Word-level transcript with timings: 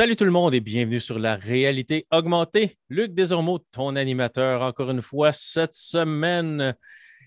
Salut 0.00 0.16
tout 0.16 0.24
le 0.24 0.30
monde 0.30 0.54
et 0.54 0.60
bienvenue 0.60 0.98
sur 0.98 1.18
la 1.18 1.36
réalité 1.36 2.06
augmentée. 2.10 2.78
Luc 2.88 3.12
Desormeaux, 3.12 3.58
ton 3.70 3.96
animateur, 3.96 4.62
encore 4.62 4.90
une 4.90 5.02
fois 5.02 5.30
cette 5.30 5.74
semaine. 5.74 6.74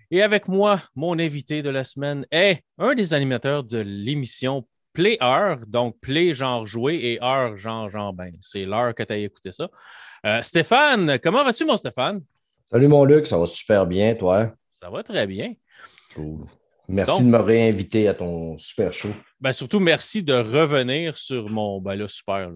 Et 0.10 0.24
avec 0.24 0.48
moi, 0.48 0.82
mon 0.96 1.20
invité 1.20 1.62
de 1.62 1.70
la 1.70 1.84
semaine 1.84 2.26
est 2.32 2.64
un 2.80 2.96
des 2.96 3.14
animateurs 3.14 3.64
de 3.64 3.78
l'émission 3.78 4.68
Play 4.92 5.20
Heure, 5.22 5.60
donc 5.68 6.00
Play 6.00 6.34
genre 6.34 6.66
jouer 6.66 6.96
et 6.96 7.24
Heure 7.24 7.58
genre 7.58 7.92
genre 7.92 8.12
ben. 8.12 8.34
C'est 8.42 8.66
l'heure 8.66 8.96
que 8.96 9.04
tu 9.04 9.14
as 9.14 9.18
écouté 9.18 9.52
ça. 9.52 9.70
Euh, 10.26 10.42
Stéphane, 10.42 11.20
comment 11.20 11.44
vas-tu, 11.44 11.66
mon 11.66 11.78
Stéphane? 11.78 12.24
Salut 12.72 12.88
mon 12.88 13.06
Luc, 13.06 13.28
ça 13.28 13.38
va 13.38 13.46
super 13.46 13.86
bien, 13.86 14.16
toi? 14.16 14.52
Ça 14.82 14.90
va 14.90 15.04
très 15.04 15.28
bien. 15.28 15.54
Cool. 16.16 16.48
Merci 16.88 17.24
de 17.24 17.30
me 17.30 17.38
réinviter 17.38 18.08
à 18.08 18.16
ton 18.16 18.58
super 18.58 18.92
show. 18.92 19.10
Ben 19.44 19.52
surtout, 19.52 19.82
merci 19.82 20.24
de 20.24 20.34
revenir 20.34 21.18
sur 21.18 21.50
mon. 21.50 21.82
Ben 21.82 21.96
là, 21.96 22.08
super. 22.08 22.50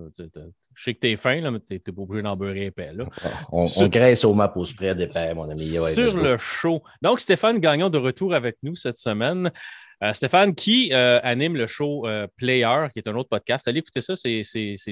Je 0.74 0.84
sais 0.84 0.94
que 0.94 1.00
t'es 1.00 1.18
fin, 1.18 1.42
là, 1.42 1.52
mais 1.52 1.60
t'es 1.60 1.80
pas 1.80 2.02
obligé 2.02 2.22
d'en 2.22 2.38
beurrer 2.38 2.68
épais. 2.68 2.94
Là. 2.94 3.04
On, 3.52 3.66
on, 3.66 3.88
graisse 3.88 4.24
au 4.24 4.34
map 4.34 4.54
au 4.56 4.64
spread 4.64 4.98
épais, 5.02 5.34
mon 5.34 5.50
ami. 5.50 5.76
sur 5.94 6.16
le 6.16 6.38
show. 6.38 6.82
Donc, 7.02 7.20
Stéphane 7.20 7.60
Gagnon 7.60 7.90
de 7.90 7.98
retour 7.98 8.34
avec 8.34 8.56
nous 8.64 8.76
cette 8.76 8.98
semaine. 8.98 9.52
Euh, 10.02 10.14
Stéphane 10.14 10.56
qui 10.56 10.94
euh, 10.94 11.20
anime 11.24 11.58
le 11.58 11.68
show 11.68 12.08
euh, 12.08 12.26
Player, 12.38 12.88
qui 12.94 13.00
est 13.00 13.08
un 13.10 13.16
autre 13.16 13.28
podcast. 13.28 13.68
Allez 13.68 13.80
écouter 13.80 14.00
ça, 14.00 14.16
c'est 14.16 14.44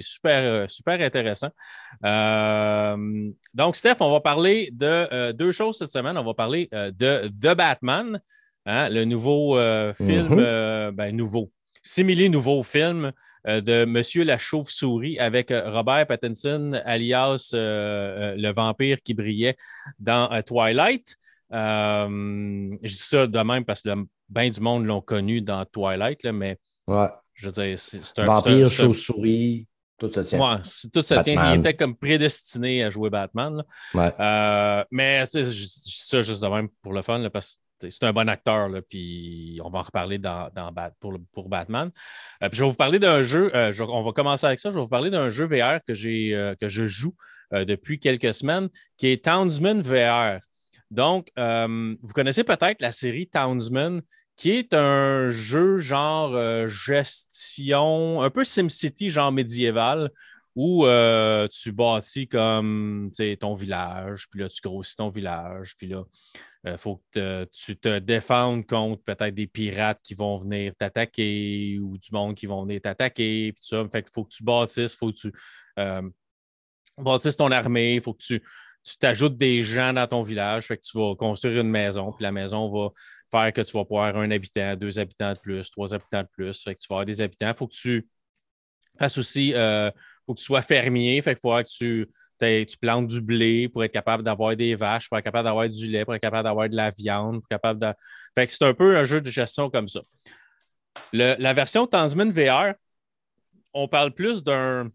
super, 0.01 0.69
super 0.69 0.99
intéressant. 0.99 1.51
donc, 3.53 3.77
Steph, 3.77 3.97
on 4.01 4.11
va 4.11 4.19
parler 4.19 4.69
de 4.73 5.31
deux 5.31 5.53
choses 5.53 5.77
cette 5.77 5.91
semaine. 5.91 6.17
On 6.17 6.25
va 6.25 6.33
parler 6.33 6.67
de 6.73 7.29
The 7.29 7.55
Batman, 7.55 8.19
hein, 8.65 8.89
le 8.89 9.05
nouveau 9.05 9.55
film, 9.93 10.35
mm-hmm. 10.35 10.91
ben, 10.91 11.15
nouveau, 11.15 11.51
simili 11.85 12.29
nouveau 12.29 12.63
film 12.63 13.11
de 13.45 13.85
Monsieur 13.85 14.23
la 14.23 14.39
Chauve-souris 14.39 15.19
avec 15.19 15.51
Robert 15.51 16.07
Pattinson, 16.07 16.81
alias 16.83 17.51
le 17.53 18.51
vampire 18.51 19.01
qui 19.03 19.13
brillait 19.13 19.55
dans 19.99 20.41
Twilight. 20.41 21.15
je 21.51 22.87
dis 22.87 22.95
ça 22.95 23.27
de 23.27 23.39
même 23.39 23.63
parce 23.63 23.81
que 23.81 23.89
bien 24.29 24.49
du 24.49 24.59
monde 24.59 24.85
l'ont 24.85 25.01
connu 25.01 25.41
dans 25.41 25.65
Twilight, 25.65 26.23
là, 26.23 26.31
mais 26.31 26.57
ouais. 26.87 27.07
je 27.33 27.45
veux 27.45 27.51
dire, 27.51 27.77
c'est 27.77 28.19
un. 28.19 28.25
Vampire, 28.25 28.71
chauve-souris, 28.71 29.67
tout 29.97 30.11
ça 30.11 30.23
tient. 30.23 30.39
Ouais, 30.39 30.61
tout 30.93 31.01
ça 31.01 31.23
tient. 31.23 31.53
Il 31.53 31.59
était 31.59 31.75
comme 31.75 31.95
prédestiné 31.95 32.83
à 32.83 32.89
jouer 32.89 33.09
Batman. 33.09 33.63
Ouais. 33.93 34.13
Euh, 34.19 34.83
mais 34.91 35.23
je 35.33 35.39
dis 35.41 35.93
ça 35.95 36.21
juste 36.21 36.41
de 36.41 36.47
même 36.47 36.69
pour 36.81 36.93
le 36.93 37.01
fun, 37.01 37.19
là, 37.19 37.29
parce 37.29 37.55
que 37.55 37.61
c'est 37.79 38.03
un 38.03 38.13
bon 38.13 38.29
acteur, 38.29 38.69
puis 38.89 39.59
on 39.63 39.69
va 39.69 39.79
en 39.79 39.83
reparler 39.83 40.17
dans, 40.17 40.49
pour, 40.99 41.17
pour, 41.33 41.49
Batman. 41.49 41.91
Euh, 42.43 42.49
puis 42.49 42.57
je 42.57 42.63
vais 42.63 42.69
vous 42.69 42.75
parler 42.75 42.99
d'un 42.99 43.21
jeu, 43.21 43.51
euh, 43.55 43.73
on 43.87 44.03
va 44.03 44.11
commencer 44.11 44.45
avec 44.45 44.59
ça, 44.59 44.69
je 44.69 44.75
vais 44.75 44.81
vous 44.81 44.89
parler 44.89 45.09
d'un 45.09 45.29
jeu 45.29 45.45
VR 45.45 45.79
que, 45.87 46.53
que 46.55 46.69
je 46.69 46.85
joue 46.85 47.15
depuis 47.51 47.99
quelques 47.99 48.33
semaines, 48.33 48.69
qui 48.97 49.07
est 49.07 49.23
Townsman 49.23 49.81
VR. 49.81 50.39
Donc, 50.91 51.29
euh, 51.37 51.95
vous 52.01 52.13
connaissez 52.13 52.43
peut-être 52.43 52.81
la 52.81 52.91
série 52.91 53.27
Townsman, 53.27 54.01
qui 54.35 54.51
est 54.51 54.73
un 54.73 55.29
jeu 55.29 55.77
genre 55.77 56.35
euh, 56.35 56.67
gestion, 56.67 58.21
un 58.21 58.29
peu 58.29 58.43
SimCity, 58.43 59.09
genre 59.09 59.31
médiéval, 59.31 60.11
où 60.55 60.85
euh, 60.85 61.47
tu 61.49 61.71
bâtis 61.71 62.27
comme 62.27 63.11
ton 63.39 63.53
village, 63.53 64.27
puis 64.29 64.39
là, 64.41 64.47
tu 64.47 64.61
grossis 64.61 64.95
ton 64.95 65.09
village, 65.09 65.75
puis 65.77 65.87
là, 65.87 66.03
il 66.65 66.77
faut 66.77 67.03
que 67.11 67.45
tu 67.51 67.77
te 67.77 67.99
défendes 67.99 68.65
contre 68.65 69.03
peut-être 69.03 69.35
des 69.35 69.47
pirates 69.47 69.99
qui 70.03 70.15
vont 70.15 70.35
venir 70.35 70.73
t'attaquer 70.77 71.77
ou 71.79 71.97
du 71.97 72.09
monde 72.11 72.35
qui 72.35 72.47
vont 72.47 72.63
venir 72.63 72.81
t'attaquer, 72.81 73.53
puis 73.53 73.63
ça. 73.63 73.87
Fait 73.91 74.01
qu'il 74.01 74.11
faut 74.13 74.23
que 74.23 74.33
tu 74.33 74.43
bâtisses, 74.43 74.95
faut 74.95 75.11
que 75.11 75.17
tu 75.17 75.31
bâtisses 76.97 77.37
ton 77.37 77.51
armée, 77.51 77.95
il 77.95 78.01
faut 78.01 78.13
que 78.13 78.23
tu 78.23 78.41
t'ajoutes 78.99 79.37
des 79.37 79.61
gens 79.63 79.93
dans 79.93 80.07
ton 80.07 80.21
village, 80.21 80.67
fait 80.67 80.77
que 80.77 80.83
tu 80.83 80.97
vas 80.97 81.15
construire 81.15 81.61
une 81.61 81.69
maison, 81.69 82.11
puis 82.11 82.23
la 82.23 82.31
maison 82.31 82.67
va 82.67 82.89
faire 83.31 83.53
que 83.53 83.61
tu 83.61 83.73
vas 83.73 83.83
pouvoir 83.83 84.07
avoir 84.07 84.23
un 84.23 84.31
habitant, 84.31 84.75
deux 84.75 84.99
habitants 84.99 85.33
de 85.33 85.39
plus, 85.39 85.69
trois 85.71 85.93
habitants 85.93 86.21
de 86.21 86.27
plus, 86.31 86.61
fait 86.61 86.75
que 86.75 86.79
tu 86.79 86.87
vas 86.89 86.95
avoir 86.95 87.05
des 87.05 87.21
habitants. 87.21 87.49
Il 87.49 87.57
faut 87.57 87.67
que 87.67 87.75
tu 87.75 88.07
fasses 88.97 89.17
aussi, 89.17 89.53
euh, 89.55 89.89
faut 90.25 90.33
que 90.33 90.39
tu 90.39 90.45
sois 90.45 90.61
fermier, 90.61 91.21
fait 91.21 91.33
qu'il 91.33 91.41
faut 91.41 91.55
que 91.55 91.67
tu, 91.67 92.07
tu 92.39 92.77
plantes 92.79 93.07
du 93.07 93.21
blé 93.21 93.69
pour 93.69 93.83
être 93.83 93.91
capable 93.91 94.23
d'avoir 94.23 94.55
des 94.55 94.75
vaches, 94.75 95.09
pour 95.09 95.17
être 95.17 95.23
capable 95.23 95.45
d'avoir 95.45 95.69
du 95.69 95.87
lait, 95.87 96.05
pour 96.05 96.15
être 96.15 96.21
capable 96.21 96.43
d'avoir 96.43 96.69
de 96.69 96.75
la 96.75 96.91
viande, 96.91 97.35
pour 97.35 97.43
être 97.43 97.61
capable 97.61 97.79
de... 97.79 97.93
Fait 98.33 98.47
que 98.47 98.53
c'est 98.53 98.65
un 98.65 98.73
peu 98.73 98.97
un 98.97 99.05
jeu 99.05 99.21
de 99.21 99.29
gestion 99.29 99.69
comme 99.69 99.87
ça. 99.87 100.01
la 101.13 101.53
version 101.53 101.87
Tanzman 101.87 102.31
VR, 102.31 102.73
on 103.73 103.87
parle 103.87 104.11
plus 104.11 104.43
d'un 104.43 104.89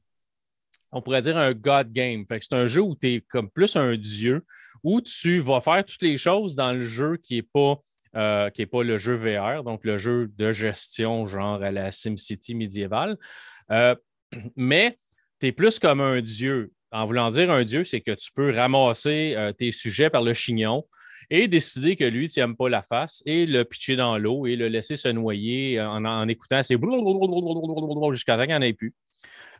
on 0.92 1.02
pourrait 1.02 1.22
dire 1.22 1.36
un 1.36 1.52
God 1.52 1.92
game. 1.92 2.24
c'est 2.28 2.52
un 2.52 2.66
jeu 2.66 2.82
où 2.82 2.96
tu 2.96 3.14
es 3.14 3.20
comme 3.20 3.50
plus 3.50 3.76
un 3.76 3.96
dieu, 3.96 4.44
où 4.82 5.00
tu 5.00 5.40
vas 5.40 5.60
faire 5.60 5.84
toutes 5.84 6.02
les 6.02 6.16
choses 6.16 6.56
dans 6.56 6.72
le 6.72 6.82
jeu 6.82 7.16
qui 7.16 7.36
n'est 7.36 7.42
pas, 7.42 7.80
euh, 8.16 8.50
pas 8.50 8.82
le 8.82 8.98
jeu 8.98 9.14
VR, 9.14 9.62
donc 9.62 9.84
le 9.84 9.98
jeu 9.98 10.30
de 10.36 10.52
gestion, 10.52 11.26
genre 11.26 11.62
à 11.62 11.70
la 11.70 11.90
SimCity 11.92 12.54
médiévale. 12.54 13.16
Euh, 13.70 13.94
mais 14.56 14.98
tu 15.40 15.48
es 15.48 15.52
plus 15.52 15.78
comme 15.78 16.00
un 16.00 16.20
dieu. 16.20 16.72
En 16.92 17.06
voulant 17.06 17.30
dire 17.30 17.50
un 17.50 17.64
dieu, 17.64 17.84
c'est 17.84 18.00
que 18.00 18.12
tu 18.12 18.30
peux 18.34 18.54
ramasser 18.54 19.34
euh, 19.36 19.52
tes 19.52 19.72
sujets 19.72 20.10
par 20.10 20.22
le 20.22 20.34
chignon 20.34 20.84
et 21.30 21.46
décider 21.46 21.94
que 21.94 22.04
lui, 22.04 22.28
tu 22.28 22.40
n'aimes 22.40 22.56
pas 22.56 22.68
la 22.68 22.82
face 22.82 23.22
et 23.24 23.46
le 23.46 23.64
pitcher 23.64 23.94
dans 23.96 24.18
l'eau 24.18 24.46
et 24.46 24.56
le 24.56 24.68
laisser 24.68 24.96
se 24.96 25.08
noyer 25.08 25.80
en, 25.80 26.04
en 26.04 26.26
écoutant 26.26 26.62
ces 26.64 26.76
jusqu'à 28.12 28.36
temps 28.36 28.42
qu'il 28.42 28.48
n'y 28.48 28.54
en 28.54 28.62
ait 28.62 28.72
plus. 28.72 28.94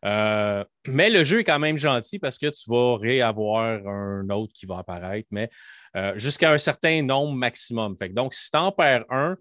Euh, 0.04 0.64
mais 0.88 1.10
le 1.10 1.24
jeu 1.24 1.40
est 1.40 1.44
quand 1.44 1.58
même 1.58 1.76
gentil 1.76 2.18
parce 2.18 2.38
que 2.38 2.46
tu 2.46 2.70
vas 2.70 2.96
réavoir 2.96 3.86
un 3.86 4.28
autre 4.30 4.52
qui 4.54 4.66
va 4.66 4.78
apparaître, 4.78 5.28
mais 5.30 5.50
euh, 5.96 6.12
jusqu'à 6.16 6.52
un 6.52 6.58
certain 6.58 7.02
nombre 7.02 7.34
maximum. 7.34 7.96
Donc, 8.10 8.34
si 8.34 8.50
tu 8.50 8.56
en 8.56 8.72
perds 8.72 9.04
un 9.10 9.36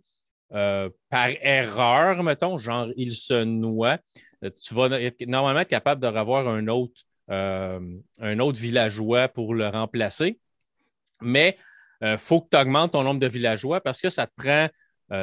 euh, 0.54 0.90
par 1.10 1.30
erreur, 1.42 2.24
mettons, 2.24 2.58
genre 2.58 2.88
il 2.98 3.16
se 3.16 3.44
noie, 3.44 4.00
tu 4.42 4.74
vas 4.74 4.90
normalement 5.28 5.62
être 5.62 5.70
capable 5.70 6.02
de 6.02 6.08
revoir 6.08 6.48
un 6.48 6.68
autre, 6.68 7.02
un 7.30 8.40
autre 8.40 8.60
villageois 8.60 9.28
pour 9.28 9.54
le 9.54 9.68
remplacer. 9.68 10.40
Mais 11.22 11.58
il 12.02 12.18
faut 12.18 12.42
que 12.42 12.50
tu 12.52 12.58
augmentes 12.58 12.94
ton 12.94 13.04
nombre 13.04 13.20
de 13.20 13.28
villageois 13.28 13.82
parce 13.82 14.02
que 14.02 14.10
ça 14.10 14.28
te 14.28 14.34
prend 14.36 14.68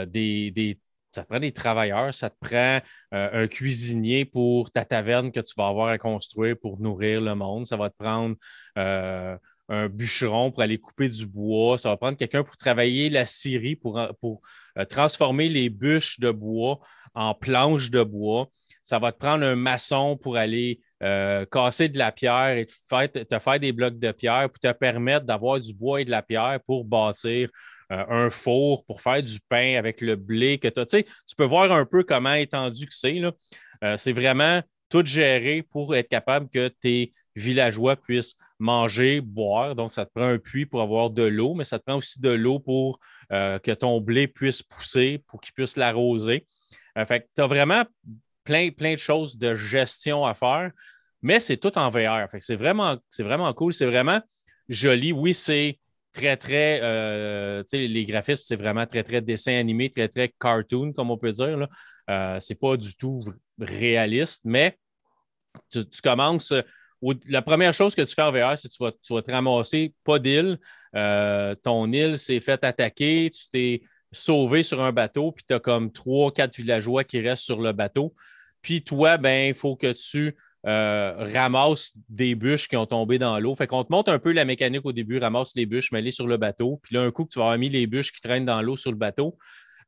des, 0.06 0.50
des 0.50 0.78
prend 1.24 1.40
des 1.40 1.52
travailleurs, 1.52 2.14
ça 2.14 2.30
te 2.30 2.36
prend 2.40 2.80
euh, 3.14 3.44
un 3.44 3.46
cuisinier 3.46 4.24
pour 4.24 4.70
ta 4.70 4.84
taverne 4.84 5.32
que 5.32 5.40
tu 5.40 5.54
vas 5.56 5.68
avoir 5.68 5.88
à 5.88 5.98
construire 5.98 6.56
pour 6.60 6.80
nourrir 6.80 7.20
le 7.20 7.34
monde. 7.34 7.66
Ça 7.66 7.76
va 7.76 7.90
te 7.90 7.96
prendre 7.96 8.36
euh, 8.78 9.36
un 9.68 9.88
bûcheron 9.88 10.50
pour 10.50 10.62
aller 10.62 10.78
couper 10.78 11.08
du 11.08 11.26
bois. 11.26 11.78
Ça 11.78 11.88
va 11.90 11.96
prendre 11.96 12.16
quelqu'un 12.16 12.44
pour 12.44 12.56
travailler 12.56 13.08
la 13.08 13.26
scierie, 13.26 13.76
pour, 13.76 13.98
euh, 13.98 14.84
transformer 14.88 15.48
les 15.48 15.70
bûches 15.70 16.20
de 16.20 16.30
bois 16.30 16.80
en 17.14 17.34
planches 17.34 17.90
de 17.90 18.02
bois. 18.02 18.48
Ça 18.82 18.98
va 18.98 19.12
te 19.12 19.18
prendre 19.18 19.44
un 19.44 19.56
maçon 19.56 20.16
pour 20.16 20.36
aller 20.36 20.80
casser 21.00 21.88
de 21.88 21.98
la 21.98 22.12
pierre 22.12 22.56
et 22.56 22.66
te 22.66 23.38
faire, 23.38 23.60
des 23.60 23.72
blocs 23.72 23.98
de 23.98 24.12
pierre 24.12 24.48
pour 24.50 24.58
te 24.58 24.72
permettre 24.72 25.26
d'avoir 25.26 25.60
du 25.60 25.74
bois 25.74 26.00
et 26.00 26.04
de 26.04 26.10
la 26.10 26.22
pierre 26.22 26.58
pour 26.66 26.84
bâtir 26.84 27.50
euh, 27.92 28.04
un 28.08 28.30
four 28.30 28.84
pour 28.84 29.00
faire 29.00 29.22
du 29.22 29.38
pain 29.48 29.76
avec 29.78 30.00
le 30.00 30.16
blé 30.16 30.58
que 30.58 30.66
tu 30.66 30.80
as. 30.80 30.86
Tu, 30.86 31.36
peux 31.36 31.44
voir 31.44 31.70
un 31.70 31.84
peu 31.84 32.02
comment 32.02 32.34
étendu 32.34 32.86
que 32.86 32.92
c'est. 32.92 33.20
Euh, 33.84 33.96
c'est 33.96 34.12
vraiment 34.12 34.60
tout 34.88 35.04
géré 35.04 35.62
pour 35.62 35.94
être 35.94 36.08
capable 36.08 36.48
que 36.48 36.66
tes 36.66 37.12
villageois 37.36 37.94
puissent 37.94 38.34
manger, 38.58 39.20
boire. 39.20 39.76
Donc, 39.76 39.90
ça 39.92 40.04
te 40.04 40.10
prend 40.12 40.26
un 40.26 40.38
puits 40.38 40.66
pour 40.66 40.82
avoir 40.82 41.10
de 41.10 41.22
l'eau, 41.22 41.54
mais 41.54 41.64
ça 41.64 41.78
te 41.78 41.84
prend 41.84 41.96
aussi 41.96 42.20
de 42.20 42.30
l'eau 42.30 42.58
pour 42.58 42.98
euh, 43.32 43.60
que 43.60 43.70
ton 43.70 44.00
blé 44.00 44.26
puisse 44.26 44.62
pousser, 44.62 45.22
pour 45.28 45.40
qu'il 45.40 45.52
puisse 45.52 45.76
l'arroser. 45.76 46.46
fait 47.06 47.28
tu 47.36 47.42
as 47.42 47.46
vraiment 47.46 47.84
plein, 48.46 48.70
plein 48.70 48.92
de 48.92 48.98
choses 48.98 49.36
de 49.36 49.54
gestion 49.54 50.24
à 50.24 50.32
faire, 50.32 50.70
mais 51.20 51.40
c'est 51.40 51.56
tout 51.56 51.76
en 51.76 51.90
VR. 51.90 52.28
c'est 52.38 52.56
vraiment, 52.56 52.96
vraiment 53.18 53.52
cool. 53.52 53.74
C'est 53.74 53.86
vraiment 53.86 54.20
joli. 54.68 55.12
Oui, 55.12 55.34
c'est 55.34 55.78
très, 56.12 56.36
très, 56.36 56.80
euh, 56.82 57.62
les 57.72 58.04
graphismes, 58.04 58.42
c'est 58.46 58.56
vraiment 58.56 58.86
très, 58.86 59.02
très 59.02 59.20
dessin 59.20 59.58
animé, 59.58 59.90
très, 59.90 60.08
très 60.08 60.32
cartoon, 60.40 60.92
comme 60.92 61.10
on 61.10 61.18
peut 61.18 61.32
dire. 61.32 61.66
Euh, 62.08 62.38
c'est 62.40 62.54
pas 62.54 62.76
du 62.76 62.94
tout 62.96 63.22
réaliste, 63.58 64.42
mais 64.44 64.78
tu, 65.70 65.82
commences. 66.02 66.54
La 67.28 67.42
première 67.42 67.74
chose 67.74 67.94
que 67.94 68.02
tu 68.02 68.14
fais 68.14 68.22
en 68.22 68.32
VR, 68.32 68.56
c'est 68.56 68.68
que 68.68 68.74
tu 68.74 68.82
vas, 68.82 68.92
tu 68.92 69.12
vas 69.12 69.22
te 69.22 69.30
ramasser 69.30 69.94
pas 70.04 70.18
d'île. 70.18 70.58
Euh, 70.94 71.54
ton 71.56 71.92
île 71.92 72.18
s'est 72.18 72.40
fait 72.40 72.62
attaquer, 72.64 73.30
tu 73.30 73.48
t'es 73.50 73.82
sauvé 74.12 74.62
sur 74.62 74.82
un 74.82 74.92
bateau, 74.92 75.32
puis 75.32 75.44
tu 75.46 75.54
as 75.54 75.60
comme 75.60 75.92
trois, 75.92 76.32
quatre 76.32 76.56
villageois 76.56 77.04
qui 77.04 77.20
restent 77.20 77.44
sur 77.44 77.60
le 77.60 77.72
bateau. 77.72 78.14
Puis 78.62 78.82
toi, 78.82 79.16
ben, 79.16 79.48
il 79.48 79.54
faut 79.54 79.76
que 79.76 79.92
tu 79.92 80.36
euh, 80.66 81.14
ramasse 81.32 81.92
des 82.08 82.34
bûches 82.34 82.68
qui 82.68 82.76
ont 82.76 82.86
tombé 82.86 83.18
dans 83.18 83.38
l'eau. 83.38 83.54
Fait 83.54 83.66
qu'on 83.66 83.84
te 83.84 83.92
montre 83.92 84.10
un 84.10 84.18
peu 84.18 84.32
la 84.32 84.44
mécanique 84.44 84.84
au 84.84 84.92
début, 84.92 85.18
ramasse 85.18 85.54
les 85.54 85.64
bûches, 85.64 85.92
mets-les 85.92 86.10
sur 86.10 86.26
le 86.26 86.36
bateau. 86.36 86.80
Puis 86.82 86.94
là, 86.94 87.02
un 87.02 87.10
coup 87.12 87.24
que 87.24 87.32
tu 87.32 87.38
vas 87.38 87.46
avoir 87.46 87.58
mis 87.58 87.68
les 87.68 87.86
bûches 87.86 88.12
qui 88.12 88.20
traînent 88.20 88.46
dans 88.46 88.60
l'eau 88.62 88.76
sur 88.76 88.90
le 88.90 88.96
bateau, 88.96 89.38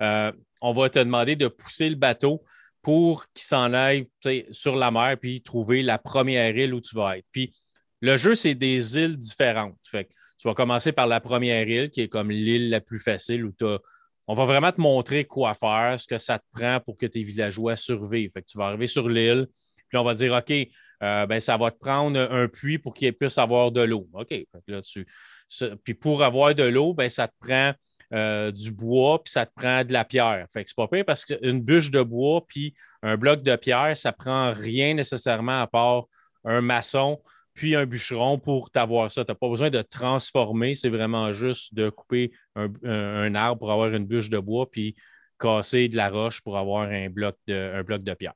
euh, 0.02 0.30
on 0.60 0.72
va 0.72 0.88
te 0.88 0.98
demander 1.00 1.34
de 1.34 1.48
pousser 1.48 1.88
le 1.88 1.96
bateau 1.96 2.44
pour 2.82 3.26
qu'il 3.32 3.44
s'en 3.44 3.72
aille 3.72 4.08
sur 4.52 4.76
la 4.76 4.90
mer 4.90 5.16
puis 5.20 5.42
trouver 5.42 5.82
la 5.82 5.98
première 5.98 6.56
île 6.56 6.74
où 6.74 6.80
tu 6.80 6.94
vas 6.94 7.18
être. 7.18 7.26
Puis 7.32 7.54
le 8.00 8.16
jeu, 8.16 8.36
c'est 8.36 8.54
des 8.54 8.96
îles 8.96 9.16
différentes. 9.16 9.76
Fait 9.84 10.08
tu 10.38 10.46
vas 10.46 10.54
commencer 10.54 10.92
par 10.92 11.08
la 11.08 11.20
première 11.20 11.68
île, 11.68 11.90
qui 11.90 12.02
est 12.02 12.08
comme 12.08 12.30
l'île 12.30 12.70
la 12.70 12.80
plus 12.80 13.00
facile 13.00 13.44
où 13.44 13.52
On 14.28 14.34
va 14.34 14.44
vraiment 14.44 14.70
te 14.70 14.80
montrer 14.80 15.24
quoi 15.24 15.54
faire, 15.54 15.98
ce 15.98 16.06
que 16.06 16.18
ça 16.18 16.38
te 16.38 16.44
prend 16.52 16.80
pour 16.80 16.98
que 16.98 17.06
tes 17.06 17.22
villageois 17.22 17.76
survivent. 17.76 18.30
Fait 18.30 18.42
que 18.42 18.46
tu 18.46 18.58
vas 18.58 18.66
arriver 18.66 18.86
sur 18.86 19.08
l'île, 19.08 19.48
puis 19.88 19.98
on 19.98 20.04
va 20.04 20.14
dire 20.14 20.34
OK, 20.34 20.52
euh, 21.02 21.26
ben, 21.26 21.40
ça 21.40 21.56
va 21.56 21.70
te 21.70 21.78
prendre 21.78 22.20
un 22.20 22.46
puits 22.46 22.78
pour 22.78 22.92
qu'il 22.92 23.12
puisse 23.14 23.38
avoir 23.38 23.72
de 23.72 23.80
l'eau. 23.80 24.06
OK. 24.12 24.34
là, 24.66 24.80
Puis 25.82 25.94
pour 25.94 26.22
avoir 26.22 26.54
de 26.54 26.64
l'eau, 26.64 26.92
ben, 26.92 27.08
ça 27.08 27.26
te 27.26 27.34
prend 27.40 27.72
euh, 28.12 28.50
du 28.50 28.70
bois, 28.70 29.22
puis 29.22 29.30
ça 29.32 29.46
te 29.46 29.52
prend 29.54 29.84
de 29.84 29.92
la 29.92 30.04
pierre. 30.04 30.46
Fait 30.52 30.64
que 30.64 30.70
c'est 30.70 30.76
pas 30.76 30.88
pire 30.88 31.04
parce 31.04 31.24
qu'une 31.24 31.62
bûche 31.62 31.90
de 31.90 32.02
bois, 32.02 32.44
puis 32.46 32.74
un 33.02 33.16
bloc 33.16 33.42
de 33.42 33.56
pierre, 33.56 33.96
ça 33.96 34.12
prend 34.12 34.52
rien 34.52 34.94
nécessairement 34.94 35.62
à 35.62 35.66
part 35.66 36.04
un 36.44 36.60
maçon, 36.60 37.20
puis 37.58 37.74
un 37.74 37.86
bûcheron 37.86 38.38
pour 38.38 38.70
t'avoir 38.70 39.10
ça. 39.10 39.24
Tu 39.24 39.32
n'as 39.32 39.34
pas 39.34 39.48
besoin 39.48 39.68
de 39.68 39.82
transformer, 39.82 40.76
c'est 40.76 40.88
vraiment 40.88 41.32
juste 41.32 41.74
de 41.74 41.90
couper 41.90 42.30
un, 42.54 43.34
arbre 43.34 43.58
pour 43.58 43.72
avoir 43.72 43.92
une 43.92 44.06
bûche 44.06 44.30
de 44.30 44.38
bois, 44.38 44.70
puis 44.70 44.94
casser 45.40 45.88
de 45.88 45.96
la 45.96 46.08
roche 46.08 46.40
pour 46.40 46.56
avoir 46.56 46.88
un 46.88 47.10
bloc 47.10 47.36
de, 47.48 47.72
un 47.74 47.82
bloc 47.82 48.04
de 48.04 48.14
pierre. 48.14 48.34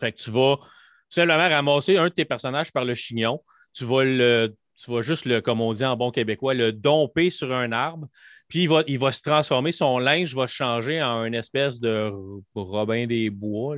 Fait 0.00 0.10
que 0.10 0.18
tu 0.18 0.32
vas 0.32 0.56
tout 0.56 0.64
simplement 1.08 1.48
ramasser 1.48 1.98
un 1.98 2.06
de 2.06 2.14
tes 2.14 2.24
personnages 2.24 2.72
par 2.72 2.84
le 2.84 2.96
chignon. 2.96 3.40
Tu 3.72 3.84
vas 3.84 4.02
le 4.02 4.56
tu 4.76 4.90
vas 4.90 5.00
juste, 5.00 5.24
le, 5.24 5.40
comme 5.40 5.60
on 5.60 5.72
dit 5.72 5.84
en 5.84 5.96
bon 5.96 6.10
québécois, 6.10 6.52
le 6.52 6.70
domper 6.72 7.30
sur 7.30 7.52
un 7.54 7.72
arbre. 7.72 8.08
Puis 8.48 8.64
il 8.64 8.68
va, 8.68 8.82
il 8.88 8.98
va 8.98 9.10
se 9.10 9.22
transformer, 9.22 9.72
son 9.72 9.98
linge 9.98 10.34
va 10.34 10.46
changer 10.48 11.00
en 11.02 11.24
une 11.24 11.34
espèce 11.34 11.80
de 11.80 12.12
Robin 12.54 13.06
des 13.06 13.30
Bois 13.30 13.76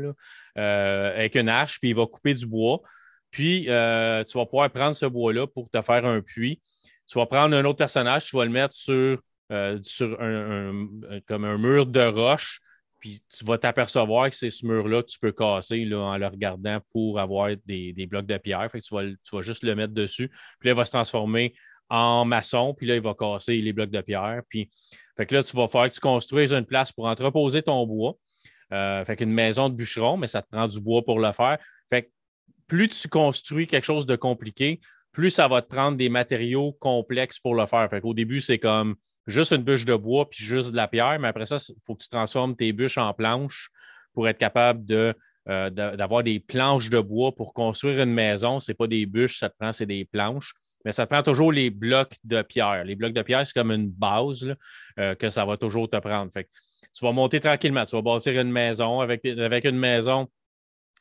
euh, 0.57 1.15
avec 1.15 1.37
une 1.37 1.49
hache, 1.49 1.79
puis 1.79 1.91
il 1.91 1.95
va 1.95 2.07
couper 2.07 2.35
du 2.35 2.47
bois. 2.47 2.81
Puis 3.31 3.69
euh, 3.69 4.25
tu 4.25 4.39
vas 4.39 4.47
pouvoir 4.47 4.71
prendre 4.71 4.97
ce 4.97 5.07
bois-là 5.07 5.47
pour 5.47 5.71
te 5.71 5.81
faire 5.81 6.05
un 6.05 6.21
puits. 6.21 6.61
Tu 7.07 7.19
vas 7.19 7.27
prendre 7.27 7.57
un 7.57 7.65
autre 7.65 7.79
personnage, 7.79 8.27
tu 8.27 8.37
vas 8.37 8.45
le 8.45 8.51
mettre 8.51 8.75
sur, 8.75 9.19
euh, 9.51 9.79
un, 10.21 11.21
comme 11.27 11.45
un 11.45 11.57
mur 11.57 11.87
de 11.87 12.05
roche, 12.05 12.61
puis 13.01 13.21
tu 13.35 13.45
vas 13.45 13.57
t'apercevoir 13.59 14.29
que 14.29 14.35
c'est 14.35 14.51
ce 14.51 14.67
mur-là 14.67 15.03
que 15.03 15.09
tu 15.09 15.19
peux 15.19 15.33
casser 15.33 15.89
en 15.95 16.17
le 16.17 16.27
regardant 16.27 16.79
pour 16.93 17.19
avoir 17.19 17.51
des, 17.65 18.07
blocs 18.09 18.27
de 18.27 18.37
pierre. 18.39 18.69
Fait 18.71 18.81
que 18.81 18.85
tu 18.85 18.95
vas, 18.95 19.05
tu 19.05 19.37
vas 19.37 19.43
juste 19.43 19.63
le 19.63 19.75
mettre 19.75 19.95
dessus. 19.95 20.29
Puis 20.59 20.69
là, 20.69 20.73
il 20.73 20.77
va 20.77 20.85
se 20.85 20.91
transformer 20.91 21.55
en 21.89 22.25
maçon, 22.25 22.75
puis 22.75 22.87
là, 22.87 22.97
il 22.97 23.03
va 23.03 23.15
casser 23.15 23.61
les 23.61 23.73
blocs 23.73 23.91
de 23.91 24.01
pierre. 24.01 24.43
Puis, 24.49 24.71
fait 25.17 25.27
que 25.27 25.35
là, 25.35 25.43
tu 25.43 25.57
vas 25.57 25.69
faire 25.69 25.89
que 25.89 25.95
tu 25.95 26.01
construises 26.01 26.53
une 26.53 26.67
place 26.67 26.93
pour 26.93 27.07
entreposer 27.07 27.63
ton 27.63 27.87
bois. 27.87 28.17
Euh, 28.73 29.05
fait 29.05 29.17
qu'une 29.17 29.33
maison 29.33 29.71
de 29.71 29.75
bûcheron, 29.75 30.19
mais 30.19 30.27
ça 30.27 30.43
te 30.43 30.49
prend 30.51 30.69
du 30.69 30.81
bois 30.81 31.03
pour 31.03 31.21
le 31.21 31.33
faire. 31.33 31.59
Que 32.69 32.77
plus 32.77 32.89
tu 32.89 33.09
construis 33.09 33.67
quelque 33.67 33.85
chose 33.85 34.07
de 34.07 34.17
compliqué, 34.17 34.81
plus 35.13 35.31
ça 35.31 35.49
va 35.49 35.63
te 35.63 35.69
prendre 35.69 35.97
des 35.97 36.09
matériaux 36.09 36.73
complexes 36.73 37.39
pour 37.39 37.55
le 37.55 37.67
faire. 37.67 37.89
Fait 37.91 38.01
qu'au 38.01 38.15
début, 38.15 38.41
c'est 38.41 38.59
comme 38.59 38.97
juste 39.27 39.53
une 39.53 39.63
bûche 39.63 39.85
de 39.85 39.95
bois 39.95 40.29
puis 40.29 40.45
juste 40.45 40.71
de 40.71 40.77
la 40.77 40.89
pierre, 40.89 41.19
mais 41.19 41.29
après 41.29 41.47
ça, 41.47 41.57
il 41.69 41.75
faut 41.85 41.95
que 41.95 42.03
tu 42.03 42.09
transformes 42.09 42.57
tes 42.57 42.73
bûches 42.73 42.99
en 42.99 43.13
planches 43.13 43.71
pour 44.15 44.29
être 44.29 44.39
capable 44.39 44.85
euh, 45.49 45.71
d'avoir 45.71 46.23
des 46.23 46.41
planches 46.41 46.91
de 46.91 47.01
bois 47.01 47.35
pour 47.35 47.53
construire 47.53 48.03
une 48.03 48.13
maison. 48.13 48.61
Ce 48.61 48.71
n'est 48.71 48.77
pas 48.77 48.87
des 48.87 49.07
bûches, 49.07 49.39
ça 49.39 49.49
te 49.49 49.57
prend, 49.59 49.73
c'est 49.73 49.87
des 49.87 50.05
planches 50.05 50.53
mais 50.85 50.93
ça 50.93 51.07
te 51.07 51.13
prend 51.13 51.23
toujours 51.23 51.53
les 51.53 51.71
blocs 51.71 52.15
de 52.25 52.43
pierre. 52.43 52.85
Les 52.85 52.95
blocs 52.95 53.13
de 53.13 53.23
pierre, 53.23 53.47
c'est 53.47 53.53
comme 53.53 53.73
une 53.73 53.91
base 53.91 54.55
euh, 54.99 55.15
que 55.15 55.31
ça 55.31 55.45
va 55.45 55.57
toujours 55.57 55.89
te 55.91 55.97
prendre. 55.99 56.33
Fait 56.33 56.49
tu 56.95 57.05
vas 57.05 57.13
monter 57.13 57.41
tranquillement, 57.41 57.85
tu 57.85 57.95
vas 57.95 58.03
bâtir 58.03 58.41
une 58.41 58.51
maison. 58.51 59.01
Avec, 59.01 59.25
avec 59.25 59.65
une 59.65 59.79
maison, 59.79 60.29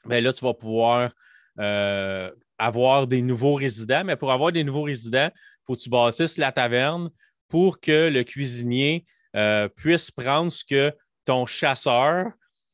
bien 0.06 0.22
là, 0.22 0.34
tu 0.34 0.44
vas 0.44 0.54
pouvoir 0.54 1.12
euh, 1.60 2.32
avoir 2.58 3.08
des 3.08 3.22
nouveaux 3.22 3.56
résidents. 3.56 4.04
Mais 4.04 4.16
pour 4.16 4.32
avoir 4.32 4.52
des 4.52 4.64
nouveaux 4.64 4.84
résidents, 4.84 5.30
il 5.34 5.62
faut 5.66 5.76
que 5.76 5.82
tu 5.82 5.90
bâtisses 5.90 6.38
la 6.38 6.52
taverne 6.52 7.10
pour 7.50 7.80
que 7.80 8.10
le 8.10 8.24
cuisinier 8.24 9.06
euh, 9.36 9.68
puisse 9.68 10.12
prendre 10.12 10.52
ce 10.52 10.64
que 10.64 10.94
ton 11.26 11.46
chasseur, 11.46 12.32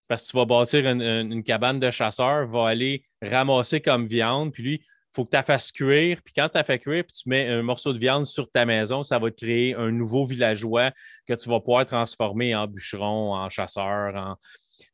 parce 0.08 0.26
que 0.26 0.32
tu 0.32 0.38
vas 0.38 0.46
bâtir 0.46 0.88
une, 0.88 1.44
cabane 1.44 1.80
de 1.80 1.92
chasseur, 1.92 2.48
va 2.48 2.68
aller 2.68 3.04
ramasser 3.22 3.82
comme 3.82 4.06
viande. 4.06 4.54
Puis 4.54 4.64
lui, 4.64 4.86
faut 5.12 5.26
que 5.26 5.32
tu 5.32 5.36
la 5.36 5.44
fasses 5.44 5.72
cuire. 5.72 6.20
Puis 6.24 6.34
quand 6.36 6.50
tu 6.50 6.58
as 6.58 6.64
fait 6.64 6.80
cuire, 6.80 7.04
puis 7.04 7.16
tu 7.16 7.30
mets 7.30 7.48
un 7.48 7.62
morceau 7.64 7.94
de 7.94 8.00
viande 8.00 8.26
sur 8.26 8.50
ta 8.52 8.66
maison, 8.66 9.04
ça 9.04 9.20
va 9.20 9.32
te 9.32 9.44
créer 9.44 9.76
un 9.76 9.92
nouveau 9.92 10.26
villageois 10.26 10.92
que 11.28 11.34
tu 11.34 11.50
vas 11.50 11.60
pouvoir 11.60 11.86
transformer 11.86 12.56
en 12.56 12.68
bûcheron, 12.68 13.34
en 13.34 13.50
chasseur. 13.50 14.16
En... 14.16 14.36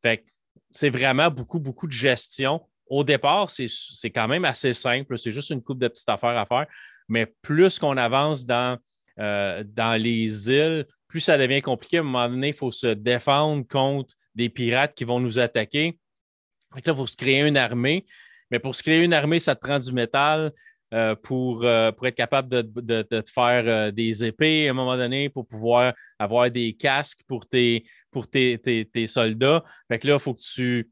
Fait 0.02 0.24
c'est 0.72 0.90
vraiment 0.90 1.30
beaucoup, 1.32 1.60
beaucoup 1.60 1.88
de 1.88 1.92
gestion. 1.92 2.62
Au 2.90 3.04
départ, 3.04 3.52
c'est 3.52 4.10
quand 4.10 4.28
même 4.28 4.46
assez 4.46 4.74
simple. 4.74 5.18
C'est 5.18 5.32
juste 5.32 5.52
une 5.52 5.62
coupe 5.62 5.80
de 5.80 5.88
petites 5.88 6.10
affaires 6.10 6.38
à 6.38 6.46
faire. 6.46 6.66
Mais 7.08 7.28
plus 7.42 7.78
qu'on 7.78 7.98
avance 7.98 8.46
dans, 8.46 8.80
euh, 9.20 9.64
dans 9.64 10.02
les 10.02 10.50
îles, 10.50 10.86
plus 11.08 11.22
ça 11.22 11.38
devient 11.38 11.62
compliqué. 11.62 11.98
À 11.98 12.00
un 12.02 12.04
moment 12.04 12.28
donné, 12.28 12.50
il 12.50 12.54
faut 12.54 12.72
se 12.72 12.88
défendre 12.88 13.66
contre 13.68 14.16
des 14.34 14.50
pirates 14.50 14.96
qui 14.96 15.04
vont 15.04 15.20
nous 15.20 15.38
attaquer. 15.38 16.00
là, 16.74 16.82
il 16.86 16.96
faut 16.96 17.08
se 17.08 17.16
créer 17.16 17.42
une 17.42 17.58
armée. 17.58 18.06
Mais 18.50 18.58
pour 18.58 18.76
se 18.76 18.82
créer 18.82 19.04
une 19.04 19.14
armée, 19.14 19.40
ça 19.40 19.56
te 19.56 19.62
prend 19.62 19.78
du 19.78 19.92
métal. 19.92 20.52
Euh, 20.92 21.14
pour, 21.14 21.66
euh, 21.66 21.92
pour, 21.92 22.08
être 22.08 22.16
capable 22.16 22.50
de, 22.50 23.02
te 23.04 23.22
faire 23.30 23.94
des 23.94 24.26
épées 24.26 24.68
à 24.68 24.72
un 24.72 24.74
moment 24.74 24.98
donné, 24.98 25.30
pour 25.30 25.48
pouvoir 25.48 25.94
avoir 26.18 26.50
des 26.50 26.74
casques 26.74 27.20
pour 27.28 27.48
tes, 27.48 27.86
pour 28.10 28.28
tes, 28.28 29.06
soldats. 29.06 29.64
Fait 29.88 30.00
que 30.00 30.08
là, 30.08 30.16
il 30.16 30.20
faut 30.20 30.34
que 30.34 30.42
tu 30.42 30.90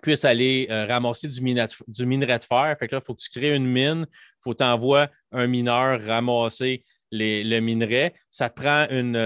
puisses 0.00 0.24
aller 0.24 0.66
ramasser 0.88 1.28
du, 1.28 1.40
minerai 1.40 2.38
de 2.38 2.44
fer. 2.44 2.76
Fait 2.78 2.88
que 2.88 2.94
là, 2.94 3.00
il 3.02 3.06
faut 3.06 3.14
que 3.14 3.20
tu 3.20 3.30
crées 3.30 3.54
une 3.54 3.66
mine. 3.66 4.06
Il 4.08 4.42
faut 4.42 4.54
t'envoyer 4.54 5.06
un 5.32 5.46
mineur 5.46 6.00
ramasser 6.00 6.84
le 7.10 7.60
minerai. 7.60 8.14
Ça 8.30 8.50
te 8.50 8.60
prend 8.60 8.86
une, 8.90 9.16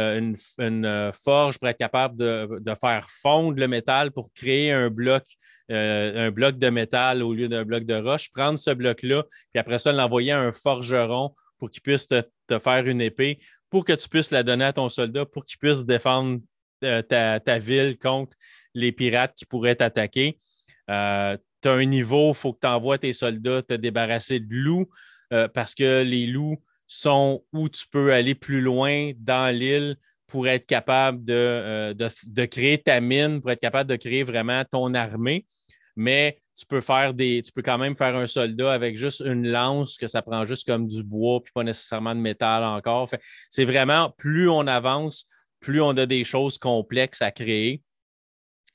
une, 0.58 1.12
forge 1.12 1.58
pour 1.58 1.68
être 1.68 1.78
capable 1.78 2.16
de, 2.16 2.74
faire 2.80 3.08
fondre 3.10 3.58
le 3.58 3.68
métal 3.68 4.12
pour 4.12 4.32
créer 4.32 4.72
un 4.72 4.90
bloc 4.90 5.24
euh, 5.70 6.26
un 6.26 6.30
bloc 6.30 6.58
de 6.58 6.68
métal 6.68 7.22
au 7.22 7.32
lieu 7.32 7.48
d'un 7.48 7.64
bloc 7.64 7.84
de 7.84 7.94
roche, 7.94 8.30
prendre 8.30 8.58
ce 8.58 8.70
bloc-là, 8.70 9.22
puis 9.52 9.60
après 9.60 9.78
ça, 9.78 9.92
l'envoyer 9.92 10.32
à 10.32 10.40
un 10.40 10.52
forgeron 10.52 11.34
pour 11.58 11.70
qu'il 11.70 11.80
puisse 11.80 12.08
te, 12.08 12.24
faire 12.58 12.86
une 12.86 13.00
épée, 13.00 13.38
pour 13.70 13.84
que 13.84 13.92
tu 13.92 14.08
puisses 14.08 14.32
la 14.32 14.42
donner 14.42 14.64
à 14.64 14.72
ton 14.74 14.88
soldat, 14.88 15.24
pour 15.24 15.44
qu'il 15.44 15.58
puisse 15.58 15.86
défendre 15.86 16.40
euh, 16.84 17.00
ta, 17.00 17.58
ville 17.58 17.96
contre 17.96 18.36
les 18.74 18.92
pirates 18.92 19.34
qui 19.34 19.46
pourraient 19.46 19.76
t'attaquer. 19.76 20.36
Euh, 20.90 21.36
tu 21.62 21.68
as 21.68 21.72
un 21.72 21.84
niveau, 21.84 22.30
il 22.30 22.34
faut 22.34 22.52
que 22.52 22.60
tu 22.60 22.66
envoies 22.66 22.98
tes 22.98 23.12
soldats 23.12 23.62
te 23.62 23.74
débarrasser 23.74 24.40
de 24.40 24.54
loups 24.54 24.88
parce 25.54 25.74
que 25.74 26.02
les 26.02 26.26
loups 26.26 26.62
sont 26.86 27.42
où 27.54 27.70
tu 27.70 27.86
peux 27.90 28.12
aller 28.12 28.34
plus 28.34 28.60
loin 28.60 29.12
dans 29.16 29.54
l'île 29.54 29.96
pour 30.26 30.46
être 30.46 30.66
capable 30.66 31.24
de, 31.24 31.94
de, 31.94 32.44
créer 32.44 32.76
ta 32.76 33.00
mine, 33.00 33.40
pour 33.40 33.50
être 33.50 33.60
capable 33.60 33.88
de 33.88 33.96
créer 33.96 34.24
vraiment 34.24 34.62
ton 34.70 34.92
armée 34.92 35.46
mais 35.96 36.38
tu 36.56 36.66
peux 36.66 36.80
faire 36.80 37.14
des. 37.14 37.42
Tu 37.42 37.52
peux 37.52 37.62
quand 37.62 37.78
même 37.78 37.96
faire 37.96 38.14
un 38.16 38.26
soldat 38.26 38.72
avec 38.72 38.96
juste 38.96 39.20
une 39.24 39.48
lance, 39.48 39.96
que 39.96 40.06
ça 40.06 40.22
prend 40.22 40.44
juste 40.44 40.66
comme 40.66 40.86
du 40.86 41.02
bois, 41.02 41.42
puis 41.42 41.52
pas 41.52 41.64
nécessairement 41.64 42.14
de 42.14 42.20
métal 42.20 42.62
encore. 42.64 43.08
C'est 43.50 43.64
vraiment 43.64 44.10
plus 44.16 44.48
on 44.48 44.66
avance, 44.66 45.26
plus 45.60 45.80
on 45.80 45.90
a 45.90 46.06
des 46.06 46.24
choses 46.24 46.58
complexes 46.58 47.22
à 47.22 47.30
créer. 47.30 47.82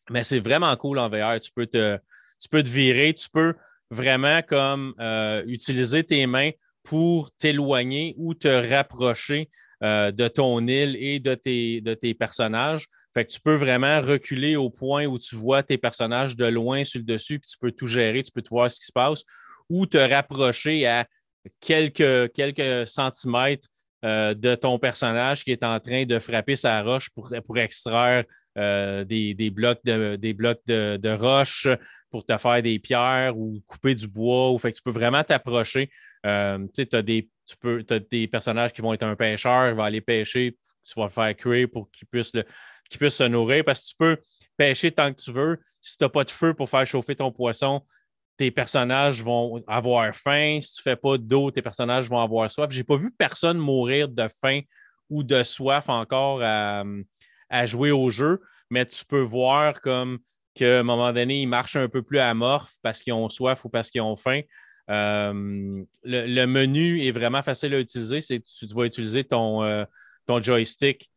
Mais 0.10 0.24
c'est 0.24 0.40
vraiment 0.40 0.76
cool 0.78 1.00
en 1.00 1.10
VR. 1.10 1.40
Tu 1.40 1.52
peux 1.52 1.68
te, 1.68 1.98
tu 2.40 2.50
peux 2.50 2.64
te 2.64 2.70
virer, 2.70 3.14
tu 3.14 3.30
peux 3.30 3.54
vraiment 3.90 4.42
comme 4.42 4.94
euh, 5.00 5.44
utiliser 5.48 6.04
tes 6.04 6.26
mains 6.28 6.52
pour 6.84 7.32
t'éloigner 7.32 8.16
ou 8.18 8.34
te 8.34 8.48
rapprocher 8.48 9.50
euh, 9.84 10.12
de 10.12 10.28
ton 10.28 10.66
île 10.68 10.96
et 11.00 11.20
de 11.20 11.36
tes, 11.36 11.82
de 11.82 11.94
tes 11.94 12.14
personnages. 12.14 12.88
Fait 13.14 13.26
que 13.26 13.32
tu 13.32 13.40
peux 13.40 13.56
vraiment 13.56 14.02
reculer 14.02 14.56
au 14.56 14.70
point 14.70 15.06
où 15.06 15.18
tu 15.18 15.36
vois 15.36 15.64
tes 15.64 15.78
personnages 15.78 16.36
de 16.36 16.46
loin 16.46 16.84
sur 16.84 17.00
le 17.00 17.06
dessus, 17.06 17.40
puis 17.40 17.50
tu 17.50 17.58
peux 17.58 17.72
tout 17.72 17.88
gérer, 17.88 18.24
tu 18.24 18.32
peux 18.32 18.42
te 18.42 18.50
voir 18.50 18.72
ce 18.72 18.80
qui 18.80 18.86
se 18.86 18.92
passe, 18.92 19.24
ou 19.70 19.86
te 19.86 19.98
rapprocher 19.98 20.86
à 20.88 21.06
quelques, 21.60 22.32
quelques 22.34 22.88
centimètres 22.88 23.68
euh, 24.06 24.34
de 24.34 24.56
ton 24.56 24.78
personnage 24.80 25.44
qui 25.44 25.52
est 25.52 25.64
en 25.64 25.80
train 25.80 26.06
de 26.06 26.20
frapper 26.20 26.56
sa 26.56 26.82
roche 26.84 27.10
pour, 27.10 27.32
pour 27.46 27.58
extraire 27.58 28.24
euh, 28.58 29.04
des, 29.04 29.50
blocs, 29.52 29.80
de, 29.86 30.16
des 30.16 30.34
blocs 30.34 30.62
de, 30.66 31.16
roche 31.16 31.68
pour 32.10 32.26
te 32.26 32.38
faire 32.38 32.62
des 32.62 32.80
pierres 32.80 33.38
ou 33.38 33.62
couper 33.68 33.94
du 33.94 34.08
bois. 34.08 34.52
Ou, 34.52 34.58
fait 34.58 34.72
que 34.72 34.78
tu 34.78 34.84
peux 34.84 34.92
vraiment 34.92 35.24
t'approcher. 35.24 35.90
Euh, 36.26 36.66
tu 36.74 36.88
as 36.92 37.02
des, 37.02 37.30
as 37.90 38.00
des 38.00 38.28
personnages 38.28 38.74
qui 38.74 38.82
vont 38.82 38.94
être 38.94 39.04
un 39.04 39.16
pêcheur, 39.16 39.70
il 39.70 39.76
va 39.76 39.86
aller 39.86 40.02
pêcher, 40.02 40.58
tu 40.84 41.00
vas 41.00 41.06
le 41.06 41.12
faire 41.12 41.36
cuire 41.36 41.68
pour 41.72 41.92
qu'il 41.92 42.08
puisse 42.08 42.34
le, 42.34 42.44
puisse 42.98 43.16
se 43.16 43.24
nourrir 43.24 43.64
parce 43.64 43.82
que 43.82 43.88
tu 43.88 43.96
peux 43.98 44.18
pêcher 44.56 44.92
tant 44.92 45.14
que 45.14 45.22
tu 45.22 45.32
veux. 45.32 45.60
Si 45.80 45.98
tu 45.98 46.04
n'as 46.04 46.10
pas 46.10 46.24
de 46.24 46.32
feu 46.32 46.54
pour 46.54 46.70
faire 46.70 46.86
chauffer 46.86 47.16
ton 47.16 47.32
poisson, 47.32 47.82
tes 48.38 48.52
personnages 48.52 49.22
vont 49.22 49.64
avoir 49.68 50.14
faim. 50.16 50.60
Si 50.62 50.74
tu 50.74 50.82
ne 50.82 50.92
fais 50.92 50.96
pas 50.96 51.18
d'eau, 51.18 51.52
tes 51.52 51.62
personnages 51.62 52.10
vont 52.10 52.20
avoir 52.20 52.50
soif. 52.50 52.72
Je 52.72 52.78
n'ai 52.78 52.84
pas 52.84 52.96
vu 52.96 53.12
personne 53.12 53.58
mourir 53.58 54.08
de 54.10 54.28
faim 54.42 54.62
ou 55.10 55.24
de 55.24 55.44
soif 55.44 55.90
encore 55.90 56.42
jouer 57.66 57.92
au 57.92 58.10
jeu, 58.10 58.42
mais 58.70 58.86
tu 58.86 59.06
peux 59.06 59.22
voir 59.22 59.82
comme 59.82 60.20
qu'à 60.54 60.80
un 60.80 60.84
moment 60.84 61.14
donné, 61.14 61.42
ils 61.42 61.48
marchent 61.48 61.76
un 61.76 61.90
peu 61.90 62.02
plus 62.02 62.20
amorphes 62.20 62.76
parce 62.82 63.02
qu'ils 63.02 63.14
ont 63.14 63.30
soif 63.30 63.64
ou 63.66 63.70
parce 63.70 63.90
qu'ils 63.92 64.02
ont 64.02 64.18
faim. 64.18 64.42
Euh, 64.90 65.84
le, 66.04 66.46
menu 66.46 67.04
est 67.04 67.12
vraiment 67.12 67.42
facile 67.42 67.74
à 67.74 67.80
utiliser. 67.80 68.20
Tu, 68.22 68.66
vas 68.74 68.86
utiliser 68.86 69.24
ton, 69.24 69.64
euh, 69.64 69.86
ton 70.26 70.42
joystick 70.42 71.10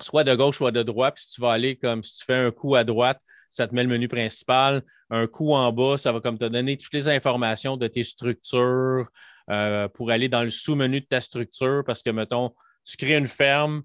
soit 0.00 0.24
de 0.24 0.34
gauche, 0.34 0.56
soit 0.56 0.72
de 0.72 0.82
droite. 0.82 1.14
Puis 1.16 1.24
si 1.24 1.32
tu 1.32 1.40
vas 1.40 1.52
aller 1.52 1.76
comme 1.76 2.02
si 2.02 2.18
tu 2.18 2.24
fais 2.24 2.34
un 2.34 2.50
coup 2.50 2.74
à 2.74 2.84
droite, 2.84 3.20
ça 3.50 3.68
te 3.68 3.74
met 3.74 3.82
le 3.82 3.88
menu 3.88 4.08
principal. 4.08 4.82
Un 5.10 5.26
coup 5.26 5.52
en 5.52 5.72
bas, 5.72 5.98
ça 5.98 6.12
va 6.12 6.20
comme 6.20 6.38
te 6.38 6.44
donner 6.44 6.76
toutes 6.78 6.94
les 6.94 7.08
informations 7.08 7.76
de 7.76 7.86
tes 7.86 8.04
structures 8.04 9.08
euh, 9.50 9.88
pour 9.88 10.10
aller 10.10 10.28
dans 10.28 10.42
le 10.42 10.50
sous-menu 10.50 11.00
de 11.00 11.06
ta 11.06 11.20
structure 11.20 11.82
parce 11.84 12.02
que, 12.02 12.10
mettons, 12.10 12.54
tu 12.84 12.96
crées 12.96 13.16
une 13.16 13.26
ferme, 13.26 13.82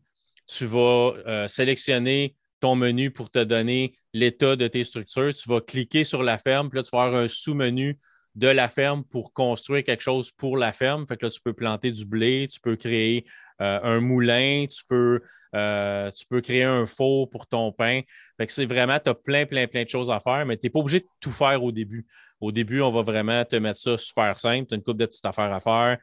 tu 0.48 0.66
vas 0.66 1.14
sélectionner 1.48 2.36
ton 2.60 2.76
menu 2.76 3.12
pour 3.12 3.30
te 3.30 3.44
donner 3.44 3.96
l'état 4.14 4.56
de 4.56 4.68
tes 4.68 4.84
structures. 4.84 5.34
Tu 5.34 5.50
vas 5.50 5.62
cliquer 5.62 6.04
sur 6.04 6.24
la 6.24 6.38
ferme, 6.38 6.70
puis 6.70 6.78
là, 6.78 6.84
tu 6.84 6.90
vas 6.92 7.04
avoir 7.04 7.22
un 7.22 7.28
sous-menu 7.28 8.00
de 8.36 8.48
la 8.48 8.70
ferme 8.70 9.04
pour 9.04 9.34
construire 9.34 9.84
quelque 9.84 10.04
chose 10.04 10.32
pour 10.32 10.58
la 10.58 10.72
ferme. 10.72 11.08
Fait 11.08 11.18
que 11.18 11.26
là, 11.26 11.30
tu 11.32 11.42
peux 11.42 11.54
planter 11.54 11.92
du 11.92 12.06
blé, 12.06 12.48
tu 12.52 12.60
peux 12.60 12.76
créer 12.76 13.26
euh, 13.62 13.80
un 13.82 14.00
moulin, 14.00 14.66
tu 14.70 14.84
peux, 14.88 15.22
euh, 15.56 16.12
tu 16.12 16.26
peux 16.28 16.42
créer 16.42 16.64
un 16.64 16.86
four 16.86 17.30
pour 17.30 17.48
ton 17.48 17.72
pain. 17.72 18.02
Fait 18.38 18.46
que 18.46 18.54
c'est 18.54 18.68
vraiment, 18.68 19.00
tu 19.00 19.10
as 19.10 19.16
plein, 19.16 19.46
plein, 19.48 19.68
plein 19.68 19.84
de 19.84 19.90
choses 19.90 20.12
à 20.12 20.20
faire, 20.20 20.46
mais 20.46 20.58
tu 20.58 20.68
n'es 20.68 20.70
pas 20.70 20.80
obligé 20.80 21.00
de 21.00 21.08
tout 21.20 21.32
faire 21.32 21.64
au 21.64 21.72
début. 21.72 22.06
Au 22.40 22.52
début, 22.52 22.82
on 22.82 22.92
va 22.92 23.02
vraiment 23.02 23.44
te 23.44 23.56
mettre 23.56 23.80
ça 23.80 23.98
super 23.98 24.38
simple. 24.38 24.68
Tu 24.68 24.76
as 24.76 24.78
une 24.78 24.84
couple 24.84 25.00
de 25.00 25.08
petites 25.08 25.26
affaires 25.26 25.52
à 25.52 25.60
faire. 25.60 25.98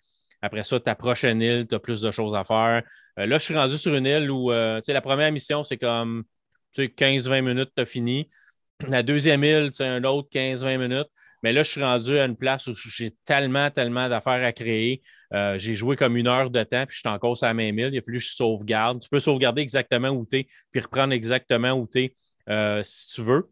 Après 0.45 0.65
ça, 0.65 0.79
ta 0.79 0.95
prochaine 0.95 1.41
île, 1.41 1.67
tu 1.69 1.75
as 1.75 1.79
plus 1.79 2.01
de 2.01 2.11
choses 2.11 2.35
à 2.35 2.45
faire. 2.45 2.83
Euh, 3.19 3.27
là, 3.27 3.39
je 3.39 3.45
suis 3.45 3.55
rendu 3.55 3.79
sur 3.79 3.95
une 3.95 4.07
île 4.07 4.31
où, 4.31 4.51
tu 4.53 4.81
sais, 4.83 4.93
la 4.93 5.01
première 5.01 5.33
mission, 5.33 5.65
c'est 5.65 5.79
comme 5.79 6.25
15-20 6.77 7.43
minutes, 7.43 7.71
tu 7.77 7.83
as 7.83 7.87
fini. 7.87 8.29
La 8.89 9.03
deuxième 9.03 9.45
île, 9.45 9.71
tu 9.71 9.83
un 9.83 10.05
autre 10.05 10.29
15-20 10.31 10.79
minutes. 10.79 11.09
Mais 11.43 11.53
là, 11.53 11.63
je 11.63 11.71
suis 11.71 11.83
rendu 11.83 12.19
à 12.19 12.25
une 12.25 12.37
place 12.37 12.67
où 12.67 12.75
j'ai 12.75 13.15
tellement, 13.25 13.71
tellement 13.71 14.09
d'affaires 14.09 14.45
à 14.45 14.53
créer. 14.53 15.03
Euh, 15.35 15.59
j'ai 15.59 15.75
joué 15.75 15.97
comme 15.97 16.17
une 16.17 16.27
heure 16.27 16.51
de 16.51 16.63
temps, 16.63 16.87
puis 16.87 16.95
je 16.95 17.01
suis 17.01 17.09
encore 17.09 17.37
sur 17.37 17.47
la 17.47 17.55
même 17.55 17.79
île. 17.79 17.91
Il 17.93 17.99
a 17.99 18.03
fallu 18.03 18.19
que 18.19 18.25
je 18.25 18.33
sauvegarde. 18.33 19.03
Tu 19.03 19.09
peux 19.09 19.21
sauvegarder 19.21 19.61
exactement 19.61 20.09
où 20.09 20.27
tu 20.27 20.39
es, 20.39 20.49
puis 20.71 20.81
reprendre 20.81 21.13
exactement 21.13 21.73
où 21.73 21.87
tu 21.87 22.01
es 22.01 22.17
euh, 22.49 22.83
si 22.83 23.09
tu 23.09 23.23
veux. 23.23 23.51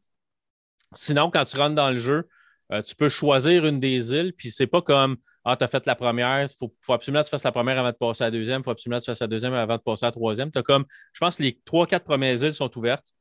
Sinon, 0.94 1.30
quand 1.30 1.44
tu 1.44 1.56
rentres 1.56 1.74
dans 1.74 1.90
le 1.90 1.98
jeu, 1.98 2.28
euh, 2.72 2.82
tu 2.82 2.94
peux 2.94 3.08
choisir 3.08 3.66
une 3.66 3.80
des 3.80 4.14
îles, 4.14 4.32
puis 4.36 4.50
c'est 4.50 4.66
pas 4.66 4.80
comme 4.80 5.16
Ah, 5.44 5.56
tu 5.56 5.64
as 5.64 5.66
fait 5.66 5.84
la 5.86 5.96
première, 5.96 6.42
il 6.42 6.48
faut, 6.48 6.72
absolument 6.88 7.20
que 7.20 7.26
tu 7.26 7.30
fasses 7.30 7.42
la 7.42 7.52
première 7.52 7.78
avant 7.78 7.90
de 7.90 7.96
passer 7.96 8.22
à 8.22 8.28
la 8.28 8.30
deuxième, 8.30 8.60
il 8.60 8.64
faut 8.64 8.70
absolument 8.70 8.98
que 8.98 9.04
tu 9.04 9.10
fasses 9.10 9.20
la 9.20 9.26
deuxième 9.26 9.54
avant 9.54 9.76
de 9.76 9.82
passer 9.82 10.04
à 10.04 10.08
la 10.08 10.12
troisième. 10.12 10.52
Tu 10.52 10.62
comme, 10.62 10.84
je 11.12 11.18
pense 11.18 11.36
que 11.36 11.42
les 11.42 11.60
trois, 11.64 11.86
quatre 11.86 12.04
premières 12.04 12.42
îles 12.42 12.54
sont 12.54 12.76
ouvertes. 12.78 13.12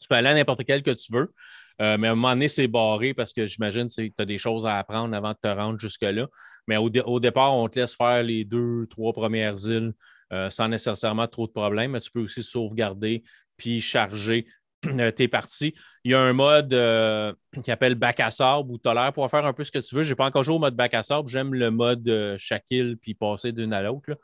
Tu 0.00 0.06
peux 0.06 0.14
aller 0.14 0.28
à 0.28 0.34
n'importe 0.34 0.64
quelle 0.64 0.82
que 0.82 0.92
tu 0.92 1.12
veux. 1.12 1.32
Euh, 1.80 1.96
mais 1.98 2.08
à 2.08 2.12
un 2.12 2.14
moment 2.14 2.30
donné, 2.30 2.48
c'est 2.48 2.68
barré 2.68 3.14
parce 3.14 3.32
que 3.32 3.46
j'imagine 3.46 3.88
que 3.88 3.94
tu 3.94 4.12
as 4.18 4.24
des 4.24 4.38
choses 4.38 4.66
à 4.66 4.78
apprendre 4.78 5.14
avant 5.16 5.30
de 5.30 5.38
te 5.40 5.48
rendre 5.48 5.78
jusque-là. 5.78 6.26
Mais 6.66 6.76
au, 6.76 7.20
départ, 7.20 7.54
on 7.54 7.68
te 7.68 7.78
laisse 7.78 7.94
faire 7.94 8.22
les 8.22 8.44
deux, 8.44 8.86
trois 8.88 9.12
premières 9.12 9.56
îles 9.66 9.92
euh, 10.32 10.50
sans 10.50 10.68
nécessairement 10.68 11.26
trop 11.26 11.46
de 11.46 11.52
problèmes. 11.52 11.92
Mais 11.92 12.00
tu 12.00 12.10
peux 12.10 12.20
aussi 12.20 12.42
sauvegarder 12.42 13.22
puis 13.56 13.80
charger 13.80 14.46
euh, 14.86 15.10
tes 15.10 15.28
parties. 15.28 15.74
Il 16.04 16.12
y 16.12 16.14
a 16.14 16.20
un 16.20 16.32
mode 16.32 16.70
qui 17.62 17.70
appelle 17.70 17.94
bac 17.94 18.20
à 18.20 18.30
sable 18.30 18.70
où 18.70 18.78
tu 18.78 18.88
pour 19.14 19.30
faire 19.30 19.44
un 19.44 19.52
peu 19.52 19.64
ce 19.64 19.70
que 19.70 19.78
tu 19.78 19.94
veux. 19.94 20.04
Je 20.04 20.10
n'ai 20.10 20.16
pas 20.16 20.26
encore 20.26 20.42
joué 20.42 20.54
au 20.54 20.58
mode 20.58 20.76
bac 20.76 20.94
à 20.94 21.02
sable. 21.02 21.28
J'aime 21.28 21.54
le 21.54 21.70
mode 21.70 22.06
île 22.70 22.96
puis 23.00 23.14
passer 23.14 23.52
d'une 23.52 23.72
à 23.72 23.82
l'autre. 23.82 24.18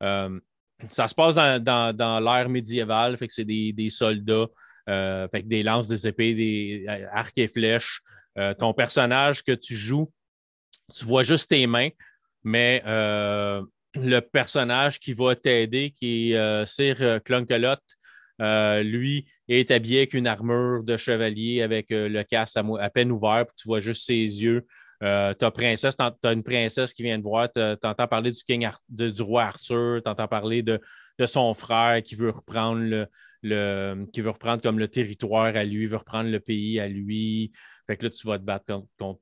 ça 0.00 1.08
se 1.08 1.14
passe 1.14 1.34
dans, 1.36 2.20
l'ère 2.22 2.48
médiévale, 2.48 3.16
fait 3.16 3.26
que 3.26 3.32
c'est 3.32 3.44
des, 3.44 3.90
soldats 3.90 4.46
euh, 4.90 5.28
fait 5.28 5.42
des 5.42 5.62
lances, 5.62 5.88
des 5.88 6.08
épées, 6.08 6.34
des 6.34 6.84
euh, 6.88 7.06
arcs 7.12 7.36
et 7.36 7.48
flèches. 7.48 8.00
Euh, 8.38 8.54
ton 8.54 8.72
personnage 8.72 9.44
que 9.44 9.52
tu 9.52 9.74
joues, 9.74 10.10
tu 10.92 11.04
vois 11.04 11.22
juste 11.22 11.50
tes 11.50 11.66
mains, 11.66 11.90
mais 12.42 12.82
le 12.86 14.20
personnage 14.20 14.98
qui 15.00 15.12
va 15.12 15.34
t'aider, 15.34 15.90
qui 15.90 16.32
est 16.32 16.66
Sir 16.66 17.20
Clunkelot, 17.24 17.76
lui 18.82 19.26
est 19.48 19.70
habillé 19.70 19.98
avec 19.98 20.14
une 20.14 20.26
armure 20.26 20.82
de 20.82 20.96
chevalier 20.96 21.62
avec 21.62 21.86
le 21.90 22.22
casque 22.22 22.56
à, 22.56 22.90
peine 22.90 23.12
ouvert, 23.12 23.46
puis 23.46 23.56
tu 23.56 23.68
vois 23.68 23.80
juste 23.80 24.06
ses 24.06 24.14
yeux. 24.14 24.66
Euh, 25.02 25.32
une 26.24 26.42
princesse 26.42 26.92
qui 26.92 27.02
vient 27.02 27.18
de 27.18 27.22
voir, 27.22 27.50
tu 27.50 27.60
entends 27.60 28.06
parler 28.06 28.32
du, 28.32 29.22
roi 29.22 29.44
Arthur, 29.44 30.02
tu 30.04 30.10
entends 30.10 30.28
parler 30.28 30.62
de, 30.62 30.80
son 31.26 31.54
frère 31.54 32.02
qui 32.02 32.14
veut 32.14 32.30
reprendre 32.30 33.06
le, 33.42 34.06
qui 34.12 34.20
veut 34.20 34.30
reprendre 34.30 34.62
comme 34.62 34.78
le 34.78 34.88
territoire 34.88 35.56
à 35.56 35.64
lui, 35.64 35.86
veut 35.86 35.96
reprendre 35.96 36.30
le 36.30 36.40
pays 36.40 36.80
à 36.80 36.88
lui. 36.88 37.52
Fait 37.86 37.96
que 37.96 38.04
là, 38.06 38.10
tu 38.10 38.26
vas 38.26 38.38
te 38.38 38.44
battre 38.44 38.66
contre, 38.98 39.20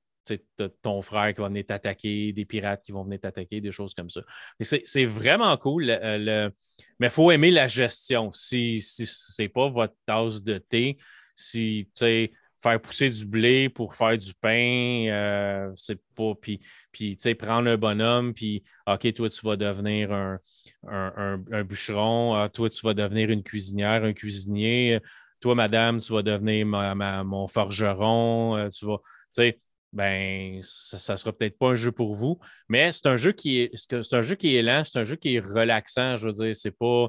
ton 0.82 1.02
frère 1.02 1.34
qui 1.34 1.40
va 1.40 1.48
venir 1.48 1.66
t'attaquer, 1.66 2.32
des 2.32 2.44
pirates 2.44 2.82
qui 2.82 2.92
vont 2.92 3.04
venir 3.04 3.20
t'attaquer, 3.20 3.60
des 3.60 3.72
choses 3.72 3.94
comme 3.94 4.10
ça. 4.10 4.20
C'est 4.60 5.04
vraiment 5.06 5.56
cool, 5.56 5.86
mais 5.86 7.06
il 7.06 7.10
faut 7.10 7.30
aimer 7.30 7.50
la 7.50 7.68
gestion. 7.68 8.30
Si, 8.32 8.82
si 8.82 9.06
ce 9.06 9.42
n'est 9.42 9.48
pas 9.48 9.68
votre 9.68 9.94
tasse 10.06 10.42
de 10.42 10.58
thé, 10.58 10.98
si 11.34 11.88
faire 12.60 12.80
pousser 12.80 13.10
du 13.10 13.24
blé 13.24 13.68
pour 13.68 13.94
faire 13.94 14.18
du 14.18 14.34
pain, 14.34 15.06
euh, 15.08 15.70
c'est 15.76 16.00
pas. 16.14 16.34
Puis, 16.40 16.60
puis 16.92 17.16
prendre 17.34 17.70
un 17.70 17.76
bonhomme, 17.76 18.34
puis 18.34 18.64
OK, 18.86 19.12
toi, 19.14 19.28
tu 19.30 19.46
vas 19.46 19.56
devenir 19.56 20.12
un, 20.12 20.40
un, 20.86 21.64
bûcheron, 21.64 22.34
ah, 22.34 22.48
toi, 22.48 22.68
tu 22.70 22.84
vas 22.84 22.94
devenir 22.94 23.30
une 23.30 23.42
cuisinière, 23.42 24.04
un 24.04 24.12
cuisinier, 24.12 25.00
toi, 25.40 25.54
madame, 25.54 26.00
tu 26.00 26.12
vas 26.12 26.22
devenir 26.22 26.66
mon 26.66 27.46
forgeron, 27.46 28.56
euh, 28.56 28.68
tu 28.68 28.86
vas, 28.86 28.98
ben, 29.92 30.60
ça 30.62 31.14
ne 31.14 31.16
sera 31.16 31.32
peut-être 31.32 31.58
pas 31.58 31.68
un 31.68 31.74
jeu 31.74 31.92
pour 31.92 32.14
vous, 32.14 32.38
mais 32.68 32.92
c'est 32.92 33.06
un 33.06 33.16
jeu 33.16 33.32
qui 33.32 33.60
est, 33.60 33.70
c'est 33.74 34.14
un 34.14 34.22
jeu 34.22 34.34
qui 34.34 34.54
est 34.54 34.62
lent, 34.62 34.82
c'est 34.84 34.98
un 34.98 35.04
jeu 35.04 35.16
qui 35.16 35.36
est 35.36 35.40
relaxant, 35.40 36.16
je 36.16 36.26
veux 36.28 36.32
dire, 36.32 36.56
c'est 36.56 36.76
pas, 36.76 37.08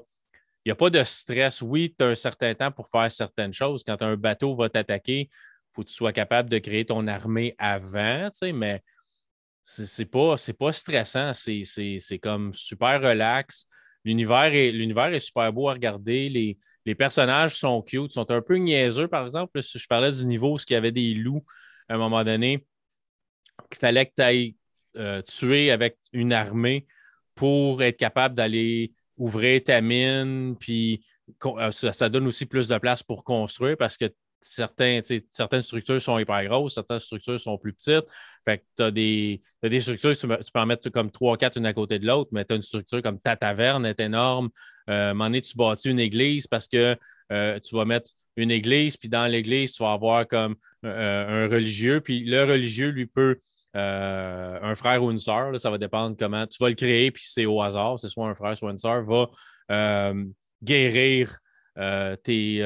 il 0.66 0.70
n'y 0.70 0.72
a 0.72 0.76
pas 0.76 0.90
de 0.90 1.04
stress. 1.04 1.62
Oui, 1.62 1.94
tu 1.98 2.06
as 2.06 2.10
un 2.10 2.16
certain 2.16 2.54
temps 2.54 2.72
pour 2.72 2.90
faire 2.90 3.12
certaines 3.12 3.54
choses. 3.54 3.84
Quand 3.84 4.02
un 4.02 4.16
bateau 4.16 4.56
va 4.56 4.70
t'attaquer, 4.70 5.22
il 5.22 5.30
faut 5.74 5.84
que 5.84 5.88
tu 5.88 5.94
sois 5.94 6.14
capable 6.14 6.50
de 6.50 6.58
créer 6.60 6.86
ton 6.86 7.08
armée 7.08 7.56
avant, 7.58 8.30
mais 8.54 8.82
c'est 9.64 10.06
pas, 10.06 10.36
pas 10.58 10.72
stressant, 10.72 11.34
c'est 11.34 12.20
comme 12.22 12.54
super 12.54 13.02
relax. 13.02 13.68
L'univers 14.06 14.54
est, 14.54 14.70
est 14.70 15.20
super 15.20 15.52
beau 15.52 15.70
à 15.70 15.74
regarder. 15.74 16.30
Les, 16.30 16.58
les, 16.86 16.96
personnages 16.96 17.58
sont 17.58 17.82
cute, 17.82 18.14
sont 18.14 18.32
un 18.32 18.42
peu 18.42 18.56
niaiseux, 18.56 19.10
par 19.10 19.26
exemple. 19.26 19.60
Je 19.62 19.88
parlais 19.88 20.12
du 20.12 20.26
niveau 20.26 20.56
où 20.56 20.58
il 20.58 20.74
y 20.74 20.76
avait 20.76 20.94
des 20.94 21.14
loups 21.14 21.44
à 21.90 21.96
un 21.96 21.98
moment 21.98 22.24
donné, 22.24 22.66
qu'il 23.70 23.80
fallait 23.80 24.06
que 24.06 24.14
tu 24.16 24.22
ailles 24.22 24.56
euh, 24.98 25.22
tuer 25.22 25.72
avec 25.72 25.98
une 26.14 26.34
armée 26.34 26.88
pour 27.36 27.84
être 27.84 27.98
capable 27.98 28.36
d'aller 28.36 28.94
ouvrir 29.18 29.64
ta 29.64 29.82
mine, 29.82 30.56
puis 30.60 31.04
euh, 31.46 31.72
ça, 31.72 32.10
donne 32.10 32.28
aussi 32.28 32.46
plus 32.46 32.68
de 32.68 32.78
place 32.78 33.04
pour 33.04 33.24
construire 33.24 33.78
parce 33.78 33.98
que 33.98 34.06
certaines 34.42 35.04
structures 35.62 36.02
sont 36.02 36.18
hyper 36.18 36.46
grosses, 36.46 36.76
certaines 36.76 37.00
structures 37.00 37.40
sont 37.40 37.58
plus 37.58 37.74
petites. 37.74 38.06
Fait 38.46 38.60
que 38.60 38.64
tu 38.78 38.84
as 38.84 38.92
des, 38.92 39.82
structures, 39.82 40.18
tu, 40.18 40.28
peux 40.28 40.60
en 40.60 40.66
mettre 40.66 40.90
comme 40.90 41.12
trois, 41.12 41.38
quatre 41.38 41.58
une 41.58 41.66
à 41.66 41.74
côté 41.74 42.00
de 42.00 42.08
l'autre, 42.08 42.30
mais 42.32 42.46
tu 42.46 42.54
as 42.54 42.56
une 42.56 42.62
structure 42.62 43.02
comme 43.02 43.20
ta 43.20 43.36
taverne 43.36 43.86
est 43.86 44.00
énorme. 44.00 44.50
Euh, 44.90 45.10
à 45.10 45.10
un 45.10 45.14
moment 45.14 45.26
donné, 45.26 45.42
tu 45.42 45.56
bâtis 45.58 45.90
une 45.90 46.00
église 46.00 46.48
parce 46.48 46.68
que 46.68 46.96
euh, 47.32 47.60
tu 47.60 47.76
vas 47.76 47.86
mettre 47.86 48.12
une 48.40 48.52
église, 48.52 48.98
puis 48.98 49.10
dans 49.10 49.28
l'église, 49.28 49.74
tu 49.74 49.84
vas 49.84 49.94
avoir 49.94 50.28
comme 50.28 50.56
euh, 50.86 51.46
un 51.46 51.50
religieux, 51.50 52.02
puis 52.02 52.24
le 52.24 52.44
religieux, 52.44 52.90
lui, 52.90 53.06
peut, 53.06 53.38
un 53.74 54.76
frère 54.76 55.04
ou 55.04 55.12
une 55.12 55.20
sœur, 55.20 55.58
ça 55.60 55.70
va 55.70 55.78
dépendre 55.78 56.16
comment 56.18 56.46
tu 56.48 56.58
vas 56.60 56.70
le 56.70 56.76
créer, 56.76 57.12
puis 57.12 57.24
c'est 57.26 57.46
au 57.46 57.62
hasard, 57.62 58.00
c'est 58.00 58.10
soit 58.10 58.28
un 58.28 58.34
frère, 58.34 58.58
soit 58.58 58.72
une 58.72 58.78
sœur, 58.78 59.04
va 59.04 60.14
guérir 60.64 61.38
tes 62.24 62.64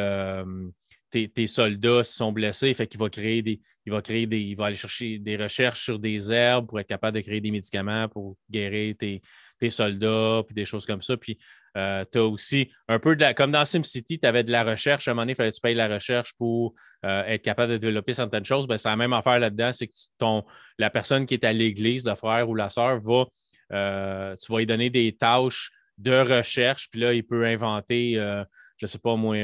tes, 1.14 1.48
soldats 1.48 2.04
sont 2.04 2.32
blessés, 2.32 2.74
fait 2.74 2.88
qu'il 2.88 3.00
va 3.00 3.10
créer 3.10 3.42
des. 3.42 3.62
Il 3.86 3.92
va 3.92 4.02
créer 4.02 4.26
des. 4.26 4.40
Il 4.40 4.56
va 4.56 4.68
aller 4.68 4.76
chercher 4.76 5.20
des 5.20 5.38
recherches 5.38 5.84
sur 5.84 6.00
des 6.00 6.32
herbes 6.32 6.68
pour 6.68 6.80
être 6.80 6.88
capable 6.88 7.16
de 7.16 7.22
créer 7.22 7.42
des 7.42 7.52
médicaments 7.52 8.08
pour 8.10 8.38
guérir 8.50 8.96
tes, 8.98 9.22
soldats, 9.70 10.44
puis 10.46 10.54
des 10.54 10.66
choses 10.66 10.86
comme 10.86 11.02
ça. 11.02 11.18
Puis 11.18 11.38
euh, 11.76 12.04
tu 12.12 12.20
as 12.20 12.24
aussi 12.24 12.72
un 12.88 13.00
peu 13.00 13.16
de 13.16 13.22
la. 13.22 13.34
Comme 13.34 13.52
dans 13.52 13.66
SimCity, 13.66 14.20
tu 14.20 14.28
avais 14.28 14.44
de 14.44 14.52
la 14.52 14.64
recherche. 14.64 15.08
À 15.08 15.12
un 15.12 15.14
moment 15.14 15.24
donné, 15.24 15.34
il 15.34 15.36
fallait 15.36 15.52
que 15.52 15.56
tu 15.56 15.62
payes 15.62 15.76
la 15.76 15.88
recherche 15.88 16.34
pour 16.38 16.76
euh, 17.06 17.24
être 17.26 17.42
capable 17.42 17.74
de 17.74 17.78
développer 17.78 18.14
certaines 18.14 18.46
choses. 18.46 18.68
Ben, 18.68 18.78
c'est 18.78 18.90
la 18.90 18.96
même 18.96 19.14
affaire 19.14 19.40
là-dedans, 19.40 19.72
c'est 19.74 19.88
que 19.88 19.94
ton, 20.18 20.44
la 20.78 20.90
personne 20.90 21.26
qui 21.26 21.34
est 21.34 21.44
à 21.44 21.54
l'église, 21.54 22.06
le 22.06 22.16
frère 22.16 22.50
ou 22.50 22.56
la 22.56 22.70
sœur, 22.70 23.00
va. 23.00 23.26
Euh, 23.72 24.36
tu 24.36 24.52
vas 24.52 24.60
lui 24.60 24.66
donner 24.66 24.90
des 24.90 25.16
tâches 25.16 25.72
de 25.98 26.20
recherche, 26.20 26.90
puis 26.92 27.02
là, 27.02 27.14
il 27.14 27.24
peut 27.24 27.46
inventer, 27.46 28.16
je 28.16 28.46
ne 28.82 28.88
sais 28.88 29.00
pas 29.00 29.16
moi, 29.16 29.36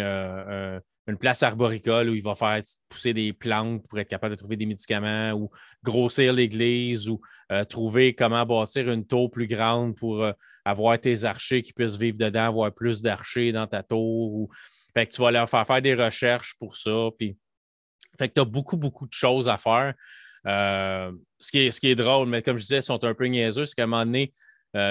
une 1.09 1.17
place 1.17 1.43
arboricole 1.43 2.09
où 2.09 2.15
il 2.15 2.23
va 2.23 2.35
faire 2.35 2.61
pousser 2.87 3.13
des 3.13 3.33
plantes 3.33 3.85
pour 3.87 3.99
être 3.99 4.07
capable 4.07 4.35
de 4.35 4.39
trouver 4.39 4.55
des 4.55 4.65
médicaments 4.65 5.31
ou 5.31 5.49
grossir 5.83 6.33
l'église 6.33 7.09
ou 7.09 7.19
euh, 7.51 7.63
trouver 7.63 8.13
comment 8.13 8.45
bâtir 8.45 8.91
une 8.91 9.05
tour 9.05 9.31
plus 9.31 9.47
grande 9.47 9.95
pour 9.95 10.23
euh, 10.23 10.31
avoir 10.65 10.99
tes 10.99 11.23
archers 11.23 11.61
qui 11.61 11.73
puissent 11.73 11.97
vivre 11.97 12.17
dedans, 12.17 12.45
avoir 12.45 12.71
plus 12.71 13.01
d'archers 13.01 13.51
dans 13.51 13.67
ta 13.67 13.81
tour. 13.81 14.33
Ou... 14.33 14.49
Fait 14.93 15.07
que 15.07 15.13
tu 15.13 15.21
vas 15.21 15.31
leur 15.31 15.49
faire 15.49 15.65
faire 15.65 15.81
des 15.81 15.95
recherches 15.95 16.55
pour 16.59 16.75
ça. 16.75 17.09
Puis 17.17 17.37
Fait 18.17 18.29
que 18.29 18.35
tu 18.35 18.41
as 18.41 18.45
beaucoup, 18.45 18.77
beaucoup 18.77 19.07
de 19.07 19.13
choses 19.13 19.49
à 19.49 19.57
faire. 19.57 19.93
Euh, 20.45 21.11
ce, 21.37 21.51
qui 21.51 21.59
est, 21.59 21.79
qui 21.79 21.87
est 21.87 21.95
drôle, 21.95 22.29
mais 22.29 22.41
comme 22.41 22.57
je 22.57 22.63
disais, 22.63 22.77
ils 22.77 22.83
sont 22.83 23.03
un 23.03 23.13
peu 23.13 23.25
niaiseux, 23.25 23.65
c'est 23.65 23.75
qu'à 23.75 23.83
un 23.83 23.87
moment 23.87 24.05
donné, 24.05 24.33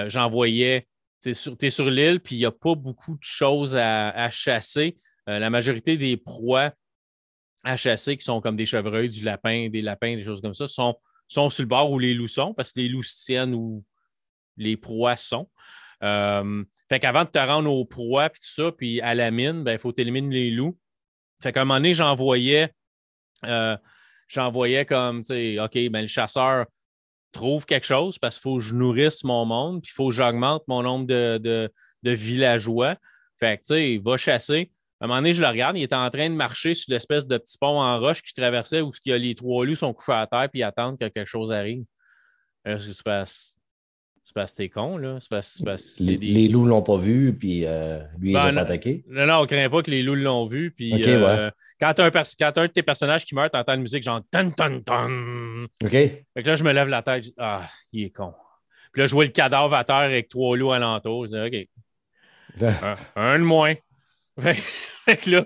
j'envoyais, 0.07 0.87
tu 1.21 1.29
es 1.29 1.33
sur, 1.33 1.55
sur 1.69 1.89
l'île, 1.89 2.19
puis 2.19 2.35
il 2.35 2.39
n'y 2.39 2.45
a 2.45 2.51
pas 2.51 2.75
beaucoup 2.75 3.13
de 3.13 3.23
choses 3.23 3.75
à, 3.75 4.29
chasser. 4.29 4.97
Euh, 5.29 5.39
la 5.39 5.49
majorité 5.49 5.95
des 5.95 6.17
proies 6.17 6.73
à 7.63 7.77
chasser, 7.77 8.17
qui 8.17 8.23
sont 8.23 8.41
comme 8.41 8.55
des 8.55 8.65
chevreuils, 8.65 9.09
du 9.09 9.23
lapin, 9.23 9.69
des 9.69 9.81
lapins, 9.81 10.15
des 10.15 10.23
choses 10.23 10.41
comme 10.41 10.53
ça, 10.53 10.67
sont, 10.67 10.95
sont 11.27 11.49
sur 11.49 11.63
le 11.63 11.67
bord 11.67 11.91
où 11.91 11.99
les 11.99 12.13
loups 12.13 12.27
sont, 12.27 12.53
parce 12.53 12.73
que 12.73 12.79
les 12.79 12.89
loups 12.89 13.03
tiennent 13.03 13.53
où 13.53 13.83
les 14.57 14.75
proies 14.77 15.15
sont. 15.15 15.49
fait 16.01 16.99
qu'avant 16.99 17.23
de 17.23 17.29
te 17.29 17.39
rendre 17.39 17.71
aux 17.71 17.85
proies, 17.85 18.29
puis 18.29 18.41
tout 18.41 18.61
ça, 18.61 18.71
puis 18.71 19.01
à 19.01 19.13
la 19.13 19.31
mine, 19.31 19.59
il 19.59 19.63
ben, 19.63 19.77
faut 19.77 19.93
éliminer 19.97 20.35
les 20.35 20.51
loups. 20.51 20.77
Fait 21.41 21.51
qu'à 21.51 21.61
un 21.61 21.65
moment 21.65 21.79
donné, 21.79 21.93
j'envoyais 21.93 22.73
j'envoyais 24.29 24.85
comme, 24.85 25.19
OK, 25.19 25.89
ben, 25.89 26.01
le 26.01 26.07
chasseur 26.07 26.65
trouve 27.31 27.65
quelque 27.65 27.85
chose 27.85 28.17
parce 28.17 28.35
qu'il 28.35 28.43
faut 28.43 28.57
que 28.57 28.63
je 28.63 28.75
nourrisse 28.75 29.23
mon 29.23 29.45
monde, 29.45 29.81
puis 29.81 29.91
il 29.91 29.95
faut 29.95 30.09
que 30.09 30.15
j'augmente 30.15 30.63
mon 30.67 30.81
nombre 30.81 31.05
de, 31.07 31.71
villageois. 32.03 32.95
Fait 33.39 33.57
que, 33.57 33.63
tu 33.63 33.73
sais, 33.73 34.01
va 34.03 34.17
chasser. 34.17 34.71
À 35.01 35.05
un 35.05 35.07
moment 35.07 35.19
donné, 35.19 35.33
je 35.33 35.41
le 35.41 35.47
regarde, 35.47 35.77
il 35.77 35.83
est 35.83 35.93
en 35.93 36.09
train 36.09 36.29
de 36.29 36.35
marcher 36.35 36.73
sur 36.73 36.91
l'espèce 36.91 37.25
de 37.25 37.37
petit 37.37 37.57
pont 37.57 37.79
en 37.79 37.99
roche 37.99 38.21
qui 38.21 38.33
traversait 38.33 38.81
où 38.81 38.91
il 39.05 39.09
y 39.09 39.13
a 39.13 39.17
les 39.17 39.33
trois 39.33 39.65
loups 39.65 39.75
sont 39.75 39.93
couchés 39.93 40.11
à 40.11 40.27
terre 40.27 40.49
puis 40.51 40.61
attendent 40.61 40.99
que 40.99 41.07
quelque 41.07 41.25
chose 41.25 41.51
arrive. 41.51 41.83
Passe? 43.05 43.55
C'est 44.29 44.35
parce 44.35 44.51
que 44.51 44.57
t'es 44.57 44.69
con, 44.69 44.97
là. 44.97 45.17
les, 46.01 46.47
loups 46.49 46.65
ne 46.65 46.69
l'ont 46.69 46.83
pas 46.83 46.97
vu, 46.97 47.35
puis 47.35 47.65
euh, 47.65 47.99
lui, 48.19 48.29
ils 48.29 48.33
n'ont 48.35 48.43
ben, 48.43 48.53
pas 48.53 48.61
attaqué. 48.61 49.03
Non, 49.07 49.25
non, 49.25 49.37
on 49.37 49.41
ne 49.41 49.47
craint 49.47 49.69
pas 49.71 49.81
que 49.81 49.89
les 49.89 50.03
loups 50.03 50.13
l'ont 50.13 50.45
vu. 50.45 50.69
Puis, 50.69 50.93
euh, 50.93 51.49
quand 51.79 51.95
tu 51.95 52.01
as, 52.03 52.05
un 52.05 52.67
de 52.67 52.67
tes 52.67 52.83
personnages 52.83 53.25
qui 53.25 53.33
meurt, 53.33 53.51
tu 53.51 53.57
entends 53.57 53.73
une 53.73 53.81
musique 53.81 54.03
genre 54.03 54.21
tan 54.29 54.51
tan 54.51 54.81
tan. 54.81 55.63
OK. 55.83 55.89
Fait 55.89 56.25
que 56.35 56.47
là, 56.47 56.55
je 56.55 56.63
me 56.63 56.71
lève 56.71 56.89
la 56.89 57.01
tête. 57.01 57.23
Je 57.23 57.29
dis, 57.29 57.35
ah, 57.39 57.67
il 57.91 58.03
est 58.03 58.09
con. 58.11 58.33
Puis 58.91 59.01
là, 59.01 59.07
je 59.07 59.13
vois 59.13 59.25
le 59.25 59.31
cadavre 59.31 59.73
à 59.73 59.83
terre 59.83 59.95
avec 59.95 60.29
trois 60.29 60.55
loups 60.55 60.73
alentour. 60.73 61.25
Je 61.25 61.49
dis, 61.49 61.67
OK. 62.59 62.61
un, 63.15 63.39
de 63.39 63.43
moins. 63.43 63.73
Fait, 65.05 65.17
que 65.17 65.29
là, 65.31 65.45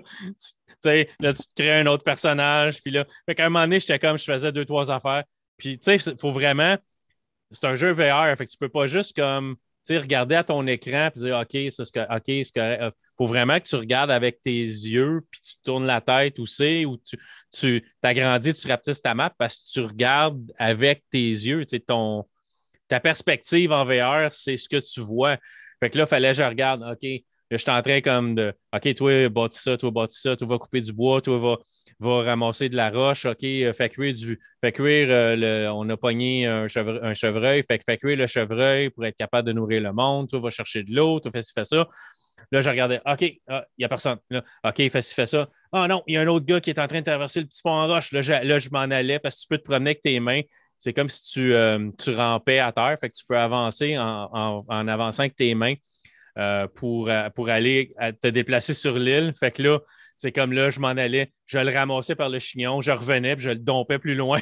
tu 0.82 1.06
là, 1.20 1.32
tu 1.32 1.42
te 1.42 1.54
crées 1.54 1.80
un 1.80 1.86
autre 1.86 2.04
personnage. 2.04 2.82
Puis 2.82 2.92
là, 2.92 3.06
fait 3.26 3.34
qu'à 3.34 3.46
un 3.46 3.48
moment 3.48 3.64
donné, 3.64 3.80
j'étais 3.80 3.98
comme, 3.98 4.18
je 4.18 4.24
faisais 4.24 4.52
deux, 4.52 4.66
trois 4.66 4.90
affaires. 4.90 5.24
Puis, 5.56 5.78
tu 5.78 5.98
sais, 5.98 6.10
il 6.10 6.18
faut 6.18 6.32
vraiment 6.32 6.76
c'est 7.54 7.66
un 7.66 7.74
jeu 7.74 7.92
VR, 7.92 8.36
fait 8.36 8.46
que 8.46 8.50
tu 8.50 8.58
peux 8.58 8.68
pas 8.68 8.86
juste 8.86 9.14
comme 9.16 9.56
regarder 9.90 10.34
à 10.34 10.44
ton 10.44 10.66
écran 10.66 11.10
et 11.14 11.18
dire 11.18 11.38
OK, 11.38 11.50
c'est 11.52 11.84
ce 11.84 12.16
OK, 12.16 12.28
Il 12.28 12.44
euh, 12.56 12.90
faut 13.18 13.26
vraiment 13.26 13.58
que 13.60 13.68
tu 13.68 13.76
regardes 13.76 14.10
avec 14.10 14.40
tes 14.42 14.62
yeux, 14.62 15.20
puis 15.30 15.40
tu 15.42 15.54
tournes 15.62 15.86
la 15.86 16.00
tête 16.00 16.38
aussi, 16.38 16.86
ou 16.86 16.96
tu, 16.96 17.18
tu 17.52 17.84
tu 18.02 18.68
rapetisses 18.68 19.02
ta 19.02 19.14
map 19.14 19.34
parce 19.36 19.56
que 19.56 19.72
tu 19.72 19.80
regardes 19.80 20.52
avec 20.58 21.04
tes 21.10 21.28
yeux. 21.28 21.64
Ton, 21.86 22.24
ta 22.88 22.98
perspective 22.98 23.72
en 23.72 23.84
VR, 23.84 24.32
c'est 24.32 24.56
ce 24.56 24.68
que 24.68 24.78
tu 24.78 25.00
vois. 25.00 25.36
Fait 25.80 25.90
que 25.90 25.98
là, 25.98 26.04
il 26.04 26.08
fallait 26.08 26.30
que 26.32 26.38
je 26.38 26.44
regarde, 26.44 26.82
OK, 26.82 27.06
je 27.56 27.62
suis 27.62 27.70
en 27.70 27.82
train 27.82 28.00
comme 28.00 28.34
de 28.34 28.52
OK, 28.74 28.94
toi, 28.94 29.28
bâtis 29.28 29.60
ça, 29.60 29.76
toi, 29.76 29.90
bâtis 29.90 30.20
ça, 30.20 30.36
toi, 30.36 30.46
va 30.46 30.58
couper 30.58 30.80
du 30.80 30.92
bois, 30.92 31.20
toi, 31.20 31.38
va 31.38 31.56
va 32.00 32.22
ramasser 32.22 32.68
de 32.68 32.76
la 32.76 32.90
roche, 32.90 33.26
OK, 33.26 33.44
euh, 33.44 33.72
fait 33.72 33.88
cuire 33.88 34.14
du. 34.14 34.40
Fait 34.60 34.72
cuire, 34.72 35.08
euh, 35.10 35.36
le, 35.36 35.70
on 35.70 35.88
a 35.88 35.96
pogné 35.96 36.46
un, 36.46 36.66
chevreuil, 36.68 37.62
fait, 37.62 37.82
fait 37.84 37.98
cuire 37.98 38.16
le 38.16 38.26
chevreuil 38.26 38.90
pour 38.90 39.04
être 39.04 39.16
capable 39.16 39.46
de 39.48 39.52
nourrir 39.52 39.80
le 39.82 39.92
monde, 39.92 40.28
toi, 40.28 40.40
va 40.40 40.50
chercher 40.50 40.82
de 40.82 40.94
l'eau, 40.94 41.20
toi, 41.20 41.30
fais 41.30 41.42
ci, 41.42 41.52
fais 41.52 41.64
ça. 41.64 41.88
Là, 42.52 42.60
je 42.60 42.68
regardais, 42.68 43.00
OK, 43.06 43.40
ah, 43.48 43.64
il 43.78 43.80
n'y 43.80 43.84
a 43.84 43.88
personne. 43.88 44.18
OK, 44.64 44.88
fais 44.90 45.02
ci, 45.02 45.14
fais 45.14 45.26
ça. 45.26 45.48
Ah 45.72 45.88
non, 45.88 46.02
il 46.06 46.14
y 46.14 46.16
a 46.16 46.20
un 46.20 46.26
autre 46.26 46.46
gars 46.46 46.60
qui 46.60 46.70
est 46.70 46.78
en 46.78 46.86
train 46.86 47.00
de 47.00 47.04
traverser 47.04 47.40
le 47.40 47.46
petit 47.46 47.62
pont 47.62 47.70
en 47.70 47.86
roche. 47.86 48.12
Là, 48.12 48.20
je, 48.20 48.70
m'en 48.70 48.80
allais 48.80 49.18
parce 49.18 49.36
que 49.36 49.42
tu 49.42 49.48
peux 49.48 49.58
te 49.58 49.64
promener 49.64 49.90
avec 49.90 50.02
tes 50.02 50.20
mains. 50.20 50.42
C'est 50.78 50.92
comme 50.92 51.08
si 51.08 51.22
tu, 51.32 51.54
euh, 51.54 51.90
tu 51.98 52.14
rampais 52.14 52.58
à 52.58 52.70
terre, 52.72 52.98
fait 53.00 53.08
que 53.08 53.14
tu 53.14 53.24
peux 53.26 53.38
avancer 53.38 53.96
en, 53.96 54.64
avançant 54.68 55.20
avec 55.22 55.36
tes 55.36 55.54
mains 55.54 55.74
pour, 56.74 57.10
pour 57.34 57.48
aller 57.48 57.94
te 58.20 58.28
déplacer 58.28 58.74
sur 58.74 58.98
l'île. 58.98 59.32
Fait 59.38 59.50
que 59.50 59.62
là, 59.62 59.78
c'est 60.16 60.32
comme 60.32 60.52
là, 60.52 60.70
je 60.70 60.80
m'en 60.80 60.88
allais, 60.88 61.32
je 61.46 61.58
le 61.58 61.72
ramassais 61.72 62.14
par 62.14 62.28
le 62.28 62.38
chignon, 62.38 62.80
je 62.80 62.92
revenais, 62.92 63.36
puis 63.36 63.44
je 63.44 63.50
le 63.50 63.56
dompais 63.56 63.98
plus 63.98 64.14
loin. 64.14 64.38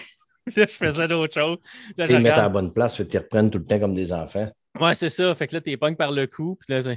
là, 0.57 0.67
je 0.69 0.75
faisais 0.75 1.09
d'autres 1.09 1.35
choses. 1.35 1.59
Là, 1.97 2.07
ils 2.09 2.19
mettent 2.19 2.33
à 2.33 2.43
la 2.43 2.49
bonne 2.49 2.73
place, 2.73 2.97
tu 2.97 3.19
reprennent 3.19 3.51
tout 3.51 3.59
le 3.59 3.65
temps 3.65 3.79
comme 3.79 3.95
des 3.95 4.13
enfants. 4.13 4.51
Ouais, 4.81 4.95
c'est 4.95 5.09
ça. 5.09 5.35
Fait 5.35 5.47
que 5.47 5.57
là, 5.57 5.61
tu 5.61 5.77
pognes 5.77 5.97
par 5.97 6.13
le 6.13 6.27
cou, 6.27 6.59
puis 6.61 6.75
là, 6.75 6.95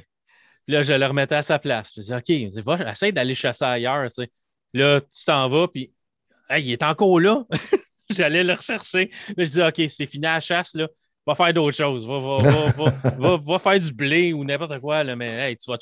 là, 0.68 0.82
je 0.82 0.94
le 0.94 1.06
remettais 1.06 1.36
à 1.36 1.42
sa 1.42 1.60
place. 1.60 1.92
Je 1.96 2.02
disais, 2.02 2.16
OK, 2.16 2.24
dis, 2.26 2.62
va, 2.62 2.92
essaye 2.92 3.14
d'aller 3.14 3.34
chasser 3.34 3.66
ailleurs. 3.66 4.08
Là, 4.74 5.02
tu 5.02 5.26
t'en 5.26 5.48
vas, 5.48 5.68
puis 5.68 5.92
il 6.58 6.72
est 6.72 6.84
encore 6.84 7.20
là. 7.20 7.44
J'allais 8.10 8.44
le 8.44 8.54
rechercher. 8.54 9.10
Là, 9.36 9.46
je 9.46 9.52
dis, 9.52 9.62
OK, 9.62 9.90
c'est 9.90 10.06
fini 10.06 10.24
la 10.24 10.40
chasse, 10.40 10.76
là. 10.76 10.88
Va 11.26 11.36
faire 11.36 11.54
d'autres 11.54 11.76
choses. 11.76 12.08
Va, 12.08 12.20
va, 12.20 12.92
va, 13.18 13.38
va, 13.38 13.60
faire 13.60 13.80
du 13.80 13.94
blé 13.94 14.34
ou 14.34 14.44
n'importe 14.44 14.80
quoi, 14.80 15.04
là. 15.04 15.16
Mais 15.16 15.50
hey, 15.50 15.58
tu 15.58 15.72
vas 15.72 15.78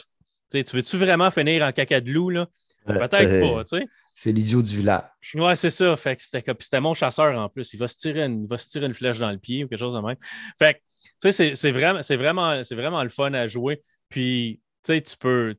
tu 0.62 0.76
veux-tu 0.76 0.98
vraiment 0.98 1.32
finir 1.32 1.64
en 1.64 1.72
caca 1.72 2.00
de 2.00 2.12
loup, 2.12 2.30
là? 2.30 2.48
Peut-être 2.86 3.40
pas, 3.40 3.64
tu 3.64 3.78
sais. 3.78 3.88
C'est 4.14 4.32
l'idiot 4.32 4.62
du 4.62 4.78
village. 4.78 5.04
Ouais, 5.34 5.56
c'est 5.56 5.70
ça. 5.70 5.96
Fait 5.98 6.16
que 6.16 6.22
c'était 6.22 6.80
mon 6.80 6.94
chasseur 6.94 7.36
en 7.38 7.50
plus. 7.50 7.74
Il 7.74 7.78
va, 7.78 7.88
se 7.88 7.98
tirer 7.98 8.24
une, 8.24 8.46
va 8.46 8.58
se 8.58 8.70
tirer 8.70 8.86
une 8.86 8.94
flèche 8.94 9.20
dans 9.20 9.32
le 9.32 9.40
pied 9.40 9.64
ou 9.64 9.68
quelque 9.68 9.80
chose 9.80 9.96
de 9.96 10.00
même. 10.00 10.18
Fait 10.60 10.76
que, 10.76 10.80
tu 11.22 11.32
sais, 11.32 11.56
c'est 11.56 11.72
vraiment, 11.72 12.00
vraiment, 12.10 12.62
vraiment 12.72 13.04
le 13.04 13.10
fun 13.10 13.34
à 13.34 13.48
jouer. 13.48 13.82
Puis, 14.10 14.62
tu 14.84 14.94
sais, 14.94 15.02
tu 15.02 15.18
peux, 15.18 15.56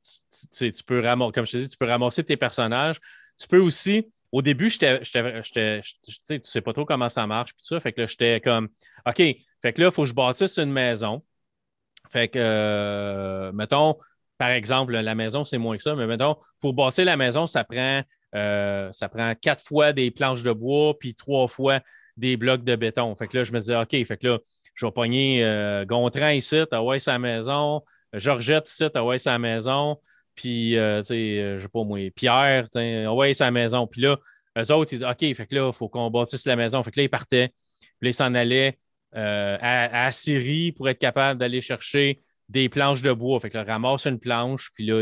tu, 0.52 0.72
tu 0.72 0.84
peux 0.84 1.00
ramasser, 1.00 1.32
comme 1.32 1.46
je 1.46 1.52
te 1.52 1.56
dis, 1.56 1.68
tu 1.68 1.76
peux 1.76 1.86
ramasser 1.86 2.22
tes 2.22 2.36
personnages. 2.36 3.00
Tu 3.40 3.48
peux 3.48 3.58
aussi, 3.58 4.06
au 4.34 4.42
début, 4.42 4.68
j'étais, 4.68 5.00
tu 5.00 6.40
sais, 6.42 6.60
pas 6.60 6.72
trop 6.72 6.84
comment 6.84 7.08
ça 7.08 7.24
marche, 7.24 7.54
puis 7.54 7.64
ça. 7.64 7.78
Fait 7.78 7.92
que 7.92 8.00
là, 8.00 8.08
j'étais 8.08 8.40
comme, 8.40 8.68
OK, 9.06 9.18
fait 9.18 9.72
que 9.72 9.80
là, 9.80 9.86
il 9.86 9.92
faut 9.92 10.02
que 10.02 10.08
je 10.08 10.14
bâtisse 10.14 10.58
une 10.58 10.72
maison. 10.72 11.22
Fait 12.10 12.26
que, 12.26 12.40
euh, 12.40 13.52
mettons, 13.52 13.96
par 14.36 14.50
exemple, 14.50 14.92
la 14.92 15.14
maison, 15.14 15.44
c'est 15.44 15.56
moins 15.56 15.76
que 15.76 15.84
ça, 15.84 15.94
mais 15.94 16.08
mettons, 16.08 16.34
pour 16.60 16.74
bâtir 16.74 17.04
la 17.04 17.16
maison, 17.16 17.46
ça 17.46 17.62
prend, 17.62 18.02
euh, 18.34 18.90
ça 18.90 19.08
prend 19.08 19.32
quatre 19.40 19.62
fois 19.62 19.92
des 19.92 20.10
planches 20.10 20.42
de 20.42 20.52
bois, 20.52 20.98
puis 20.98 21.14
trois 21.14 21.46
fois 21.46 21.78
des 22.16 22.36
blocs 22.36 22.64
de 22.64 22.74
béton. 22.74 23.14
Fait 23.14 23.28
que 23.28 23.36
là, 23.36 23.44
je 23.44 23.52
me 23.52 23.60
disais, 23.60 23.76
OK, 23.76 23.90
fait 23.90 24.16
que 24.16 24.26
là, 24.26 24.38
je 24.74 24.84
vais 24.84 24.90
pogner 24.90 25.44
euh, 25.44 25.84
Gontran 25.84 26.30
ici, 26.30 26.60
à 26.72 26.82
ouais, 26.82 26.98
sa 26.98 27.20
maison, 27.20 27.84
Georgette 28.12 28.68
ici, 28.68 28.82
à 28.92 29.04
ouais, 29.04 29.18
sa 29.18 29.38
maison, 29.38 30.00
puis, 30.34 30.76
euh, 30.76 31.00
tu 31.00 31.08
sais, 31.08 31.58
je 31.58 31.62
sais 31.62 31.68
pas 31.68 31.84
moi, 31.84 32.10
Pierre, 32.14 32.68
à 32.74 33.14
ouais, 33.14 33.34
sa 33.34 33.50
maison. 33.50 33.86
Puis 33.86 34.00
là, 34.00 34.18
eux 34.58 34.72
autres, 34.72 34.92
ils 34.92 34.98
disent, 34.98 35.04
OK, 35.08 35.34
fait 35.34 35.46
que 35.46 35.54
là, 35.54 35.70
il 35.72 35.76
faut 35.76 35.88
qu'on 35.88 36.10
bâtisse 36.10 36.46
la 36.46 36.56
maison. 36.56 36.82
Fait 36.82 36.90
que 36.90 37.00
là, 37.00 37.04
ils 37.04 37.10
partaient, 37.10 37.48
puis 37.80 38.06
là, 38.06 38.10
ils 38.10 38.14
s'en 38.14 38.34
allaient 38.34 38.78
à, 39.12 40.06
à 40.06 40.10
Syrie 40.10 40.72
pour 40.72 40.88
être 40.88 40.98
capable 40.98 41.38
d'aller 41.38 41.60
chercher 41.60 42.20
des 42.48 42.68
planches 42.68 43.02
de 43.02 43.12
bois. 43.12 43.40
Fait 43.40 43.50
que 43.50 43.56
là, 43.56 43.64
ramasse 43.64 44.06
une 44.06 44.18
planche, 44.18 44.70
puis 44.74 44.86
là, 44.86 45.00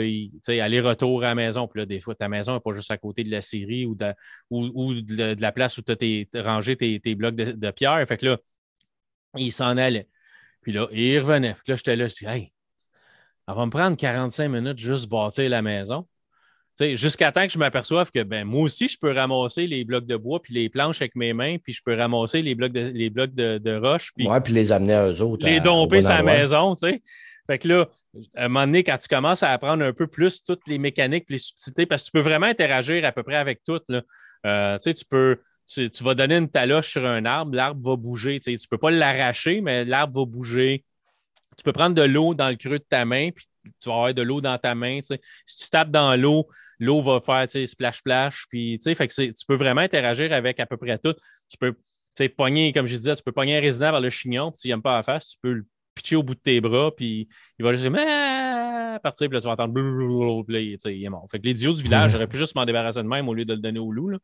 aller-retour 0.63 1.23
à 1.25 1.29
la 1.29 1.35
maison. 1.35 1.67
Puis 1.67 1.81
là, 1.81 1.87
des 1.87 2.01
fois, 2.01 2.15
ta 2.15 2.29
maison 2.29 2.55
n'est 2.55 2.61
pas 2.61 2.73
juste 2.73 2.91
à 2.91 2.99
côté 2.99 3.25
de 3.25 3.31
la 3.31 3.41
série 3.41 3.87
ou 3.87 3.95
de, 3.95 4.13
ou, 4.51 4.95
de, 4.95 5.41
la 5.41 5.53
place 5.53 5.79
où 5.79 5.83
tu 5.83 6.29
as 6.35 6.43
rangé 6.43 6.77
tes, 6.77 7.15
blocs 7.15 7.35
de, 7.35 7.71
pierre. 7.71 8.05
Fait 8.07 8.17
que 8.17 8.27
là, 8.27 8.39
il 9.37 9.53
s'en 9.53 9.77
allait. 9.77 10.09
Puis 10.63 10.73
là, 10.73 10.89
il 10.93 11.19
revenait. 11.19 11.55
Fait 11.55 11.63
que 11.67 11.73
là, 11.73 11.77
j'étais 11.77 11.97
là, 11.97 12.09
je 12.09 12.15
dis, 12.15 12.27
hey, 12.27 12.53
ça 13.47 13.55
va 13.55 13.67
me 13.67 13.71
prendre 13.71 13.97
45 13.97 14.49
minutes 14.49 14.79
juste 14.79 15.09
bâtir 15.09 15.49
la 15.51 15.63
maison. 15.63 16.07
Jusqu'à 16.81 17.31
temps 17.33 17.47
que 17.47 17.53
je 17.53 17.59
m'aperçoive 17.59 18.11
que 18.11 18.23
ben, 18.23 18.45
moi 18.45 18.63
aussi, 18.63 18.89
je 18.89 18.99
peux 18.99 19.13
ramasser 19.13 19.67
les 19.67 19.85
blocs 19.85 20.07
de 20.07 20.17
bois 20.17 20.41
puis 20.41 20.55
les 20.55 20.69
planches 20.69 21.03
avec 21.03 21.15
mes 21.15 21.33
mains, 21.33 21.59
puis 21.59 21.73
je 21.73 21.83
peux 21.85 21.95
ramasser 21.95 22.41
les 22.41 22.55
blocs 22.55 22.73
de, 22.73 22.91
les 22.95 23.11
blocs 23.11 23.35
de, 23.35 23.77
roche. 23.77 24.13
Puis 24.17 24.27
ouais, 24.27 24.41
puis 24.41 24.55
les 24.55 24.73
amener 24.73 24.95
à 24.95 25.09
eux 25.09 25.23
autres. 25.23 25.45
Les 25.45 25.61
domper 25.61 26.03
sa 26.03 26.23
maison, 26.23 26.75
tu 26.75 26.89
sais. 26.89 27.03
Fait 27.47 27.59
que 27.59 27.69
là, 27.69 27.89
à 28.37 28.45
un 28.45 28.49
moment 28.49 28.67
donné, 28.67 28.85
quand 28.85 28.97
tu 28.99 29.09
commences 29.09 29.43
à 29.43 29.51
apprendre 29.51 29.85
un 29.85 29.93
peu 29.93 30.07
plus 30.07 30.43
toutes 30.45 30.67
les 30.67 30.79
mécaniques, 30.79 31.27
les 31.29 31.39
subtilités, 31.39 31.87
parce 31.87 32.03
que 32.03 32.07
tu 32.07 32.13
peux 32.13 32.21
vraiment 32.21 32.47
interagir 32.47 33.05
à 33.05 33.13
peu 33.13 33.23
près 33.23 33.37
avec 33.37 33.63
tout. 33.65 33.81
Là. 33.89 34.03
Euh, 34.47 34.79
tu 34.79 35.05
peux. 35.09 35.39
Tu, 35.67 35.89
vas 36.03 36.15
donner 36.15 36.37
une 36.37 36.51
taloche 36.51 36.91
sur 36.91 37.07
un 37.07 37.25
arbre, 37.25 37.55
l'arbre 37.55 37.81
va 37.89 37.97
bouger. 37.97 38.41
Tu 38.41 38.53
ne 38.53 38.57
peux 38.69 38.79
pas 38.79 38.91
l'arracher, 38.91 39.61
mais 39.61 39.85
l'arbre 39.85 40.21
va 40.21 40.27
bouger. 40.27 40.85
Tu 41.57 41.65
peux 41.65 41.73
prendre 41.73 41.95
de 41.95 42.03
l'eau 42.03 42.35
dans 42.35 42.49
le 42.49 42.57
creux 42.57 42.79
de 42.79 42.85
ta 42.89 43.05
main, 43.05 43.31
puis 43.31 43.47
tu 43.65 43.89
vas 43.89 43.95
avoir 43.95 44.15
de 44.15 44.23
l'eau 44.23 44.41
dans 44.41 44.59
ta 44.59 44.75
main. 44.75 45.01
Si 45.03 45.57
tu 45.57 45.71
tapes 45.71 45.91
dans 45.91 46.17
l'eau, 46.17 46.49
l'eau 46.79 47.03
va 47.03 47.21
faire 47.21 47.49
splash, 47.69 47.99
splash. 47.99 48.47
Puis, 48.49 48.81
fait 48.83 49.09
que 49.09 49.15
tu 49.15 49.47
peux 49.47 49.55
vraiment 49.55 49.83
interagir 49.83 50.33
avec 50.33 50.59
à 50.61 50.67
peu 50.67 50.77
près 50.77 50.99
tout. 50.99 51.15
Tu 51.49 51.57
peux 51.59 51.75
pogner, 52.37 52.73
comme 52.73 52.87
je 52.87 52.97
disais, 52.97 53.15
tu 53.17 53.23
peux 53.23 53.33
pogner 53.33 53.57
un 53.59 53.61
résident 53.61 53.91
vers 53.91 54.01
le 54.01 54.11
chignon, 54.11 54.51
puis 54.51 54.61
tu 54.63 54.69
n'aimes 54.69 54.83
pas 54.83 54.97
la 54.97 55.03
face, 55.03 55.29
tu 55.29 55.37
peux 55.41 55.53
le 55.53 55.67
pitcher 55.95 56.17
au 56.17 56.23
bout 56.23 56.35
de 56.35 56.41
tes 56.41 56.61
bras, 56.61 56.91
puis 56.95 57.29
il 57.59 57.65
va 57.65 57.73
juste 57.73 57.85
dire, 57.85 57.93
partir, 59.03 59.29
puis 59.29 59.37
là, 59.37 59.41
tu 59.41 59.47
vas 59.47 59.53
entendre, 59.53 60.45
puis 60.45 60.55
là, 60.55 60.61
il 60.61 61.05
est 61.05 61.09
mort. 61.09 61.27
Fait 61.31 61.39
que 61.39 61.47
l'idiot 61.47 61.73
du 61.73 61.83
village, 61.83 62.13
j'aurais 62.13 62.27
pu 62.27 62.37
juste 62.39 62.55
m'en 62.55 62.65
débarrasser 62.65 63.03
de 63.03 63.09
même 63.09 63.29
au 63.29 63.35
lieu 63.35 63.45
de 63.45 63.55
le 63.55 63.61
donner 63.61 63.79
au 63.79 63.93
loup. 63.93 64.09
Là. 64.09 64.19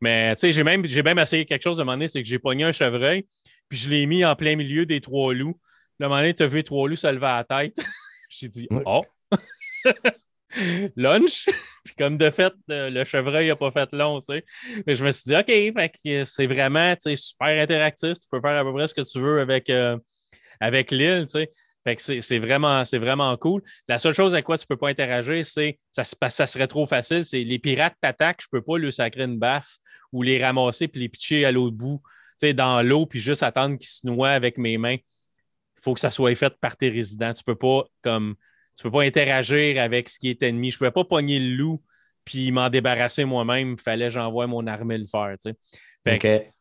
Mais 0.00 0.34
tu 0.34 0.40
sais, 0.40 0.52
j'ai 0.52 0.64
même, 0.64 0.84
j'ai 0.84 1.02
même 1.02 1.18
essayé 1.18 1.44
quelque 1.44 1.62
chose 1.62 1.78
à 1.78 1.82
un 1.82 1.84
moment 1.84 1.96
donné, 1.96 2.08
c'est 2.08 2.22
que 2.22 2.28
j'ai 2.28 2.38
pogné 2.38 2.64
un 2.64 2.72
chevreuil, 2.72 3.26
puis 3.68 3.78
je 3.78 3.90
l'ai 3.90 4.06
mis 4.06 4.24
en 4.24 4.34
plein 4.34 4.56
milieu 4.56 4.86
des 4.86 5.00
trois 5.00 5.34
loups. 5.34 5.58
Le 5.98 6.06
moment 6.06 6.20
donné, 6.20 6.34
tu 6.34 6.42
as 6.42 6.46
vu 6.46 6.62
trois 6.62 6.88
loups 6.88 6.96
se 6.96 7.06
lever 7.06 7.26
à 7.26 7.44
la 7.48 7.62
tête. 7.62 7.76
j'ai 8.28 8.48
dit, 8.48 8.68
oh! 8.86 9.04
lunch. 10.96 11.46
puis 11.84 11.94
comme 11.96 12.16
de 12.16 12.30
fait, 12.30 12.52
le 12.68 13.04
chevreuil 13.04 13.48
n'a 13.48 13.56
pas 13.56 13.70
fait 13.70 13.92
long, 13.92 14.20
tu 14.20 14.26
sais. 14.26 14.44
Mais 14.86 14.94
je 14.94 15.04
me 15.04 15.10
suis 15.10 15.24
dit, 15.26 15.36
OK, 15.36 16.26
c'est 16.26 16.46
vraiment 16.46 16.94
super 16.98 17.62
interactif. 17.62 18.14
Tu 18.14 18.26
peux 18.30 18.40
faire 18.40 18.58
à 18.58 18.64
peu 18.64 18.72
près 18.72 18.86
ce 18.86 18.94
que 18.94 19.02
tu 19.02 19.20
veux 19.20 19.40
avec, 19.40 19.70
euh, 19.70 19.98
avec 20.60 20.90
l'île, 20.90 21.26
tu 21.26 21.40
sais. 21.40 21.52
Fait 21.84 21.96
que 21.96 22.20
c'est 22.20 22.38
vraiment, 22.38 22.82
vraiment 22.82 23.34
cool. 23.36 23.62
La 23.86 23.98
seule 23.98 24.12
chose 24.12 24.34
avec 24.34 24.44
quoi 24.44 24.58
tu 24.58 24.64
ne 24.64 24.74
peux 24.74 24.76
pas 24.76 24.88
interagir, 24.88 25.46
c'est 25.46 25.78
ça, 25.92 26.04
ça 26.28 26.46
serait 26.46 26.66
trop 26.66 26.86
facile. 26.86 27.24
C'est 27.24 27.42
les 27.44 27.58
pirates 27.58 27.94
t'attaquent, 28.02 28.42
je 28.42 28.48
ne 28.52 28.58
peux 28.58 28.64
pas 28.64 28.78
lui 28.78 28.92
sacrer 28.92 29.22
une 29.22 29.38
baffe 29.38 29.78
ou 30.12 30.22
les 30.22 30.42
ramasser 30.42 30.88
puis 30.88 31.00
les 31.00 31.08
pitcher 31.08 31.46
à 31.46 31.52
l'autre 31.52 31.76
bout, 31.76 32.02
dans 32.54 32.82
l'eau, 32.82 33.06
puis 33.06 33.20
juste 33.20 33.42
attendre 33.42 33.78
qu'ils 33.78 33.88
se 33.88 34.06
noient 34.06 34.30
avec 34.30 34.58
mes 34.58 34.76
mains. 34.76 34.96
Il 35.78 35.82
faut 35.82 35.94
que 35.94 36.00
ça 36.00 36.10
soit 36.10 36.34
fait 36.34 36.54
par 36.60 36.76
tes 36.76 36.88
résidents. 36.88 37.32
Tu 37.32 37.42
ne 37.46 37.52
peux 37.52 37.58
pas 37.58 37.84
comme 38.02 38.34
tu 38.76 38.84
peux 38.84 38.90
pas 38.92 39.02
interagir 39.02 39.82
avec 39.82 40.08
ce 40.08 40.18
qui 40.20 40.30
est 40.30 40.42
ennemi. 40.42 40.70
Je 40.70 40.76
ne 40.76 40.78
pouvais 40.78 40.90
pas 40.92 41.04
pogner 41.04 41.40
le 41.40 41.56
loup 41.56 41.82
puis 42.24 42.52
m'en 42.52 42.70
débarrasser 42.70 43.24
moi-même. 43.24 43.72
Il 43.72 43.80
fallait 43.80 44.06
que 44.06 44.12
j'envoie 44.12 44.46
mon 44.46 44.66
armée 44.68 44.98
le 44.98 45.06
faire. 45.06 45.34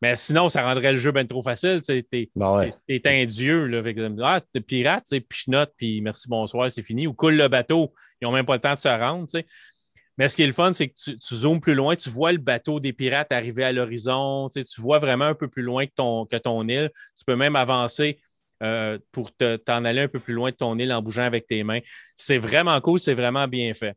mais 0.01 0.15
sinon, 0.15 0.49
ça 0.49 0.63
rendrait 0.63 0.93
le 0.93 0.97
jeu 0.97 1.12
bien 1.12 1.25
trop 1.25 1.43
facile. 1.43 1.82
Tu 1.86 1.91
es, 2.12 2.32
ben 2.36 2.73
un 3.06 3.25
dieu. 3.25 3.67
Là, 3.67 3.84
ah, 4.23 4.41
es 4.56 4.62
pirate, 4.62 5.06
puis 5.10 5.43
je 5.45 5.51
note, 5.51 5.71
puis 5.77 6.01
merci, 6.01 6.27
bonsoir, 6.27 6.71
c'est 6.71 6.82
fini. 6.82 7.06
Ou 7.06 7.13
coule 7.13 7.36
le 7.36 7.49
bateau. 7.49 7.93
Ils 8.19 8.25
n'ont 8.25 8.32
même 8.32 8.47
pas 8.47 8.56
le 8.56 8.62
temps 8.62 8.73
de 8.73 8.80
se 8.80 8.88
rendre. 8.88 9.27
Mais 10.17 10.30
ce 10.30 10.36
qui 10.36 10.41
est 10.41 10.47
le 10.47 10.53
fun, 10.53 10.73
c'est 10.73 10.88
que 10.88 10.95
tu, 10.95 11.19
tu, 11.19 11.36
zoomes 11.36 11.62
plus 11.62 11.75
loin, 11.75 11.95
tu 11.95 12.10
vois 12.10 12.32
le 12.32 12.39
bateau 12.39 12.80
des 12.80 12.93
pirates 12.93 13.32
arriver 13.32 13.63
à 13.63 13.71
l'horizon, 13.71 14.47
tu, 14.47 14.82
vois 14.82 14.97
vraiment 14.97 15.25
un 15.25 15.36
peu 15.36 15.47
plus 15.47 15.62
loin 15.62 15.86
que 15.86 15.93
ton, 15.95 16.25
que 16.25 16.38
ton 16.38 16.67
île. 16.67 16.89
Tu 17.15 17.23
peux 17.25 17.36
même 17.36 17.56
avancer 17.56 18.19
euh, 18.63 18.98
pour 19.12 19.32
t'en 19.36 19.86
aller 19.86 20.02
un 20.02 20.08
peu 20.08 20.20
plus 20.20 20.34
loin 20.34 20.52
de 20.52 20.56
ton 20.56 20.78
île 20.78 20.91
en 20.91 21.02
bougeant 21.02 21.24
avec 21.24 21.48
tes 21.48 21.63
mains. 21.63 21.80
C'est 22.15 22.38
vraiment 22.38 22.80
cool, 22.82 23.00
c'est 23.00 23.13
vraiment 23.13 23.48
bien 23.48 23.74
fait. 23.74 23.96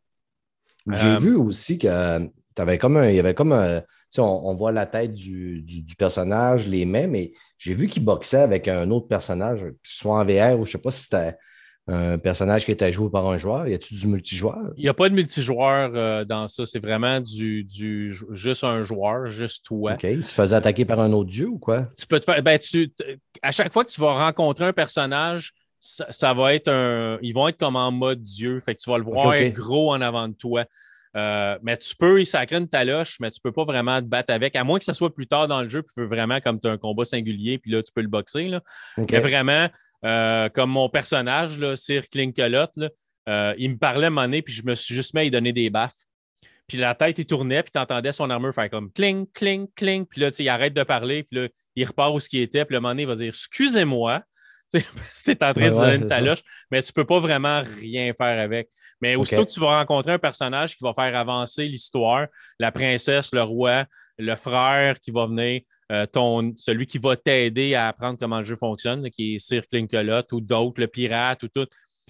J'ai 0.87 1.09
euh, 1.09 1.19
vu 1.19 1.35
aussi 1.35 1.79
que 1.79 2.19
tu 2.19 2.63
avais 2.63 2.79
comme 2.79 2.97
un, 2.97 3.09
il 3.09 3.17
y 3.17 3.21
avait 3.21 3.35
comme 3.35 3.53
un, 3.53 3.83
on, 4.19 4.23
on, 4.23 4.55
voit 4.55 4.73
la 4.73 4.87
tête 4.87 5.13
du, 5.13 5.85
personnage, 5.97 6.67
les 6.67 6.85
mains, 6.85 7.07
mais 7.07 7.33
j'ai 7.59 7.75
vu 7.75 7.87
qu'il 7.87 8.05
boxait 8.05 8.41
avec 8.41 8.69
un 8.69 8.91
autre 8.91 9.07
personnage, 9.07 9.65
soit 9.83 10.19
en 10.19 10.25
VR 10.25 10.59
ou 10.59 10.65
je 10.65 10.71
ne 10.71 10.73
sais 10.73 10.79
pas 10.79 10.91
si 10.91 11.03
c'était 11.03 11.37
un 11.89 12.19
personnage 12.19 12.65
qui 12.65 12.71
était 12.71 12.93
joué 12.93 13.11
par 13.11 13.27
un 13.27 13.37
joueur? 13.37 13.67
Y 13.67 13.75
a-t-il 13.75 13.99
du 13.99 14.07
multijoueur? 14.07 14.73
Il 14.77 14.83
n'y 14.83 14.89
a 14.89 14.95
pas 14.95 15.09
de 15.09 15.15
multijoueur 15.15 15.91
euh, 15.95 16.25
dans 16.25 16.47
ça. 16.49 16.67
C'est 16.67 16.79
vraiment 16.79 17.21
du, 17.21 17.65
du, 17.65 18.15
juste 18.31 18.65
un 18.65 18.83
joueur, 18.83 19.27
juste 19.27 19.65
toi. 19.65 19.95
OK. 19.95 20.05
Il 20.05 20.23
se 20.23 20.35
faisait 20.35 20.57
attaquer 20.57 20.85
par 20.85 21.01
un 21.01 21.13
autre 21.13 21.31
dieu 21.31 21.49
ou 21.49 21.59
quoi? 21.59 21.89
Tu 21.99 22.07
peux 22.07 22.21
te 22.21 22.25
faire. 22.25 22.43
Ben, 22.43 22.59
tu, 22.59 22.93
à 23.43 23.53
chaque 23.53 23.73
fois 23.73 23.85
que 23.85 23.91
tu 23.91 24.01
vas 24.01 24.13
rencontrer 24.27 24.67
un 24.67 24.73
personnage, 24.73 25.53
ça, 25.81 26.35
va 26.35 26.55
être 26.55 26.69
un. 26.69 27.19
Ils 27.23 27.33
vont 27.33 27.49
être 27.49 27.59
comme 27.59 27.77
en 27.77 27.91
mode 27.91 28.23
dieu. 28.23 28.61
Fait 28.61 28.75
que 28.75 28.81
tu 28.81 28.91
vas 28.91 28.99
le 28.99 29.05
voir 29.05 29.35
gros 29.51 29.93
en 29.93 30.01
avant 30.01 30.29
de 30.29 30.35
toi. 30.35 30.65
Euh, 31.17 31.59
mais 31.63 31.77
tu 31.77 31.97
peux 31.97 32.21
y 32.21 32.27
sacrer 32.27 32.57
une 32.57 32.69
taloche, 32.69 33.19
mais 33.21 33.31
tu 33.31 33.41
ne 33.45 33.51
peux 33.51 33.53
pas 33.53 33.65
vraiment 33.65 34.01
te 34.01 34.07
battre 34.07 34.33
avec, 34.33 34.55
à 34.55 34.63
moins 34.63 34.79
que 34.79 34.85
ce 34.85 34.93
soit 34.93 35.13
plus 35.13 35.27
tard 35.27 35.49
dans 35.49 35.61
le 35.61 35.69
jeu, 35.69 35.83
puis 35.83 35.93
tu 35.93 36.01
veux 36.01 36.07
vraiment 36.07 36.41
comme 36.41 36.61
tu 36.61 36.69
as 36.69 36.71
un 36.71 36.79
combat 36.79 37.05
singulier, 37.05 37.59
puis 37.59 37.73
là, 37.73 37.83
tu 37.83 37.91
peux 37.93 38.01
le 38.01 38.09
boxer. 38.09 38.47
Là. 38.47 38.61
Mais 38.97 39.19
vraiment, 39.19 39.69
euh, 40.05 40.49
comme 40.49 40.71
mon 40.71 40.89
personnage, 40.89 41.59
là, 41.59 41.77
Sir 41.77 42.09
Clinkelot, 42.09 42.67
euh, 43.29 43.55
il 43.59 43.71
me 43.73 43.79
parlait 43.79 44.07
à 44.07 44.11
un 44.11 44.41
puis 44.41 44.55
je 44.55 44.65
me 44.65 44.75
suis 44.75 44.95
juste 44.95 45.15
mis 45.15 45.21
à 45.21 45.23
lui 45.25 45.31
donner 45.31 45.53
des 45.53 45.71
baffes. 45.71 46.05
Puis 46.67 46.79
la 46.79 46.95
tête, 46.95 47.19
il 47.19 47.27
tournait, 47.27 47.63
puis 47.63 47.73
tu 47.73 47.79
entendais 47.79 48.13
son 48.13 48.31
armure 48.31 48.55
faire 48.55 48.71
comme 48.71 48.93
cling, 48.93 49.27
cling, 49.33 49.67
cling. 49.75 50.07
Puis 50.07 50.21
là, 50.21 50.31
il 50.39 50.49
arrête 50.49 50.73
de 50.73 50.85
parler, 50.85 51.25
puis 51.25 51.41
là, 51.41 51.49
il 51.75 51.85
repart 51.85 52.15
où 52.15 52.21
ce 52.21 52.29
qui 52.29 52.39
était. 52.39 52.65
Puis 52.65 52.75
le 52.75 52.81
moment 52.81 52.93
donné, 52.93 53.03
il 53.03 53.09
va 53.09 53.17
dire 53.17 53.29
Excusez-moi, 53.29 54.23
tu 54.73 54.79
es 54.79 55.45
en 55.45 55.53
train 55.53 55.69
de 55.69 55.71
donner 55.71 55.97
une 55.97 56.07
taloche, 56.07 56.43
mais 56.71 56.81
tu 56.81 56.91
ne 56.91 56.95
peux 56.95 57.05
pas 57.05 57.19
vraiment 57.19 57.63
rien 57.63 58.13
faire 58.15 58.41
avec. 58.41 58.69
Mais 59.01 59.17
aussitôt 59.17 59.45
que 59.45 59.51
tu 59.51 59.59
vas 59.59 59.79
rencontrer 59.79 60.13
un 60.13 60.19
personnage 60.19 60.77
qui 60.77 60.85
va 60.85 60.95
faire 60.95 61.17
avancer 61.17 61.67
l'histoire, 61.67 62.29
la 62.61 62.71
princesse, 62.71 63.33
le 63.33 63.43
roi, 63.43 63.87
le 64.19 64.37
frère 64.37 65.01
qui 65.01 65.11
va 65.11 65.27
venir, 65.27 65.63
euh, 65.91 66.07
celui 66.57 66.87
qui 66.87 66.99
va 66.99 67.17
t'aider 67.17 67.75
à 67.75 67.89
apprendre 67.89 68.19
comment 68.19 68.39
le 68.39 68.45
jeu 68.45 68.57
fonctionne, 68.57 69.11
qui 69.11 69.35
est 69.35 69.39
Sir 69.41 69.67
Clinkelot 69.67 70.23
ou 70.33 70.41
d'autres, 70.41 70.81
le 70.81 70.87
pirate 70.87 71.43
ou 71.43 71.49
tout, 71.49 71.67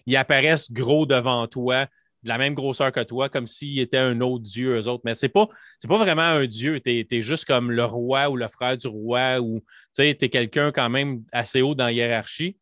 ils 0.06 0.16
apparaissent 0.16 0.70
gros 0.70 1.06
devant 1.06 1.46
toi, 1.46 1.86
de 2.22 2.28
la 2.28 2.36
même 2.36 2.54
grosseur 2.54 2.92
que 2.92 3.02
toi, 3.02 3.30
comme 3.30 3.46
s'il 3.46 3.78
était 3.78 3.96
un 3.96 4.20
autre 4.20 4.44
dieu, 4.44 4.76
eux 4.76 4.88
autres. 4.88 5.02
Mais 5.04 5.14
ce 5.14 5.26
n'est 5.26 5.30
pas, 5.30 5.48
pas 5.88 5.96
vraiment 5.96 6.22
un 6.22 6.46
dieu. 6.46 6.80
Tu 6.80 7.06
es, 7.10 7.22
juste 7.22 7.46
comme 7.46 7.70
le 7.70 7.84
roi 7.84 8.28
ou 8.28 8.36
le 8.36 8.48
frère 8.48 8.76
du 8.76 8.86
roi 8.86 9.40
ou 9.40 9.64
tu 9.94 10.02
es 10.02 10.14
quelqu'un 10.14 10.72
quand 10.72 10.90
même 10.90 11.24
assez 11.32 11.62
haut 11.62 11.74
dans 11.74 11.84
la 11.84 11.92
hiérarchie. 11.92 12.58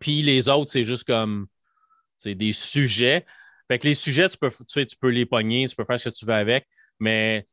Puis 0.00 0.20
les 0.22 0.48
autres, 0.48 0.70
c'est 0.70 0.84
juste 0.84 1.04
comme 1.04 1.46
c'est 2.16 2.34
des 2.34 2.52
sujets. 2.52 3.24
Fait 3.68 3.78
que 3.78 3.88
les 3.88 3.94
sujets, 3.94 4.28
tu 4.28 4.36
peux, 4.36 4.50
tu 4.50 4.96
peux 5.00 5.08
les 5.08 5.26
pogner, 5.26 5.66
tu 5.66 5.74
peux 5.74 5.84
faire 5.84 5.98
ce 5.98 6.08
que 6.10 6.14
tu 6.14 6.26
veux 6.26 6.34
avec, 6.34 6.66
mais 7.00 7.46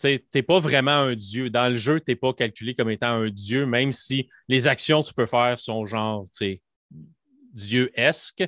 tu 0.00 0.20
n'es 0.34 0.42
pas 0.42 0.58
vraiment 0.58 0.90
un 0.92 1.14
dieu. 1.14 1.50
Dans 1.50 1.68
le 1.68 1.76
jeu, 1.76 2.00
tu 2.00 2.10
n'es 2.10 2.16
pas 2.16 2.32
calculé 2.32 2.74
comme 2.74 2.90
étant 2.90 3.08
un 3.08 3.30
dieu, 3.30 3.66
même 3.66 3.92
si 3.92 4.28
les 4.48 4.68
actions 4.68 5.02
que 5.02 5.08
tu 5.08 5.14
peux 5.14 5.26
faire 5.26 5.58
sont 5.58 5.86
genre 5.86 6.26
dieu-esque. 7.54 8.44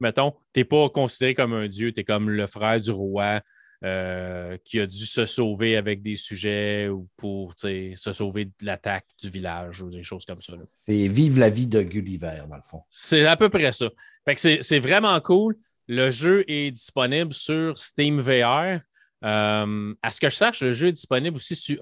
Mettons, 0.00 0.32
tu 0.52 0.60
n'es 0.60 0.64
pas 0.64 0.88
considéré 0.88 1.34
comme 1.34 1.52
un 1.52 1.68
dieu, 1.68 1.92
tu 1.92 2.00
es 2.00 2.04
comme 2.04 2.30
le 2.30 2.46
frère 2.46 2.80
du 2.80 2.90
roi 2.90 3.40
euh, 3.84 4.56
qui 4.64 4.80
a 4.80 4.86
dû 4.88 5.06
se 5.06 5.24
sauver 5.24 5.76
avec 5.76 6.02
des 6.02 6.16
sujets 6.16 6.88
ou 6.88 7.08
pour 7.16 7.54
se 7.56 8.12
sauver 8.12 8.46
de 8.46 8.52
l'attaque 8.62 9.06
du 9.20 9.30
village 9.30 9.82
ou 9.82 9.90
des 9.90 10.02
choses 10.02 10.24
comme 10.24 10.40
ça. 10.40 10.54
C'est 10.78 11.06
vive 11.06 11.38
la 11.38 11.48
vie 11.48 11.68
de 11.68 11.82
Gulliver, 11.82 12.42
dans 12.48 12.56
le 12.56 12.62
fond. 12.62 12.82
C'est 12.88 13.24
à 13.24 13.36
peu 13.36 13.48
près 13.48 13.70
ça. 13.70 13.88
Fait 14.24 14.34
que 14.34 14.62
c'est 14.62 14.80
vraiment 14.80 15.20
cool. 15.20 15.56
Le 15.86 16.10
jeu 16.10 16.44
est 16.48 16.72
disponible 16.72 17.32
sur 17.32 17.78
Steam 17.78 18.20
VR. 18.20 18.80
Euh, 19.24 19.94
à 20.02 20.12
ce 20.12 20.20
que 20.20 20.30
je 20.30 20.36
sache, 20.36 20.62
le 20.62 20.72
jeu 20.72 20.88
est 20.88 20.92
disponible 20.92 21.36
aussi 21.36 21.56
sur, 21.56 21.78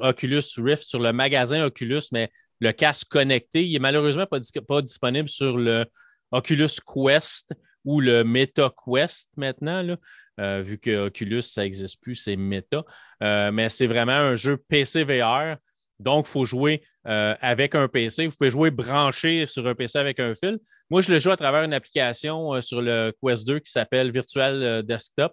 Oculus 0.00 0.42
Rift, 0.58 0.84
sur 0.84 1.00
le 1.00 1.12
magasin 1.12 1.64
Oculus, 1.64 2.02
mais 2.12 2.30
le 2.60 2.72
casque 2.72 3.08
connecté, 3.08 3.66
il 3.66 3.72
n'est 3.72 3.78
malheureusement 3.78 4.26
pas, 4.26 4.38
pas, 4.66 4.82
disponible 4.82 5.28
sur 5.28 5.56
le 5.56 5.86
Oculus 6.32 6.68
Quest 6.86 7.54
ou 7.84 8.00
le 8.00 8.24
Meta 8.24 8.70
Quest 8.84 9.28
maintenant, 9.36 9.96
euh, 10.40 10.62
vu 10.62 10.78
que 10.78 11.06
Oculus, 11.06 11.42
ça 11.42 11.62
n'existe 11.62 12.00
plus, 12.00 12.16
c'est 12.16 12.36
Meta. 12.36 12.84
Euh, 13.22 13.52
mais 13.52 13.68
c'est 13.68 13.86
vraiment 13.86 14.12
un 14.12 14.36
jeu 14.36 14.56
PC 14.56 15.04
VR. 15.04 15.56
Donc, 15.98 16.26
il 16.28 16.30
faut 16.30 16.44
jouer 16.44 16.82
avec 17.04 17.74
un 17.74 17.88
PC. 17.88 18.26
Vous 18.26 18.36
pouvez 18.36 18.50
jouer 18.50 18.70
branché 18.70 19.46
sur 19.46 19.66
un 19.66 19.74
PC 19.74 19.98
avec 19.98 20.18
un 20.18 20.34
fil. 20.34 20.58
Moi, 20.90 21.00
je 21.00 21.10
le 21.12 21.20
joue 21.20 21.30
à 21.30 21.36
travers 21.36 21.62
une 21.62 21.72
application 21.72 22.60
sur 22.60 22.82
le 22.82 23.14
Quest 23.22 23.46
2 23.46 23.60
qui 23.60 23.70
s'appelle 23.70 24.10
Virtual 24.10 24.82
Desktop 24.82 25.32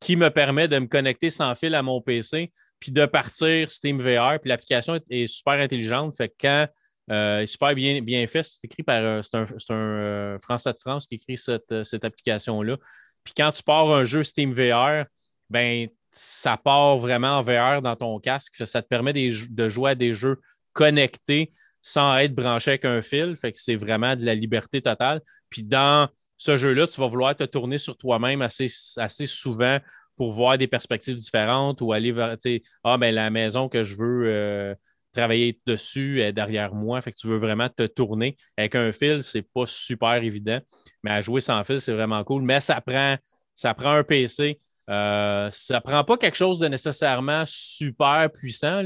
qui 0.00 0.16
me 0.16 0.30
permet 0.30 0.68
de 0.68 0.78
me 0.78 0.86
connecter 0.86 1.30
sans 1.30 1.54
fil 1.54 1.74
à 1.74 1.82
mon 1.82 2.00
PC, 2.00 2.52
puis 2.78 2.92
de 2.92 3.06
partir 3.06 3.70
Steam 3.70 4.00
VR. 4.00 4.38
Puis 4.40 4.48
l'application 4.48 5.00
est, 5.10 5.26
super 5.26 5.54
intelligente. 5.54 6.16
Fait 6.16 6.32
quand 6.40 6.66
euh, 7.10 7.40
est 7.40 7.46
super 7.46 7.74
bien, 7.74 8.00
bien 8.02 8.26
fait, 8.26 8.42
c'est 8.42 8.64
écrit 8.64 8.82
par 8.82 9.02
euh, 9.02 9.22
c'est 9.22 9.36
un, 9.36 9.44
un 9.44 9.74
euh, 9.74 10.38
Français 10.40 10.72
de 10.72 10.78
France 10.78 11.06
qui 11.06 11.16
écrit 11.16 11.36
cette, 11.36 11.84
cette 11.84 12.04
application-là. 12.04 12.76
Puis 13.24 13.34
quand 13.36 13.52
tu 13.52 13.62
pars 13.62 13.90
un 13.90 14.04
jeu 14.04 14.22
Steam 14.22 14.52
VR, 14.52 15.04
ben 15.50 15.88
ça 16.12 16.56
part 16.56 16.96
vraiment 16.98 17.38
en 17.38 17.42
VR 17.42 17.82
dans 17.82 17.96
ton 17.96 18.18
casque. 18.18 18.66
Ça 18.66 18.82
te 18.82 18.88
permet 18.88 19.12
de 19.12 19.68
jouer 19.68 19.90
à 19.90 19.94
des 19.94 20.14
jeux 20.14 20.40
connectés 20.72 21.52
sans 21.82 22.16
être 22.18 22.34
branché 22.34 22.72
avec 22.72 22.84
un 22.84 23.02
fil. 23.02 23.36
Fait 23.36 23.52
que 23.52 23.60
c'est 23.60 23.76
vraiment 23.76 24.16
de 24.16 24.24
la 24.24 24.34
liberté 24.34 24.80
totale. 24.80 25.20
Puis 25.50 25.62
dans 25.62 26.08
ce 26.36 26.56
jeu-là, 26.56 26.86
tu 26.86 27.00
vas 27.00 27.06
vouloir 27.06 27.34
te 27.34 27.44
tourner 27.44 27.78
sur 27.78 27.96
toi-même 27.96 28.42
assez, 28.42 28.66
assez 28.96 29.26
souvent 29.26 29.78
pour 30.16 30.32
voir 30.32 30.58
des 30.58 30.66
perspectives 30.66 31.16
différentes 31.16 31.80
ou 31.80 31.92
aller 31.92 32.12
vers, 32.12 32.36
ah, 32.84 32.98
ben, 32.98 33.14
la 33.14 33.30
maison 33.30 33.68
que 33.68 33.82
je 33.82 33.94
veux 33.96 34.24
euh, 34.26 34.74
travailler 35.12 35.60
dessus 35.66 36.20
est 36.20 36.32
derrière 36.32 36.74
moi. 36.74 37.00
Fait 37.02 37.12
que 37.12 37.16
tu 37.16 37.26
veux 37.26 37.36
vraiment 37.36 37.68
te 37.68 37.86
tourner. 37.86 38.36
Avec 38.56 38.74
un 38.74 38.92
fil, 38.92 39.22
c'est 39.22 39.42
pas 39.42 39.66
super 39.66 40.14
évident, 40.14 40.60
mais 41.02 41.10
à 41.10 41.20
jouer 41.20 41.40
sans 41.40 41.62
fil, 41.64 41.80
c'est 41.80 41.92
vraiment 41.92 42.22
cool. 42.24 42.42
Mais 42.42 42.60
ça 42.60 42.80
prend, 42.80 43.16
ça 43.54 43.74
prend 43.74 43.92
un 43.92 44.04
PC. 44.04 44.60
Euh, 44.88 45.50
ça 45.52 45.80
prend 45.80 46.04
pas 46.04 46.16
quelque 46.16 46.36
chose 46.36 46.58
de 46.60 46.68
nécessairement 46.68 47.44
super 47.46 48.30
puissant. 48.32 48.84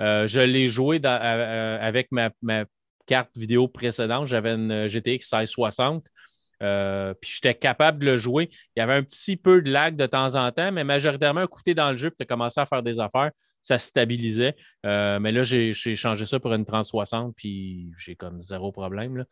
Euh, 0.00 0.26
je 0.28 0.40
l'ai 0.40 0.68
joué 0.68 1.00
avec 1.04 2.08
ma, 2.12 2.30
ma, 2.42 2.64
carte 3.06 3.36
vidéo 3.38 3.66
précédente. 3.68 4.26
J'avais 4.26 4.52
une 4.54 4.86
GTX 4.86 5.32
1660. 5.32 6.04
Euh, 6.62 7.14
puis 7.14 7.30
j'étais 7.34 7.54
capable 7.54 8.00
de 8.00 8.06
le 8.06 8.16
jouer. 8.16 8.50
Il 8.76 8.80
y 8.80 8.82
avait 8.82 8.94
un 8.94 9.02
petit 9.02 9.36
peu 9.36 9.62
de 9.62 9.70
lag 9.70 9.96
de 9.96 10.06
temps 10.06 10.34
en 10.34 10.50
temps, 10.50 10.72
mais 10.72 10.84
majoritairement, 10.84 11.46
coûté 11.46 11.74
dans 11.74 11.90
le 11.90 11.96
jeu, 11.96 12.10
puis 12.10 12.16
tu 12.18 12.22
as 12.24 12.26
commencé 12.26 12.60
à 12.60 12.66
faire 12.66 12.82
des 12.82 13.00
affaires, 13.00 13.30
ça 13.62 13.78
stabilisait. 13.78 14.56
Euh, 14.86 15.18
mais 15.20 15.32
là, 15.32 15.42
j'ai 15.44 15.72
changé 15.72 16.24
ça 16.24 16.40
pour 16.40 16.52
une 16.52 16.64
3060, 16.64 17.34
puis 17.36 17.90
j'ai 17.98 18.16
comme 18.16 18.40
zéro 18.40 18.72
problème. 18.72 19.24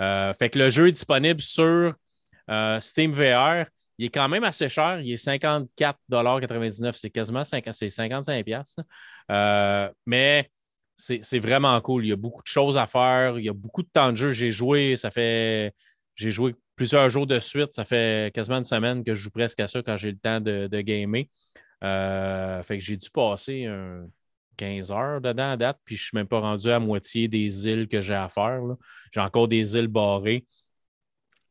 Euh, 0.00 0.32
fait 0.34 0.50
que 0.50 0.58
le 0.58 0.70
jeu 0.70 0.88
est 0.88 0.92
disponible 0.92 1.40
sur 1.40 1.94
Steam 2.80 3.12
VR. 3.12 3.66
Il 3.98 4.06
est 4.06 4.10
quand 4.10 4.28
même 4.28 4.44
assez 4.44 4.68
cher. 4.68 5.00
Il 5.00 5.12
est 5.12 5.22
54,99 5.22 6.92
C'est 6.94 7.10
quasiment 7.10 7.42
55$. 7.42 9.92
mais 10.06 10.48
c'est 11.00 11.38
vraiment 11.38 11.80
cool. 11.80 12.04
Il 12.04 12.08
y 12.08 12.12
a 12.12 12.16
beaucoup 12.16 12.42
de 12.42 12.48
choses 12.48 12.76
à 12.76 12.86
faire. 12.86 13.38
Il 13.38 13.44
y 13.44 13.48
a 13.48 13.52
beaucoup 13.52 13.82
de 13.82 13.88
temps 13.88 14.12
de 14.12 14.16
jeu. 14.16 14.30
J'ai 14.30 14.50
joué, 14.50 14.96
ça 14.96 15.10
fait. 15.10 15.72
J'ai 16.14 16.30
joué 16.30 16.54
plusieurs 16.80 17.10
jours 17.10 17.26
de 17.26 17.38
suite. 17.38 17.74
Ça 17.74 17.84
fait 17.84 18.34
quasiment 18.34 18.56
une 18.56 18.64
semaine 18.64 19.04
que 19.04 19.12
je 19.12 19.20
joue 19.20 19.30
presque 19.30 19.60
à 19.60 19.68
ça 19.68 19.82
quand 19.82 19.98
j'ai 19.98 20.12
le 20.12 20.16
temps 20.16 20.40
de, 20.40 20.66
de 20.66 20.80
gamer. 20.80 21.24
Euh, 21.84 22.62
fait 22.62 22.78
que 22.78 22.82
j'ai 22.82 22.96
dû 22.96 23.10
passer 23.10 23.66
un 23.66 24.06
15 24.56 24.90
heures 24.90 25.20
dedans 25.20 25.50
à 25.50 25.56
date, 25.58 25.78
puis 25.84 25.94
je 25.94 26.00
ne 26.00 26.04
suis 26.06 26.16
même 26.16 26.26
pas 26.26 26.40
rendu 26.40 26.70
à 26.70 26.80
moitié 26.80 27.28
des 27.28 27.68
îles 27.68 27.86
que 27.86 28.00
j'ai 28.00 28.14
à 28.14 28.30
faire. 28.30 28.62
J'ai 29.12 29.20
encore 29.20 29.46
des 29.46 29.76
îles 29.76 29.88
barrées. 29.88 30.46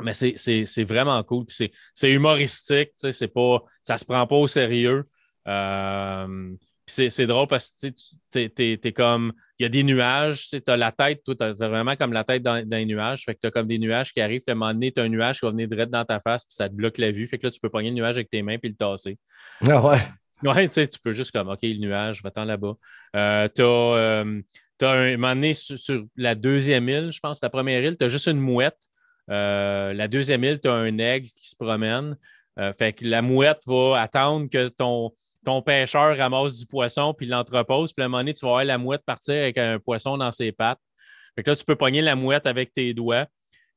Mais 0.01 0.13
c'est 0.13 0.83
vraiment 0.83 1.21
cool. 1.23 1.45
C'est 1.47 2.11
humoristique. 2.11 2.89
C'est 2.95 3.27
pas, 3.27 3.61
ça 3.83 3.99
se 3.99 4.05
prend 4.05 4.25
pas 4.25 4.35
au 4.35 4.47
sérieux. 4.47 5.07
Euh, 5.47 6.55
c'est 6.89 7.27
drôle 7.27 7.47
parce 7.47 7.71
que 7.71 7.87
tu 8.31 8.79
es, 8.83 8.91
comme. 8.91 9.33
Il 9.59 9.63
y 9.63 9.65
a 9.65 9.69
des 9.69 9.83
nuages. 9.83 10.47
Tu 10.49 10.61
as 10.67 10.77
la 10.77 10.91
tête, 10.91 11.21
tu 11.25 11.33
as 11.39 11.53
vraiment 11.53 11.95
comme 11.95 12.13
la 12.13 12.23
tête 12.23 12.43
dans, 12.43 12.65
les 12.69 12.85
nuages. 12.85 13.25
Fait 13.25 13.35
que 13.35 13.39
tu 13.41 13.47
as 13.47 13.51
comme 13.51 13.67
des 13.67 13.77
nuages 13.77 14.13
qui 14.13 14.21
arrivent. 14.21 14.41
À 14.47 14.51
un 14.51 14.55
moment 14.55 14.73
donné, 14.73 14.91
tu 14.91 15.01
as 15.01 15.03
un 15.03 15.09
nuage 15.09 15.39
qui 15.39 15.45
va 15.45 15.51
venir 15.51 15.67
direct 15.67 15.91
dans 15.91 16.05
ta 16.05 16.19
face, 16.19 16.45
puis 16.45 16.55
ça 16.55 16.69
te 16.69 16.73
bloque 16.73 16.97
la 16.97 17.11
vue. 17.11 17.27
Fait 17.27 17.37
que 17.37 17.47
là, 17.47 17.51
tu 17.51 17.59
peux 17.59 17.69
pogner 17.69 17.89
le 17.89 17.95
nuage 17.95 18.15
avec 18.15 18.29
tes 18.29 18.41
mains 18.41 18.57
puis 18.57 18.69
le 18.69 18.75
tasser. 18.75 19.17
Ah 19.67 19.85
ouais. 19.85 19.97
Ouais, 20.43 20.67
tu 20.69 20.75
sais, 20.75 20.87
tu 20.87 20.99
peux 20.99 21.11
juste 21.11 21.31
comme 21.31 21.49
OK, 21.49 21.59
le 21.63 21.79
nuage, 21.79 22.23
va-t'en 22.23 22.45
là-bas. 22.45 22.73
Euh, 23.15 23.49
tu 23.53 23.61
as, 23.61 23.65
euh, 23.65 24.41
un 24.81 25.17
moment 25.17 25.35
donné 25.35 25.53
sur, 25.53 26.05
la 26.15 26.35
deuxième 26.35 26.87
île, 26.87 27.11
je 27.11 27.19
pense, 27.19 27.41
la 27.41 27.49
première 27.49 27.83
île, 27.83 27.97
tu 27.97 28.05
as 28.05 28.07
juste 28.07 28.27
une 28.27 28.39
mouette. 28.39 28.79
Euh, 29.29 29.93
la 29.93 30.07
deuxième 30.07 30.43
île, 30.45 30.59
tu 30.61 30.69
as 30.69 30.73
un 30.73 30.97
aigle 30.97 31.27
qui 31.27 31.49
se 31.49 31.55
promène. 31.57 32.15
fait 32.77 32.93
que 32.93 33.05
la 33.05 33.21
mouette 33.21 33.61
va 33.65 34.01
attendre 34.01 34.49
que 34.49 34.69
ton 34.69 35.11
ton 35.45 35.61
pêcheur 35.61 36.17
ramasse 36.17 36.59
du 36.59 36.65
poisson 36.65 37.13
puis 37.13 37.25
l'entrepose. 37.25 37.93
Puis 37.93 38.03
à 38.03 38.05
un 38.05 38.09
moment 38.09 38.19
donné, 38.19 38.33
tu 38.33 38.45
vas 38.45 38.51
voir 38.51 38.65
la 38.65 38.77
mouette 38.77 39.03
partir 39.05 39.35
avec 39.35 39.57
un 39.57 39.79
poisson 39.79 40.17
dans 40.17 40.31
ses 40.31 40.51
pattes. 40.51 40.79
Fait 41.35 41.43
que 41.43 41.51
là, 41.51 41.55
tu 41.55 41.63
peux 41.63 41.75
pogner 41.75 42.01
la 42.01 42.15
mouette 42.15 42.47
avec 42.47 42.73
tes 42.73 42.93
doigts, 42.93 43.27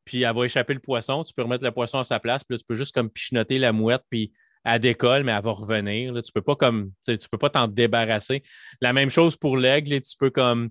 puis 0.04 0.22
elle 0.22 0.34
va 0.34 0.44
échapper 0.44 0.74
le 0.74 0.80
poisson. 0.80 1.22
Tu 1.22 1.32
peux 1.32 1.42
remettre 1.42 1.64
le 1.64 1.70
poisson 1.70 1.98
à 1.98 2.04
sa 2.04 2.18
place, 2.18 2.42
puis 2.44 2.54
là, 2.54 2.58
tu 2.58 2.64
peux 2.66 2.74
juste 2.74 2.94
comme 2.94 3.10
pichenoter 3.10 3.58
la 3.58 3.72
mouette, 3.72 4.02
puis 4.10 4.32
elle 4.64 4.80
décolle, 4.80 5.24
mais 5.24 5.32
elle 5.32 5.42
va 5.42 5.52
revenir. 5.52 6.12
Là, 6.12 6.22
tu 6.22 6.32
peux 6.32 6.42
pas 6.42 6.56
comme 6.56 6.92
tu 7.06 7.16
peux 7.30 7.38
pas 7.38 7.50
t'en 7.50 7.68
débarrasser. 7.68 8.42
La 8.80 8.92
même 8.92 9.10
chose 9.10 9.36
pour 9.36 9.56
l'aigle, 9.56 10.00
tu 10.00 10.16
peux 10.18 10.30
comme 10.30 10.70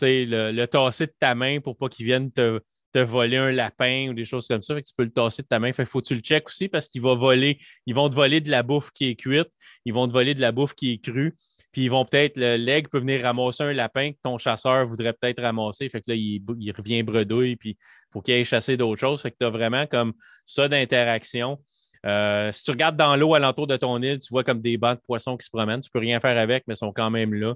le, 0.00 0.52
le 0.52 0.66
tasser 0.66 1.06
de 1.06 1.14
ta 1.18 1.34
main 1.34 1.60
pour 1.60 1.76
pas 1.76 1.88
qu'il 1.88 2.06
vienne 2.06 2.30
te, 2.30 2.60
te 2.92 2.98
voler 2.98 3.36
un 3.36 3.50
lapin 3.50 4.08
ou 4.08 4.14
des 4.14 4.24
choses 4.24 4.46
comme 4.48 4.62
ça. 4.62 4.74
Fait 4.74 4.82
que 4.82 4.88
tu 4.88 4.94
peux 4.96 5.04
le 5.04 5.10
tasser 5.10 5.42
de 5.42 5.48
ta 5.48 5.58
main. 5.58 5.72
Fait 5.72 5.84
faut 5.84 6.00
que 6.00 6.06
tu 6.06 6.14
le 6.14 6.20
check 6.20 6.46
aussi 6.46 6.68
parce 6.68 6.88
qu'ils 6.88 7.02
vont 7.02 7.16
voler, 7.16 7.58
ils 7.86 7.94
vont 7.94 8.08
te 8.08 8.14
voler 8.14 8.40
de 8.40 8.50
la 8.50 8.62
bouffe 8.62 8.90
qui 8.90 9.08
est 9.08 9.16
cuite, 9.16 9.48
ils 9.84 9.92
vont 9.92 10.06
te 10.06 10.12
voler 10.12 10.34
de 10.34 10.40
la 10.40 10.52
bouffe 10.52 10.74
qui 10.74 10.92
est 10.92 10.98
crue. 10.98 11.34
Puis 11.72 11.84
ils 11.84 11.90
vont 11.90 12.04
peut-être, 12.04 12.38
l'aigle 12.38 12.88
peut 12.88 12.98
venir 12.98 13.22
ramasser 13.22 13.62
un 13.62 13.72
lapin 13.72 14.12
que 14.12 14.18
ton 14.22 14.38
chasseur 14.38 14.86
voudrait 14.86 15.12
peut-être 15.12 15.42
ramasser. 15.42 15.88
Fait 15.88 16.00
que 16.00 16.10
là, 16.10 16.14
il, 16.16 16.42
revient 16.76 17.02
bredouille, 17.02 17.56
puis 17.56 17.70
il 17.70 18.12
faut 18.12 18.22
qu'il 18.22 18.34
aille 18.34 18.44
chasser 18.44 18.76
d'autres 18.76 19.00
choses. 19.00 19.20
Fait 19.20 19.30
que 19.30 19.36
tu 19.38 19.46
as 19.46 19.50
vraiment 19.50 19.86
comme 19.86 20.14
ça 20.46 20.66
d'interaction. 20.68 21.58
Euh, 22.06 22.52
si 22.52 22.64
tu 22.64 22.70
regardes 22.70 22.96
dans 22.96 23.16
l'eau 23.16 23.34
alentour 23.34 23.66
de 23.66 23.76
ton 23.76 24.00
île, 24.02 24.18
tu 24.18 24.28
vois 24.30 24.44
comme 24.44 24.62
des 24.62 24.78
bancs 24.78 24.96
de 24.96 25.02
poissons 25.06 25.36
qui 25.36 25.44
se 25.44 25.50
promènent. 25.50 25.80
Tu 25.80 25.90
peux 25.90 25.98
rien 25.98 26.20
faire 26.20 26.38
avec, 26.38 26.64
mais 26.66 26.74
ils 26.74 26.78
sont 26.78 26.92
quand 26.92 27.10
même 27.10 27.34
là. 27.34 27.54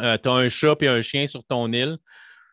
Euh, 0.00 0.18
tu 0.22 0.28
as 0.28 0.32
un 0.32 0.48
chat 0.48 0.76
et 0.80 0.88
un 0.88 1.00
chien 1.00 1.26
sur 1.26 1.44
ton 1.44 1.72
île 1.72 1.96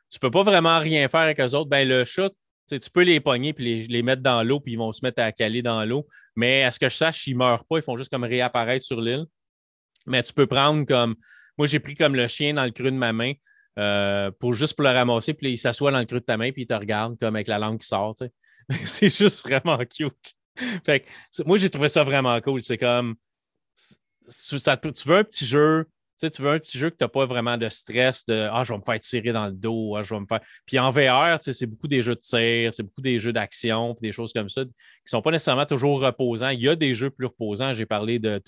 tu 0.09 0.19
peux 0.19 0.31
pas 0.31 0.43
vraiment 0.43 0.79
rien 0.79 1.07
faire 1.07 1.21
avec 1.21 1.39
eux 1.39 1.55
autres. 1.55 1.69
Ben, 1.69 1.87
le 1.87 2.03
chat, 2.03 2.31
tu 2.67 2.89
peux 2.91 3.03
les 3.03 3.19
pogner 3.19 3.53
et 3.57 3.87
les, 3.87 4.01
mettre 4.03 4.21
dans 4.21 4.43
l'eau, 4.43 4.59
puis 4.59 4.73
ils 4.73 4.77
vont 4.77 4.91
se 4.91 5.03
mettre 5.03 5.21
à 5.21 5.31
caler 5.31 5.61
dans 5.61 5.83
l'eau. 5.85 6.07
Mais 6.35 6.63
à 6.63 6.71
ce 6.71 6.79
que 6.79 6.89
je 6.89 6.95
sache, 6.95 7.27
ils 7.27 7.35
meurent 7.35 7.65
pas, 7.65 7.77
ils 7.77 7.83
font 7.83 7.97
juste 7.97 8.11
comme 8.11 8.23
réapparaître 8.23 8.85
sur 8.85 9.01
l'île. 9.01 9.25
Mais 10.05 10.23
tu 10.23 10.33
peux 10.33 10.47
prendre 10.47 10.85
comme. 10.85 11.15
Moi, 11.57 11.67
j'ai 11.67 11.79
pris 11.79 11.95
comme 11.95 12.15
le 12.15 12.27
chien 12.27 12.53
dans 12.53 12.63
le 12.63 12.71
creux 12.71 12.91
de 12.91 12.97
ma 12.97 13.11
main 13.11 13.33
euh, 13.77 14.31
pour 14.39 14.53
juste 14.53 14.75
pour 14.75 14.83
le 14.83 14.91
ramasser, 14.91 15.33
puis 15.33 15.51
il 15.51 15.57
s'assoit 15.57 15.91
dans 15.91 15.99
le 15.99 16.05
creux 16.05 16.21
de 16.21 16.25
ta 16.25 16.37
main, 16.37 16.51
puis 16.51 16.63
il 16.63 16.67
te 16.67 16.73
regarde 16.73 17.19
comme 17.19 17.35
avec 17.35 17.47
la 17.47 17.59
langue 17.59 17.79
qui 17.79 17.87
sort. 17.87 18.15
C'est 18.85 19.09
juste 19.09 19.41
vraiment 19.41 19.77
cute. 19.77 20.13
fait 20.85 21.05
moi, 21.45 21.57
j'ai 21.57 21.69
trouvé 21.69 21.89
ça 21.89 22.03
vraiment 22.03 22.39
cool. 22.41 22.61
C'est 22.61 22.77
comme. 22.77 23.15
Tu 24.27 24.55
veux 24.55 25.17
un 25.17 25.23
petit 25.23 25.45
jeu 25.45 25.87
tu 26.27 26.41
veux 26.41 26.51
un 26.51 26.59
petit 26.59 26.77
jeu 26.77 26.89
que 26.89 26.97
tu 26.97 27.03
n'as 27.03 27.07
pas 27.07 27.25
vraiment 27.25 27.57
de 27.57 27.69
stress 27.69 28.25
de 28.25 28.49
Ah, 28.51 28.63
je 28.63 28.73
vais 28.73 28.79
me 28.79 28.83
faire 28.83 28.99
tirer 28.99 29.31
dans 29.31 29.47
le 29.47 29.53
dos, 29.53 29.95
ah, 29.95 30.01
je 30.01 30.13
vais 30.13 30.19
me 30.19 30.25
faire. 30.25 30.41
Puis 30.65 30.77
en 30.77 30.89
VR, 30.89 31.37
c'est 31.39 31.65
beaucoup 31.65 31.87
des 31.87 32.01
jeux 32.01 32.15
de 32.15 32.19
tir, 32.19 32.73
c'est 32.73 32.83
beaucoup 32.83 33.01
des 33.01 33.19
jeux 33.19 33.31
d'action, 33.31 33.95
des 34.01 34.11
choses 34.11 34.33
comme 34.33 34.49
ça 34.49 34.63
qui 34.63 34.67
ne 34.67 35.09
sont 35.09 35.21
pas 35.21 35.31
nécessairement 35.31 35.65
toujours 35.65 36.01
reposants. 36.01 36.49
Il 36.49 36.59
y 36.59 36.69
a 36.69 36.75
des 36.75 36.93
jeux 36.93 37.09
plus 37.09 37.27
reposants. 37.27 37.73
J'ai 37.73 37.85
parlé 37.85 38.19
de, 38.19 38.41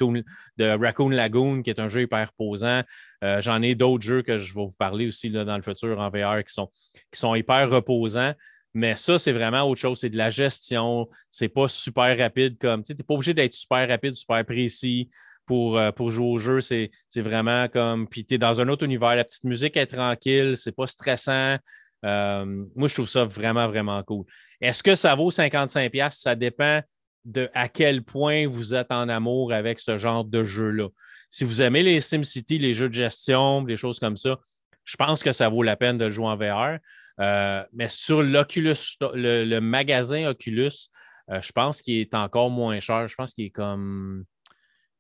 de 0.58 0.84
Raccoon 0.84 1.10
Lagoon, 1.10 1.62
qui 1.62 1.70
est 1.70 1.80
un 1.80 1.88
jeu 1.88 2.02
hyper 2.02 2.30
reposant. 2.30 2.82
Euh, 3.24 3.42
j'en 3.42 3.62
ai 3.62 3.76
d'autres 3.76 4.04
jeux 4.04 4.22
que 4.22 4.38
je 4.38 4.54
vais 4.54 4.66
vous 4.66 4.76
parler 4.78 5.08
aussi 5.08 5.30
là, 5.30 5.46
dans 5.46 5.56
le 5.56 5.64
futur 5.64 6.00
en 6.00 6.10
VR 6.10 6.44
qui 6.44 6.54
sont, 6.54 6.70
qui 7.12 7.20
sont 7.20 7.36
hyper 7.36 7.70
reposants. 7.70 8.34
Mais 8.74 8.96
ça, 8.96 9.18
c'est 9.18 9.34
vraiment 9.34 9.64
autre 9.64 9.82
chose. 9.82 10.00
C'est 10.00 10.10
de 10.10 10.18
la 10.18 10.30
gestion. 10.30 11.10
C'est 11.30 11.50
pas 11.50 11.68
super 11.68 12.18
rapide 12.18 12.58
comme. 12.58 12.84
Tu 12.84 12.94
n'es 12.94 13.04
pas 13.04 13.14
obligé 13.14 13.34
d'être 13.34 13.54
super 13.54 13.88
rapide, 13.88 14.16
super 14.16 14.46
précis 14.46 15.10
pour, 15.46 15.78
euh, 15.78 15.92
pour 15.92 16.12
jouer 16.12 16.26
au 16.26 16.38
jeu. 16.38 16.62
C'est 16.62 16.92
vraiment 17.16 17.68
comme. 17.68 18.08
Puis 18.08 18.26
tu 18.26 18.36
es 18.36 18.38
dans 18.38 18.62
un 18.62 18.68
autre 18.68 18.86
univers. 18.86 19.16
La 19.16 19.24
petite 19.24 19.44
musique 19.44 19.78
est 19.78 19.88
tranquille, 19.88 20.56
c'est 20.58 20.72
pas 20.72 20.88
stressant. 20.88 21.58
Euh, 22.06 22.46
moi, 22.76 22.88
je 22.88 22.94
trouve 22.94 23.10
ça 23.10 23.26
vraiment, 23.26 23.68
vraiment 23.68 24.02
cool. 24.04 24.26
Est-ce 24.60 24.82
que 24.84 24.96
ça 24.96 25.16
vaut 25.16 25.30
55$? 25.30 26.12
Ça 26.12 26.36
dépend 26.36 26.82
de 27.26 27.50
à 27.54 27.70
quel 27.70 28.04
point 28.04 28.48
vous 28.48 28.74
êtes 28.74 28.92
en 28.92 29.08
amour 29.08 29.54
avec 29.54 29.80
ce 29.80 29.98
genre 29.98 30.26
de 30.26 30.44
jeu-là. 30.44 30.88
Si 31.30 31.44
vous 31.44 31.62
aimez 31.62 31.84
les 31.84 32.02
SimCity, 32.02 32.58
les 32.58 32.74
jeux 32.74 32.90
de 32.90 32.94
gestion, 32.94 33.62
des 33.62 33.78
choses 33.78 34.00
comme 34.00 34.18
ça, 34.18 34.40
je 34.84 34.96
pense 34.98 35.22
que 35.22 35.32
ça 35.32 35.48
vaut 35.48 35.62
la 35.62 35.76
peine 35.76 35.98
de 35.98 36.10
jouer 36.10 36.26
en 36.26 36.36
VR. 36.36 36.80
Euh, 37.20 37.64
mais 37.74 37.90
sur 37.90 38.24
l'Oculus, 38.24 38.98
le, 39.14 39.46
le, 39.46 39.62
magasin 39.62 40.30
Oculus, 40.30 40.90
je 41.30 41.52
pense 41.52 41.82
qu'il 41.82 42.00
est 42.00 42.16
encore 42.16 42.50
moins 42.50 42.80
cher. 42.80 43.08
Je 43.08 43.16
pense 43.16 43.34
qu'il 43.34 43.46
est 43.46 43.52
comme 43.52 44.26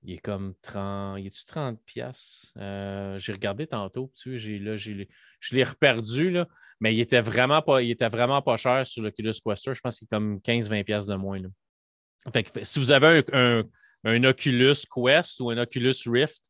il 0.03 0.15
est 0.15 0.19
comme 0.19 0.53
30. 0.61 1.19
Il 1.19 1.27
est-tu 1.27 1.45
30 1.45 1.79
pièces 1.85 2.51
J'ai 2.55 3.33
regardé 3.33 3.67
tantôt, 3.67 4.11
tu 4.15 4.37
là, 4.59 4.75
je 4.75 5.05
l'ai 5.51 5.63
reperdu, 5.63 6.31
là, 6.31 6.47
mais 6.79 6.95
il 6.95 6.99
était 6.99 7.21
vraiment 7.21 7.61
pas, 7.61 7.81
il 7.81 7.91
était 7.91 8.09
vraiment 8.09 8.41
pas 8.41 8.57
cher 8.57 8.85
sur 8.85 9.03
l'Oculus 9.03 9.33
Quester. 9.45 9.73
Je 9.73 9.81
pense 9.81 9.99
qu'il 9.99 10.05
est 10.05 10.15
comme 10.15 10.39
15-20 10.39 10.83
pièces 10.83 11.05
de 11.05 11.15
moins. 11.15 11.39
Si 12.63 12.79
vous 12.79 12.91
avez 12.91 13.23
un, 13.33 13.63
un, 14.03 14.23
Oculus 14.23 14.75
Quest 14.93 15.39
ou 15.39 15.49
un 15.49 15.57
Oculus 15.57 15.95
Rift, 16.05 16.41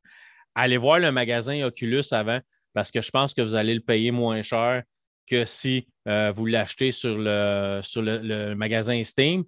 allez 0.56 0.78
voir 0.78 1.00
le 1.00 1.12
magasin 1.12 1.64
Oculus 1.64 2.04
avant 2.12 2.40
parce 2.74 2.92
que 2.92 3.02
je 3.02 3.10
pense 3.10 3.34
que 3.34 3.42
vous 3.42 3.56
allez 3.56 3.74
le 3.74 3.82
payer 3.82 4.12
moins 4.12 4.42
cher 4.42 4.84
que 5.28 5.46
si 5.46 5.88
euh, 6.08 6.32
vous 6.36 6.46
l'achetez 6.46 6.92
sur, 6.92 7.18
le, 7.18 7.80
sur 7.84 8.02
le, 8.02 8.54
magasin 8.54 9.02
Steam. 9.04 9.44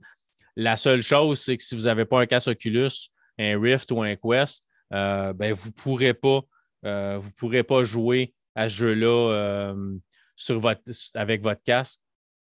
La 0.56 0.78
seule 0.78 1.02
chose, 1.02 1.42
c'est 1.42 1.58
que 1.58 1.64
si 1.64 1.76
vous 1.76 1.84
n'avez 1.84 2.06
pas 2.06 2.22
un 2.22 2.26
casque 2.26 2.50
Oculus, 2.50 3.10
un 3.40 3.60
Rift 3.60 3.92
ou 3.92 4.02
un 4.02 4.16
Quest, 4.16 4.66
euh, 4.94 5.34
ben, 5.34 5.54
vous 5.54 5.70
ne 5.70 5.74
pourrez, 5.74 6.14
pas, 6.14 6.42
euh, 6.86 7.22
pourrez 7.38 7.64
pas 7.64 7.84
jouer 7.84 8.34
à 8.56 8.70
ce 8.70 8.76
jeu-là 8.76 9.32
euh, 9.32 9.98
sur 10.36 10.60
votre, 10.60 10.84
avec 11.16 11.42
votre 11.42 11.64
casque. 11.64 12.00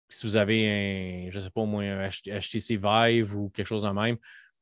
Si 0.08 0.26
vous 0.26 0.36
avez 0.36 0.68
un, 1.26 1.30
je 1.30 1.40
sais 1.40 1.50
pas 1.50 1.64
moi, 1.64 1.82
un 1.82 2.08
HTC 2.08 2.76
Vive 2.76 3.34
ou 3.34 3.48
quelque 3.48 3.66
chose 3.66 3.84
de 3.84 3.88
même, 3.88 4.18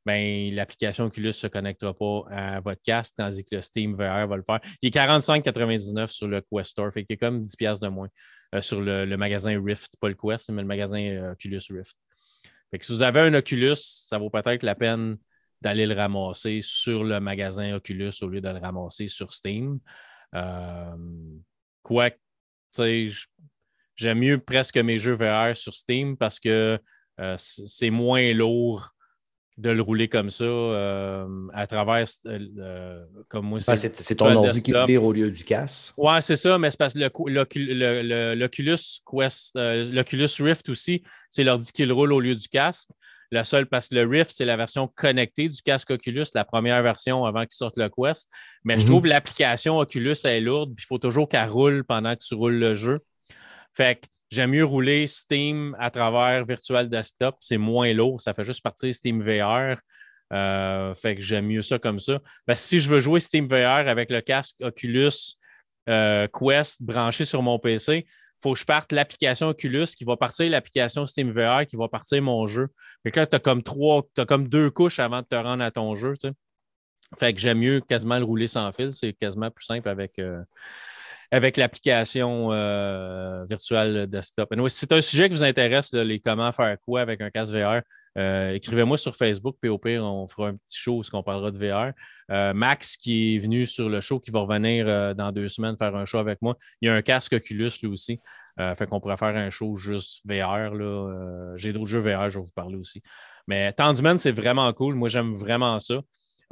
ben, 0.06 0.54
l'application 0.54 1.06
Oculus 1.06 1.28
ne 1.28 1.32
se 1.32 1.46
connectera 1.48 1.92
pas 1.92 2.22
à 2.30 2.60
votre 2.60 2.80
casque, 2.82 3.14
tandis 3.16 3.44
que 3.44 3.56
le 3.56 3.62
Steam 3.62 3.94
VR 3.94 4.28
va 4.28 4.36
le 4.36 4.44
faire. 4.44 4.60
Il 4.80 4.86
est 4.86 4.96
45,99 4.96 6.08
sur 6.08 6.28
le 6.28 6.40
Quest 6.40 6.70
Store, 6.70 6.92
fait 6.92 7.04
qu'il 7.04 7.14
est 7.14 7.18
comme 7.18 7.44
10$ 7.44 7.80
de 7.80 7.88
moins 7.88 8.08
sur 8.60 8.80
le, 8.80 9.04
magasin 9.16 9.60
Rift, 9.62 9.96
pas 10.00 10.08
le 10.08 10.14
Quest, 10.14 10.50
mais 10.50 10.62
le 10.62 10.68
magasin 10.68 11.32
Oculus 11.32 11.60
Rift. 11.70 11.96
Fait 12.70 12.78
que 12.78 12.86
si 12.86 12.92
vous 12.92 13.02
avez 13.02 13.20
un 13.20 13.34
Oculus, 13.34 13.74
ça 13.74 14.18
vaut 14.18 14.30
peut-être 14.30 14.62
la 14.62 14.76
peine 14.76 15.18
d'aller 15.60 15.86
le 15.86 15.94
ramasser 15.94 16.60
sur 16.62 17.04
le 17.04 17.20
magasin 17.20 17.74
Oculus 17.74 18.12
au 18.22 18.28
lieu 18.28 18.40
de 18.40 18.48
le 18.48 18.58
ramasser 18.58 19.08
sur 19.08 19.32
Steam. 19.32 19.78
Euh, 20.34 20.96
quoi, 21.82 22.10
j'aime 23.96 24.18
mieux 24.18 24.38
presque 24.38 24.78
mes 24.78 24.98
jeux 24.98 25.14
VR 25.14 25.56
sur 25.56 25.74
Steam 25.74 26.16
parce 26.16 26.40
que 26.40 26.78
euh, 27.20 27.34
c'est 27.38 27.90
moins 27.90 28.32
lourd 28.32 28.90
de 29.60 29.70
le 29.70 29.82
rouler 29.82 30.08
comme 30.08 30.30
ça 30.30 30.44
euh, 30.44 31.26
à 31.52 31.66
travers 31.66 32.06
comme 33.28 33.46
moi. 33.46 33.60
c'est 33.60 34.14
ton 34.16 34.34
ordi 34.34 34.62
qui 34.62 34.72
vire 34.86 35.04
au 35.04 35.12
lieu 35.12 35.30
du 35.30 35.44
casque. 35.44 35.94
Oui, 35.96 36.12
c'est 36.20 36.36
ça, 36.36 36.58
mais 36.58 36.70
c'est 36.70 36.78
parce 36.78 36.94
que 36.94 36.98
l'Oculus 38.34 38.76
Quest, 39.10 39.54
l'Oculus 39.54 40.28
Rift 40.40 40.68
aussi, 40.68 41.02
c'est 41.30 41.44
l'ordi 41.44 41.70
qui 41.72 41.84
le 41.84 41.92
roule 41.92 42.12
au 42.12 42.20
lieu 42.20 42.34
du 42.34 42.48
casque. 42.48 42.88
Le 43.32 43.44
seul, 43.44 43.66
parce 43.66 43.86
que 43.86 43.94
le 43.94 44.06
Rift, 44.06 44.32
c'est 44.34 44.44
la 44.44 44.56
version 44.56 44.88
connectée 44.88 45.48
du 45.48 45.62
casque 45.62 45.90
Oculus, 45.90 46.26
la 46.34 46.44
première 46.44 46.82
version 46.82 47.24
avant 47.24 47.42
qu'il 47.42 47.52
sorte 47.52 47.76
le 47.76 47.88
Quest. 47.88 48.28
Mais 48.64 48.76
je 48.76 48.82
mhm. 48.82 48.88
trouve 48.88 49.06
l'application 49.06 49.78
Oculus 49.78 50.16
est 50.24 50.40
lourde, 50.40 50.74
puis 50.74 50.84
il 50.84 50.88
faut 50.88 50.98
toujours 50.98 51.28
qu'elle 51.28 51.48
roule 51.48 51.84
pendant 51.84 52.14
que 52.16 52.24
tu 52.24 52.34
roules 52.34 52.58
le 52.58 52.74
jeu. 52.74 52.98
Fait 53.72 54.00
que 54.00 54.06
j'aime 54.30 54.50
mieux 54.50 54.64
rouler 54.64 55.06
Steam 55.06 55.76
à 55.78 55.90
travers 55.90 56.44
Virtual 56.44 56.88
Desktop. 56.88 57.36
C'est 57.40 57.58
moins 57.58 57.92
lourd, 57.92 58.20
ça 58.20 58.34
fait 58.34 58.44
juste 58.44 58.62
partir 58.62 58.94
Steam 58.94 59.20
VR. 59.20 59.76
Euh, 60.32 60.94
fait 60.94 61.16
que 61.16 61.22
j'aime 61.22 61.46
mieux 61.46 61.62
ça 61.62 61.78
comme 61.78 61.98
ça. 61.98 62.20
Que 62.46 62.54
si 62.54 62.80
je 62.80 62.88
veux 62.88 63.00
jouer 63.00 63.20
Steam 63.20 63.48
VR 63.48 63.88
avec 63.88 64.10
le 64.10 64.20
casque 64.20 64.56
Oculus 64.60 65.36
euh, 65.88 66.28
Quest 66.28 66.82
branché 66.82 67.24
sur 67.24 67.42
mon 67.42 67.58
PC, 67.58 68.06
faut 68.42 68.54
que 68.54 68.58
je 68.58 68.64
parte 68.64 68.92
l'application 68.92 69.48
Oculus 69.48 69.86
qui 69.96 70.04
va 70.04 70.16
partir 70.16 70.48
l'application 70.50 71.06
SteamVR 71.06 71.66
qui 71.66 71.76
va 71.76 71.88
partir 71.88 72.22
mon 72.22 72.46
jeu. 72.46 72.68
Fait 73.02 73.10
que 73.10 73.20
là, 73.20 73.26
tu 73.26 73.36
as 73.36 73.38
comme 73.38 73.62
trois, 73.62 74.02
as 74.16 74.24
comme 74.24 74.48
deux 74.48 74.70
couches 74.70 74.98
avant 74.98 75.20
de 75.20 75.26
te 75.26 75.34
rendre 75.34 75.62
à 75.62 75.70
ton 75.70 75.94
jeu. 75.94 76.14
Fait 77.18 77.34
que 77.34 77.40
j'aime 77.40 77.58
mieux 77.58 77.80
quasiment 77.80 78.18
le 78.18 78.24
rouler 78.24 78.46
sans 78.46 78.72
fil. 78.72 78.94
C'est 78.94 79.12
quasiment 79.12 79.50
plus 79.50 79.64
simple 79.64 79.88
avec, 79.88 80.18
euh, 80.18 80.42
avec 81.30 81.56
l'application 81.56 82.52
euh, 82.52 83.44
virtuelle 83.46 84.06
desktop. 84.08 84.52
si 84.68 84.78
c'est 84.78 84.92
un 84.92 85.00
sujet 85.00 85.28
qui 85.28 85.36
vous 85.36 85.44
intéresse, 85.44 85.92
les 85.92 86.20
comment 86.20 86.50
faire 86.52 86.76
quoi 86.84 87.00
avec 87.00 87.20
un 87.20 87.30
casque 87.30 87.52
VR, 87.52 87.82
euh, 88.18 88.52
écrivez-moi 88.54 88.96
sur 88.96 89.14
Facebook, 89.14 89.56
puis 89.60 89.70
au 89.70 89.78
pire, 89.78 90.04
on 90.04 90.26
fera 90.26 90.48
un 90.48 90.54
petit 90.54 90.78
show 90.78 91.00
où 91.00 91.02
on 91.12 91.22
parlera 91.22 91.50
de 91.50 91.58
VR. 91.58 91.92
Max, 92.54 92.96
qui 92.96 93.36
est 93.36 93.38
venu 93.38 93.66
sur 93.66 93.88
le 93.88 94.00
show, 94.00 94.20
qui 94.20 94.30
va 94.30 94.40
revenir 94.40 95.14
dans 95.16 95.32
deux 95.32 95.48
semaines 95.48 95.76
faire 95.76 95.94
un 95.96 96.04
show 96.04 96.18
avec 96.18 96.40
moi, 96.42 96.56
il 96.80 96.86
y 96.86 96.88
a 96.88 96.94
un 96.94 97.02
casque 97.02 97.32
Oculus 97.32 97.70
lui 97.82 97.88
aussi. 97.88 98.20
fait 98.58 98.86
qu'on 98.88 99.00
pourrait 99.00 99.16
faire 99.16 99.36
un 99.36 99.50
show 99.50 99.76
juste 99.76 100.22
VR. 100.24 100.72
J'ai 101.56 101.72
d'autres 101.72 101.86
jeux 101.86 101.98
VR, 101.98 102.30
je 102.30 102.38
vais 102.38 102.44
vous 102.44 102.52
parler 102.54 102.76
aussi. 102.76 103.02
Mais 103.46 103.72
Tandyman, 103.72 104.16
c'est 104.18 104.30
vraiment 104.30 104.72
cool. 104.72 104.94
Moi, 104.94 105.08
j'aime 105.08 105.34
vraiment 105.34 105.80
ça. 105.80 106.00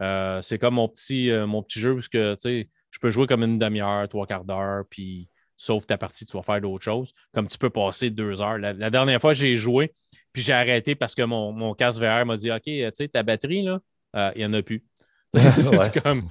Euh, 0.01 0.41
c'est 0.43 0.59
comme 0.59 0.75
mon 0.75 0.89
petit, 0.89 1.31
euh, 1.31 1.47
mon 1.47 1.63
petit 1.63 1.81
jeu 1.81 1.93
où 1.93 2.01
que, 2.11 2.37
je 2.91 2.99
peux 2.99 3.11
jouer 3.11 3.27
comme 3.27 3.43
une 3.43 3.59
demi-heure, 3.59 4.09
trois 4.09 4.27
quarts 4.27 4.45
d'heure, 4.45 4.85
puis 4.89 5.29
sauf 5.57 5.87
ta 5.87 5.99
partie, 5.99 6.25
tu 6.25 6.37
vas 6.37 6.43
faire 6.43 6.61
d'autres 6.61 6.85
choses. 6.85 7.13
Comme 7.33 7.49
tu 7.49 7.59
peux 7.59 7.71
passer 7.71 8.11
deux 8.11 8.41
heures. 8.41 8.59
La, 8.59 8.91
dernière 8.91 9.21
fois, 9.21 9.33
j'ai 9.33 9.57
joué, 9.57 9.93
puis 10.33 10.43
j'ai 10.43 10.53
arrêté 10.53 10.95
parce 10.95 11.15
que 11.15 11.23
mon, 11.23 11.53
mon 11.53 11.75
casque 11.75 12.01
VR 12.01 12.25
m'a 12.25 12.37
dit 12.37 12.51
OK, 12.51 12.63
tu 12.63 12.91
sais, 12.95 13.09
ta 13.09 13.23
batterie, 13.23 13.63
là, 13.63 13.81
euh, 14.17 14.33
il 14.35 14.39
n'y 14.39 14.47
en 14.47 14.53
a 14.55 14.63
plus. 14.63 14.85
c'est 15.35 16.03
comme. 16.03 16.29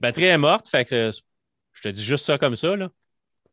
La 0.00 0.08
batterie 0.08 0.24
est 0.24 0.38
morte, 0.38 0.68
fait 0.68 0.84
que 0.84 1.10
je 1.72 1.82
te 1.82 1.88
dis 1.88 2.02
juste 2.02 2.26
ça 2.26 2.36
comme 2.36 2.56
ça. 2.56 2.76
Là. 2.76 2.90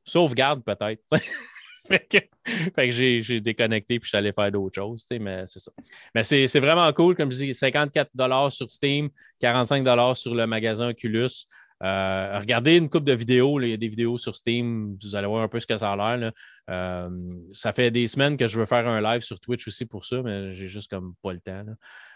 Sauvegarde 0.04 0.64
peut-être. 0.64 1.04
fait 1.88 2.08
que, 2.08 2.92
j'ai 2.92 3.42
déconnecté 3.42 4.00
puis 4.00 4.06
je 4.06 4.10
suis 4.10 4.18
allé 4.18 4.34
faire 4.34 4.52
d'autres 4.52 4.76
choses, 4.76 5.06
mais 5.20 5.46
c'est 5.46 5.60
ça. 5.60 5.72
Mais 6.16 6.24
c'est 6.24 6.60
vraiment 6.60 6.92
cool, 6.94 7.16
comme 7.16 7.32
je 7.32 7.38
dis, 7.38 7.54
54 7.54 8.50
sur 8.50 8.70
Steam, 8.70 9.10
45 9.40 10.16
sur 10.16 10.36
le 10.36 10.48
magasin 10.48 10.90
Oculus. 10.90 11.46
Euh, 11.84 12.39
regardez 12.39 12.78
une 12.78 12.89
coupe 12.89 13.06
de 13.06 13.13
vidéos, 13.13 13.60
il 13.60 13.70
y 13.70 13.74
a 13.74 13.78
des 13.78 13.88
vidéos 13.88 14.17
sur 14.17 14.36
Steam, 14.36 14.98
vous 15.02 15.15
allez 15.15 15.28
voir 15.28 15.44
un 15.44 15.48
peu 15.48 15.60
ce 15.60 15.65
que 15.65 15.76
ça 15.78 15.91
a 15.91 16.17
l'air. 16.17 16.32
Euh, 16.70 17.10
ça 17.54 17.74
fait 17.74 17.89
des 17.89 18.08
semaines 18.08 18.38
que 18.38 18.48
je 18.48 18.60
veux 18.60 18.65
faire 18.65 18.88
un 18.88 19.02
live 19.02 19.22
sur 19.22 19.39
Twitch 19.39 19.67
aussi 19.67 19.86
pour 19.86 20.06
ça, 20.06 20.22
mais 20.22 20.52
j'ai 20.52 20.67
juste 20.67 20.91
comme 20.91 21.15
pas 21.24 21.34
le 21.34 21.39
temps. 21.39 21.65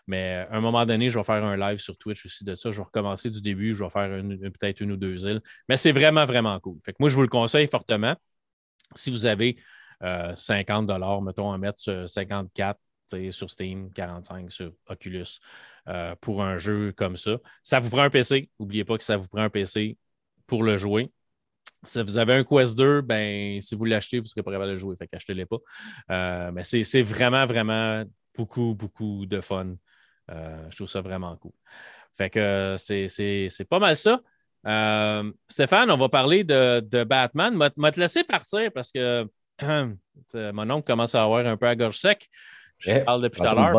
Mais 0.08 0.46
à 0.50 0.56
un 0.56 0.62
moment 0.62 0.86
donné, 0.86 1.10
je 1.10 1.18
vais 1.18 1.24
faire 1.24 1.44
un 1.44 1.58
live 1.58 1.80
sur 1.80 1.98
Twitch 1.98 2.26
aussi 2.28 2.44
de 2.44 2.54
ça. 2.54 2.72
Je 2.72 2.78
vais 2.78 2.84
recommencer 2.84 3.32
du 3.32 3.42
début, 3.42 3.74
je 3.74 3.84
vais 3.84 3.90
faire 3.90 4.10
peut-être 4.60 4.82
une 4.82 4.92
ou 4.92 4.98
deux 4.98 5.26
îles. 5.26 5.42
Mais 5.68 5.78
c'est 5.78 5.92
vraiment, 5.92 6.26
vraiment 6.26 6.60
cool. 6.60 6.78
Fait 6.86 6.92
que 6.92 6.98
moi, 7.00 7.10
je 7.10 7.16
vous 7.16 7.24
le 7.24 7.28
conseille 7.28 7.68
fortement. 7.68 8.16
Si 8.94 9.10
vous 9.10 9.26
avez 9.26 9.58
50 10.02 10.90
euh, 10.90 11.22
mettons, 11.22 11.52
à 11.52 11.58
mettre 11.58 12.08
54 12.08 12.80
sur 13.32 13.50
Steam, 13.50 13.92
45 13.92 14.52
sur 14.52 14.72
Oculus 14.88 15.40
euh, 15.88 16.16
pour 16.22 16.44
un 16.44 16.58
jeu 16.58 16.94
comme 16.96 17.18
ça. 17.18 17.38
Ça 17.64 17.80
vous 17.80 17.90
prend 17.90 18.04
un 18.04 18.10
PC. 18.10 18.50
N'oubliez 18.60 18.84
pas 18.84 18.98
que 18.98 19.04
ça 19.04 19.18
vous 19.18 19.28
prend 19.28 19.42
un 19.42 19.50
PC 19.50 19.98
pour 20.48 20.64
le 20.64 20.78
jouer. 20.78 21.12
Si 21.84 22.02
vous 22.02 22.18
avez 22.18 22.34
un 22.34 22.44
Quest 22.44 22.78
2, 22.78 23.02
ben, 23.02 23.62
si 23.62 23.76
vous 23.76 23.86
l'achetez, 23.86 24.20
vous 24.20 24.26
serez 24.26 24.42
pas 24.42 24.52
capable 24.52 24.72
de 24.72 24.78
jouer. 24.78 24.96
Fait 24.98 25.08
qu'achetez-les 25.08 25.46
pas. 25.46 25.58
Euh, 26.12 26.52
mais 26.52 26.64
c'est 26.64 27.04
vraiment, 27.04 27.46
vraiment 27.46 28.04
beaucoup, 28.36 28.74
beaucoup 28.74 29.26
de 29.26 29.42
fun. 29.42 29.76
je 30.30 30.76
trouve 30.76 30.90
ça 30.90 31.02
vraiment 31.02 31.36
cool. 31.38 31.54
Fait 32.18 32.30
que 32.30 32.76
c'est 32.78 33.68
pas 33.70 33.80
mal 33.80 33.96
ça. 33.96 34.22
Euh, 34.68 35.32
Stéphane, 35.48 35.92
on 35.92 35.98
va 35.98 36.10
parler 36.10 36.44
de, 36.44 37.04
Batman. 37.04 37.56
M'a 37.56 37.92
te 37.92 38.00
laisser 38.00 38.24
partir 38.24 38.72
parce 38.74 38.92
que 38.92 39.28
mon 40.34 40.70
oncle 40.70 40.86
commence 40.86 41.16
à 41.16 41.24
avoir 41.24 41.46
un 41.46 41.58
peu 41.58 41.68
à 41.68 41.76
gorge 41.76 41.98
sec. 41.98 42.30
Je 42.80 42.92
eh, 42.92 43.00
parle 43.04 43.22
depuis 43.22 43.42
tout 43.42 43.48
à 43.48 43.54
l'heure. 43.54 43.76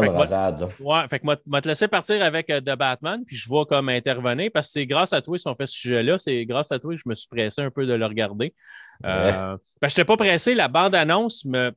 Ouais, 0.80 1.08
fait 1.08 1.20
que 1.20 1.26
moi, 1.26 1.60
te 1.60 1.68
laisser 1.68 1.88
partir 1.88 2.22
avec 2.22 2.48
euh, 2.50 2.60
The 2.60 2.76
Batman, 2.76 3.24
puis 3.26 3.36
je 3.36 3.48
vois 3.48 3.66
comme 3.66 3.88
intervenir 3.88 4.50
parce 4.52 4.68
que 4.68 4.72
c'est 4.72 4.86
grâce 4.86 5.12
à 5.12 5.20
toi 5.20 5.36
qu'ils 5.36 5.48
ont 5.50 5.54
fait 5.54 5.66
ce 5.66 5.74
sujet-là. 5.74 6.18
C'est 6.18 6.44
grâce 6.46 6.72
à 6.72 6.78
toi 6.78 6.94
que 6.94 7.00
je 7.00 7.08
me 7.08 7.14
suis 7.14 7.28
pressé 7.28 7.60
un 7.62 7.70
peu 7.70 7.86
de 7.86 7.92
le 7.92 8.06
regarder. 8.06 8.54
Euh, 9.04 9.58
je 9.82 9.86
n'étais 9.88 10.06
pas 10.06 10.16
pressé. 10.16 10.54
La 10.54 10.68
bande-annonce 10.68 11.44
me. 11.44 11.70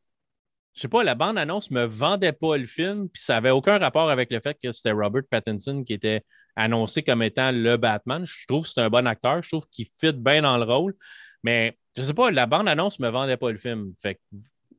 Je 0.74 0.80
sais 0.80 0.88
pas, 0.88 1.04
la 1.04 1.16
bande-annonce 1.16 1.70
ne 1.70 1.82
me 1.82 1.86
vendait 1.86 2.32
pas 2.32 2.56
le 2.56 2.66
film, 2.66 3.10
puis 3.10 3.22
ça 3.22 3.34
n'avait 3.34 3.50
aucun 3.50 3.78
rapport 3.78 4.10
avec 4.10 4.32
le 4.32 4.40
fait 4.40 4.58
que 4.64 4.72
c'était 4.72 4.94
Robert 4.94 5.24
Pattinson 5.30 5.84
qui 5.84 5.92
était 5.92 6.24
annoncé 6.56 7.04
comme 7.04 7.22
étant 7.22 7.52
le 7.52 7.76
Batman. 7.76 8.24
Je 8.26 8.46
trouve 8.48 8.64
que 8.64 8.70
c'est 8.70 8.80
un 8.80 8.90
bon 8.90 9.06
acteur. 9.06 9.44
Je 9.44 9.50
trouve 9.50 9.66
qu'il 9.70 9.88
fit 10.00 10.14
bien 10.14 10.44
dans 10.44 10.58
le 10.58 10.64
rôle. 10.64 10.96
Mais 11.44 11.78
je 11.98 12.04
sais 12.04 12.14
pas, 12.14 12.32
la 12.32 12.46
bande-annonce 12.46 13.02
ne 13.02 13.08
me 13.08 13.12
vendait 13.12 13.36
pas 13.36 13.52
le 13.52 13.58
film. 13.58 13.94
Fait 14.02 14.16
que 14.16 14.22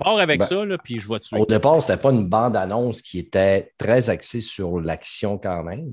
pars 0.01 0.19
avec 0.19 0.41
ben, 0.41 0.47
ça, 0.47 0.65
là, 0.65 0.79
puis 0.79 0.99
je 0.99 1.07
vois 1.07 1.19
dessus. 1.19 1.37
Au 1.37 1.47
départ, 1.47 1.81
ce 1.83 1.91
n'était 1.91 2.03
pas 2.03 2.11
une 2.11 2.29
bande-annonce 2.29 3.03
qui 3.03 3.19
était 3.19 3.73
très 3.79 4.11
axée 4.11 4.41
sur 4.41 4.81
l'action 4.81 5.39
quand 5.39 5.63
même. 5.63 5.93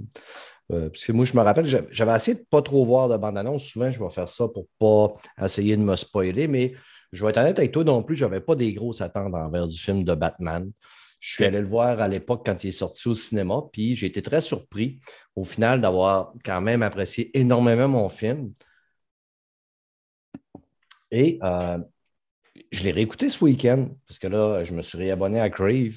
Euh, 0.71 0.89
parce 0.89 1.05
que 1.05 1.11
moi, 1.11 1.25
je 1.25 1.35
me 1.35 1.41
rappelle, 1.41 1.65
j'avais 1.91 2.15
essayé 2.15 2.35
de 2.35 2.41
ne 2.41 2.45
pas 2.45 2.61
trop 2.61 2.85
voir 2.85 3.07
de 3.07 3.17
bande-annonce. 3.17 3.63
Souvent, 3.63 3.91
je 3.91 4.03
vais 4.03 4.09
faire 4.09 4.27
ça 4.27 4.47
pour 4.47 4.63
ne 4.63 4.67
pas 4.79 5.15
essayer 5.45 5.77
de 5.77 5.81
me 5.81 5.95
spoiler, 5.95 6.47
mais 6.47 6.73
je 7.13 7.23
vais 7.23 7.29
être 7.29 7.37
honnête 7.37 7.57
avec 7.57 7.71
toi 7.71 7.83
non 7.83 8.03
plus, 8.03 8.15
je 8.15 8.25
n'avais 8.25 8.41
pas 8.41 8.55
des 8.55 8.73
grosses 8.73 9.01
attentes 9.01 9.33
envers 9.33 9.67
du 9.67 9.77
film 9.77 10.03
de 10.03 10.13
Batman. 10.13 10.71
Je 11.19 11.33
suis 11.33 11.45
allé 11.45 11.59
le 11.61 11.67
voir 11.67 11.99
à 11.99 12.07
l'époque 12.07 12.45
quand 12.45 12.63
il 12.63 12.67
est 12.67 12.71
sorti 12.71 13.07
au 13.07 13.13
cinéma, 13.13 13.61
puis 13.71 13.95
j'ai 13.95 14.07
été 14.07 14.21
très 14.21 14.41
surpris 14.41 14.99
au 15.35 15.43
final 15.43 15.81
d'avoir 15.81 16.33
quand 16.45 16.61
même 16.61 16.83
apprécié 16.83 17.35
énormément 17.37 17.87
mon 17.87 18.09
film. 18.09 18.51
Et 21.09 21.39
euh, 21.41 21.77
je 22.71 22.83
l'ai 22.83 22.91
réécouté 22.91 23.29
ce 23.29 23.43
week-end, 23.43 23.89
parce 24.07 24.19
que 24.19 24.27
là, 24.27 24.63
je 24.63 24.73
me 24.73 24.81
suis 24.81 24.97
réabonné 24.97 25.39
à 25.39 25.49
Crave. 25.49 25.95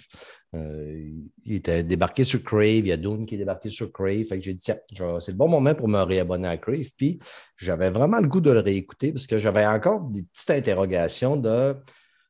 Euh, 0.55 1.11
il 1.45 1.55
était 1.55 1.85
débarqué 1.85 2.25
sur 2.25 2.43
Crave, 2.43 2.65
il 2.65 2.89
y 2.89 2.93
a 2.93 2.97
Dune 2.97 3.25
qui 3.25 3.37
est 3.37 3.39
débarqué 3.39 3.71
sur 3.71 3.93
Crave. 3.93 4.25
Fait 4.25 4.39
que 4.39 4.45
j'ai 4.45 4.55
dit, 4.55 4.61
tiens, 4.61 4.79
c'est 5.21 5.33
le 5.33 5.37
bon 5.37 5.49
moment 5.49 5.75
pour 5.75 5.89
me 5.89 6.03
réabonner 6.03 6.49
à 6.49 6.57
Crave. 6.57 6.89
Puis 6.97 7.19
j'avais 7.57 7.91
vraiment 7.91 8.19
le 8.19 8.29
goût 8.29 8.41
de 8.41 8.51
le 8.51 8.61
réécouter 8.61 9.13
parce 9.13 9.27
que 9.27 9.39
j'avais 9.39 9.67
encore 9.67 10.01
des 10.01 10.23
petites 10.23 10.51
interrogations 10.51 11.37
de. 11.37 11.75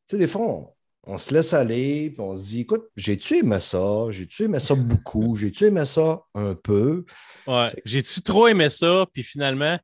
Tu 0.06 0.16
sais, 0.16 0.18
des 0.18 0.26
fois, 0.26 0.74
on, 1.06 1.18
se 1.18 1.32
laisse 1.32 1.54
aller, 1.54 2.10
puis 2.10 2.20
on 2.20 2.36
se 2.36 2.42
dit, 2.42 2.60
écoute, 2.60 2.88
j'ai-tu 2.96 3.38
aimé 3.38 3.60
ça? 3.60 4.06
J'ai-tu 4.10 4.44
aimé 4.44 4.58
ça 4.58 4.74
beaucoup? 4.74 5.36
J'ai-tu 5.36 5.64
aimé 5.64 5.84
ça 5.84 6.20
un 6.34 6.54
peu? 6.54 7.04
Ouais. 7.46 7.68
J'ai-tu 7.84 8.20
trop 8.20 8.48
aimé 8.48 8.68
ça? 8.68 9.06
Puis 9.12 9.22
finalement, 9.22 9.78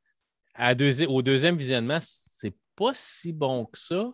à 0.53 0.73
au 1.07 1.21
deuxième 1.21 1.57
visionnement, 1.57 1.99
c'est 2.01 2.53
pas 2.75 2.91
si 2.93 3.33
bon 3.33 3.65
que 3.65 3.79
ça. 3.79 4.11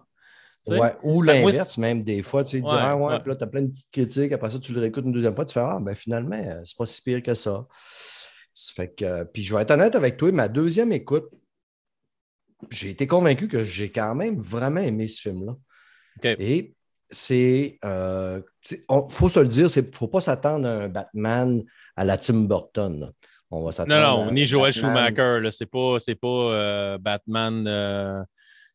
Ouais, 0.68 0.96
ou 1.04 1.22
l'inverse, 1.22 1.78
même 1.78 2.04
des 2.04 2.22
fois, 2.22 2.44
tu 2.44 2.52
sais, 2.52 2.64
ouais, 2.64 2.70
ah, 2.72 2.96
ouais, 2.96 3.20
puis 3.20 3.30
là, 3.30 3.36
tu 3.36 3.44
as 3.44 3.48
plein 3.48 3.64
de 3.64 3.68
petites 3.68 3.92
critiques, 3.92 4.32
après 4.32 4.50
ça, 4.50 4.60
tu 4.60 4.74
le 4.74 4.80
réécoutes 4.80 5.04
une 5.06 5.12
deuxième 5.12 5.36
fois, 5.36 5.46
tu 5.46 5.54
fais 5.54 5.60
Ah, 5.60 5.80
ben 5.82 5.94
finalement, 5.94 6.38
euh, 6.38 6.62
c'est 6.64 6.78
pas 6.78 6.86
si 6.86 7.02
pire 7.02 7.22
que 7.22 7.34
ça. 7.34 7.68
fait 8.74 8.94
que, 8.96 9.24
puis 9.26 9.44
je 9.44 9.54
vais 9.54 9.62
être 9.62 9.72
honnête 9.72 9.96
avec 9.96 10.16
toi, 10.16 10.32
ma 10.32 10.48
deuxième 10.48 10.94
écoute, 10.94 11.30
j'ai 12.70 12.92
été 12.92 13.08
convaincu 13.08 13.50
que 13.50 13.66
j'ai 13.66 13.92
quand 13.92 14.16
même 14.16 14.40
vraiment 14.40 14.80
aimé 14.80 15.10
ce 15.10 15.22
film-là. 15.22 15.58
Et 16.24 16.76
c'est, 17.10 17.78
il 17.84 17.88
euh, 17.88 18.42
faut 19.10 19.28
se 19.28 19.40
le 19.42 19.48
dire, 19.48 19.68
il 19.76 19.84
ne 19.84 19.92
faut 19.92 20.08
pas 20.08 20.22
s'attendre 20.22 20.66
à 20.66 20.72
un 20.72 20.88
Batman 20.88 21.64
à 21.98 22.06
la 22.06 22.18
Tim 22.18 22.46
Burton. 22.46 23.12
On 23.52 23.70
va 23.70 23.86
non, 23.86 24.02
non, 24.02 24.32
ni 24.32 24.46
Joel 24.46 24.74
Schumacher, 24.74 25.48
c'est 25.52 25.68
pas, 25.68 25.98
pas 26.22 26.28
euh, 26.28 26.98
Batman 26.98 28.26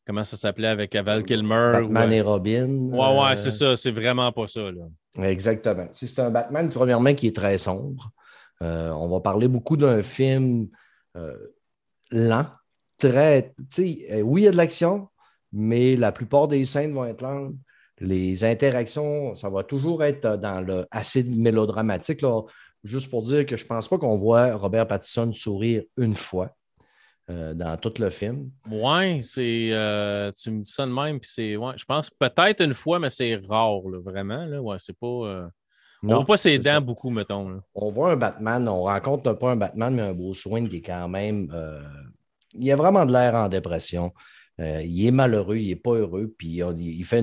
comment 0.08 0.24
ça 0.24 0.38
s'appelait 0.38 0.68
avec 0.68 0.96
Val 0.96 1.22
Kilmer. 1.22 1.72
Batman 1.74 2.12
et 2.12 2.22
Robin. 2.22 2.68
Ouais, 2.90 3.20
ouais, 3.20 3.36
c'est 3.36 3.50
ça. 3.50 3.76
C'est 3.76 3.90
vraiment 3.90 4.32
pas 4.32 4.46
ça. 4.46 4.72
Là. 4.72 5.28
Exactement. 5.28 5.86
C'est 5.92 6.18
un 6.18 6.30
Batman, 6.30 6.70
premièrement, 6.70 7.14
qui 7.14 7.26
est 7.26 7.36
très 7.36 7.58
sombre. 7.58 8.10
Euh, 8.62 8.90
on 8.90 9.06
va 9.08 9.20
parler 9.20 9.48
beaucoup 9.48 9.76
d'un 9.76 10.02
film 10.02 10.68
euh, 11.16 11.36
lent, 12.10 12.46
très. 12.96 13.54
Euh, 13.78 14.22
oui, 14.22 14.42
il 14.42 14.44
y 14.44 14.48
a 14.48 14.50
de 14.50 14.56
l'action, 14.56 15.08
mais 15.52 15.94
la 15.94 16.10
plupart 16.10 16.48
des 16.48 16.64
scènes 16.64 16.94
vont 16.94 17.04
être 17.04 17.20
lentes. 17.20 17.54
Les 18.00 18.44
interactions, 18.44 19.34
ça 19.34 19.50
va 19.50 19.62
toujours 19.62 20.02
être 20.04 20.38
dans 20.38 20.62
le 20.62 20.86
assez 20.90 21.22
mélodramatique. 21.22 22.22
Là. 22.22 22.42
Juste 22.82 23.10
pour 23.10 23.22
dire 23.22 23.44
que 23.44 23.56
je 23.56 23.64
ne 23.64 23.68
pense 23.68 23.88
pas 23.88 23.98
qu'on 23.98 24.16
voit 24.16 24.54
Robert 24.54 24.86
Pattinson 24.86 25.32
sourire 25.32 25.82
une 25.98 26.14
fois. 26.14 26.56
Euh, 27.34 27.52
dans 27.52 27.76
tout 27.76 27.92
le 27.98 28.08
film. 28.08 28.50
Oui, 28.70 29.22
c'est. 29.22 29.68
Euh, 29.72 30.32
tu 30.32 30.50
me 30.50 30.62
dis 30.62 30.70
ça 30.70 30.86
de 30.86 30.92
même, 30.92 31.20
puis 31.20 31.30
c'est. 31.30 31.56
Ouais, 31.56 31.74
je 31.76 31.84
pense 31.84 32.08
peut-être 32.08 32.62
une 32.62 32.72
fois, 32.72 32.98
mais 32.98 33.10
c'est 33.10 33.38
rare, 33.46 33.82
vraiment. 34.02 34.46
Là. 34.46 34.62
Ouais, 34.62 34.76
c'est 34.78 34.96
pas. 34.98 35.06
Euh, 35.06 35.46
on 36.04 36.06
ne 36.06 36.14
voit 36.14 36.24
pas 36.24 36.36
ses 36.38 36.58
dents 36.58 36.80
beaucoup, 36.80 37.10
mettons. 37.10 37.60
On 37.74 37.90
voit 37.90 38.12
un 38.12 38.16
Batman, 38.16 38.66
on 38.68 38.84
rencontre 38.84 39.32
pas 39.34 39.50
un 39.50 39.56
Batman, 39.56 39.94
mais 39.94 40.02
un 40.02 40.14
Bruce 40.14 40.46
Wayne 40.46 40.68
qui 40.68 40.76
est 40.76 40.82
quand 40.82 41.08
même. 41.08 41.48
il 42.54 42.70
a 42.70 42.76
vraiment 42.76 43.04
de 43.04 43.12
l'air 43.12 43.34
en 43.34 43.48
dépression. 43.48 44.14
il 44.58 45.06
est 45.06 45.10
malheureux, 45.10 45.56
il 45.56 45.68
n'est 45.68 45.76
pas 45.76 45.94
heureux, 45.94 46.32
puis 46.38 46.62
il 46.62 47.04
fait 47.04 47.18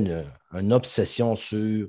une, 0.54 0.74
obsession 0.74 1.38
sur 1.38 1.88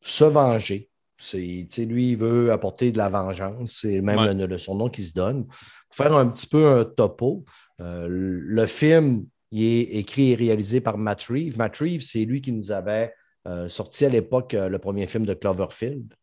se 0.00 0.24
venger. 0.24 0.88
Lui, 1.34 2.10
il 2.10 2.16
veut 2.16 2.52
apporter 2.52 2.92
de 2.92 2.98
la 2.98 3.08
vengeance, 3.08 3.80
c'est 3.82 4.00
même 4.00 4.38
le, 4.38 4.58
son 4.58 4.76
nom 4.76 4.88
qui 4.88 5.02
se 5.02 5.12
donne 5.12 5.46
faire 5.90 6.14
un 6.14 6.28
petit 6.28 6.46
peu 6.46 6.68
un 6.68 6.84
topo, 6.84 7.44
euh, 7.80 8.06
le 8.08 8.66
film 8.66 9.26
Il 9.50 9.64
est 9.64 9.80
écrit 9.98 10.32
et 10.32 10.34
réalisé 10.34 10.80
par 10.80 10.96
Matt 10.96 11.22
Reeves. 11.24 11.58
Matt 11.58 11.76
Reeves, 11.78 12.02
c'est 12.02 12.24
lui 12.24 12.40
qui 12.40 12.52
nous 12.52 12.70
avait 12.70 13.12
euh, 13.48 13.68
sorti 13.68 14.04
à 14.04 14.08
l'époque 14.08 14.52
le 14.52 14.78
premier 14.78 15.06
film 15.06 15.26
de 15.26 15.34
Cloverfield. 15.34 16.14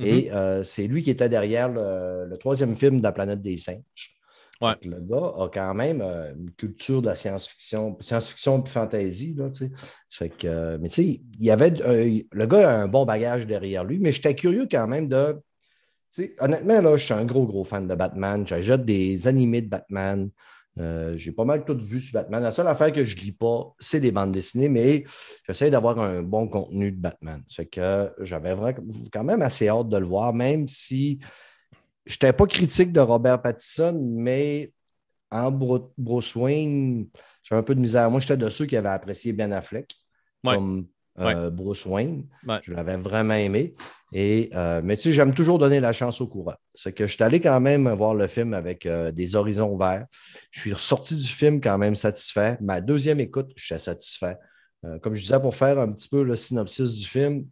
Et 0.00 0.30
mm-hmm. 0.30 0.62
c'est 0.62 0.86
lui 0.86 1.02
qui 1.02 1.10
était 1.10 1.28
derrière 1.28 1.68
le, 1.68 2.36
troisième 2.38 2.76
film 2.76 2.98
de 2.98 3.02
la 3.02 3.10
planète 3.10 3.42
des 3.42 3.56
singes. 3.56 4.17
Le 4.60 5.00
gars 5.00 5.34
a 5.38 5.48
quand 5.52 5.74
même 5.74 6.02
une 6.02 6.50
culture 6.52 7.00
de 7.00 7.06
la 7.06 7.14
science-fiction, 7.14 7.96
science-fiction 8.00 8.64
et 8.64 8.68
fantasy. 8.68 9.34
Là, 9.34 9.50
que, 10.28 10.76
mais 10.78 10.88
tu 10.88 10.94
sais, 10.94 11.04
il 11.04 11.44
y 11.44 11.50
avait, 11.50 11.70
le 11.70 12.46
gars 12.46 12.70
a 12.70 12.82
un 12.82 12.88
bon 12.88 13.04
bagage 13.04 13.46
derrière 13.46 13.84
lui, 13.84 13.98
mais 14.00 14.10
j'étais 14.10 14.34
curieux 14.34 14.66
quand 14.70 14.88
même 14.88 15.08
de 15.08 15.40
honnêtement, 16.40 16.80
là, 16.80 16.96
je 16.96 17.04
suis 17.04 17.14
un 17.14 17.24
gros, 17.24 17.46
gros 17.46 17.64
fan 17.64 17.86
de 17.86 17.94
Batman. 17.94 18.46
J'ajoute 18.46 18.84
des 18.84 19.26
animés 19.28 19.62
de 19.62 19.68
Batman. 19.68 20.30
Euh, 20.78 21.16
j'ai 21.16 21.32
pas 21.32 21.44
mal 21.44 21.64
tout 21.64 21.76
vu 21.78 22.00
sur 22.00 22.12
Batman. 22.14 22.42
La 22.42 22.50
seule 22.50 22.68
affaire 22.68 22.92
que 22.92 23.04
je 23.04 23.16
lis 23.16 23.32
pas, 23.32 23.74
c'est 23.78 24.00
des 24.00 24.12
bandes 24.12 24.32
dessinées, 24.32 24.68
mais 24.68 25.04
j'essaie 25.46 25.70
d'avoir 25.70 25.98
un 25.98 26.22
bon 26.22 26.46
contenu 26.48 26.92
de 26.92 27.00
Batman. 27.00 27.42
Fait 27.48 27.66
que 27.66 28.12
j'avais 28.20 28.54
quand 29.12 29.24
même 29.24 29.42
assez 29.42 29.68
hâte 29.68 29.88
de 29.88 29.98
le 29.98 30.06
voir, 30.06 30.32
même 30.32 30.68
si 30.68 31.18
je 32.08 32.14
n'étais 32.14 32.32
pas 32.32 32.46
critique 32.46 32.92
de 32.92 33.00
Robert 33.00 33.42
Pattinson, 33.42 34.00
mais 34.02 34.72
en 35.30 35.50
Bruce 35.50 36.34
Wayne, 36.34 37.06
j'avais 37.42 37.60
un 37.60 37.62
peu 37.62 37.74
de 37.74 37.80
misère. 37.80 38.10
Moi, 38.10 38.20
j'étais 38.20 38.38
de 38.38 38.48
ceux 38.48 38.64
qui 38.64 38.76
avaient 38.76 38.88
apprécié 38.88 39.34
Ben 39.34 39.52
Affleck 39.52 39.94
comme 40.42 40.86
euh, 41.18 41.50
Bruce 41.50 41.84
Wayne. 41.84 42.26
Je 42.62 42.72
l'avais 42.72 42.96
vraiment 42.96 43.34
aimé. 43.34 43.74
Et, 44.12 44.48
euh, 44.54 44.80
mais 44.82 44.96
tu 44.96 45.04
sais, 45.04 45.12
j'aime 45.12 45.34
toujours 45.34 45.58
donner 45.58 45.80
la 45.80 45.92
chance 45.92 46.22
au 46.22 46.26
courant. 46.26 46.54
C'est 46.72 46.94
que 46.94 47.06
je 47.06 47.12
suis 47.12 47.22
allé 47.22 47.42
quand 47.42 47.60
même 47.60 47.90
voir 47.90 48.14
le 48.14 48.26
film 48.26 48.54
avec 48.54 48.86
euh, 48.86 49.12
des 49.12 49.36
horizons 49.36 49.76
verts. 49.76 50.06
Je 50.50 50.60
suis 50.60 50.72
ressorti 50.72 51.14
du 51.14 51.26
film 51.26 51.60
quand 51.60 51.76
même 51.76 51.94
satisfait. 51.94 52.56
Ma 52.62 52.80
deuxième 52.80 53.20
écoute, 53.20 53.50
je 53.54 53.66
suis 53.66 53.78
satisfait. 53.78 54.38
comme 55.02 55.14
je 55.14 55.20
disais, 55.20 55.40
pour 55.40 55.54
faire 55.54 55.78
un 55.78 55.92
petit 55.92 56.08
peu 56.08 56.22
le 56.22 56.36
synopsis 56.36 56.96
du 56.96 57.06
film, 57.06 57.46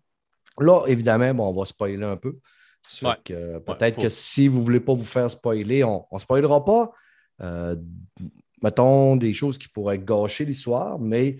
là, 0.58 0.86
évidemment, 0.86 1.34
bon, 1.34 1.48
on 1.48 1.58
va 1.58 1.66
spoiler 1.66 2.04
un 2.04 2.16
peu. 2.16 2.38
Peut-être 3.00 4.00
que 4.00 4.08
si 4.08 4.48
vous 4.48 4.58
ne 4.58 4.64
voulez 4.64 4.80
pas 4.80 4.94
vous 4.94 5.04
faire 5.04 5.30
spoiler, 5.30 5.84
on 5.84 6.06
ne 6.12 6.18
spoilera 6.18 6.64
pas. 6.64 6.92
mettons 8.62 9.16
des 9.16 9.32
choses 9.32 9.58
qui 9.58 9.68
pourraient 9.68 9.98
gâcher 9.98 10.44
l'histoire, 10.44 10.98
mais 10.98 11.38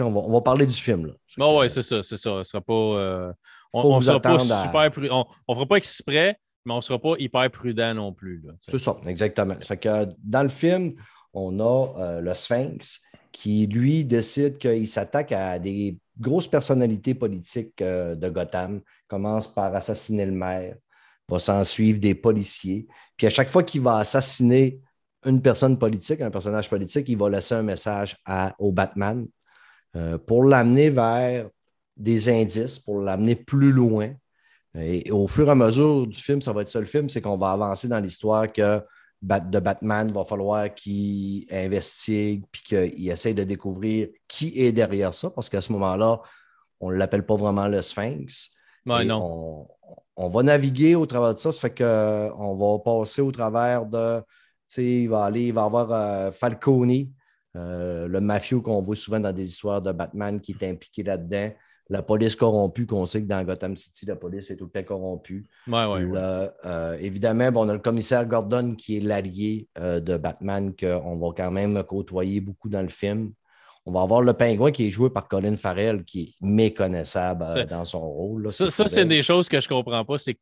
on 0.00 0.10
va, 0.10 0.20
on 0.20 0.32
va, 0.32 0.40
parler 0.40 0.66
du 0.66 0.74
film. 0.74 1.06
Là. 1.06 1.12
Oui, 1.38 1.70
c'est 1.70 1.82
ça, 1.82 2.02
c'est 2.02 2.16
ça. 2.16 2.42
Ce 2.42 2.50
sera 2.50 2.60
pas, 2.60 2.72
euh, 2.72 3.32
on 3.72 3.98
ne 3.98 4.04
sera 4.04 4.20
pas 4.20 4.38
super 4.38 4.90
on, 5.10 5.26
on 5.46 5.54
fera 5.54 5.66
pas 5.66 5.76
exprès, 5.76 6.38
mais 6.64 6.72
on 6.72 6.76
ne 6.76 6.82
sera 6.82 6.98
pas 6.98 7.14
hyper 7.18 7.50
prudent 7.50 7.94
non 7.94 8.12
plus. 8.12 8.44
C'est 8.58 8.78
ça, 8.78 8.96
exactement. 9.06 9.54
fait 9.60 9.76
que 9.76 10.06
dans 10.22 10.42
le 10.42 10.48
film, 10.48 10.94
on 11.32 11.58
a 11.60 11.98
euh, 11.98 12.20
le 12.20 12.34
Sphinx 12.34 13.00
qui, 13.32 13.66
lui, 13.66 14.04
décide 14.04 14.58
qu'il 14.58 14.86
s'attaque 14.88 15.32
à 15.32 15.58
des 15.58 15.96
grosses 16.20 16.48
personnalités 16.48 17.14
politiques 17.14 17.80
euh, 17.82 18.14
de 18.14 18.28
Gotham. 18.28 18.80
commence 19.06 19.52
par 19.52 19.74
assassiner 19.74 20.26
le 20.26 20.32
maire, 20.32 20.76
va 21.28 21.38
s'en 21.38 21.64
suivre 21.64 21.98
des 21.98 22.14
policiers. 22.14 22.86
Puis 23.16 23.26
à 23.26 23.30
chaque 23.30 23.50
fois 23.50 23.62
qu'il 23.62 23.82
va 23.82 23.98
assassiner 23.98 24.80
une 25.24 25.42
personne 25.42 25.78
politique, 25.78 26.20
un 26.20 26.30
personnage 26.30 26.70
politique, 26.70 27.08
il 27.08 27.18
va 27.18 27.28
laisser 27.28 27.54
un 27.54 27.62
message 27.62 28.16
au 28.58 28.72
Batman 28.72 29.26
euh, 29.96 30.18
pour 30.18 30.44
l'amener 30.44 30.90
vers 30.90 31.48
des 31.96 32.28
indices, 32.28 32.78
pour 32.78 33.00
l'amener 33.00 33.34
plus 33.34 33.72
loin. 33.72 34.12
Et, 34.74 35.10
au 35.10 35.26
fur 35.26 35.48
et 35.48 35.50
à 35.50 35.54
mesure 35.54 36.06
du 36.06 36.18
film, 36.18 36.40
ça 36.40 36.52
va 36.52 36.62
être 36.62 36.68
ça 36.68 36.80
le 36.80 36.86
film, 36.86 37.08
c'est 37.08 37.20
qu'on 37.20 37.36
va 37.36 37.52
avancer 37.52 37.88
dans 37.88 37.98
l'histoire 37.98 38.46
que 38.46 38.80
de 39.20 39.58
Batman, 39.58 40.08
il 40.08 40.14
va 40.14 40.24
falloir 40.24 40.72
qu'il 40.72 41.46
investigue 41.50 42.44
puis 42.52 42.62
qu'il 42.62 43.10
essaye 43.10 43.34
de 43.34 43.44
découvrir 43.44 44.08
qui 44.28 44.60
est 44.60 44.72
derrière 44.72 45.12
ça, 45.12 45.30
parce 45.30 45.48
qu'à 45.48 45.60
ce 45.60 45.72
moment-là, 45.72 46.20
on 46.80 46.90
ne 46.90 46.96
l'appelle 46.96 47.26
pas 47.26 47.36
vraiment 47.36 47.68
le 47.68 47.82
Sphinx. 47.82 48.50
non. 49.04 49.66
On, 50.16 50.28
va 50.28 50.42
naviguer 50.42 50.94
au 50.94 51.06
travers 51.06 51.34
de 51.34 51.38
ça, 51.38 51.52
ça 51.52 51.60
fait 51.60 51.76
qu'on 51.76 52.56
va 52.56 52.78
passer 52.78 53.22
au 53.22 53.32
travers 53.32 53.86
de. 53.86 54.22
Il 54.76 55.08
va 55.08 55.24
aller, 55.24 55.46
il 55.46 55.52
va 55.52 55.64
avoir 55.64 55.92
euh, 55.92 56.30
Falcone, 56.30 57.06
euh, 57.56 58.06
le 58.06 58.20
mafieux 58.20 58.60
qu'on 58.60 58.82
voit 58.82 58.96
souvent 58.96 59.20
dans 59.20 59.32
des 59.32 59.46
histoires 59.46 59.80
de 59.80 59.92
Batman 59.92 60.40
qui 60.40 60.52
est 60.52 60.68
impliqué 60.68 61.02
là-dedans. 61.02 61.50
La 61.90 62.02
police 62.02 62.36
corrompue, 62.36 62.86
qu'on 62.86 63.06
sait 63.06 63.22
que 63.22 63.26
dans 63.26 63.42
Gotham 63.42 63.74
City, 63.76 64.04
la 64.04 64.16
police 64.16 64.50
est 64.50 64.56
tout 64.56 64.66
le 64.66 64.70
temps 64.70 64.86
corrompue. 64.86 65.46
Euh, 66.66 66.98
évidemment, 67.00 67.50
on 67.54 67.68
a 67.68 67.72
le 67.72 67.78
commissaire 67.78 68.26
Gordon 68.26 68.74
qui 68.74 68.98
est 68.98 69.00
l'allié 69.00 69.68
euh, 69.78 69.98
de 69.98 70.18
Batman, 70.18 70.74
qu'on 70.76 71.16
va 71.16 71.28
quand 71.34 71.50
même 71.50 71.82
côtoyer 71.84 72.40
beaucoup 72.40 72.68
dans 72.68 72.82
le 72.82 72.88
film. 72.88 73.32
On 73.86 73.92
va 73.92 74.02
avoir 74.02 74.20
le 74.20 74.34
pingouin 74.34 74.70
qui 74.70 74.88
est 74.88 74.90
joué 74.90 75.08
par 75.08 75.28
Colin 75.28 75.56
Farrell, 75.56 76.04
qui 76.04 76.20
est 76.20 76.46
méconnaissable 76.46 77.46
dans 77.70 77.86
son 77.86 78.06
rôle. 78.06 78.50
ça, 78.50 78.68
c'est 78.68 79.06
des 79.06 79.22
choses 79.22 79.48
que 79.48 79.58
je 79.58 79.66
ne 79.66 79.74
comprends 79.74 80.04
pas. 80.04 80.18
C'est 80.18 80.38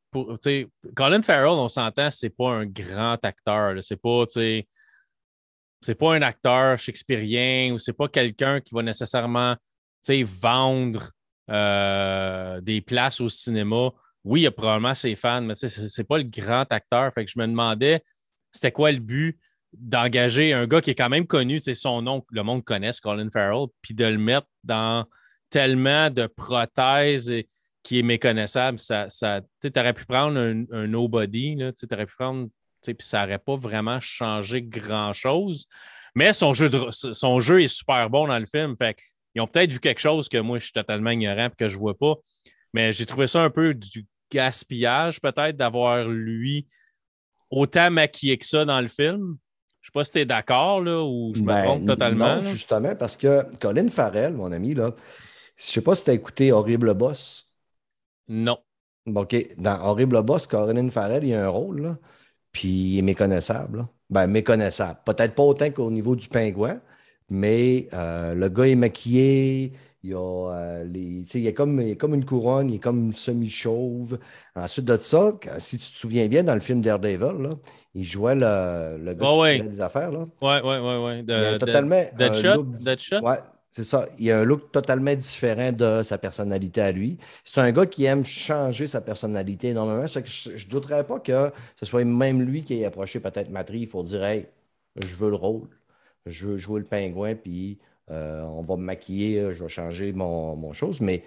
Colin 0.96 1.22
Farrell, 1.22 1.50
on 1.50 1.68
s'entend, 1.68 2.10
c'est 2.10 2.30
pas 2.30 2.50
un 2.50 2.66
grand 2.66 3.24
acteur. 3.24 3.80
C'est 3.82 4.02
pas, 4.02 4.24
c'est 4.26 5.94
pas 5.94 6.14
un 6.16 6.22
acteur 6.22 6.76
shakespearien 6.76 7.72
ou 7.72 7.78
c'est 7.78 7.92
pas 7.92 8.08
quelqu'un 8.08 8.60
qui 8.60 8.74
va 8.74 8.82
nécessairement 8.82 9.54
vendre 10.24 11.10
euh, 11.50 12.60
des 12.60 12.80
places 12.80 13.20
au 13.20 13.28
cinéma. 13.28 13.90
Oui, 14.24 14.40
il 14.40 14.44
y 14.44 14.46
a 14.46 14.50
probablement 14.50 14.94
ses 14.94 15.14
fans, 15.14 15.42
mais 15.42 15.54
c'est 15.54 16.04
pas 16.04 16.18
le 16.18 16.24
grand 16.24 16.64
acteur. 16.70 17.12
Fait 17.12 17.24
que 17.24 17.30
je 17.30 17.38
me 17.38 17.46
demandais 17.46 18.02
c'était 18.50 18.72
quoi 18.72 18.90
le 18.90 18.98
but 18.98 19.38
d'engager 19.72 20.52
un 20.52 20.66
gars 20.66 20.80
qui 20.80 20.90
est 20.90 20.94
quand 20.94 21.08
même 21.08 21.26
connu, 21.26 21.60
son 21.60 22.02
nom, 22.02 22.24
le 22.30 22.42
monde 22.42 22.64
connaît, 22.64 22.92
Colin 23.02 23.28
Farrell, 23.30 23.66
puis 23.82 23.94
de 23.94 24.06
le 24.06 24.18
mettre 24.18 24.46
dans 24.64 25.04
tellement 25.50 26.10
de 26.10 26.26
prothèses 26.26 27.32
qui 27.82 27.98
est 27.98 28.02
méconnaissable. 28.02 28.78
Ça, 28.78 29.08
tu 29.60 29.70
aurais 29.76 29.92
pu 29.92 30.06
prendre 30.06 30.38
un, 30.38 30.64
un 30.72 30.86
nobody, 30.86 31.56
tu 31.76 31.86
aurais 31.92 32.06
pu 32.06 32.14
prendre 32.16 32.48
puis 32.94 33.06
ça 33.06 33.22
n'aurait 33.22 33.38
pas 33.38 33.56
vraiment 33.56 34.00
changé 34.00 34.62
grand-chose. 34.62 35.66
Mais 36.14 36.32
son 36.32 36.54
jeu, 36.54 36.70
son 36.90 37.40
jeu 37.40 37.62
est 37.62 37.68
super 37.68 38.08
bon 38.08 38.26
dans 38.26 38.38
le 38.38 38.46
film. 38.46 38.76
Fait 38.76 38.96
ils 39.36 39.40
ont 39.42 39.46
peut-être 39.46 39.70
vu 39.70 39.80
quelque 39.80 40.00
chose 40.00 40.30
que 40.30 40.38
moi, 40.38 40.58
je 40.58 40.64
suis 40.64 40.72
totalement 40.72 41.10
ignorant 41.10 41.46
et 41.46 41.56
que 41.56 41.68
je 41.68 41.74
ne 41.74 41.78
vois 41.78 41.96
pas. 41.96 42.14
Mais 42.72 42.90
j'ai 42.92 43.04
trouvé 43.04 43.26
ça 43.26 43.42
un 43.42 43.50
peu 43.50 43.74
du 43.74 44.06
gaspillage, 44.32 45.20
peut-être, 45.20 45.58
d'avoir 45.58 46.08
lui 46.08 46.66
autant 47.50 47.90
maquillé 47.90 48.38
que 48.38 48.46
ça 48.46 48.64
dans 48.64 48.80
le 48.80 48.88
film. 48.88 49.36
Je 49.82 49.88
ne 49.88 49.92
sais 49.92 49.92
pas 49.92 50.04
si 50.04 50.12
tu 50.12 50.18
es 50.20 50.24
d'accord 50.24 50.80
là, 50.80 51.04
ou 51.04 51.32
je 51.34 51.42
me 51.42 51.46
ben, 51.48 51.64
trompe 51.64 51.86
totalement. 51.86 52.36
Non, 52.36 52.48
justement, 52.48 52.96
parce 52.96 53.16
que 53.16 53.44
Colin 53.58 53.88
Farrell, 53.88 54.32
mon 54.32 54.50
ami, 54.50 54.74
là, 54.74 54.94
je 55.54 55.64
ne 55.64 55.66
sais 55.66 55.80
pas 55.82 55.94
si 55.94 56.04
tu 56.04 56.10
as 56.10 56.14
écouté 56.14 56.50
Horrible 56.50 56.94
Boss. 56.94 57.52
Non. 58.28 58.58
OK. 59.14 59.36
Dans 59.58 59.80
Horrible 59.82 60.22
Boss, 60.22 60.46
Colin 60.46 60.90
Farrell, 60.90 61.24
il 61.24 61.30
y 61.30 61.34
a 61.34 61.44
un 61.44 61.48
rôle. 61.48 61.82
Là. 61.82 61.98
Puis 62.52 62.68
il 62.68 62.98
est 62.98 63.02
méconnaissable. 63.02 63.86
Ben, 64.08 64.26
méconnaissable. 64.26 64.98
Peut-être 65.04 65.34
pas 65.34 65.42
autant 65.42 65.70
qu'au 65.70 65.90
niveau 65.90 66.16
du 66.16 66.26
pingouin, 66.26 66.80
mais 67.28 67.88
euh, 67.92 68.34
le 68.34 68.48
gars 68.48 68.68
est 68.68 68.74
maquillé. 68.76 69.72
Il, 70.02 70.14
a, 70.14 70.18
euh, 70.18 70.84
les, 70.84 71.24
il, 71.36 71.46
est 71.46 71.52
comme, 71.52 71.80
il 71.80 71.96
comme 71.96 72.14
une 72.14 72.24
couronne, 72.24 72.70
il 72.70 72.76
est 72.76 72.78
comme 72.78 73.12
semi-chauve. 73.12 74.18
Ensuite 74.54 74.84
de 74.84 74.96
ça, 74.98 75.32
si 75.58 75.78
tu 75.78 75.90
te 75.90 75.96
souviens 75.96 76.28
bien, 76.28 76.44
dans 76.44 76.54
le 76.54 76.60
film 76.60 76.80
Daredevil, 76.80 77.42
là, 77.42 77.50
il 77.94 78.04
jouait 78.04 78.36
le, 78.36 78.98
le 78.98 79.14
gars 79.14 79.56
qui 79.56 79.62
des 79.62 79.80
affaires. 79.80 80.12
Oui, 80.12 80.26
oui, 80.42 80.58
oui. 80.62 81.04
Ouais. 81.04 81.22
De, 81.22 81.58
totalement. 81.58 82.02
Deadshot? 82.16 82.62
Deadshot? 82.78 83.20
Ouais, 83.20 83.38
c'est 83.76 83.84
ça. 83.84 84.06
Il 84.18 84.30
a 84.30 84.40
un 84.40 84.44
look 84.44 84.70
totalement 84.70 85.14
différent 85.14 85.72
de 85.72 86.02
sa 86.02 86.18
personnalité 86.18 86.80
à 86.80 86.92
lui. 86.92 87.18
C'est 87.44 87.60
un 87.60 87.72
gars 87.72 87.86
qui 87.86 88.04
aime 88.04 88.24
changer 88.24 88.86
sa 88.86 89.00
personnalité 89.00 89.68
énormément. 89.68 90.06
je 90.06 90.18
ne 90.50 90.70
douterais 90.70 91.04
pas 91.04 91.20
que 91.20 91.50
ce 91.78 91.84
soit 91.84 92.04
même 92.04 92.42
lui 92.42 92.64
qui 92.64 92.80
ait 92.80 92.84
approché 92.84 93.18
peut-être 93.18 93.50
Matri. 93.50 93.80
Il 93.80 93.88
faut 93.88 94.02
dire 94.02 94.24
hey, 94.24 94.46
je 94.96 95.14
veux 95.16 95.30
le 95.30 95.36
rôle. 95.36 95.68
Je 96.26 96.48
veux 96.48 96.56
jouer 96.56 96.80
le 96.80 96.86
pingouin, 96.86 97.34
puis 97.34 97.78
euh, 98.10 98.42
on 98.42 98.62
va 98.62 98.76
me 98.76 98.82
maquiller, 98.82 99.52
je 99.52 99.62
vais 99.62 99.68
changer 99.68 100.12
mon, 100.12 100.56
mon 100.56 100.72
chose. 100.72 101.00
Mais 101.00 101.22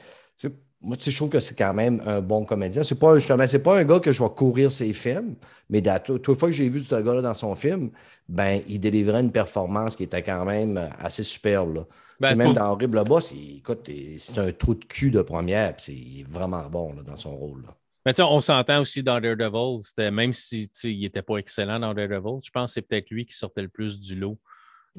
moi, 0.82 0.96
je 1.00 1.16
trouve 1.16 1.30
que 1.30 1.40
c'est 1.40 1.58
quand 1.58 1.74
même 1.74 2.02
un 2.06 2.22
bon 2.22 2.46
comédien. 2.46 2.84
C'est 2.84 3.00
pas 3.00 3.16
justement, 3.16 3.46
c'est 3.48 3.64
pas 3.64 3.80
un 3.80 3.84
gars 3.84 4.00
que 4.00 4.12
je 4.12 4.24
vais 4.24 4.30
courir 4.30 4.72
ses 4.72 4.94
films, 4.94 5.36
mais 5.70 5.82
toute 6.04 6.34
fois 6.36 6.50
que 6.50 6.56
j'ai 6.56 6.70
vu 6.70 6.82
ce 6.82 6.96
gars-là 6.96 7.22
dans 7.22 7.34
son 7.34 7.54
film, 7.56 7.92
ben, 8.30 8.62
il 8.68 8.80
délivrait 8.80 9.20
une 9.20 9.32
performance 9.32 9.96
qui 9.96 10.04
était 10.04 10.24
quand 10.24 10.46
même 10.46 10.90
assez 11.00 11.24
superbe. 11.24 11.76
Là. 11.76 11.86
Ben, 12.20 12.36
même 12.36 12.54
dans 12.54 12.72
Horrible 12.72 13.04
Boss, 13.06 13.34
écoute, 13.34 13.90
c'est 14.18 14.40
un 14.40 14.52
trou 14.52 14.76
de 14.76 14.84
cul 14.86 15.12
de 15.12 15.22
première, 15.22 15.74
c'est 15.78 16.26
vraiment 16.30 16.66
bon 16.70 16.96
dans 17.06 17.16
son 17.16 17.36
rôle. 17.36 17.64
Mais 18.06 18.14
on 18.22 18.42
s'entend 18.42 18.82
aussi 18.82 19.04
dans 19.04 19.20
Daredevil, 19.20 19.80
même 20.12 20.34
s'il 20.34 20.70
n'était 21.00 21.22
pas 21.22 21.38
excellent 21.38 21.80
dans 21.80 21.94
Daredevil, 21.94 22.40
je 22.44 22.52
pense 22.52 22.72
que 22.72 22.74
c'est 22.76 22.82
peut-être 22.82 23.10
lui 23.10 23.26
qui 23.26 23.36
sortait 23.36 23.62
le 23.62 23.68
plus 23.70 24.00
du 24.00 24.16
lot. 24.16 24.38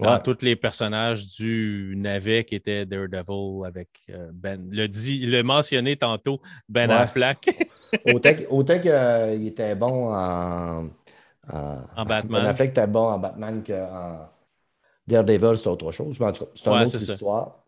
Dans 0.01 0.18
tous 0.18 0.42
les 0.42 0.57
personnages 0.57 1.26
du 1.26 1.94
navet 1.96 2.44
qui 2.44 2.55
était 2.55 2.86
Daredevil 2.86 3.66
avec 3.66 3.88
euh, 4.11 4.30
Ben. 4.32 4.68
Le, 4.70 4.88
dit, 4.88 5.26
le 5.26 5.42
mentionné 5.42 5.96
tantôt, 5.96 6.40
Ben 6.68 6.90
Affleck. 6.90 7.68
autant 8.51 8.78
qu'il 8.78 9.46
était 9.46 9.74
bon 9.74 10.14
en, 10.14 10.88
en, 11.53 12.05
Batman. 12.05 12.42
Ben 12.42 12.48
Affleck 12.48 12.70
était 12.70 12.86
bon 12.86 13.05
en 13.05 13.18
Batman 13.18 13.62
qu'en 13.66 14.28
Daredevil, 15.07 15.59
c'est 15.59 15.68
autre 15.68 15.92
chose. 15.92 16.18
Mais 16.18 16.26
en 16.26 16.32
tout 16.32 16.44
cas, 16.44 16.51
c'est 16.55 16.70
une 16.70 16.82
autre 16.82 16.96
histoire. 16.96 17.61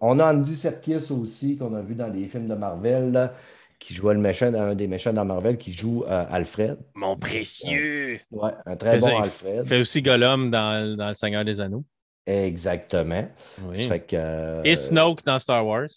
On, 0.00 0.18
a 0.18 0.32
Andy 0.32 0.54
Serkis 0.54 1.10
aussi, 1.10 1.56
qu'on 1.56 1.74
a 1.74 1.80
vu 1.80 1.94
dans 1.94 2.08
les 2.08 2.26
films 2.28 2.48
de 2.48 2.54
Marvel, 2.54 3.30
qui 3.78 3.94
jouait 3.94 4.14
le 4.14 4.20
méchant, 4.20 4.52
un 4.52 4.74
des 4.74 4.86
méchants 4.86 5.12
dans 5.12 5.24
Marvel, 5.24 5.56
qui 5.58 5.72
joue 5.72 6.04
euh, 6.04 6.24
Alfred. 6.30 6.78
Mon 6.94 7.16
précieux! 7.16 8.20
ouais, 8.30 8.50
un 8.64 8.76
très 8.76 8.98
bon 8.98 9.20
Alfred. 9.20 9.60
Il 9.64 9.68
fait 9.68 9.80
aussi 9.80 10.02
Gollum 10.02 10.50
dans, 10.50 10.96
dans 10.96 11.08
Le 11.08 11.14
Seigneur 11.14 11.44
des 11.44 11.60
Anneaux. 11.60 11.84
Exactement. 12.26 13.28
Euh, 13.62 14.62
Et 14.64 14.74
Snoke 14.74 15.24
dans 15.24 15.38
Star 15.38 15.64
Wars. 15.64 15.88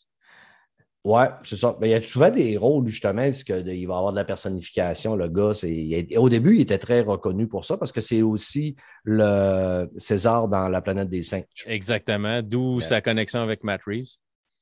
Ouais, 1.06 1.28
c'est 1.44 1.56
ça. 1.56 1.78
Mais 1.80 1.88
il 1.88 1.92
y 1.92 1.96
a 1.96 2.02
souvent 2.02 2.30
des 2.30 2.58
rôles, 2.58 2.88
justement, 2.88 3.24
parce 3.24 3.44
qu'il 3.44 3.88
va 3.88 3.98
avoir 3.98 4.12
de 4.12 4.18
la 4.18 4.26
personnification. 4.26 5.16
Le 5.16 5.30
gars, 5.30 5.54
c'est, 5.54 6.06
au 6.18 6.30
début, 6.30 6.56
il 6.56 6.62
était 6.62 6.78
très 6.78 7.02
reconnu 7.02 7.48
pour 7.48 7.64
ça 7.64 7.78
parce 7.78 7.92
que 7.92 8.02
c'est 8.02 8.22
aussi 8.22 8.76
le 9.06 9.90
César 9.98 10.50
dans 10.50 10.68
La 10.68 10.82
planète 10.82 11.10
des 11.10 11.24
singes. 11.24 11.44
Exactement. 11.66 12.42
D'où 12.44 12.82
sa 12.82 13.02
connexion 13.02 13.40
avec 13.40 13.64
Matt 13.64 13.82
Reeves. 13.88 14.18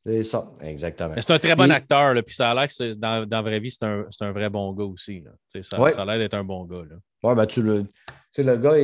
C'est 0.08 0.24
ça, 0.24 0.50
exactement. 0.62 1.16
C'est 1.18 1.34
un 1.34 1.40
très 1.40 1.56
bon 1.56 1.70
acteur, 1.70 2.14
là, 2.14 2.24
puis 2.24 2.34
ça 2.34 2.52
a 2.52 2.54
l'air 2.56 2.68
que 2.68 2.94
dans, 2.94 3.28
dans 3.28 3.38
la 3.38 3.42
vraie 3.42 3.60
vie, 3.60 3.72
c'est 3.72 3.84
un, 3.84 4.06
un, 4.22 4.32
vrai 4.32 4.50
bon 4.50 4.72
gars 4.72 4.86
aussi. 4.86 5.20
Là. 5.20 5.32
Ça, 5.62 5.92
ça, 5.92 6.02
a 6.02 6.06
l'air 6.06 6.18
d'être 6.18 6.34
un 6.34 6.46
bon 6.46 6.64
gars. 6.64 6.84
Oui, 7.24 7.36
ben, 7.36 7.46
tu 7.46 7.62
le. 7.62 7.84
sais, 8.32 8.42
le 8.42 8.56
gars, 8.56 8.76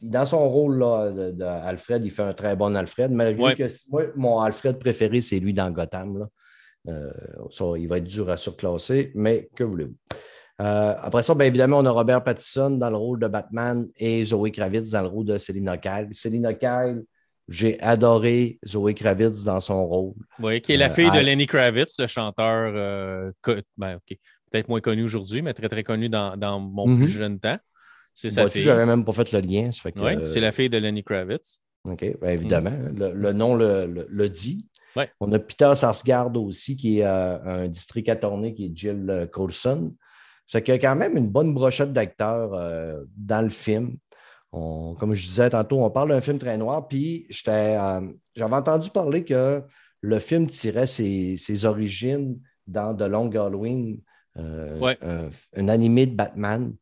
dans 0.00 0.24
son 0.24 0.48
rôle 0.48 0.78
d'Alfred, 1.34 2.02
il 2.02 2.10
fait 2.10 2.22
un 2.22 2.32
très 2.32 2.56
bon 2.56 2.74
Alfred. 2.74 3.10
Malgré 3.10 3.54
que 3.56 3.66
moi, 3.90 4.04
mon 4.16 4.40
Alfred 4.40 4.78
préféré, 4.78 5.20
c'est 5.20 5.38
lui 5.38 5.52
dans 5.52 5.70
Gotham. 5.70 6.18
Là. 6.18 6.28
Euh, 6.88 7.12
ça, 7.50 7.64
il 7.76 7.86
va 7.86 7.98
être 7.98 8.04
dur 8.04 8.30
à 8.30 8.38
surclasser, 8.38 9.12
mais 9.14 9.50
que 9.54 9.64
voulez-vous? 9.64 9.96
Euh, 10.62 10.94
après 10.98 11.22
ça, 11.22 11.34
bien 11.34 11.46
évidemment, 11.46 11.78
on 11.78 11.86
a 11.86 11.90
Robert 11.90 12.24
Pattinson 12.24 12.70
dans 12.70 12.88
le 12.88 12.96
rôle 12.96 13.20
de 13.20 13.28
Batman 13.28 13.86
et 13.96 14.24
Zoé 14.24 14.50
Kravitz 14.50 14.90
dans 14.90 15.02
le 15.02 15.08
rôle 15.08 15.26
de 15.26 15.36
Selina 15.36 15.76
Kyle. 15.76 16.08
Selina 16.12 16.54
Kyle, 16.54 17.02
j'ai 17.50 17.78
adoré 17.80 18.58
Zoé 18.66 18.94
Kravitz 18.94 19.44
dans 19.44 19.60
son 19.60 19.86
rôle. 19.86 20.14
Oui, 20.38 20.62
qui 20.62 20.72
est 20.72 20.76
la 20.78 20.90
euh, 20.90 20.94
fille 20.94 21.10
de 21.10 21.18
Lenny 21.18 21.46
Kravitz, 21.46 21.96
le 21.98 22.06
chanteur 22.06 22.72
ben, 23.76 23.98
peut-être 24.50 24.68
moins 24.68 24.80
connu 24.80 25.02
aujourd'hui, 25.04 25.42
mais 25.42 25.52
très, 25.52 25.68
très 25.68 25.84
connu 25.84 26.08
dans, 26.08 26.60
mon 26.60 26.86
mhm. 26.86 26.98
plus 26.98 27.10
jeune 27.10 27.38
temps. 27.38 27.58
C'est 28.14 28.30
sa 28.30 28.48
fille. 28.48 28.62
J'avais 28.62 28.86
même 28.86 29.04
pas 29.04 29.12
fait 29.12 29.32
le 29.32 29.40
lien. 29.40 29.70
oui, 29.84 30.16
c'est 30.24 30.40
la 30.40 30.52
fille 30.52 30.68
de 30.68 30.78
Lenny 30.78 31.04
Kravitz. 31.04 31.60
OK, 31.84 32.00
bien 32.20 32.30
évidemment. 32.30 32.70
Mm. 32.70 33.12
Le, 33.14 33.32
nom 33.32 33.54
le, 33.54 34.28
dit. 34.28 34.66
On 35.20 35.32
a 35.32 35.38
Peter 35.38 35.72
Sarsgaard 35.74 36.36
aussi, 36.36 36.76
qui 36.76 37.00
est 37.00 37.04
euh, 37.04 37.64
un 37.64 37.68
district 37.68 38.08
attorney, 38.08 38.54
qui 38.54 38.66
est 38.66 38.72
Jill 38.74 39.08
euh, 39.08 39.26
Coulson. 39.26 39.94
C'est 40.46 40.62
qu'il 40.62 40.74
y 40.74 40.76
a 40.76 40.80
quand 40.80 40.96
même 40.96 41.16
une 41.16 41.28
bonne 41.28 41.54
brochette 41.54 41.92
d'acteurs 41.92 42.52
euh, 42.54 43.04
dans 43.16 43.42
le 43.42 43.50
film. 43.50 43.96
Comme 44.52 45.14
je 45.14 45.26
disais 45.26 45.50
tantôt, 45.50 45.82
on 45.84 45.90
parle 45.90 46.10
d'un 46.10 46.20
film 46.20 46.38
très 46.38 46.58
noir, 46.58 46.88
puis 46.88 47.26
j'avais 47.30 47.76
entendu 48.36 48.90
parler 48.90 49.24
que 49.24 49.62
le 50.00 50.18
film 50.18 50.46
tirait 50.46 50.86
ses, 50.86 51.64
origines 51.64 52.40
dans 52.66 52.94
The 52.94 53.02
Long 53.02 53.30
Halloween, 53.30 54.00
un, 54.36 55.68
animé 55.68 56.06
de 56.06 56.14
Batman. 56.14 56.74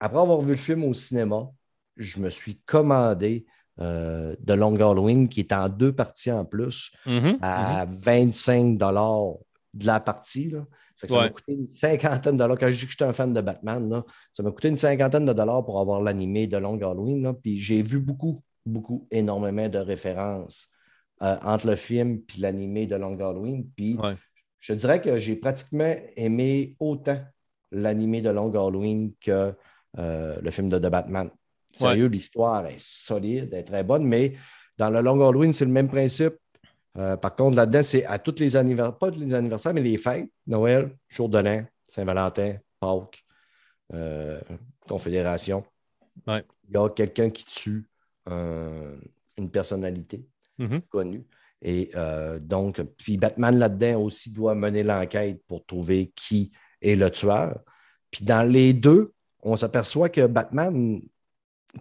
Après 0.00 0.20
avoir 0.20 0.40
vu 0.40 0.52
le 0.52 0.56
film 0.56 0.84
au 0.84 0.94
cinéma, 0.94 1.48
je 1.96 2.20
me 2.20 2.30
suis 2.30 2.60
commandé 2.64 3.46
euh, 3.80 4.34
de 4.40 4.54
Long 4.54 4.74
Halloween 4.74 5.28
qui 5.28 5.40
est 5.40 5.52
en 5.52 5.68
deux 5.68 5.92
parties 5.92 6.32
en 6.32 6.44
plus 6.44 6.92
mm-hmm, 7.06 7.38
à 7.42 7.84
25 7.88 8.78
mm-hmm. 8.78 9.38
de 9.74 9.86
la 9.86 10.00
partie. 10.00 10.52
Ça 11.06 11.14
m'a 11.14 11.28
coûté 11.28 11.52
une 11.52 11.68
cinquantaine 11.68 12.34
de 12.34 12.38
dollars. 12.38 12.58
Quand 12.58 12.70
je 12.70 12.78
dis 12.78 12.84
que 12.86 12.90
j'étais 12.90 13.04
un 13.04 13.12
fan 13.12 13.32
de 13.32 13.40
Batman, 13.40 14.02
ça 14.32 14.42
m'a 14.42 14.50
coûté 14.50 14.68
une 14.68 14.76
cinquantaine 14.76 15.26
de 15.26 15.32
dollars 15.32 15.64
pour 15.64 15.78
avoir 15.80 16.00
l'animé 16.02 16.46
de 16.46 16.56
Long 16.56 16.76
Halloween. 16.76 17.32
Puis 17.42 17.58
j'ai 17.58 17.82
vu 17.82 18.00
beaucoup, 18.00 18.42
beaucoup, 18.66 19.06
énormément 19.10 19.68
de 19.68 19.78
références 19.78 20.68
euh, 21.22 21.36
entre 21.42 21.68
le 21.68 21.76
film 21.76 22.22
et 22.36 22.40
l'animé 22.40 22.86
de 22.86 22.96
Long 22.96 23.14
Halloween. 23.18 23.68
Puis 23.76 23.96
je 24.60 24.72
dirais 24.72 25.00
que 25.00 25.18
j'ai 25.18 25.36
pratiquement 25.36 25.94
aimé 26.16 26.76
autant 26.80 27.18
l'animé 27.70 28.20
de 28.20 28.30
Long 28.30 28.50
Halloween 28.50 29.12
que 29.20 29.54
euh, 29.98 30.36
le 30.40 30.50
film 30.50 30.68
de 30.68 30.78
The 30.78 30.90
Batman. 30.90 31.30
Sérieux, 31.70 32.06
l'histoire 32.06 32.66
est 32.66 32.80
solide, 32.80 33.50
elle 33.52 33.60
est 33.60 33.64
très 33.64 33.84
bonne, 33.84 34.04
mais 34.04 34.34
dans 34.78 34.90
le 34.90 35.00
Long 35.00 35.20
Halloween, 35.28 35.52
c'est 35.52 35.64
le 35.64 35.70
même 35.70 35.88
principe. 35.88 36.34
Euh, 36.98 37.16
par 37.16 37.36
contre, 37.36 37.56
là-dedans, 37.56 37.82
c'est 37.82 38.04
à 38.06 38.18
tous 38.18 38.40
les 38.40 38.56
anniversaires, 38.56 38.96
pas 38.98 39.10
tous 39.10 39.20
les 39.20 39.34
anniversaires, 39.34 39.72
mais 39.72 39.82
les 39.82 39.98
fêtes, 39.98 40.28
Noël, 40.46 40.96
jour 41.08 41.28
de 41.28 41.38
l'an, 41.38 41.64
Saint-Valentin, 41.86 42.56
Pâques, 42.80 43.24
euh, 43.94 44.40
Confédération. 44.88 45.64
Il 46.26 46.44
y 46.70 46.76
a 46.76 46.88
quelqu'un 46.90 47.30
qui 47.30 47.44
tue 47.44 47.88
une 48.26 49.50
personnalité 49.50 50.26
mm-hmm. 50.58 50.82
connue. 50.88 51.24
Et 51.62 51.90
euh, 51.94 52.38
donc, 52.38 52.80
puis 52.98 53.16
Batman 53.16 53.58
là-dedans 53.58 54.02
aussi 54.02 54.32
doit 54.32 54.54
mener 54.54 54.82
l'enquête 54.82 55.42
pour 55.46 55.64
trouver 55.66 56.12
qui 56.14 56.52
est 56.80 56.94
le 56.94 57.10
tueur. 57.10 57.60
Puis 58.10 58.24
dans 58.24 58.48
les 58.48 58.72
deux, 58.72 59.12
on 59.42 59.56
s'aperçoit 59.56 60.08
que 60.08 60.26
Batman 60.26 61.00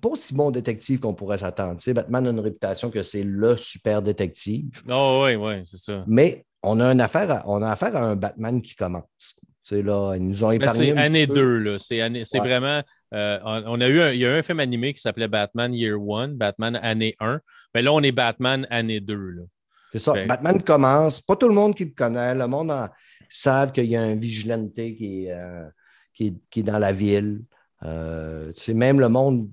pas 0.02 0.10
aussi 0.10 0.34
bon 0.34 0.52
détective 0.52 1.00
qu'on 1.00 1.14
pourrait 1.14 1.38
s'attendre. 1.38 1.78
Batman 1.94 2.28
a 2.28 2.30
une 2.32 2.40
réputation 2.40 2.90
que 2.90 3.02
c'est 3.02 3.24
le 3.24 3.56
super 3.56 4.02
détective. 4.02 4.82
Oh, 4.90 5.24
oui, 5.26 5.36
oui, 5.36 5.62
c'est 5.64 5.78
ça. 5.78 6.04
Mais 6.08 6.46
on 6.64 6.80
a, 6.80 6.92
une 6.92 7.02
affaire 7.02 7.32
à, 7.32 7.44
on 7.48 7.62
a 7.62 7.72
affaire 7.72 7.96
à 7.96 8.02
un 8.02 8.16
Batman 8.16 8.62
qui 8.62 8.76
commence. 8.76 9.40
là, 9.72 10.16
ils 10.16 10.28
nous 10.28 10.44
ont 10.44 10.52
épargné. 10.52 10.92
C'est 10.92 10.98
année 10.98 11.28
2, 11.28 11.78
C'est 11.80 12.40
vraiment. 12.40 12.82
Euh, 13.14 13.40
on 13.44 13.80
a 13.80 13.88
eu 13.88 14.14
il 14.14 14.20
y 14.20 14.26
a 14.26 14.36
eu 14.36 14.40
un 14.40 14.44
film 14.44 14.60
animé 14.60 14.94
qui 14.94 15.00
s'appelait 15.00 15.30
Batman 15.30 15.74
Year 15.74 16.02
One, 16.02 16.36
Batman 16.36 16.78
année 16.82 17.16
1. 17.20 17.40
Mais 17.74 17.82
là, 17.82 17.94
on 17.94 18.02
est 18.02 18.12
Batman 18.12 18.68
année 18.70 19.00
2. 19.00 19.46
C'est 19.94 20.00
ça. 20.00 20.14
Batman 20.26 20.62
commence. 20.62 21.22
Pas 21.22 21.36
tout 21.38 21.48
le 21.48 21.56
monde 21.56 21.76
qui 21.76 21.86
le 21.86 21.92
connaît. 21.92 22.36
Le 22.36 22.48
monde 22.48 22.72
en, 22.72 22.90
savent 23.30 23.72
qu'il 23.72 23.86
y 23.86 23.96
a 23.96 24.02
un 24.02 24.16
vigilante 24.16 24.74
qui 24.74 25.26
est, 25.26 25.32
euh, 25.32 25.68
qui, 26.14 26.36
est, 26.56 26.64
dans 26.64 26.80
la 26.80 26.92
ville. 26.92 27.42
Euh, 27.84 28.52
c'est 28.54 28.74
même 28.74 29.00
le 29.00 29.10
monde 29.10 29.50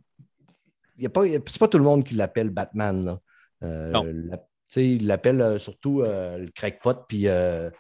c'est 0.99 1.59
pas 1.59 1.69
tout 1.69 1.79
le 1.79 1.85
monde 1.85 2.05
qui 2.05 2.15
l'appelle 2.15 2.51
Batman. 2.51 3.19
Euh, 3.63 4.37
il 4.77 5.07
l'appelle 5.07 5.41
euh, 5.41 5.59
surtout 5.59 6.03
euh, 6.03 6.39
le 6.39 6.51
crackpot, 6.51 7.07
puis 7.09 7.27
le 7.27 7.71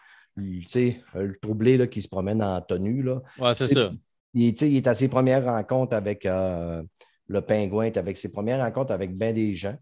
troublé 1.41 1.89
qui 1.89 2.03
se 2.03 2.09
promène 2.09 2.43
en 2.43 2.61
tenue. 2.61 3.03
Là. 3.03 3.23
c'est 3.55 3.69
ça. 3.69 3.91
Il, 4.33 4.49
il, 4.49 4.77
est 4.77 4.87
à 4.87 4.95
ses 4.95 5.09
premières 5.09 5.45
rencontres 5.45 5.95
avec 5.95 6.25
le 6.25 7.41
pingouin, 7.41 7.91
avec 7.95 8.17
ses 8.17 8.31
premières 8.31 8.61
rencontres 8.61 8.93
avec 8.93 9.17
bien 9.17 9.33
des 9.33 9.55
gens. 9.55 9.77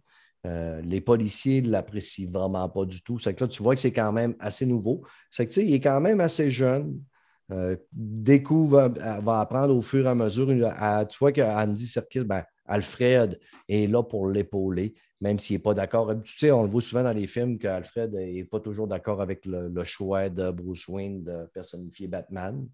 les 0.45 1.01
policiers 1.01 1.63
ne 1.63 1.71
l'apprécient 1.71 2.31
vraiment 2.31 2.69
pas 2.69 2.85
du 2.85 3.03
tout. 3.03 3.19
C'est 3.19 3.35
que 3.35 3.45
là, 3.45 3.49
tu 3.49 3.63
vois 3.63 3.75
que 3.75 3.81
c'est 3.81 3.93
quand 3.93 4.13
même 4.13 4.35
assez 4.41 4.67
nouveau. 4.67 5.03
C'est 5.31 5.47
que 5.47 5.61
il 5.61 5.73
est 5.75 5.81
quand 5.81 6.01
même 6.01 6.21
assez 6.21 6.51
jeune. 6.51 7.01
découvre, 7.93 8.89
va 9.23 9.41
apprendre 9.41 9.75
au 9.75 9.81
fur 9.81 10.05
et 10.05 10.11
à 10.11 10.15
mesure. 10.15 10.49
tu 11.09 11.19
vois 11.19 11.33
qu'Andy 11.33 11.87
Serkis, 11.87 12.25
ben, 12.25 12.45
Alfred 12.67 13.39
est 13.69 13.91
là 13.91 14.03
pour 14.03 14.29
l'épauler, 14.29 14.95
même 15.21 15.39
s'il 15.39 15.57
n'est 15.57 15.63
pas 15.63 15.75
d'accord. 15.75 16.13
Tu 16.25 16.39
sais, 16.39 16.51
on 16.51 16.63
le 16.63 16.69
voit 16.69 16.83
souvent 16.83 17.03
dans 17.03 17.13
les 17.13 17.27
films 17.27 17.59
qu'Alfred 17.59 18.13
n'est 18.13 18.45
pas 18.45 18.61
toujours 18.61 18.87
d'accord 18.87 19.21
avec 19.21 19.45
le, 19.47 19.85
choix 19.85 20.29
de 20.29 20.51
Bruce 20.51 20.87
Wayne 20.89 21.25
de 21.25 21.47
personnifier 21.53 22.07
Batman. 22.07 22.67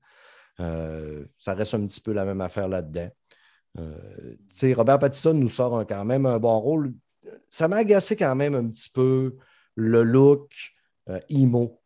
Euh, 0.61 1.25
ça 1.39 1.55
reste 1.55 1.75
un 1.75 1.87
petit 1.87 2.01
peu 2.01 2.13
la 2.13 2.25
même 2.25 2.41
affaire 2.41 2.69
là-dedans. 2.69 3.09
Euh, 3.79 4.35
Robert 4.75 4.99
Pattinson 4.99 5.35
nous 5.35 5.51
sort 5.51 5.87
quand 5.87 6.05
même 6.05 6.27
un 6.27 6.39
bon 6.39 6.59
rôle. 6.59 6.95
Ça 7.49 7.69
m'a 7.69 7.77
agacé 7.77 8.17
quand 8.17 8.35
même 8.35 8.55
un 8.55 8.69
petit 8.69 8.91
peu 8.91 9.37
le 9.75 10.03
look 10.03 10.51
euh, 11.09 11.21
emo. 11.31 11.81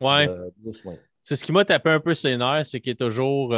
Ouais. 0.00 0.28
C'est 1.20 1.36
ce 1.36 1.44
qui 1.44 1.52
m'a 1.52 1.64
tapé 1.64 1.90
un 1.90 2.00
peu 2.00 2.14
ses 2.14 2.36
nerfs, 2.36 2.66
c'est 2.66 2.80
qu'il 2.80 2.92
est 2.92 2.96
toujours 3.00 3.52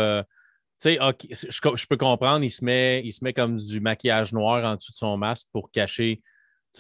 sais, 0.79 0.99
je, 1.33 1.87
peux 1.87 1.97
comprendre, 1.97 2.45
il 2.45 2.51
se, 2.51 2.65
met, 2.65 3.03
il 3.05 3.13
se 3.13 3.23
met 3.23 3.33
comme 3.33 3.59
du 3.59 3.81
maquillage 3.81 4.33
noir 4.33 4.65
en 4.65 4.77
dessous 4.77 4.93
de 4.93 4.97
son 4.97 5.17
masque 5.17 5.49
pour 5.53 5.71
cacher 5.71 6.23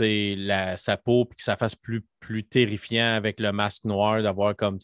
la, 0.01 0.77
sa 0.77 0.97
peau 0.97 1.29
et 1.31 1.35
que 1.35 1.43
ça 1.43 1.57
fasse 1.57 1.75
plus, 1.75 2.05
plus 2.21 2.45
terrifiant 2.45 3.15
avec 3.15 3.41
le 3.41 3.53
masque 3.53 3.85
noir, 3.85 4.23
d'avoir 4.23 4.55
comme, 4.55 4.79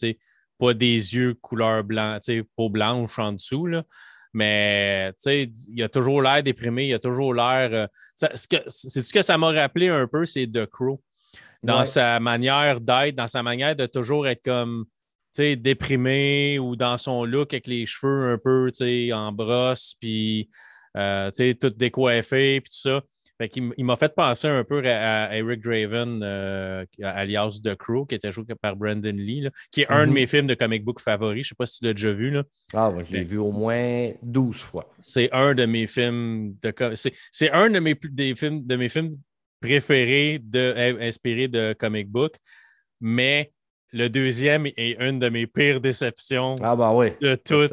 pas 0.59 0.75
des 0.75 1.15
yeux 1.17 1.35
couleur 1.35 1.85
blanc, 1.85 2.19
peau 2.57 2.69
blanche 2.69 3.19
en 3.19 3.33
dessous. 3.33 3.67
Là. 3.67 3.85
Mais 4.33 5.12
il 5.25 5.83
a 5.83 5.89
toujours 5.89 6.21
l'air 6.21 6.43
déprimé, 6.43 6.89
il 6.89 6.95
a 6.95 6.99
toujours 6.99 7.35
l'air. 7.35 7.71
Euh, 7.73 7.87
c'est 8.17 9.03
ce 9.03 9.12
que 9.12 9.23
ça 9.23 9.39
m'a 9.39 9.53
rappelé 9.53 9.89
un 9.89 10.09
peu, 10.09 10.27
c'est 10.27 10.47
The 10.47 10.67
Crow? 10.67 11.01
Dans 11.62 11.87
sa 11.87 12.21
manière 12.21 12.79
d'être, 12.81 13.15
dans 13.15 13.29
sa 13.29 13.43
manière 13.43 13.75
de 13.75 13.87
toujours 13.87 14.27
être 14.29 14.43
comme 14.43 14.85
déprimé 15.39 16.59
ou 16.59 16.76
dans 16.76 16.99
son 16.99 17.24
look 17.24 17.53
avec 17.53 17.66
les 17.66 17.87
cheveux 17.87 18.32
un 18.32 18.39
peu 18.39 18.70
en 19.12 19.32
brosse, 19.32 19.95
puis 20.01 20.49
euh, 20.97 21.30
tout 21.61 21.70
décoiffé, 21.70 22.61
puis 22.61 22.70
tout 22.70 22.89
ça. 22.89 23.03
il, 23.57 23.85
m'a 23.85 23.97
fait 23.97 24.14
penser 24.14 24.47
un 24.47 24.62
peu 24.62 24.82
à, 24.87 25.37
Eric 25.37 25.61
Draven, 25.61 26.20
euh, 26.22 26.85
alias 27.03 27.61
The 27.64 27.74
Crow, 27.74 28.07
qui 28.07 28.14
était 28.14 28.30
joué 28.30 28.45
par 28.61 28.76
Brandon 28.76 29.12
Lee, 29.12 29.49
qui 29.72 29.82
est 29.82 29.89
un 29.89 30.07
de 30.07 30.11
mm-hmm. 30.11 30.14
mes 30.14 30.26
films 30.26 30.47
de 30.47 30.55
comic 30.55 30.85
book 30.85 31.01
favoris. 31.01 31.47
Je 31.47 31.49
ne 31.49 31.49
sais 31.49 31.55
pas 31.57 31.66
si 31.66 31.80
tu 31.80 31.87
l'as 31.87 31.95
déjà 31.95 32.12
vu. 32.12 32.30
Là. 32.30 32.45
Ah, 32.72 32.91
moi, 32.91 33.03
je 33.03 33.12
l'ai 33.12 33.24
vu 33.24 33.39
au 33.39 33.51
moins 33.51 34.11
12 34.22 34.57
fois. 34.57 34.89
C'est 35.01 35.30
un 35.32 35.55
de 35.55 35.66
mes 35.66 35.87
films 35.87 36.55
de 36.62 36.72
c'est 36.95 37.51
un 37.51 37.70
de 37.70 37.80
mes, 37.80 37.99
des 38.11 38.37
films, 38.37 38.64
de 38.64 38.76
mes 38.76 38.89
films 38.89 39.18
préférés 39.61 40.39
de, 40.43 41.01
inspirés 41.01 41.49
de 41.49 41.72
comic 41.72 42.09
book, 42.09 42.37
mais 43.01 43.54
le 43.95 44.09
deuxième 44.09 44.67
est 44.67 44.97
une 45.01 45.21
de 45.21 45.29
mes 45.29 45.47
pires 45.47 45.81
déceptions 45.81 46.57
ah, 46.63 46.75
bah 46.75 46.93
de 47.21 47.37
toutes 47.37 47.73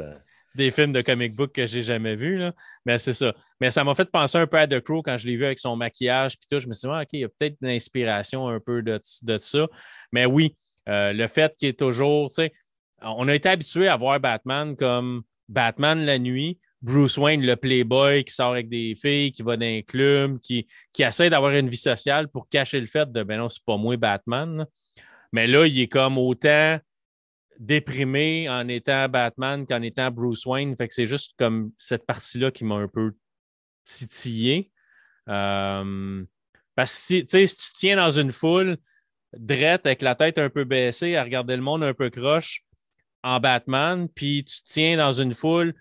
des 0.54 0.70
films 0.70 0.92
de 0.92 1.02
comic 1.02 1.36
book 1.36 1.52
que 1.52 1.66
j'ai 1.66 1.82
jamais 1.82 2.16
vus. 2.16 2.38
Là. 2.38 2.54
Mais 2.86 2.98
c'est 2.98 3.14
ça. 3.14 3.34
Mais 3.60 3.72
ça 3.72 3.84
m'a 3.84 3.96
fait 3.96 4.10
penser 4.10 4.38
un 4.38 4.46
peu 4.46 4.58
à 4.58 4.68
The 4.68 4.82
Crow 4.82 5.02
quand 5.02 5.18
je 5.18 5.26
l'ai 5.26 5.36
vu 5.36 5.46
avec 5.46 5.60
son 5.60 5.76
maquillage. 5.76 6.38
Puis 6.38 6.48
tout, 6.50 6.60
je 6.60 6.68
me 6.68 6.74
suis 6.74 6.88
dit, 6.88 6.94
ah, 6.94 7.02
OK, 7.02 7.10
il 7.14 7.20
y 7.22 7.24
a 7.24 7.30
peut-être 7.30 7.56
une 7.62 7.70
inspiration 7.70 8.48
un 8.50 8.60
peu 8.60 8.84
de, 8.84 9.02
de 9.24 9.38
ça. 9.40 9.68
Mais 10.12 10.26
oui, 10.26 10.56
euh, 10.90 11.14
le 11.14 11.28
fait 11.28 11.56
qu'il 11.58 11.70
est 11.70 11.80
toujours, 11.80 12.30
tu 12.30 12.36
sais, 12.36 12.54
on 13.02 13.28
a 13.28 13.34
été 13.34 13.50
habitué 13.50 13.88
à 13.88 13.96
voir 13.96 14.20
Batman 14.20 14.76
comme 14.76 15.24
Batman 15.50 16.06
la 16.06 16.20
nuit, 16.20 16.60
Bruce 16.82 17.18
Wayne, 17.18 17.42
le 17.42 17.56
playboy 17.56 18.24
qui 18.24 18.34
sort 18.34 18.52
avec 18.52 18.70
des 18.70 18.96
filles, 18.96 19.32
qui 19.32 19.42
va 19.42 19.58
dans 19.58 19.66
un 19.66 19.82
club, 19.82 20.40
qui, 20.40 20.68
qui 20.94 21.02
essaie 21.02 21.30
d'avoir 21.30 21.54
une 21.54 21.70
vie 21.70 21.78
sociale 21.78 22.28
pour 22.28 22.48
cacher 22.50 22.80
le 22.80 22.88
fait 22.88 23.12
de 23.12 23.24
ben 23.24 23.40
non, 23.40 23.50
c'est 23.50 23.64
pas 23.66 23.78
moi 23.78 23.98
Batman. 23.98 24.68
Mais 25.32 25.48
là, 25.48 25.66
il 25.66 25.80
est 25.80 25.88
comme 25.88 26.18
autant 26.18 26.80
déprimé 27.60 28.50
en 28.50 28.68
étant 28.68 29.08
Batman 29.08 29.66
qu'en 29.66 29.82
étant 29.82 30.10
Bruce 30.12 30.46
Wayne. 30.46 30.76
Fait 30.76 30.88
que 30.88 30.94
c'est 30.94 31.06
juste 31.06 31.34
comme 31.38 31.72
cette 31.78 32.06
partie-là 32.06 32.52
qui 32.52 32.66
m'a 32.66 32.76
un 32.76 32.88
peu 32.88 33.14
titillé. 33.86 34.72
Euh, 35.30 36.24
parce 36.76 36.92
que 36.92 37.46
si, 37.48 37.56
tu 37.56 37.74
tiens 37.74 37.98
dans 37.98 38.12
une 38.12 38.32
foule, 38.32 38.78
drette 39.34 39.86
avec 39.86 40.02
la 40.02 40.16
tête 40.16 40.38
un 40.40 40.50
peu 40.50 40.64
baissée, 40.64 41.16
à 41.16 41.24
regarder 41.24 41.56
le 41.56 41.62
monde 41.62 41.84
un 41.84 41.94
peu 41.94 42.10
croche 42.10 42.64
en 43.24 43.40
Batman, 43.40 44.10
puis 44.10 44.44
tu 44.44 44.64
tiens 44.64 44.98
dans 44.98 45.14
une 45.14 45.34
foule, 45.34 45.76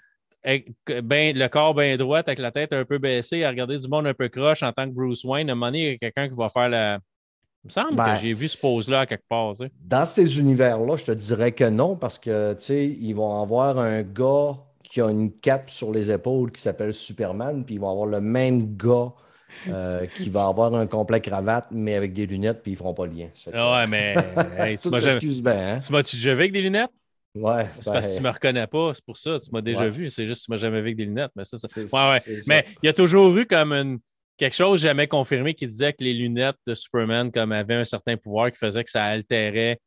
ben, 0.45 1.37
le 1.37 1.49
corps 1.49 1.75
bien 1.75 1.97
droit, 1.97 2.19
avec 2.19 2.39
la 2.39 2.53
tête 2.53 2.73
un 2.73 2.85
peu 2.85 2.99
baissée, 2.99 3.45
à 3.45 3.51
regarder 3.51 3.79
du 3.79 3.89
monde 3.89 4.07
un 4.07 4.15
peu 4.15 4.29
croche 4.29 4.63
en 4.63 4.73
tant 4.73 4.87
que 4.87 4.95
Bruce 4.95 5.25
Wayne, 5.25 5.49
à 5.49 5.53
un 5.53 5.55
moment 5.55 5.67
donné, 5.69 5.87
il 5.87 5.93
y 5.93 5.95
a 5.95 5.99
quelqu'un 5.99 6.29
qui 6.29 6.37
va 6.37 6.51
faire 6.51 6.69
la, 6.69 7.01
il 7.65 7.67
me 7.67 7.71
semble 7.71 7.91
que 7.91 7.97
ben, 7.97 8.15
j'ai 8.17 8.33
vu 8.33 8.49
ce 8.49 8.57
pose-là 8.57 9.05
quelque 9.07 9.29
part. 9.29 9.53
Dans 9.85 10.07
ces 10.07 10.39
univers-là, 10.39 10.97
je 10.97 11.05
te 11.05 11.13
dirais 11.13 11.53
que 11.53 11.69
non, 11.69 11.97
parce 11.97 12.19
que 12.19 12.57
ils 12.71 13.13
vont 13.13 13.43
avoir 13.43 13.79
un 13.79 14.03
gars 14.03 14.57
qui 14.83 15.01
a 15.01 15.11
une 15.11 15.31
cape 15.31 15.71
sur 15.71 15.93
les 15.93 16.11
épaules 16.11 16.51
qui 16.51 16.61
s'appelle 16.61 16.95
Superman, 16.95 17.65
puis 17.65 17.77
ils 17.77 17.81
vont 17.81 17.91
avoir 17.91 18.07
le 18.07 18.21
même 18.21 18.77
gars 18.77 19.13
euh, 19.69 20.07
qui 20.17 20.31
va 20.31 20.47
avoir 20.47 20.75
un 20.75 20.87
complet 20.87 21.21
cravate, 21.21 21.69
mais 21.71 21.95
avec 21.95 22.15
des 22.15 22.27
lunettes, 22.27 22.63
puis 22.63 22.73
ils 22.73 22.75
ne 22.75 22.79
feront 22.79 22.95
pas 22.95 23.07
le 23.07 23.13
lien. 23.13 23.29
ouais, 23.47 23.87
mais 23.87 24.15
tu 24.77 24.89
m'as 24.89 25.01
bien. 25.01 25.75
Hein? 25.75 25.79
Tu 25.79 25.93
m'as-tu 25.93 26.17
déjà 26.17 26.35
vu 26.35 26.41
avec 26.41 26.53
des 26.53 26.63
lunettes? 26.63 26.91
Ouais. 27.35 27.67
C'est 27.81 27.93
parce 27.93 28.09
que 28.09 28.15
tu 28.15 28.23
ne 28.23 28.27
me 28.27 28.33
reconnais 28.33 28.67
pas, 28.67 28.93
c'est 28.95 29.05
pour 29.05 29.17
ça. 29.17 29.39
Tu 29.39 29.51
m'as 29.53 29.61
déjà 29.61 29.89
vu. 29.89 30.11
C'est 30.11 30.25
juste 30.25 30.43
que 30.43 30.47
tu 30.47 30.51
ne 30.51 30.57
m'as 30.57 30.61
jamais 30.61 30.79
vu 30.79 30.87
avec 30.87 30.97
des 30.97 31.05
lunettes. 31.05 31.31
Mais 31.37 31.45
ça, 31.45 31.59
ça... 31.59 31.69
Ouais, 31.69 32.19
ouais. 32.27 32.41
Mais 32.49 32.65
il 32.83 32.87
y 32.87 32.89
a 32.89 32.93
toujours 32.93 33.37
eu 33.37 33.47
comme 33.47 33.73
une 33.73 34.01
quelque 34.41 34.57
chose 34.57 34.81
jamais 34.81 35.07
confirmé 35.07 35.53
qui 35.53 35.67
disait 35.67 35.93
que 35.93 36.03
les 36.03 36.15
lunettes 36.15 36.57
de 36.67 36.73
Superman 36.73 37.31
comme 37.31 37.53
avaient 37.53 37.75
un 37.75 37.85
certain 37.85 38.17
pouvoir 38.17 38.51
qui 38.51 38.57
faisait 38.57 38.83
que 38.83 38.91
ça 38.91 39.05
altérait, 39.05 39.79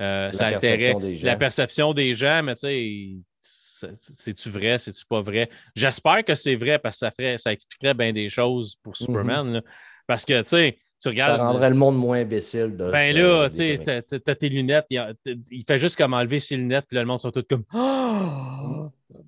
euh, 0.00 0.32
ça 0.32 0.46
altérait 0.46 0.96
la 1.22 1.36
perception 1.36 1.92
des 1.92 2.14
gens, 2.14 2.42
mais 2.42 2.54
tu 2.54 3.20
sais, 3.42 3.94
c'est-tu 3.94 4.48
vrai, 4.48 4.78
c'est-tu 4.78 5.04
pas 5.04 5.20
vrai? 5.20 5.50
J'espère 5.74 6.24
que 6.24 6.34
c'est 6.34 6.56
vrai 6.56 6.78
parce 6.78 6.96
que 6.96 7.00
ça, 7.00 7.10
ferait, 7.10 7.36
ça 7.36 7.52
expliquerait 7.52 7.92
bien 7.92 8.14
des 8.14 8.30
choses 8.30 8.76
pour 8.82 8.94
mm-hmm. 8.94 9.04
Superman. 9.04 9.62
Parce 10.06 10.24
que, 10.24 10.40
tu 10.40 10.48
sais, 10.48 10.78
tu 11.00 11.08
regardes. 11.08 11.38
Ça 11.38 11.46
rendrait 11.46 11.70
le 11.70 11.76
monde 11.76 11.96
moins 11.96 12.20
imbécile. 12.20 12.76
De 12.76 12.90
ben 12.90 13.16
là, 13.16 13.48
tu 13.48 13.56
sais, 13.56 14.02
t'as 14.02 14.34
tes 14.34 14.48
lunettes, 14.48 14.86
il, 14.90 15.64
fait 15.66 15.78
juste 15.78 15.96
comme 15.96 16.12
enlever 16.12 16.38
ses 16.38 16.56
lunettes, 16.56 16.84
puis 16.86 16.96
là, 16.96 17.02
le 17.02 17.06
monde 17.06 17.20
sont 17.20 17.30
tous 17.30 17.44
comme. 17.48 17.64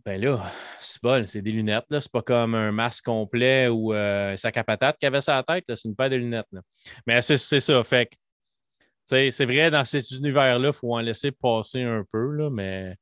Ben 0.05 0.21
là, 0.21 0.45
c'est 0.81 1.01
pas, 1.01 1.25
c'est 1.27 1.43
des 1.43 1.53
lunettes, 1.53 1.87
là. 1.91 2.01
C'est 2.01 2.11
pas 2.11 2.23
comme 2.23 2.55
un 2.55 2.73
masque 2.73 3.05
complet 3.05 3.69
ou 3.69 3.93
euh, 3.95 4.33
un 4.33 4.37
sac 4.37 4.57
à 4.57 4.65
patate 4.65 4.99
qu'il 4.99 5.07
avait 5.07 5.21
sur 5.21 5.33
la 5.33 5.43
tête, 5.43 5.65
c'est 5.69 5.89
une 5.89 5.97
paire 5.97 6.11
de 6.11 6.17
lunettes. 6.17 6.47
Là. 6.53 6.61
Mais 7.07 7.23
c'est, 7.23 7.37
ça. 7.37 7.85
Fait 7.85 8.07
que, 8.07 9.31
c'est 9.31 9.45
vrai, 9.45 9.71
dans 9.71 9.85
cet 9.85 10.11
univers-là, 10.11 10.69
il 10.69 10.75
faut 10.75 10.95
en 10.95 11.01
laisser 11.01 11.31
passer 11.31 11.83
un 11.83 12.05
peu, 12.13 12.33
là, 12.33 12.51
mais, 12.51 12.97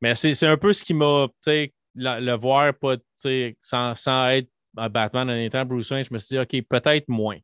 mais 0.00 0.14
c'est, 0.14 0.46
un 0.46 0.56
peu 0.56 0.72
ce 0.72 0.84
qui 0.84 0.94
m'a, 0.94 1.26
le 1.96 2.32
voir 2.36 2.74
pas, 2.74 2.96
sans, 3.60 3.94
sans 3.94 4.28
être 4.28 4.48
Batman 4.72 5.30
en 5.30 5.36
étant 5.36 5.64
Bruce 5.64 5.90
Wayne, 5.90 6.04
je 6.04 6.12
me 6.12 6.18
suis 6.18 6.36
dit, 6.36 6.38
OK, 6.38 6.68
peut-être 6.68 7.08
moins. 7.08 7.38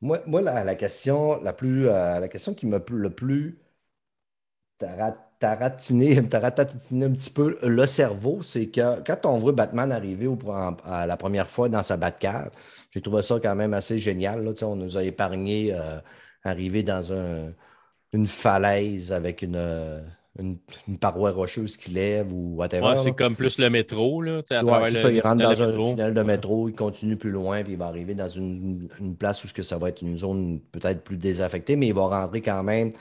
Moi, 0.00 0.20
moi 0.26 0.40
la, 0.42 0.74
question 0.76 1.40
la 1.42 1.52
plus 1.52 1.88
euh, 1.88 2.18
la 2.20 2.28
question 2.28 2.54
qui 2.54 2.66
m'a 2.66 2.80
le 2.90 3.10
plus 3.14 3.58
t'as 4.78 5.54
ratiné, 5.56 6.18
un 6.18 6.22
petit 6.24 7.30
peu 7.30 7.58
le 7.62 7.86
cerveau, 7.86 8.42
c'est 8.42 8.68
que 8.70 9.00
quand 9.04 9.26
on 9.26 9.38
voit 9.38 9.52
Batman 9.52 9.92
arriver 9.92 10.26
au, 10.26 10.38
la 10.86 11.16
première 11.16 11.48
fois 11.48 11.68
dans 11.68 11.82
sa 11.82 11.96
Batcave, 11.96 12.50
j'ai 12.90 13.00
trouvé 13.02 13.22
ça 13.22 13.38
quand 13.42 13.54
même 13.54 13.74
assez 13.74 13.98
génial. 13.98 14.44
Là, 14.44 14.52
on 14.62 14.76
nous 14.76 14.96
a 14.96 15.02
épargné 15.04 15.74
euh, 15.74 16.00
arriver 16.44 16.82
dans 16.82 17.02
une 18.12 18.26
falaise 18.26 19.12
avec 19.12 19.42
une, 19.42 19.56
une, 20.38 20.58
paroi 20.98 21.32
rocheuse 21.32 21.76
qui 21.76 21.90
lève 21.90 22.32
ou 22.32 22.56
whatever. 22.56 22.94
c'est 22.96 23.12
comme 23.12 23.34
plus 23.34 23.58
le 23.58 23.70
métro. 23.70 24.22
Là, 24.22 24.42
à 24.50 24.64
ouais, 24.64 24.94
ça, 24.94 25.10
il 25.10 25.20
rentre 25.20 25.42
dans 25.42 25.62
un 25.62 25.72
tunnel 25.72 26.14
de 26.14 26.22
métro, 26.22 26.68
il 26.68 26.74
continue 26.74 27.16
plus 27.16 27.30
loin, 27.30 27.62
puis 27.62 27.72
il 27.72 27.78
va 27.78 27.86
arriver 27.86 28.14
dans 28.14 28.28
une, 28.28 28.88
place 29.18 29.44
où 29.44 29.62
ça 29.62 29.78
va 29.78 29.88
être 29.88 30.02
une 30.02 30.16
zone 30.16 30.60
peut-être 30.72 31.02
plus 31.02 31.16
désaffectée, 31.16 31.76
mais 31.76 31.88
il 31.88 31.94
va 31.94 32.06
rentrer 32.06 32.40
quand 32.40 32.62
même 32.62 32.92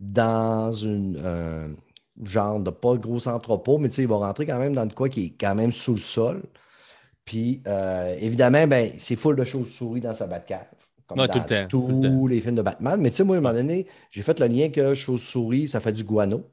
dans 0.00 0.72
une, 0.72 1.76
genre 2.24 2.60
de 2.60 2.70
pas 2.70 2.96
gros 2.96 3.28
entrepôt, 3.28 3.78
mais 3.78 3.88
il 3.88 4.08
va 4.08 4.16
rentrer 4.16 4.46
quand 4.46 4.58
même 4.58 4.74
dans 4.74 4.86
de 4.86 4.92
quoi 4.92 5.08
qui 5.08 5.26
est 5.26 5.34
quand 5.38 5.54
même 5.54 5.72
sous 5.72 5.94
le 5.94 6.00
sol. 6.00 6.42
Puis, 7.24 7.60
euh, 7.66 8.16
évidemment, 8.20 8.66
ben, 8.66 8.90
c'est 8.98 9.16
full 9.16 9.36
de 9.36 9.44
choses 9.44 9.70
souris 9.70 10.00
dans 10.00 10.14
sa 10.14 10.26
Batcave. 10.26 10.66
Comme 11.06 11.18
dans 11.18 11.68
tous 11.68 12.26
les 12.26 12.40
films 12.40 12.56
de 12.56 12.62
Batman. 12.62 13.00
Mais 13.00 13.10
tu 13.10 13.16
sais, 13.16 13.24
moi, 13.24 13.36
à 13.36 13.38
un 13.38 13.42
moment 13.42 13.54
donné, 13.54 13.86
j'ai 14.10 14.22
fait 14.22 14.38
le 14.40 14.46
lien 14.46 14.70
que 14.70 14.94
chose 14.94 15.22
souris, 15.22 15.68
ça 15.68 15.78
fait 15.78 15.92
du 15.92 16.02
guano. 16.02 16.44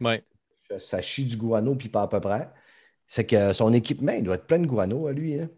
Ouais. 0.00 0.24
Ça 0.78 1.02
chie 1.02 1.24
du 1.24 1.36
guano, 1.36 1.74
puis 1.74 1.88
pas 1.88 2.02
à 2.02 2.08
peu 2.08 2.20
près. 2.20 2.50
C'est 3.06 3.24
que 3.24 3.52
son 3.52 3.72
équipement, 3.72 4.12
il 4.12 4.22
doit 4.22 4.36
être 4.36 4.46
plein 4.46 4.60
de 4.60 4.66
guano 4.66 5.08
à 5.08 5.12
lui. 5.12 5.40
Hein. 5.40 5.48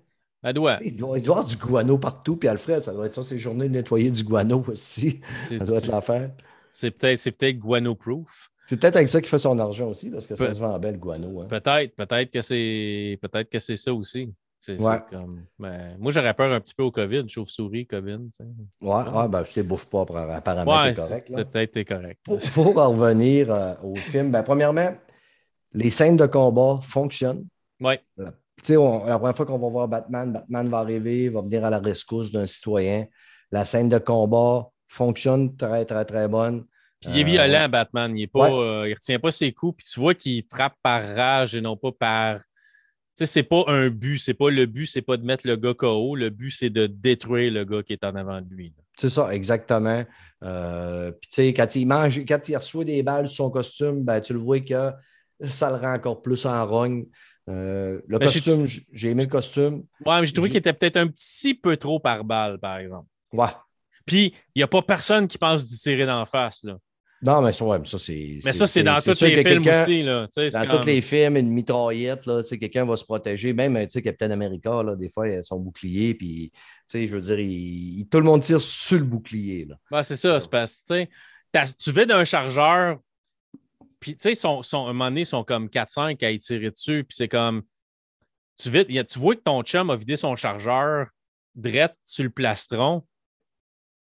Elle 0.42 0.54
doit. 0.54 0.78
Il 0.82 0.96
doit, 0.96 1.16
avoir 1.16 1.44
du 1.44 1.56
guano 1.56 1.98
partout. 1.98 2.36
Puis 2.36 2.48
Alfred, 2.48 2.82
ça 2.82 2.94
doit 2.94 3.06
être 3.06 3.14
ça, 3.14 3.22
ses 3.22 3.38
journées 3.38 3.68
de 3.68 3.74
nettoyer 3.74 4.10
du 4.10 4.24
guano 4.24 4.64
aussi. 4.68 5.20
Ça 5.48 5.64
doit 5.64 5.78
être 5.78 5.86
l'affaire. 5.86 6.32
C'est 6.70 6.90
peut-être 6.90 7.36
peut 7.36 7.52
guano-proof. 7.52 8.50
C'est 8.66 8.80
peut-être 8.80 8.96
avec 8.96 9.08
ça 9.08 9.20
qu'il 9.20 9.28
fait 9.28 9.38
son 9.38 9.58
argent 9.58 9.88
aussi, 9.88 10.10
parce 10.10 10.26
que 10.26 10.34
ça 10.34 10.54
se 10.54 10.58
vend 10.58 10.78
belle, 10.78 10.98
guano. 10.98 11.42
Hein. 11.42 11.46
Peut-être, 11.48 11.94
peut-être 11.94 12.30
que 12.30 12.40
c'est 12.40 13.18
peut-être 13.20 13.50
que 13.50 13.58
c'est 13.58 13.76
ça 13.76 13.92
aussi. 13.92 14.32
Comme... 15.10 15.44
Ben, 15.58 15.96
moi, 15.98 16.12
j'aurais 16.12 16.34
peur 16.34 16.52
un 16.52 16.60
petit 16.60 16.74
peu 16.74 16.82
au 16.82 16.90
COVID, 16.90 17.28
chauve-souris, 17.28 17.86
COVID. 17.86 18.18
Ouais, 18.80 18.90
ouais 18.90 19.28
ben, 19.28 19.44
je 19.44 19.60
ne 19.60 19.64
bouffe 19.64 19.86
pas, 19.86 20.02
apparemment, 20.02 20.82
ouais, 20.82 20.92
t'es 20.92 21.00
correct. 21.00 21.32
Peut-être 21.34 21.72
t'es 21.72 21.84
correct. 21.84 22.20
Pour, 22.54 22.78
en 22.78 22.90
revenir 22.90 23.52
euh, 23.52 23.74
au 23.82 23.96
film, 23.96 24.30
ben, 24.30 24.42
premièrement, 24.42 24.94
les 25.72 25.90
scènes 25.90 26.16
de 26.16 26.26
combat 26.26 26.80
fonctionnent. 26.82 27.46
Oui. 27.80 27.94
La, 28.16 28.32
la 28.68 29.18
première 29.18 29.36
fois 29.36 29.46
qu'on 29.46 29.58
va 29.58 29.68
voir 29.68 29.88
Batman, 29.88 30.32
Batman 30.32 30.68
va 30.68 30.78
arriver, 30.78 31.28
va 31.28 31.40
venir 31.40 31.64
à 31.64 31.70
la 31.70 31.78
rescousse 31.78 32.30
d'un 32.30 32.46
citoyen. 32.46 33.06
La 33.50 33.64
scène 33.64 33.88
de 33.88 33.98
combat 33.98 34.68
fonctionne 34.88 35.56
très, 35.56 35.84
très, 35.84 36.04
très 36.04 36.28
bonne. 36.28 36.64
Puis 37.00 37.10
il 37.10 37.18
est 37.18 37.24
violent, 37.24 37.68
Batman. 37.68 38.16
Il 38.16 38.28
ne 38.32 38.40
euh, 38.40 38.94
retient 38.94 39.18
pas 39.18 39.32
ses 39.32 39.52
coups. 39.52 39.78
Puis 39.78 39.92
tu 39.92 39.98
vois 39.98 40.14
qu'il 40.14 40.44
frappe 40.48 40.76
par 40.82 41.02
rage 41.16 41.54
et 41.56 41.60
non 41.60 41.76
pas 41.76 41.90
par. 41.92 42.40
Tu 43.16 43.26
sais, 43.26 43.26
c'est 43.26 43.42
pas 43.42 43.64
un 43.66 43.90
but. 43.90 44.18
C'est 44.18 44.34
pas 44.34 44.50
le 44.50 44.66
but, 44.66 44.86
c'est 44.86 45.02
pas 45.02 45.16
de 45.16 45.24
mettre 45.24 45.46
le 45.46 45.56
gars 45.56 45.74
KO. 45.74 46.16
Le 46.16 46.30
but, 46.30 46.50
c'est 46.50 46.70
de 46.70 46.86
détruire 46.86 47.52
le 47.52 47.64
gars 47.64 47.82
qui 47.82 47.92
est 47.92 48.04
en 48.04 48.14
avant 48.14 48.40
de 48.40 48.48
lui. 48.54 48.72
C'est 48.96 49.10
ça, 49.10 49.34
exactement. 49.34 50.04
Euh, 50.42 51.12
puis 51.12 51.28
tu 51.28 51.34
sais, 51.34 51.54
quand 51.54 51.76
il 51.76 51.86
mange, 51.86 52.24
quand 52.26 52.48
il 52.48 52.56
reçoit 52.56 52.84
des 52.84 53.02
balles 53.02 53.28
sur 53.28 53.44
son 53.44 53.50
costume, 53.50 54.04
ben, 54.04 54.20
tu 54.20 54.32
le 54.32 54.38
vois 54.38 54.60
que 54.60 54.92
ça 55.40 55.70
le 55.70 55.76
rend 55.76 55.94
encore 55.94 56.22
plus 56.22 56.46
en 56.46 56.66
rogne. 56.66 57.06
Euh, 57.48 58.00
le 58.06 58.18
ben, 58.18 58.26
costume, 58.26 58.66
j'ai 58.92 59.10
aimé 59.10 59.24
le 59.24 59.28
costume. 59.28 59.84
Ouais, 60.06 60.20
mais 60.20 60.26
j'ai 60.26 60.32
trouvé 60.32 60.48
qu'il 60.48 60.58
était 60.58 60.72
peut-être 60.72 60.96
un 60.96 61.08
petit 61.08 61.54
peu 61.54 61.76
trop 61.76 62.00
par 62.00 62.24
balle, 62.24 62.58
par 62.58 62.78
exemple. 62.78 63.08
Ouais. 63.32 63.48
Puis, 64.06 64.34
il 64.54 64.58
n'y 64.58 64.62
a 64.62 64.68
pas 64.68 64.82
personne 64.82 65.28
qui 65.28 65.38
pense 65.38 65.66
d'y 65.66 65.78
tirer 65.78 66.06
d'en 66.06 66.26
face. 66.26 66.64
Là. 66.64 66.76
Non, 67.24 67.40
mais 67.40 67.52
ça, 67.52 67.64
ça 67.84 67.98
c'est. 67.98 68.38
Mais 68.44 68.52
ça, 68.52 68.66
c'est 68.66 68.82
dans 68.82 69.00
tous 69.00 69.20
les 69.22 69.44
films 69.44 69.68
aussi. 69.68 70.02
Là, 70.02 70.28
dans 70.36 70.80
tous 70.80 70.86
les 70.86 71.00
films, 71.00 71.36
une 71.36 71.50
mitraillette, 71.50 72.26
là, 72.26 72.42
quelqu'un 72.42 72.84
va 72.84 72.96
se 72.96 73.04
protéger. 73.04 73.52
Même 73.52 73.86
Captain 73.86 74.30
America, 74.32 74.82
là, 74.82 74.96
des 74.96 75.08
fois, 75.08 75.28
il 75.28 75.36
a 75.36 75.42
son 75.42 75.60
bouclier. 75.60 76.14
Puis, 76.14 76.50
je 76.92 77.06
veux 77.06 77.20
dire, 77.20 77.38
il, 77.38 78.08
tout 78.10 78.18
le 78.18 78.24
monde 78.24 78.42
tire 78.42 78.60
sur 78.60 78.98
le 78.98 79.04
bouclier. 79.04 79.66
Là. 79.66 80.02
c'est 80.02 80.16
ça. 80.16 80.40
C'est 80.40 80.50
parce 80.50 80.82
que 80.84 81.82
tu 81.82 81.92
veux 81.92 82.06
d'un 82.06 82.24
chargeur. 82.24 82.98
Puis, 84.00 84.16
tu 84.16 84.22
sais, 84.22 84.34
son, 84.34 84.64
son, 84.64 84.86
à 84.86 84.90
un 84.90 84.92
moment 84.92 85.04
donné, 85.10 85.20
ils 85.20 85.26
sont 85.26 85.44
comme 85.44 85.68
4-5 85.68 86.24
à 86.24 86.30
y 86.30 86.38
tirer 86.40 86.70
dessus. 86.70 87.04
Puis, 87.04 87.16
c'est 87.16 87.28
comme. 87.28 87.62
Tu, 88.58 88.70
tu 88.70 89.18
vois 89.18 89.36
que 89.36 89.42
ton 89.42 89.62
chum 89.62 89.90
a 89.90 89.96
vidé 89.96 90.16
son 90.16 90.34
chargeur 90.34 91.06
drette 91.54 91.96
sur 92.04 92.24
le 92.24 92.30
plastron, 92.30 93.06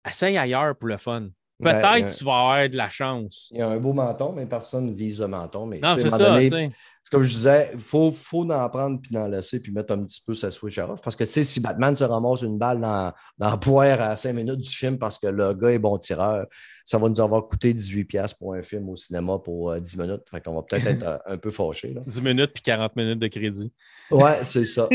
essaye 0.07 0.37
ailleurs 0.37 0.75
pour 0.75 0.87
le 0.87 0.97
fun. 0.97 1.29
Peut-être 1.61 2.09
que 2.09 2.17
tu 2.17 2.23
vas 2.23 2.39
avoir 2.39 2.69
de 2.69 2.77
la 2.77 2.89
chance. 2.89 3.49
Il 3.51 3.59
y 3.59 3.61
a 3.61 3.69
un 3.69 3.77
beau 3.77 3.93
menton, 3.93 4.33
mais 4.33 4.45
personne 4.45 4.87
ne 4.87 4.93
vise 4.93 5.19
le 5.19 5.27
menton. 5.27 5.65
Mais, 5.65 5.79
non, 5.79 5.95
c'est 5.97 6.09
ça. 6.09 6.39
c'est 6.39 6.71
comme 7.11 7.23
je 7.23 7.33
disais, 7.33 7.71
il 7.73 7.79
faut, 7.79 8.11
faut 8.13 8.49
en 8.49 8.69
prendre 8.69 9.01
puis 9.01 9.11
d'en 9.11 9.27
laisser 9.27 9.61
puis 9.61 9.71
mettre 9.73 9.93
un 9.93 10.03
petit 10.03 10.21
peu 10.25 10.33
sa 10.33 10.49
switch 10.49 10.77
off. 10.77 11.01
Parce 11.01 11.15
que 11.17 11.25
si 11.25 11.59
Batman 11.59 11.95
se 11.95 12.05
ramasse 12.05 12.41
une 12.41 12.57
balle 12.57 12.79
dans, 12.79 13.11
dans 13.37 13.57
poire 13.57 13.99
à 14.01 14.15
5 14.15 14.33
minutes 14.33 14.61
du 14.61 14.69
film 14.69 14.97
parce 14.97 15.19
que 15.19 15.27
le 15.27 15.53
gars 15.53 15.71
est 15.71 15.79
bon 15.79 15.97
tireur, 15.97 16.45
ça 16.85 16.97
va 16.97 17.09
nous 17.09 17.19
avoir 17.19 17.47
coûté 17.47 17.73
18$ 17.73 18.37
pour 18.37 18.53
un 18.53 18.61
film 18.61 18.87
au 18.89 18.95
cinéma 18.95 19.39
pour 19.39 19.77
10 19.77 19.99
euh, 19.99 20.03
minutes. 20.03 20.21
Fait 20.31 20.41
qu'on 20.41 20.55
va 20.55 20.61
peut-être 20.61 20.87
être, 20.87 21.03
euh, 21.03 21.17
un 21.25 21.37
peu 21.37 21.51
fâché. 21.51 21.93
10 22.05 22.21
minutes 22.21 22.51
puis 22.53 22.63
40 22.63 22.95
minutes 22.95 23.19
de 23.19 23.27
crédit. 23.27 23.73
Ouais, 24.09 24.43
c'est 24.43 24.65
ça. 24.65 24.87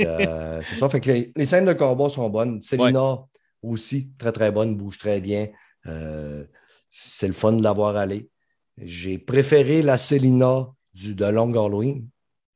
Euh, 0.00 0.60
c'est 0.64 0.76
ça. 0.76 0.88
Fait 0.88 1.00
que 1.00 1.10
les, 1.36 1.46
scènes 1.46 1.66
de 1.66 1.72
combat 1.72 2.08
sont 2.08 2.28
bonnes. 2.30 2.60
Selina 2.60 3.18
aussi, 3.62 4.12
très 4.18 4.32
très 4.32 4.50
bonne, 4.50 4.76
bouge 4.76 4.98
très 4.98 5.20
bien. 5.20 5.48
Euh, 5.86 6.44
c'est 6.88 7.26
le 7.26 7.32
fun 7.32 7.52
de 7.52 7.62
l'avoir 7.62 7.96
allé. 7.96 8.30
J'ai 8.76 9.18
préféré 9.18 9.82
la 9.82 9.98
Célina 9.98 10.68
du, 10.94 11.14
de 11.14 11.26
Long 11.26 11.52
Halloween, 11.52 12.08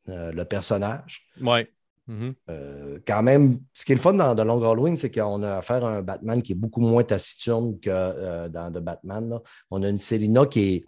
euh, 0.09 0.33
le 0.33 0.45
personnage. 0.45 1.27
Oui. 1.41 1.67
Mm-hmm. 2.09 2.35
Euh, 2.51 2.99
quand 3.07 3.23
même, 3.23 3.61
ce 3.73 3.85
qui 3.85 3.93
est 3.93 3.95
le 3.95 4.01
fun 4.01 4.15
dans 4.15 4.35
The 4.35 4.41
Long 4.41 4.63
Halloween, 4.63 4.97
c'est 4.97 5.11
qu'on 5.11 5.43
a 5.43 5.57
affaire 5.57 5.85
à 5.85 5.97
un 5.97 6.03
Batman 6.03 6.43
qui 6.43 6.53
est 6.53 6.57
beaucoup 6.57 6.81
moins 6.81 7.03
taciturne 7.03 7.79
que 7.81 8.49
dans 8.49 8.71
The 8.71 8.79
Batman. 8.79 9.39
On 9.71 9.83
a 9.83 9.89
une 9.89 9.99
Célina 9.99 10.47
qui 10.47 10.75
est. 10.75 10.85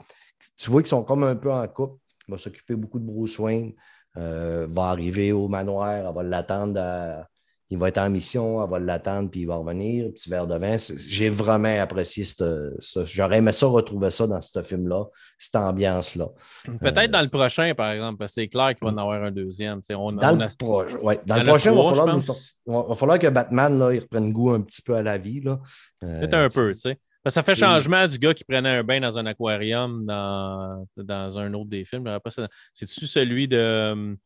Tu 0.57 0.71
vois 0.71 0.83
qu'ils 0.83 0.91
sont 0.91 1.05
comme 1.05 1.25
un 1.25 1.37
peu 1.37 1.51
en 1.51 1.67
couple. 1.69 1.99
va 2.29 2.37
s'occuper 2.37 2.75
beaucoup 2.75 2.99
de 2.99 3.05
Bruce 3.05 3.39
Wayne. 3.39 3.73
va 4.15 4.83
arriver 4.89 5.33
au 5.33 5.49
manoir, 5.49 5.91
elle 5.93 6.15
va 6.15 6.23
l'attendre 6.23 6.79
à, 6.81 7.27
il 7.69 7.79
va 7.79 7.89
être 7.89 7.99
en 7.99 8.09
mission, 8.09 8.63
elle 8.63 8.71
va 8.71 8.79
l'attendre, 8.79 9.29
puis 9.31 9.41
il 9.41 9.47
va 9.47 9.57
revenir, 9.57 10.11
petit 10.13 10.31
verre 10.31 10.47
de 10.47 10.57
vin. 10.57 10.77
J'ai 11.09 11.29
vraiment 11.29 11.81
apprécié 11.81 12.25
ce. 12.25 12.73
J'aurais 13.05 13.39
aimé 13.39 13.51
ça, 13.51 13.67
retrouver 13.67 14.11
ça 14.11 14.27
dans 14.27 14.41
ce 14.41 14.63
film-là, 14.63 15.05
cette 15.37 15.57
ambiance-là. 15.57 16.29
Peut-être 16.81 17.11
dans 17.11 17.23
le 17.23 17.29
prochain, 17.29 17.75
par 17.75 17.91
exemple, 17.91 18.19
parce 18.19 18.35
que 18.35 18.43
c'est 18.43 18.49
clair 18.49 18.75
qu'il 18.75 18.87
va 18.87 18.93
en 18.95 18.99
avoir 18.99 19.23
un 19.23 19.33
deuxième. 19.33 19.81
On, 19.91 20.13
dans, 20.13 20.33
le, 20.33 20.37
dans 20.37 21.37
le 21.37 21.45
prochain, 21.45 21.73
il 21.73 21.77
va, 21.77 21.95
falloir 21.95 22.89
va 22.89 22.95
falloir 22.95 23.19
que 23.19 23.27
Batman 23.29 23.79
là, 23.79 23.93
il 23.93 24.01
reprenne 24.01 24.33
goût 24.33 24.51
un 24.51 24.61
petit 24.61 24.83
peu 24.83 24.95
à 24.95 25.03
la 25.03 25.19
vie. 25.19 25.43
Euh, 25.47 26.21
Peut-être 26.21 26.35
un 26.35 26.49
peu, 26.49 26.73
tu 26.73 26.81
sais. 26.81 26.99
Ça 27.29 27.43
fait 27.43 27.57
changement 27.57 28.07
du 28.07 28.19
gars 28.21 28.33
qui 28.35 28.45
prenait 28.45 28.69
un 28.69 28.85
bain 28.85 29.01
dans 29.01 29.19
un 29.19 29.27
aquarium 29.27 30.07
dans, 30.07 30.87
dans 30.97 31.39
un 31.39 31.53
autre 31.55 31.71
des 31.71 31.85
films. 31.85 32.09
C'est-tu 32.73 33.07
celui 33.09 33.49
de. 33.49 34.17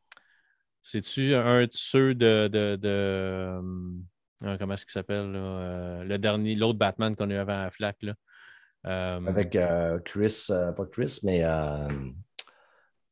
C'est-tu 0.83 1.35
un 1.35 1.63
de 1.63 1.71
ceux 1.73 2.15
de. 2.15 2.49
de, 2.49 2.77
de 2.77 3.61
euh, 4.43 4.57
comment 4.59 4.75
est-ce 4.75 4.87
qu'il 4.87 4.93
s'appelle? 4.93 5.33
Euh, 5.35 6.03
le 6.05 6.19
dernier, 6.19 6.55
l'autre 6.55 6.79
Batman 6.79 7.15
qu'on 7.15 7.31
a 7.31 7.35
eu 7.35 7.37
avant 7.37 7.63
la 7.63 7.71
flaque. 7.71 8.03
Là? 8.03 8.15
Euh, 8.87 9.27
Avec 9.27 9.59
Chris, 10.05 10.47
pas 10.49 10.87
Chris, 10.91 11.21
mais 11.23 11.45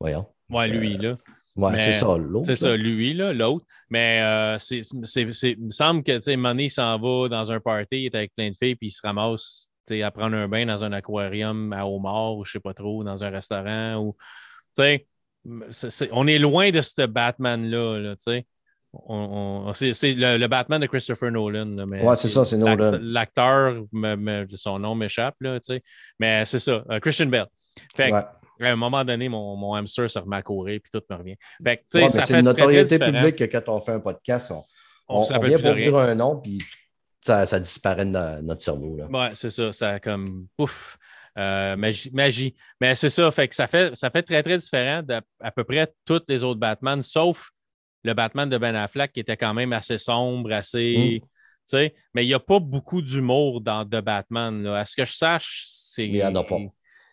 voyons. 0.01 0.27
Ouais, 0.49 0.69
lui, 0.69 0.97
là. 0.97 1.19
Ouais, 1.57 1.79
c'est 1.79 1.93
ça, 1.93 2.17
l'autre. 2.17 2.47
C'est 2.47 2.57
ça, 2.57 2.77
lui, 2.77 3.13
là, 3.13 3.33
l'autre. 3.33 3.67
Mais 3.91 4.57
c'est, 4.59 4.81
il 4.81 5.65
me 5.65 5.71
semble 5.71 6.03
que, 6.03 6.17
tu 6.17 6.23
sais, 6.23 6.69
s'en 6.69 6.99
va 6.99 7.29
dans 7.29 7.53
un 7.53 7.61
party, 7.61 8.03
il 8.03 8.05
est 8.07 8.15
avec 8.15 8.35
plein 8.35 8.49
de 8.49 8.57
filles, 8.57 8.77
puis 8.77 8.89
il 8.89 8.91
se 8.93 9.03
ramasse, 9.05 9.73
à 9.91 10.11
prendre 10.11 10.37
un 10.37 10.49
bain 10.49 10.65
dans 10.65 10.85
un 10.85 10.93
aquarium 10.93 11.73
à 11.73 11.85
homard, 11.87 12.37
ou 12.37 12.45
je 12.45 12.53
sais 12.53 12.61
pas 12.61 12.75
trop, 12.75 13.05
dans 13.05 13.25
un 13.25 13.31
restaurant, 13.31 13.97
ou, 13.97 14.17
tu 14.75 14.83
sais, 14.83 15.07
on 16.13 16.27
est 16.27 16.39
loin 16.39 16.71
de 16.71 16.81
ce 16.81 17.07
Batman-là, 17.07 18.15
tu 18.17 18.23
sais. 18.23 18.47
c'est 19.93 20.15
le, 20.15 20.47
Batman 20.47 20.81
de 20.81 20.87
Christopher 20.87 21.31
Nolan. 21.31 21.77
ouais, 21.77 22.17
c'est 22.17 22.29
ça, 22.29 22.45
c'est 22.45 22.57
Nolan. 22.57 22.99
L'acteur, 23.01 23.85
son 24.57 24.79
nom 24.79 24.95
m'échappe, 24.95 25.37
tu 25.41 25.49
sais. 25.63 25.83
Mais 26.19 26.45
c'est 26.45 26.59
ça, 26.59 26.85
euh, 26.91 27.01
Christian 27.01 27.27
Bell. 27.27 27.47
Fait 27.97 28.13
à 28.13 28.73
un 28.73 28.77
moment 28.77 29.05
donné, 29.05 29.29
mon, 29.29 29.57
mon 29.57 29.75
hamster 29.75 30.11
se 30.11 30.19
remet 30.19 30.37
à 30.37 30.43
courir, 30.43 30.81
puis 30.83 30.91
tout 30.91 31.05
me 31.09 31.17
revient. 31.17 31.37
Fait 31.63 31.85
c'est 31.89 32.31
une 32.31 32.41
notoriété 32.43 32.99
publique 32.99 33.37
que 33.37 33.45
quand 33.45 33.69
on 33.69 33.81
fait 33.81 33.93
un 33.93 34.01
podcast, 34.01 34.53
on, 35.09 35.23
vient 35.23 35.59
pour 35.59 35.75
dire 35.75 35.97
un 35.97 36.15
nom, 36.15 36.37
puis 36.37 36.59
ça, 37.25 37.47
ça, 37.47 37.61
disparaît 37.61 38.07
de 38.07 38.41
notre 38.43 38.63
cerveau. 38.63 38.97
Là. 38.97 39.07
Ouais, 39.07 39.31
c'est 39.35 39.51
ça. 39.51 39.73
Ça 39.73 40.01
comme 40.01 40.47
ouf. 40.59 40.99
Euh, 41.37 41.77
magie, 41.77 42.55
Mais 42.81 42.95
c'est 42.95 43.09
ça, 43.09 43.31
fait 43.31 43.49
que 43.49 43.55
ça 43.55 43.67
fait, 43.67 43.95
ça 43.95 44.11
fait 44.11 44.23
très, 44.23 44.43
très 44.43 44.59
différent 44.59 45.03
d'à 45.03 45.21
à 45.41 45.51
peu 45.51 45.65
près 45.65 45.93
tous 46.05 46.23
les 46.29 46.43
autres 46.43 46.59
Batman, 46.59 47.03
sauf 47.03 47.51
le 48.05 48.15
Batman 48.15 48.49
de 48.49 48.59
Ben 48.59 48.75
Affleck 48.75 49.13
qui 49.13 49.21
était 49.21 49.37
quand 49.37 49.55
même 49.55 49.73
assez 49.73 49.99
sombre, 49.99 50.53
assez. 50.53 51.21
Mm. 51.23 51.27
Mais 52.15 52.25
il 52.25 52.29
n'y 52.29 52.35
a 52.35 52.41
pas 52.41 52.59
beaucoup 52.59 53.03
d'humour 53.03 53.61
dans 53.61 53.85
The 53.85 54.01
Batman. 54.01 54.63
Là. 54.63 54.79
À 54.81 54.85
ce 54.85 54.97
que 54.97 55.05
je 55.05 55.13
sache, 55.13 55.65
c'est. 55.67 56.07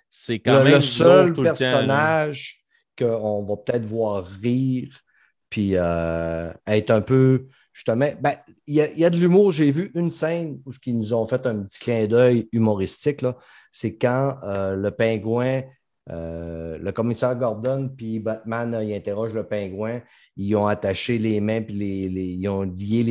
C'est 0.09 0.39
quand 0.39 0.63
même. 0.63 0.75
Le 0.75 0.81
seul 0.81 1.33
personnage 1.33 2.63
qu'on 2.97 3.43
va 3.43 3.57
peut-être 3.57 3.85
voir 3.85 4.25
rire, 4.41 5.01
puis 5.49 5.71
euh, 5.73 6.51
être 6.67 6.91
un 6.91 7.01
peu. 7.01 7.47
Justement, 7.75 8.07
ben, 8.21 8.35
il 8.67 8.75
y, 8.75 9.03
a 9.03 9.09
de 9.09 9.17
l'humour. 9.17 9.51
J'ai 9.51 9.69
vu 9.69 9.91
une 9.95 10.09
scène 10.09 10.61
où 10.65 10.71
ils 10.85 10.97
nous 10.97 11.13
ont 11.13 11.27
fait 11.27 11.45
un 11.45 11.63
petit 11.63 11.81
clin 11.81 12.07
d'œil 12.07 12.47
humoristique. 12.53 13.25
C'est 13.69 13.97
quand 13.97 14.37
euh, 14.45 14.77
le 14.77 14.91
pingouin, 14.91 15.61
euh, 16.09 16.77
le 16.77 16.91
commissaire 16.93 17.35
Gordon, 17.35 17.89
puis 17.89 18.19
Batman, 18.19 18.79
il 18.81 18.93
interroge 18.93 19.33
le 19.33 19.43
pingouin, 19.43 19.99
ils 20.37 20.55
ont 20.55 20.67
attaché 20.67 21.17
les 21.17 21.41
mains, 21.41 21.61
puis 21.61 21.73
les, 21.73 22.23
ils 22.23 22.47
ont 22.47 22.61
lié 22.61 23.03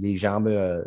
les, 0.00 0.16
jambes 0.16 0.46
euh, 0.46 0.82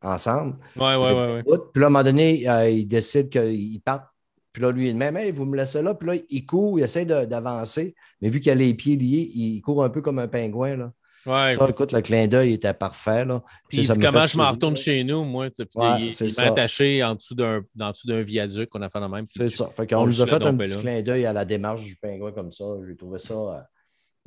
ensemble. 0.00 0.56
Oui, 0.76 0.94
oui, 0.96 1.42
oui. 1.46 1.58
Puis 1.74 1.80
là, 1.82 1.88
à 1.88 1.88
un 1.88 1.90
moment 1.90 2.04
donné, 2.04 2.46
il 2.70 2.88
décide 2.88 3.28
qu'il 3.28 3.82
part. 3.82 4.14
Puis 4.50 4.62
là, 4.62 4.70
lui, 4.70 4.88
il 4.88 4.92
dit 4.92 4.98
Même, 4.98 5.30
vous 5.32 5.44
me 5.44 5.58
laissez 5.58 5.82
là. 5.82 5.94
Puis 5.94 6.08
là, 6.08 6.14
il 6.30 6.46
court, 6.46 6.78
il 6.78 6.84
essaie 6.84 7.04
d'avancer. 7.04 7.94
Mais 8.22 8.30
vu 8.30 8.40
qu'il 8.40 8.50
a 8.50 8.54
les 8.54 8.72
pieds 8.72 8.96
liés, 8.96 9.30
il 9.34 9.60
court 9.60 9.84
un 9.84 9.90
peu 9.90 10.00
comme 10.00 10.18
un 10.18 10.28
pingouin. 10.28 10.76
Là. 10.76 10.92
Ouais. 11.26 11.54
Ça, 11.54 11.68
écoute, 11.68 11.92
le 11.92 12.00
clin 12.00 12.26
d'œil 12.26 12.54
était 12.54 12.74
parfait. 12.74 13.24
Là. 13.24 13.42
Puis, 13.68 13.78
il 13.78 13.88
dit 13.88 13.98
comment 13.98 14.26
je 14.26 14.36
m'en 14.36 14.50
retourne 14.50 14.76
chez 14.76 15.04
nous, 15.04 15.24
moi. 15.24 15.50
Tu 15.50 15.62
il, 15.74 16.12
il 16.20 16.40
attaché 16.40 17.02
en 17.04 17.14
dessous 17.14 17.34
d'un 17.34 18.22
viaduc 18.22 18.68
qu'on 18.68 18.82
a 18.82 18.90
fait 18.90 19.00
de 19.00 19.06
même. 19.06 19.26
C'est 19.34 19.48
ça. 19.48 19.70
Fait 19.76 19.86
qu'on 19.86 20.06
nous 20.06 20.20
a 20.20 20.26
fait 20.26 20.42
un 20.42 20.56
petit 20.56 20.76
clin 20.76 21.02
d'œil 21.02 21.26
à 21.26 21.32
la 21.32 21.44
démarche 21.44 21.82
du 21.82 21.96
pingouin 21.96 22.32
comme 22.32 22.50
ça. 22.50 22.64
J'ai 22.86 22.96
trouvé 22.96 23.18
ça 23.18 23.34
euh, 23.34 23.60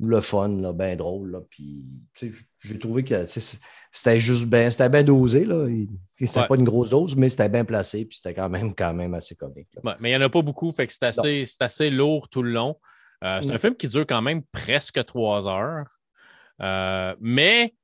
le 0.00 0.20
fun, 0.20 0.72
bien 0.72 0.96
drôle. 0.96 1.32
Là. 1.32 1.40
Puis 1.50 1.84
j'ai 2.60 2.78
trouvé 2.78 3.04
que 3.04 3.26
c'était 3.92 4.20
juste 4.20 4.46
bien, 4.46 4.70
c'était 4.70 4.88
bien 4.88 5.02
dosé. 5.02 5.44
Là. 5.44 5.66
C'était 6.18 6.46
pas 6.46 6.56
une 6.56 6.64
grosse 6.64 6.90
dose, 6.90 7.14
mais 7.16 7.28
c'était 7.28 7.48
bien 7.48 7.64
placé. 7.64 8.04
Puis 8.04 8.18
c'était 8.18 8.34
quand 8.34 8.48
même, 8.48 8.74
quand 8.74 8.94
même 8.94 9.14
assez 9.14 9.34
comique. 9.34 9.68
mais 10.00 10.10
il 10.10 10.16
n'y 10.16 10.16
en 10.16 10.26
a 10.26 10.30
pas 10.30 10.42
beaucoup, 10.42 10.72
fait 10.72 10.86
que 10.86 10.92
c'est 10.92 11.04
assez, 11.04 11.44
assez 11.60 11.90
lourd 11.90 12.28
tout 12.28 12.42
le 12.42 12.52
long. 12.52 12.76
Euh, 13.24 13.40
c'est 13.42 13.50
un 13.50 13.54
mm. 13.54 13.58
film 13.58 13.76
qui 13.76 13.88
dure 13.88 14.06
quand 14.06 14.22
même 14.22 14.42
presque 14.42 15.02
trois 15.06 15.48
heures. 15.48 15.86
Euh, 16.62 17.14
mais 17.20 17.74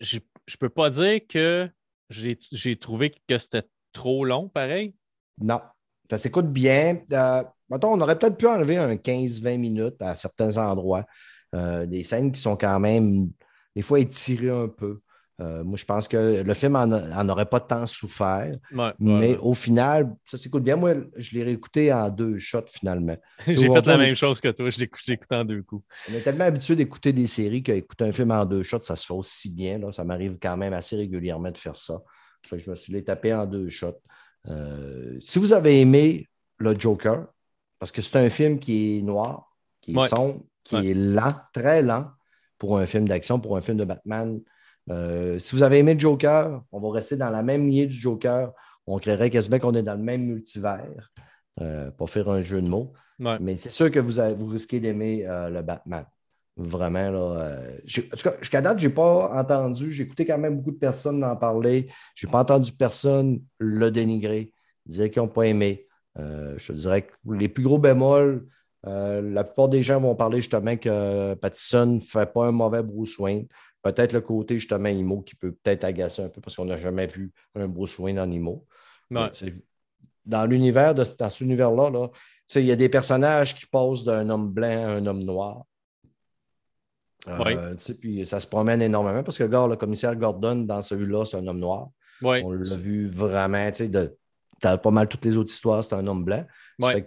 je 0.00 0.16
ne 0.16 0.56
peux 0.58 0.68
pas 0.68 0.90
dire 0.90 1.20
que 1.28 1.68
j'ai 2.10 2.76
trouvé 2.76 3.14
que 3.28 3.38
c'était 3.38 3.66
trop 3.92 4.24
long, 4.24 4.48
pareil. 4.48 4.94
Non. 5.38 5.60
Ça 6.10 6.18
s'écoute 6.18 6.52
bien. 6.52 7.00
Euh, 7.12 7.42
on 7.70 8.00
aurait 8.00 8.18
peut-être 8.18 8.36
pu 8.36 8.46
enlever 8.46 8.76
un 8.76 8.96
15-20 8.96 9.58
minutes 9.58 10.00
à 10.00 10.16
certains 10.16 10.56
endroits. 10.58 11.06
Euh, 11.54 11.86
des 11.86 12.02
scènes 12.02 12.32
qui 12.32 12.40
sont 12.40 12.56
quand 12.56 12.78
même, 12.80 13.30
des 13.74 13.82
fois, 13.82 14.00
étirées 14.00 14.50
un 14.50 14.68
peu. 14.68 15.00
Euh, 15.40 15.64
moi, 15.64 15.76
je 15.76 15.84
pense 15.84 16.06
que 16.06 16.42
le 16.42 16.54
film 16.54 16.72
n'en 16.74 17.28
aurait 17.28 17.46
pas 17.46 17.58
tant 17.60 17.86
souffert. 17.86 18.56
mais 19.00 19.36
au 19.38 19.54
final, 19.54 20.14
ça 20.26 20.38
s'écoute 20.38 20.62
bien. 20.62 20.76
Moi, 20.76 20.94
je 21.16 21.34
l'ai 21.34 21.42
réécouté 21.42 21.92
en 21.92 22.08
deux 22.08 22.38
shots 22.38 22.68
finalement. 22.68 23.16
J'ai 23.46 23.68
fait 23.68 23.86
la 23.86 23.96
même 23.98 24.14
chose 24.14 24.40
que 24.40 24.48
toi. 24.48 24.70
Je 24.70 24.78
l'ai 24.78 24.84
écouté 24.84 25.34
en 25.34 25.44
deux 25.44 25.62
coups. 25.62 25.84
On 26.10 26.14
est 26.14 26.20
tellement 26.20 26.44
habitué 26.44 26.76
d'écouter 26.76 27.12
des 27.12 27.26
séries 27.26 27.62
qu'écouter 27.62 28.04
un 28.04 28.12
film 28.12 28.30
en 28.30 28.44
deux 28.44 28.62
shots, 28.62 28.82
ça 28.82 28.94
se 28.94 29.06
fait 29.06 29.14
aussi 29.14 29.50
bien. 29.50 29.78
Là. 29.78 29.90
Ça 29.90 30.04
m'arrive 30.04 30.38
quand 30.40 30.56
même 30.56 30.72
assez 30.72 30.96
régulièrement 30.96 31.50
de 31.50 31.58
faire 31.58 31.76
ça. 31.76 32.00
Je 32.52 32.70
me 32.70 32.74
suis 32.74 32.92
les 32.92 33.02
tapé 33.02 33.34
en 33.34 33.46
deux 33.46 33.68
shots. 33.68 34.00
Euh, 34.48 35.16
si 35.18 35.38
vous 35.38 35.52
avez 35.52 35.80
aimé 35.80 36.28
le 36.58 36.78
Joker, 36.78 37.26
parce 37.78 37.90
que 37.90 38.02
c'est 38.02 38.16
un 38.16 38.30
film 38.30 38.58
qui 38.58 38.98
est 38.98 39.02
noir, 39.02 39.50
qui 39.80 39.96
est 39.96 40.06
sombre, 40.06 40.42
qui 40.62 40.76
est 40.76 40.94
lent, 40.94 41.34
très 41.52 41.82
lent 41.82 42.10
pour 42.58 42.78
un 42.78 42.86
film 42.86 43.08
d'action, 43.08 43.40
pour 43.40 43.56
un 43.56 43.60
film 43.60 43.78
de 43.78 43.84
Batman 43.84 44.40
euh, 44.90 45.38
si 45.38 45.54
vous 45.56 45.62
avez 45.62 45.78
aimé 45.78 45.94
le 45.94 46.00
Joker, 46.00 46.62
on 46.72 46.80
va 46.80 46.90
rester 46.90 47.16
dans 47.16 47.30
la 47.30 47.42
même 47.42 47.66
lignée 47.66 47.86
du 47.86 47.94
Joker. 47.94 48.52
On 48.86 48.98
créerait 48.98 49.30
quasiment 49.30 49.58
qu'on 49.58 49.74
est 49.74 49.82
dans 49.82 49.94
le 49.94 50.02
même 50.02 50.22
multivers, 50.24 51.12
euh, 51.60 51.90
pour 51.92 52.10
faire 52.10 52.28
un 52.28 52.42
jeu 52.42 52.60
de 52.60 52.68
mots. 52.68 52.92
Mais 53.18 53.56
c'est 53.58 53.70
sûr 53.70 53.90
que 53.90 54.00
vous, 54.00 54.20
vous 54.36 54.46
risquez 54.46 54.80
d'aimer 54.80 55.24
euh, 55.26 55.48
le 55.48 55.62
Batman. 55.62 56.04
Vraiment, 56.56 57.10
là. 57.10 57.58
jusqu'à 57.84 58.60
date, 58.60 58.78
je 58.78 58.86
n'ai 58.86 58.94
pas 58.94 59.30
entendu. 59.32 59.90
J'ai 59.90 60.04
écouté 60.04 60.24
quand 60.24 60.38
même 60.38 60.56
beaucoup 60.56 60.70
de 60.70 60.78
personnes 60.78 61.24
en 61.24 61.34
parler. 61.34 61.88
Je 62.14 62.26
n'ai 62.26 62.30
pas 62.30 62.40
entendu 62.40 62.70
personne 62.72 63.42
le 63.58 63.90
dénigrer, 63.90 64.52
dire 64.86 65.10
qu'ils 65.10 65.22
n'ont 65.22 65.28
pas 65.28 65.46
aimé. 65.46 65.88
je 66.16 66.72
dirais 66.72 67.02
que 67.02 67.12
les 67.32 67.48
plus 67.48 67.64
gros 67.64 67.78
bémols, 67.78 68.46
la 68.84 69.42
plupart 69.42 69.68
des 69.68 69.82
gens 69.82 70.00
vont 70.00 70.14
parler 70.14 70.40
justement 70.40 70.76
que 70.76 71.34
Pattison 71.34 71.86
ne 71.86 72.00
fait 72.00 72.32
pas 72.32 72.46
un 72.46 72.52
mauvais 72.52 72.84
Bruce 72.84 73.18
Wayne. 73.18 73.48
Peut-être 73.84 74.12
le 74.12 74.22
côté 74.22 74.58
justement 74.58 74.88
IMO 74.88 75.20
qui 75.20 75.34
peut 75.34 75.52
peut-être 75.52 75.84
agacer 75.84 76.22
un 76.22 76.28
peu 76.28 76.40
parce 76.40 76.56
qu'on 76.56 76.64
n'a 76.64 76.78
jamais 76.78 77.06
vu 77.06 77.32
un 77.54 77.66
Wayne 77.66 78.18
en 78.18 78.30
IMO. 78.30 78.66
Dans 80.24 80.46
l'univers, 80.46 80.94
dans 80.94 81.04
cet 81.04 81.40
univers-là, 81.40 81.90
là, 81.90 82.08
il 82.54 82.64
y 82.64 82.72
a 82.72 82.76
des 82.76 82.88
personnages 82.88 83.54
qui 83.54 83.66
passent 83.66 84.04
d'un 84.04 84.28
homme 84.30 84.50
blanc 84.50 84.84
à 84.86 84.88
un 84.88 85.06
homme 85.06 85.22
noir. 85.22 85.64
Euh, 87.28 87.74
puis 88.00 88.24
ça 88.26 88.40
se 88.40 88.46
promène 88.46 88.82
énormément 88.82 89.22
parce 89.22 89.38
que 89.38 89.44
le 89.44 89.76
commissaire 89.76 90.16
Gordon, 90.16 90.56
dans 90.56 90.82
celui-là, 90.82 91.24
c'est 91.24 91.36
un 91.36 91.46
homme 91.46 91.60
noir. 91.60 91.88
On 92.22 92.52
l'a 92.52 92.76
vu 92.76 93.08
vraiment, 93.08 93.70
tu 93.70 93.90
sais, 93.90 94.78
pas 94.78 94.90
mal 94.90 95.08
toutes 95.08 95.24
les 95.26 95.36
autres 95.36 95.52
histoires, 95.52 95.84
c'est 95.84 95.94
un 95.94 96.06
homme 96.06 96.24
blanc. 96.24 96.44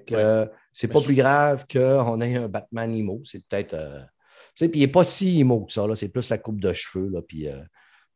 que 0.06 0.50
c'est 0.74 0.88
pas 0.88 1.02
plus 1.02 1.16
grave 1.16 1.66
qu'on 1.72 2.22
ait 2.22 2.36
un 2.36 2.48
Batman 2.48 2.94
emo. 2.94 3.22
C'est 3.24 3.44
peut-être. 3.48 3.74
Euh, 3.74 4.02
puis 4.58 4.70
il 4.74 4.80
n'est 4.80 4.88
pas 4.88 5.04
si 5.04 5.40
emo 5.40 5.66
que 5.66 5.74
ça. 5.74 5.86
C'est 5.96 6.10
plus 6.10 6.30
la 6.30 6.38
coupe 6.38 6.60
de 6.60 6.74
cheveux, 6.74 7.10
là, 7.10 7.22
puis 7.22 7.48
euh, 7.48 7.62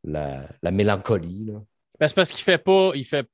la, 0.04 0.70
mélancolie. 0.70 1.46
Là. 1.46 1.60
Ben, 2.00 2.08
c'est 2.08 2.14
parce 2.14 2.30
qu'il 2.30 2.42
fait 2.42 2.58
pas. 2.58 2.92
Il 2.94 3.04
fait... 3.04 3.26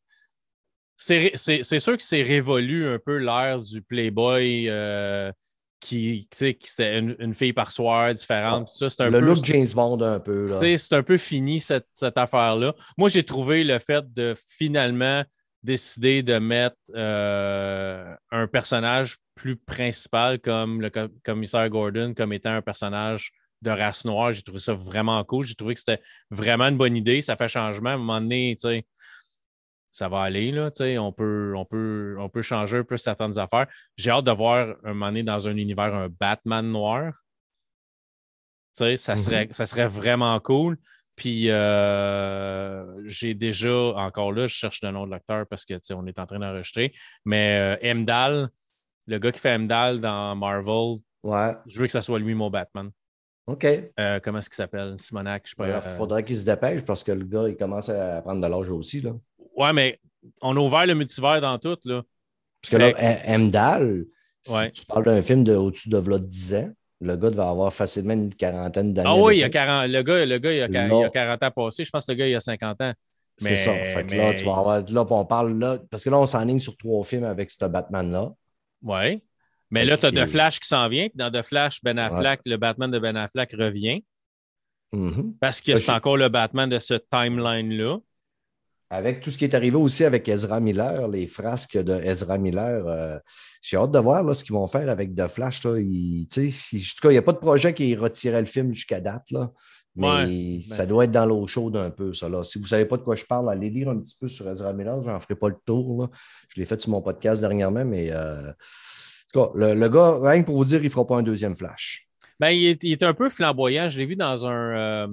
C'est 0.97 1.79
sûr 1.79 1.97
que 1.97 2.03
c'est 2.03 2.23
révolu 2.23 2.89
un 2.89 2.99
peu 2.99 3.19
l'ère 3.19 3.61
du 3.61 3.83
Playboy. 3.83 4.69
Euh, 4.69 5.33
qui, 5.81 6.29
qui 6.31 6.59
c'était 6.65 6.99
une, 6.99 7.35
fille 7.35 7.53
par 7.53 7.71
soir 7.71 8.13
différente. 8.13 8.69
Ah, 8.81 8.89
ça, 8.89 9.05
un 9.05 9.11
le 9.11 9.21
look 9.21 9.45
James 9.45 9.67
Bond 9.75 10.01
un 10.01 10.19
peu. 10.19 10.57
C'est 10.77 10.93
un 10.93 11.03
peu 11.03 11.17
fini 11.17 11.61
cette, 11.61 11.87
cette 11.95 12.19
affaire-là. 12.19 12.75
Moi, 12.97 13.09
j'ai 13.09 13.23
trouvé 13.23 13.65
le 13.65 13.79
fait 13.79 14.13
de 14.13 14.35
finalement 14.59 15.23
décider 15.69 16.23
de 16.23 16.39
mettre 16.39 16.79
euh, 16.95 18.15
un 18.31 18.47
personnage 18.47 19.19
plus 19.35 19.55
principal 19.55 20.41
comme 20.41 20.81
le 20.81 20.91
commissaire 21.23 21.69
Gordon 21.69 22.15
comme 22.15 22.33
étant 22.33 22.53
un 22.53 22.63
personnage 22.63 23.33
de 23.61 23.71
race 23.71 24.07
noire. 24.07 24.33
J'ai 24.33 24.41
trouvé 24.41 24.61
ça 24.61 24.73
vraiment 24.73 25.23
cool. 25.25 25.45
J'ai 25.45 25.55
trouvé 25.55 25.75
que 25.75 25.81
c'était 25.81 26.01
vraiment 26.31 26.69
une 26.69 26.79
bonne 26.79 26.97
idée. 26.97 27.21
Ça 27.21 27.37
fait 27.37 27.49
changement. 27.49 27.91
À 27.91 27.95
un 27.95 27.99
moment 27.99 28.19
donné, 28.19 28.57
ça 29.93 30.09
va 30.09 30.23
aller. 30.23 30.53
Là, 30.53 30.71
on, 31.01 31.13
peut, 31.13 31.53
on, 31.55 31.67
peut, 31.67 32.17
on 32.19 32.31
peut 32.31 32.43
changer 32.43 32.79
un 32.79 32.85
peu 32.85 32.97
certaines 32.97 33.39
affaires. 33.39 33.67
J'ai 33.99 34.11
hâte 34.11 34.25
de 34.25 34.33
voir 34.33 34.75
un 34.85 34.95
moment 34.95 35.09
donné 35.09 35.23
dans 35.23 35.49
un 35.49 35.57
univers 35.57 35.95
un 35.95 36.09
Batman 36.09 36.67
noir. 36.67 37.13
Ça 38.73 38.87
mm-hmm. 38.87 39.17
serait, 39.19 39.49
ça 39.51 39.67
serait 39.67 39.89
vraiment 39.89 40.41
cool. 40.41 40.79
Puis 41.19 41.51
euh, 41.51 42.85
j'ai 43.05 43.35
déjà, 43.35 43.75
encore 43.97 44.31
là, 44.31 44.47
je 44.47 44.55
cherche 44.55 44.81
le 44.83 44.93
nom 44.93 45.05
de 45.05 45.11
l'acteur 45.11 45.47
parce 45.49 45.65
que 45.65 45.75
on 45.93 46.07
est 46.07 46.17
en 46.21 46.27
train 46.27 46.39
d'enregistrer. 46.39 46.95
Mais 47.25 47.77
euh, 47.83 48.47
le 49.07 49.19
gars 49.19 49.33
qui 49.33 49.41
fait 49.41 49.53
Emdal 49.53 49.99
dans 49.99 50.37
Marvel, 50.37 50.99
ouais. 51.25 51.55
je 51.67 51.81
veux 51.81 51.87
que 51.87 51.93
ça 51.93 52.03
soit 52.03 52.21
lui 52.21 52.35
mon 52.35 52.51
Batman. 52.51 52.91
OK. 53.49 53.67
Euh, 53.99 54.21
comment 54.23 54.39
est-ce 54.39 54.49
qu'il 54.49 54.57
s'appelle? 54.57 54.95
Simonac, 55.01 55.43
je 55.47 55.51
sais 55.51 55.57
pas. 55.57 55.69
Il 55.69 55.97
faudrait 55.97 56.23
qu'il 56.23 56.37
se 56.37 56.45
dépêche 56.45 56.83
parce 56.83 57.03
que 57.03 57.11
le 57.11 57.25
gars, 57.25 57.49
il 57.49 57.57
commence 57.57 57.89
à 57.89 58.23
prendre 58.23 58.41
de 58.41 58.47
l'âge 58.47 58.71
aussi. 58.71 59.01
Là. 59.01 59.11
Ouais, 59.57 59.73
mais 59.73 59.99
on 60.41 60.57
a 60.57 60.61
ouvert 60.61 60.87
le 60.87 60.95
multivers 60.95 61.41
dans 61.41 61.59
tout. 61.59 61.79
Là. 61.85 62.03
Parce 62.63 62.71
que 62.71 62.77
là, 62.77 62.93
Emdal, 63.27 64.05
tu 64.45 64.87
parles 64.87 65.05
d'un 65.05 65.23
film 65.23 65.43
de 65.43 65.57
au-dessus 65.57 65.89
de 65.89 66.19
10 66.19 66.55
ans. 66.55 66.73
Le 67.01 67.17
gars 67.17 67.31
devait 67.31 67.43
avoir 67.43 67.73
facilement 67.73 68.15
une 68.15 68.35
quarantaine 68.35 68.93
d'années. 68.93 69.09
Ah 69.11 69.17
oui, 69.17 69.37
il 69.37 69.41
y 69.41 69.45
a 69.45 69.51
40, 69.51 69.89
le 69.89 70.03
gars, 70.03 70.27
le 70.27 70.39
gars 70.39 70.53
il, 70.53 70.63
a, 70.63 70.87
il 70.87 71.05
a 71.05 71.11
40 71.11 71.43
ans 71.43 71.51
passé. 71.51 71.85
Je 71.85 71.91
pense 71.91 72.07
que 72.07 72.13
le 72.13 72.19
gars, 72.19 72.27
il 72.27 72.35
a 72.35 72.41
50 72.41 72.81
ans. 72.81 72.93
C'est 73.39 73.57
ça. 73.57 73.73
Fait 73.73 74.05
que 74.05 74.15
là, 74.15 74.35
tu 74.35 74.45
vas 74.45 74.57
avoir. 74.57 74.83
Là, 74.83 75.07
on 75.09 75.25
parle 75.25 75.59
là. 75.59 75.79
Parce 75.91 76.05
que 76.05 76.11
là, 76.11 76.19
on 76.19 76.27
s'enligne 76.27 76.61
sur 76.61 76.77
trois 76.77 77.05
films 77.05 77.25
avec 77.25 77.51
ce 77.51 77.65
Batman-là. 77.65 78.33
Oui. 78.83 79.23
Mais 79.71 79.85
là, 79.85 79.97
tu 79.97 80.07
as 80.07 80.13
The 80.13 80.27
Flash 80.27 80.61
qui 80.61 80.69
s'en 80.69 80.89
vient. 80.89 81.09
Puis 81.09 81.17
dans 81.17 81.31
The 81.31 81.43
Flash, 81.43 81.83
Ben 81.83 81.99
Affleck, 81.99 82.41
le 82.45 82.57
Batman 82.57 82.91
de 82.91 82.99
Ben 82.99 83.17
Affleck 83.17 83.53
revient. 83.53 84.03
Mm-hmm. 84.93 85.35
Parce 85.41 85.61
que 85.61 85.77
c'est 85.77 85.93
encore 85.93 86.17
le 86.17 86.29
Batman 86.29 86.69
de 86.69 86.79
ce 86.79 86.95
timeline-là. 86.95 87.99
Avec 88.91 89.21
tout 89.21 89.31
ce 89.31 89.37
qui 89.37 89.45
est 89.45 89.55
arrivé 89.55 89.77
aussi 89.77 90.05
avec 90.05 90.29
Ezra 90.29 90.61
Miller, 90.61 91.09
les 91.09 91.27
frasques 91.27 91.77
de 91.77 91.93
Ezra 91.93 92.39
Miller, 92.39 92.87
euh, 92.87 93.19
j'ai 93.61 93.77
hâte 93.77 93.91
de 93.91 93.99
voir 93.99 94.23
là, 94.23 94.33
ce 94.33 94.43
qu'ils 94.43 94.55
vont 94.55 94.67
faire 94.67 94.89
avec 94.89 95.15
The 95.15 95.27
Flash. 95.27 95.63
Là. 95.65 95.79
Il, 95.79 96.23
en 96.23 96.49
tout 96.49 97.01
cas, 97.03 97.11
il 97.11 97.13
n'y 97.13 97.19
a 97.19 97.23
pas 97.23 97.33
de 97.33 97.39
projet 97.39 97.75
qui 97.75 97.95
retirait 97.95 98.41
le 98.41 98.47
film 98.47 98.73
jusqu'à 98.73 99.01
date. 99.01 99.31
Là. 99.31 99.51
Mais 99.99 100.61
ça 100.61 100.87
doit 100.87 101.05
être 101.05 101.11
dans 101.11 101.27
l'eau 101.27 101.47
chaude 101.47 101.77
un 101.77 101.91
peu, 101.91 102.15
ça. 102.15 102.29
Là. 102.29 102.45
Si 102.45 102.59
vous 102.59 102.65
ne 102.65 102.69
savez 102.69 102.85
pas 102.85 102.97
de 102.97 103.03
quoi 103.03 103.17
je 103.17 103.25
parle, 103.25 103.51
allez 103.51 103.69
lire 103.69 103.91
un 103.91 103.99
petit 103.99 104.17
peu 104.19 104.29
sur 104.29 104.49
Ezra 104.49 104.73
Miller. 104.73 105.03
Je 105.03 105.11
n'en 105.11 105.21
ferai 105.21 105.35
pas 105.35 105.49
le 105.49 105.57
tour. 105.67 106.03
Là. 106.03 106.09
Je 106.49 106.61
l'ai 106.61 106.65
fait 106.65 106.81
sur 106.81 106.91
mon 106.91 107.03
podcast 107.03 107.41
dernièrement, 107.41 107.85
mais 107.85 108.11
euh, 108.11 108.51
en 108.51 108.53
tout 109.33 109.53
cas, 109.53 109.75
le, 109.75 109.89
gars, 109.89 110.19
rien 110.23 110.43
que 110.43 110.47
pour 110.47 110.57
vous 110.57 110.65
dire, 110.65 110.81
il 110.81 110.85
ne 110.85 110.91
fera 110.91 111.07
pas 111.07 111.17
un 111.17 111.23
deuxième 111.23 111.57
flash. 111.57 112.09
Ben, 112.41 112.51
il, 112.51 112.79
est, 112.81 113.03
un 113.03 113.13
peu 113.13 113.29
flamboyant. 113.29 113.89
Je 113.89 113.99
l'ai 113.99 114.07
vu 114.07 114.15
dans, 114.15 114.47
un, 114.47 114.77
euh, 114.77 115.09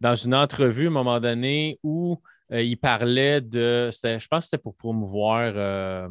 dans 0.00 0.14
une 0.14 0.34
entrevue 0.34 0.84
à 0.84 0.90
un 0.90 0.92
moment 0.92 1.20
donné 1.20 1.80
où 1.82 2.20
euh, 2.52 2.62
il 2.62 2.76
parlait 2.76 3.40
de. 3.40 3.90
Je 3.92 4.26
pense 4.28 4.44
que 4.44 4.44
c'était 4.44 4.62
pour 4.62 4.74
promouvoir 4.76 5.52
euh, 5.54 6.08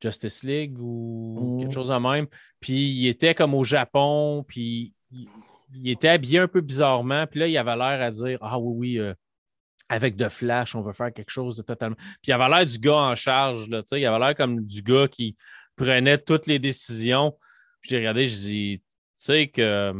Justice 0.00 0.42
League 0.42 0.78
ou 0.80 1.56
quelque 1.58 1.70
mmh. 1.70 1.74
chose 1.74 1.88
de 1.88 1.94
même. 1.94 2.26
Puis 2.60 2.88
il 2.90 3.08
était 3.08 3.34
comme 3.34 3.54
au 3.54 3.64
Japon, 3.64 4.44
puis 4.46 4.94
il, 5.10 5.90
était 5.90 6.08
habillé 6.08 6.38
un 6.38 6.48
peu 6.48 6.60
bizarrement. 6.60 7.26
Puis 7.26 7.40
là, 7.40 7.48
il 7.48 7.58
avait 7.58 7.76
l'air 7.76 8.02
à 8.02 8.10
dire 8.10 8.38
Ah 8.40 8.58
oui, 8.58 8.74
oui. 8.76 8.98
Euh, 8.98 9.14
avec 9.88 10.16
de 10.16 10.28
Flash, 10.28 10.74
on 10.74 10.80
veut 10.80 10.92
faire 10.92 11.12
quelque 11.12 11.30
chose 11.30 11.56
de 11.56 11.62
totalement. 11.62 11.94
Puis 11.96 12.28
il 12.28 12.32
avait 12.32 12.48
l'air 12.48 12.66
du 12.66 12.78
gars 12.80 12.96
en 12.96 13.14
charge, 13.14 13.68
là, 13.68 13.82
il 13.92 14.04
avait 14.04 14.18
l'air 14.18 14.34
comme 14.34 14.64
du 14.64 14.82
gars 14.82 15.06
qui 15.06 15.36
prenait 15.76 16.18
toutes 16.18 16.48
les 16.48 16.58
décisions. 16.58 17.38
Puis 17.80 17.90
j'ai 17.90 17.98
regardé, 17.98 18.26
je 18.26 18.34
dis, 18.34 18.82
tu 19.18 19.24
sais 19.24 19.46
que 19.46 19.94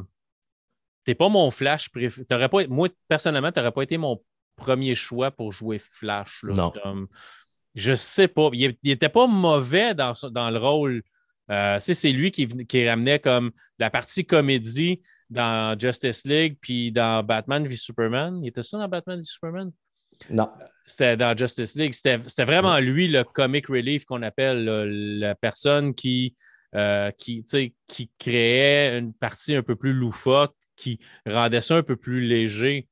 t'es 1.04 1.14
pas 1.14 1.28
mon 1.28 1.52
Flash 1.52 1.88
préféré. 1.88 2.66
Moi, 2.68 2.88
personnellement, 3.06 3.52
tu 3.52 3.60
n'aurais 3.60 3.70
pas 3.70 3.82
été 3.82 3.96
mon 3.96 4.20
premier 4.56 4.94
choix 4.94 5.30
pour 5.30 5.52
jouer 5.52 5.78
Flash. 5.78 6.42
Non. 6.44 6.72
je 7.74 7.94
sais 7.94 8.28
pas. 8.28 8.50
Il 8.52 8.76
n'était 8.84 9.08
pas 9.08 9.26
mauvais 9.26 9.94
dans, 9.94 10.12
dans 10.30 10.50
le 10.50 10.58
rôle. 10.58 11.02
Euh, 11.50 11.78
c'est 11.80 12.10
lui 12.10 12.32
qui, 12.32 12.48
qui, 12.48 12.88
ramenait 12.88 13.20
comme 13.20 13.52
la 13.78 13.88
partie 13.90 14.26
comédie 14.26 15.00
dans 15.30 15.78
Justice 15.78 16.24
League 16.24 16.58
puis 16.60 16.90
dans 16.90 17.24
Batman 17.24 17.66
v 17.66 17.76
Superman. 17.76 18.40
Il 18.42 18.48
était 18.48 18.62
ça 18.62 18.78
dans 18.78 18.88
Batman 18.88 19.18
v 19.18 19.24
Superman? 19.24 19.70
Non. 20.30 20.50
C'était 20.86 21.16
dans 21.16 21.36
Justice 21.36 21.76
League. 21.76 21.92
C'était 21.92 22.44
vraiment 22.44 22.78
lui, 22.78 23.08
le 23.08 23.24
comic 23.24 23.66
relief 23.66 24.04
qu'on 24.04 24.22
appelle, 24.22 24.64
la 25.18 25.34
personne 25.34 25.94
qui, 25.94 26.34
euh, 26.74 27.10
qui, 27.12 27.44
qui 27.86 28.10
créait 28.18 28.98
une 28.98 29.12
partie 29.12 29.54
un 29.54 29.62
peu 29.62 29.76
plus 29.76 29.92
loufoque, 29.92 30.54
qui 30.76 31.00
rendait 31.26 31.60
ça 31.60 31.76
un 31.76 31.82
peu 31.82 31.96
plus 31.96 32.20
léger. 32.20 32.88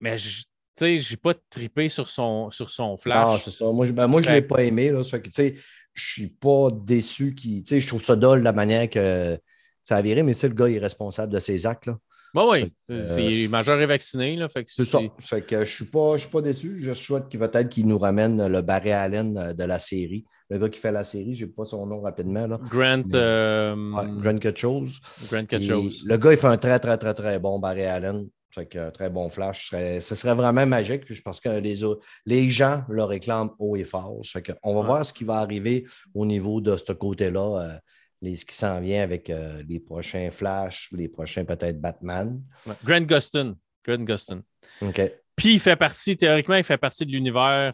Mais 0.00 0.16
je, 0.16 0.44
sais, 0.78 0.98
j'ai 0.98 1.16
pas 1.16 1.34
trippé 1.50 1.88
sur 1.88 2.08
son, 2.08 2.50
sur 2.50 2.70
son 2.70 2.96
flash. 2.96 3.34
Ah, 3.34 3.40
c'est 3.42 3.50
ça. 3.50 3.66
Moi, 3.66 3.86
je, 3.86 3.92
ben, 3.92 4.06
moi, 4.06 4.22
je 4.22 4.30
l'ai 4.30 4.42
pas 4.42 4.62
aimé. 4.62 4.90
Là, 4.90 5.04
ça 5.04 5.18
que, 5.18 5.28
tu 5.28 5.34
sais, 5.34 5.54
je 5.94 6.04
suis 6.04 6.28
pas 6.28 6.68
déçu. 6.72 7.34
Qui, 7.34 7.62
tu 7.62 7.68
sais, 7.68 7.80
je 7.80 7.86
trouve 7.86 8.02
ça 8.02 8.16
dole 8.16 8.42
la 8.42 8.52
manière 8.52 8.88
que 8.88 9.38
ça 9.82 9.96
a 9.96 10.02
viré, 10.02 10.22
mais 10.22 10.34
c'est 10.34 10.48
le 10.48 10.54
gars 10.54 10.68
est 10.68 10.78
responsable 10.78 11.32
de 11.32 11.40
ses 11.40 11.66
actes. 11.66 11.86
Là. 11.86 11.98
Bon, 12.34 12.50
oui, 12.52 12.72
c'est 12.78 12.92
euh, 12.92 13.48
majeur 13.48 13.80
et 13.80 13.86
vacciné. 13.86 14.36
Là, 14.36 14.48
c'est 14.66 14.84
ça. 14.84 15.00
Fait 15.18 15.40
que 15.40 15.64
je 15.64 15.74
suis 15.74 15.86
pas, 15.86 16.18
suis 16.18 16.28
pas 16.28 16.42
déçu. 16.42 16.78
Je 16.80 16.92
souhaite 16.92 17.28
qu'il 17.28 17.40
peut-être 17.40 17.68
qu'il 17.68 17.86
nous 17.86 17.98
ramène 17.98 18.46
le 18.46 18.60
Barry 18.60 18.92
Allen 18.92 19.36
euh, 19.38 19.52
de 19.54 19.64
la 19.64 19.78
série. 19.78 20.24
Le 20.50 20.58
gars 20.58 20.68
qui 20.68 20.78
fait 20.78 20.92
la 20.92 21.04
série, 21.04 21.34
je 21.34 21.44
n'ai 21.44 21.50
pas 21.50 21.64
son 21.64 21.86
nom 21.86 22.00
rapidement. 22.00 22.46
Là. 22.46 22.58
Grant. 22.70 23.02
Euh... 23.14 23.74
Grant 24.20 24.38
quelque 24.38 24.58
chose. 24.58 24.98
Grant 25.30 25.44
quelque 25.44 25.66
chose. 25.66 26.04
Le 26.06 26.16
gars, 26.16 26.32
il 26.32 26.38
fait 26.38 26.46
un 26.46 26.56
très, 26.56 26.78
très, 26.78 26.96
très, 26.96 27.14
très 27.14 27.38
bon 27.38 27.58
Barry 27.58 27.84
Allen. 27.84 28.28
Fait 28.50 28.66
que 28.66 28.90
très 28.90 29.10
bon 29.10 29.28
flash. 29.28 29.70
Ce 29.70 30.14
serait 30.14 30.34
vraiment 30.34 30.66
magique. 30.66 31.04
Puis 31.04 31.14
je 31.14 31.22
pense 31.22 31.40
que 31.40 31.48
les, 31.48 31.80
les 32.26 32.48
gens 32.48 32.82
le 32.88 33.04
réclament 33.04 33.50
haut 33.58 33.76
et 33.76 33.84
fort. 33.84 34.20
Fait 34.24 34.52
on 34.62 34.74
va 34.74 34.80
voir 34.82 35.06
ce 35.06 35.12
qui 35.12 35.24
va 35.24 35.36
arriver 35.36 35.86
au 36.14 36.24
niveau 36.24 36.60
de 36.60 36.76
ce 36.76 36.92
côté-là. 36.92 37.60
Euh, 37.60 37.78
les, 38.20 38.36
ce 38.36 38.44
qui 38.44 38.54
s'en 38.54 38.80
vient 38.80 39.02
avec 39.02 39.30
euh, 39.30 39.62
les 39.68 39.80
prochains 39.80 40.30
Flash, 40.30 40.88
les 40.92 41.08
prochains 41.08 41.44
peut-être 41.44 41.80
Batman. 41.80 42.42
Grant 42.84 43.02
Gustin. 43.02 43.54
Grant 43.84 44.04
Gustin. 44.04 44.42
OK. 44.82 45.00
Puis 45.36 45.54
il 45.54 45.60
fait 45.60 45.76
partie, 45.76 46.16
théoriquement, 46.16 46.56
il 46.56 46.64
fait 46.64 46.78
partie 46.78 47.06
de 47.06 47.12
l'univers 47.12 47.72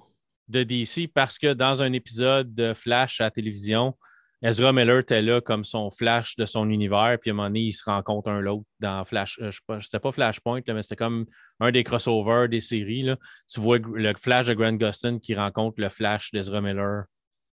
de 0.49 0.63
DC 0.63 1.11
parce 1.13 1.39
que 1.39 1.55
dans 1.55 1.83
un 1.83 1.93
épisode 1.93 2.55
de 2.55 2.75
Flash 2.75 3.21
à 3.21 3.25
la 3.25 3.31
télévision, 3.31 3.97
Ezra 4.45 4.75
Miller 4.75 4.99
était 4.99 5.23
là 5.23 5.41
comme 5.41 5.65
son 5.65 5.91
flash 5.91 6.37
de 6.37 6.45
son 6.45 6.69
univers, 6.69 7.17
puis 7.19 7.31
à 7.31 7.33
un 7.33 7.37
moment 7.37 7.49
donné, 7.49 7.61
ils 7.61 7.73
se 7.73 7.83
rencontrent 7.85 8.29
un 8.29 8.43
l'autre 8.43 8.67
dans 8.79 9.03
Flash. 9.07 9.39
Euh, 9.41 9.51
c'était 9.81 9.99
pas 9.99 10.13
Flashpoint, 10.13 10.61
mais 10.69 10.83
c'était 10.83 10.97
comme 10.97 11.25
un 11.61 11.71
des 11.71 11.83
crossovers 11.83 12.51
des 12.51 12.61
séries. 12.61 13.05
Là. 13.05 13.17
Tu 13.49 13.59
vois 13.59 13.79
le 13.79 14.13
flash 14.15 14.47
de 14.47 14.53
Grant 14.53 14.75
Gustin 14.75 15.19
qui 15.19 15.35
rencontre 15.35 15.81
le 15.81 15.89
flash 15.89 16.31
d'Ezra 16.31 16.61
Miller. 16.61 17.05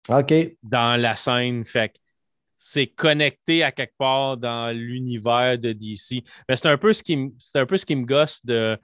OK. 0.09 0.33
Dans 0.63 0.99
la 0.99 1.15
scène. 1.15 1.63
Fait 1.63 1.93
c'est 2.57 2.87
connecté 2.87 3.63
à 3.63 3.71
quelque 3.71 3.95
part 3.97 4.37
dans 4.37 4.75
l'univers 4.75 5.57
de 5.57 5.71
DC. 5.71 6.23
Mais 6.47 6.57
c'est 6.57 6.67
un 6.67 6.77
peu 6.77 6.91
ce 6.91 7.01
qui 7.01 7.31
un 7.55 7.65
peu 7.65 7.77
ce 7.77 7.85
qui 7.85 7.95
me 7.95 8.05
gosse 8.05 8.45
de 8.45 8.77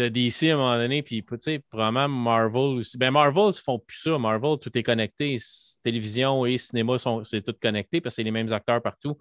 de 0.00 0.08
DC 0.08 0.50
à 0.50 0.54
un 0.54 0.56
moment 0.56 0.76
donné, 0.78 1.02
puis 1.02 1.22
tu 1.22 1.36
sais, 1.40 1.58
probablement 1.70 2.08
Marvel 2.08 2.78
aussi. 2.78 2.96
Ben 2.98 3.10
Marvel, 3.10 3.50
ils 3.54 3.60
font 3.60 3.78
plus 3.78 3.98
ça. 3.98 4.18
Marvel, 4.18 4.58
tout 4.60 4.70
est 4.76 4.82
connecté. 4.82 5.36
Télévision 5.82 6.44
et 6.46 6.58
cinéma, 6.58 6.96
c'est 7.24 7.42
tout 7.42 7.54
connecté 7.60 8.00
parce 8.00 8.14
que 8.14 8.16
c'est 8.16 8.22
les 8.24 8.30
mêmes 8.30 8.52
acteurs 8.52 8.82
partout. 8.82 9.16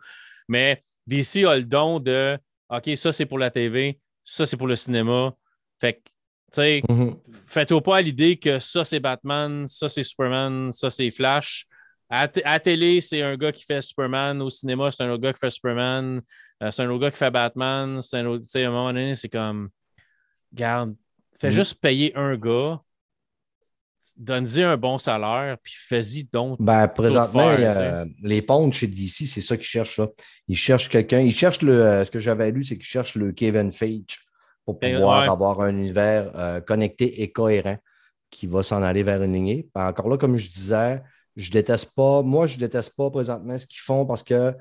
Mais 0.48 0.84
DC 1.08 1.46
a 1.46 1.56
le 1.58 1.64
don 1.64 2.00
de 2.00 2.38
OK, 2.70 2.90
ça 2.96 3.12
c'est 3.12 3.26
pour 3.26 3.40
la 3.40 3.50
TV, 3.50 4.00
ça, 4.24 4.46
c'est 4.46 4.58
pour 4.58 4.68
le 4.68 4.76
cinéma. 4.76 5.34
Fait 5.80 5.94
que, 5.94 6.00
tu 6.00 6.04
sais, 6.52 6.82
Mhm. 6.90 7.16
faites-vous 7.46 7.82
pas 7.82 7.98
à 7.98 8.02
l'idée 8.02 8.38
que 8.38 8.60
ça, 8.60 8.84
c'est 8.86 9.00
Batman, 9.00 9.66
ça, 9.68 9.88
c'est 9.90 10.04
Superman, 10.04 10.72
ça, 10.72 10.90
c'est 10.90 11.10
Flash. 11.12 11.66
À, 12.12 12.28
t- 12.28 12.44
à 12.44 12.60
télé, 12.60 13.02
c'est 13.02 13.22
un 13.22 13.38
gars 13.38 13.52
qui 13.52 13.64
fait 13.64 13.82
Superman. 13.82 14.42
Au 14.42 14.50
cinéma, 14.50 14.90
c'est 14.92 15.04
un 15.04 15.12
autre 15.12 15.22
gars 15.24 15.32
qui 15.34 15.40
fait 15.40 15.50
Superman. 15.52 16.22
Euh, 16.64 16.72
c'est 16.72 16.82
un 16.84 16.90
autre 16.90 17.02
gars 17.04 17.12
qui 17.12 17.18
fait 17.18 17.30
Batman. 17.32 18.02
C'est 18.02 18.18
un 18.18 18.26
autre. 18.26 18.44
Tu 18.44 18.50
sais, 18.50 18.64
à 18.66 18.68
un 18.68 18.72
moment 18.72 18.88
donné, 18.92 19.14
c'est 19.16 19.30
comme. 19.30 19.70
Garde, 20.54 20.96
fais 21.40 21.48
Mhm. 21.50 21.54
juste 21.54 21.76
payer 21.82 22.16
un 22.16 22.36
gars. 22.36 22.80
Donne-y 24.18 24.64
un 24.64 24.76
bon 24.76 24.98
salaire, 24.98 25.58
puis 25.64 25.74
fais-y 25.78 26.24
donc. 26.26 26.58
Ben, 26.62 26.88
présentement, 26.90 27.56
faire, 27.56 27.78
euh, 27.80 28.06
les 28.22 28.42
pontes 28.42 28.74
chez 28.74 28.88
DC, 28.88 29.26
c'est 29.26 29.40
ça 29.42 29.56
qu'ils 29.56 29.66
cherchent. 29.66 29.98
Là. 29.98 30.08
Ils 30.48 30.58
cherchent 30.58 30.90
quelqu'un. 30.90 31.20
Ils 31.20 31.34
cherchent 31.34 31.62
le. 31.62 31.74
euh, 31.74 32.06
ce 32.06 32.12
que 32.12 32.20
j'avais 32.20 32.52
lu, 32.52 32.64
c'est 32.64 32.76
qu'ils 32.76 32.86
cherchent 32.86 33.16
le 33.16 33.32
Kevin 33.32 33.72
Feige 33.72 34.26
pour 34.66 34.78
Ben, 34.80 34.96
pouvoir 34.96 35.22
ouais. 35.24 35.30
avoir 35.30 35.62
un 35.62 35.70
univers 35.70 36.32
euh, 36.36 36.60
connecté 36.60 37.22
et 37.22 37.32
cohérent 37.32 37.78
qui 38.30 38.46
va 38.48 38.62
s'en 38.62 38.84
aller 38.84 39.04
vers 39.04 39.24
une 39.24 39.34
lignée. 39.34 39.70
Encore 39.74 40.10
là, 40.10 40.18
comme 40.18 40.36
je 40.38 40.50
disais, 40.50 41.02
je 41.38 41.50
déteste 41.52 41.94
pas. 41.96 42.22
Moi, 42.22 42.48
je 42.48 42.58
déteste 42.58 42.96
pas 42.98 43.10
présentement 43.10 43.58
ce 43.58 43.66
qu'ils 43.68 43.80
font 43.82 44.06
parce 44.06 44.24
que 44.24 44.54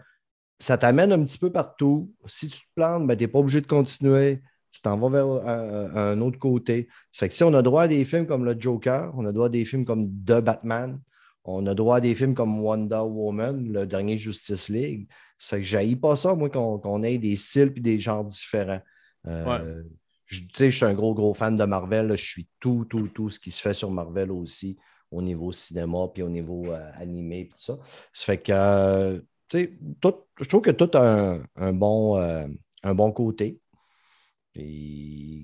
ça 0.61 0.79
t'amène 0.79 1.13
un 1.13 1.25
petit 1.25 1.39
peu 1.39 1.51
partout. 1.51 2.13
Si 2.27 2.49
tu 2.49 2.59
te 2.59 2.65
plantes, 2.77 3.07
ben, 3.09 3.17
tu 3.17 3.25
n'es 3.25 3.29
pas 3.29 3.39
obligé 3.41 3.61
de 3.61 3.67
continuer. 3.67 4.41
Tu 4.79 4.83
t'en 4.83 4.97
vas 4.97 5.09
vers 5.09 5.27
un, 5.27 5.97
un 6.13 6.21
autre 6.21 6.39
côté. 6.39 6.87
Ça 7.11 7.21
fait 7.25 7.29
que 7.31 7.35
si 7.35 7.43
on 7.43 7.53
a 7.53 7.63
droit 7.63 7.83
à 7.83 7.89
des 7.89 8.05
films 8.05 8.27
comme 8.29 8.45
le 8.45 8.55
Joker, 8.57 9.13
on 9.17 9.25
a 9.27 9.33
droit 9.33 9.47
à 9.47 9.49
des 9.49 9.65
films 9.65 9.85
comme 9.85 10.07
The 10.25 10.41
Batman, 10.41 11.01
on 11.43 11.67
a 11.67 11.75
droit 11.75 11.97
à 11.97 12.01
des 12.01 12.15
films 12.15 12.33
comme 12.35 12.61
Wonder 12.61 13.03
Woman, 13.05 13.73
le 13.73 13.87
dernier 13.89 14.17
Justice 14.19 14.69
League. 14.69 15.09
Ça 15.37 15.57
fait 15.57 15.63
que 15.63 15.67
j'haïs 15.67 15.97
pas 15.97 16.15
ça, 16.15 16.37
moi, 16.37 16.49
qu'on 16.49 17.03
ait 17.03 17.19
des 17.19 17.35
styles 17.35 17.73
et 17.75 17.81
des 17.81 17.99
genres 17.99 18.25
différents. 18.25 18.81
Euh, 19.27 19.83
je- 20.27 20.43
sais, 20.55 20.71
je 20.71 20.77
suis 20.77 20.87
un 20.87 20.95
gros, 20.95 21.13
gros 21.13 21.35
fan 21.35 21.57
de 21.57 21.65
Marvel. 21.65 22.07
là. 22.07 22.15
Je 22.15 22.25
suis 22.25 22.47
tout, 22.61 22.85
tout, 22.89 23.09
tout 23.09 23.31
ce 23.31 23.41
qui 23.41 23.51
se 23.51 23.61
fait 23.61 23.75
sur 23.75 23.91
Marvel 23.91 24.31
aussi, 24.31 24.77
au 25.11 25.21
niveau 25.23 25.51
cinéma 25.51 26.07
puis 26.15 26.23
au 26.23 26.29
niveau 26.29 26.67
euh, 26.67 26.89
animé 27.01 27.47
puis 27.47 27.55
tout 27.59 27.65
ça. 27.65 27.79
Ça 28.13 28.25
fait 28.27 28.39
que, 28.39 28.53
euh, 28.55 29.21
tu 29.49 29.59
sais, 29.59 29.79
tout- 30.01 30.15
je 30.41 30.49
trouve 30.49 30.61
que 30.63 30.71
tout 30.71 30.91
a 30.97 31.01
un, 31.35 31.43
un 31.57 31.73
bon, 31.73 32.17
euh, 32.21 32.47
un 32.85 32.95
bon 32.95 33.11
côté. 33.11 33.59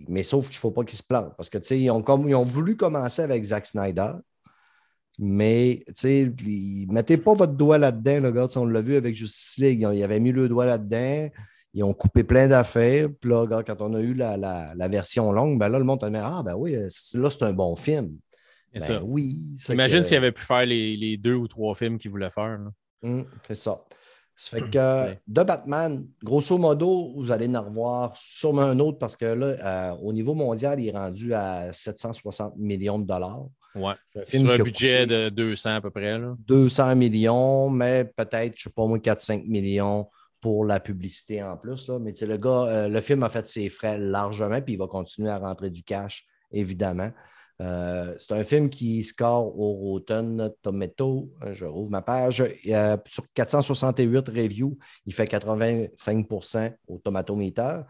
Mais 0.09 0.23
sauf 0.23 0.47
qu'il 0.49 0.57
ne 0.57 0.61
faut 0.61 0.71
pas 0.71 0.85
qu'ils 0.85 0.99
se 0.99 1.03
plantent. 1.03 1.35
Parce 1.37 1.49
que, 1.51 1.59
tu 1.59 1.67
sais, 1.67 1.81
ils 1.81 1.91
ont, 1.91 2.03
comme, 2.03 2.29
ils 2.29 2.35
ont 2.35 2.43
voulu 2.45 2.77
commencer 2.77 3.23
avec 3.23 3.43
Zack 3.45 3.67
Snyder. 3.67 4.13
Mais, 5.19 5.85
tu 5.89 5.93
sais, 5.95 6.33
ils- 6.45 6.87
mettez 6.91 7.17
pas 7.17 7.35
votre 7.35 7.53
doigt 7.53 7.79
là-dedans. 7.79 8.21
Là, 8.21 8.29
regarde, 8.29 8.51
si 8.51 8.59
on 8.59 8.67
l'a 8.67 8.81
vu 8.81 8.97
avec 8.97 9.15
Justice 9.15 9.57
League. 9.59 9.87
Ils 9.93 10.03
avaient 10.03 10.19
mis 10.21 10.33
le 10.33 10.49
doigt 10.49 10.67
là-dedans. 10.67 11.29
Ils 11.73 11.85
ont 11.85 11.93
coupé 11.95 12.25
plein 12.25 12.49
d'affaires. 12.49 13.09
Puis 13.21 13.31
là, 13.31 13.41
regarde, 13.41 13.65
quand 13.67 13.81
on 13.81 13.95
a 13.95 14.01
eu 14.01 14.15
la, 14.15 14.37
la- 14.37 14.75
la 14.75 14.89
version 14.89 15.31
longue, 15.33 15.59
ben 15.59 15.69
là, 15.69 15.79
le 15.79 15.85
monde 15.85 16.03
a 16.03 16.11
dit 16.11 16.17
Ah, 16.17 16.43
ben 16.45 16.55
oui, 16.55 16.73
là, 16.73 17.31
c'est 17.31 17.43
un 17.43 17.53
bon 17.53 17.77
film. 17.77 18.17
Ben 18.73 18.81
ça. 18.81 19.03
oui. 19.05 19.55
Imagine 19.71 19.99
que- 20.01 20.05
s'il 20.05 20.17
avait 20.17 20.33
pu 20.33 20.43
faire 20.43 20.67
les, 20.67 20.97
les 20.97 21.17
deux 21.17 21.35
ou 21.35 21.47
trois 21.47 21.77
films 21.77 21.97
qu'il 21.97 22.11
voulait 22.11 22.31
faire. 22.31 22.59
Hum, 23.05 23.25
c'est 23.47 23.55
ça. 23.55 23.85
Ça 24.37 24.59
fait 24.59 24.71
que 24.71 25.15
de 25.27 25.43
Batman, 25.43 26.07
grosso 26.23 26.59
modo, 26.59 27.13
vous 27.17 27.31
allez 27.31 27.49
en 27.57 27.63
revoir 27.63 28.17
sûrement 28.17 28.63
un 28.63 28.79
autre 28.79 28.99
parce 28.99 29.17
que 29.17 29.27
là, 29.27 29.47
euh, 29.47 29.97
au 30.03 30.13
niveau 30.13 30.35
mondial, 30.35 30.81
il 30.81 30.89
est 30.89 30.97
rendu 30.97 31.35
à 31.35 31.73
760 31.73 32.57
millions 32.57 32.99
de 32.99 33.07
dollars. 33.07 33.47
Ouais. 33.75 33.95
Un 34.15 34.21
Sur 34.21 34.25
film 34.25 34.51
un 34.51 34.55
qui 34.55 34.61
a 34.61 34.65
budget 34.65 35.07
de 35.07 35.29
200 35.29 35.71
à 35.71 35.81
peu 35.81 35.91
près. 35.91 36.19
Là. 36.19 36.35
200 36.47 36.97
millions, 36.97 37.71
mais 37.71 38.05
peut-être, 38.05 38.55
je 38.57 38.69
ne 38.69 38.71
sais 38.71 38.71
pas 38.71 38.87
moi, 38.87 38.99
4-5 38.99 39.47
millions 39.47 40.09
pour 40.41 40.65
la 40.65 40.79
publicité 40.79 41.43
en 41.43 41.57
plus. 41.57 41.89
Là. 41.89 41.99
Mais 41.99 42.13
le 42.21 42.37
gars, 42.37 42.67
euh, 42.67 42.89
le 42.89 43.01
film 43.01 43.23
a 43.23 43.31
fait 43.31 43.49
ses 43.49 43.69
frais 43.69 43.99
largement, 43.99 44.61
puis 44.61 44.75
il 44.75 44.79
va 44.79 44.87
continuer 44.87 45.31
à 45.31 45.39
rentrer 45.39 45.71
du 45.71 45.83
cash, 45.83 46.25
évidemment. 46.53 47.11
Euh, 47.61 48.15
c'est 48.19 48.33
un 48.35 48.43
film 48.43 48.69
qui 48.69 49.05
score 49.05 49.59
au 49.59 49.73
Rotten 49.75 50.51
Tomato. 50.63 51.31
euh, 51.45 51.53
Je 51.55 51.65
rouvre 51.65 51.91
ma 51.91 52.03
page. 52.03 52.43
Euh, 52.67 52.97
sur 53.07 53.25
468 53.33 54.29
reviews, 54.29 54.77
il 55.07 55.15
fait 55.15 55.25
85% 55.25 56.73
au 56.89 56.99
Tomatometer. 56.99 57.81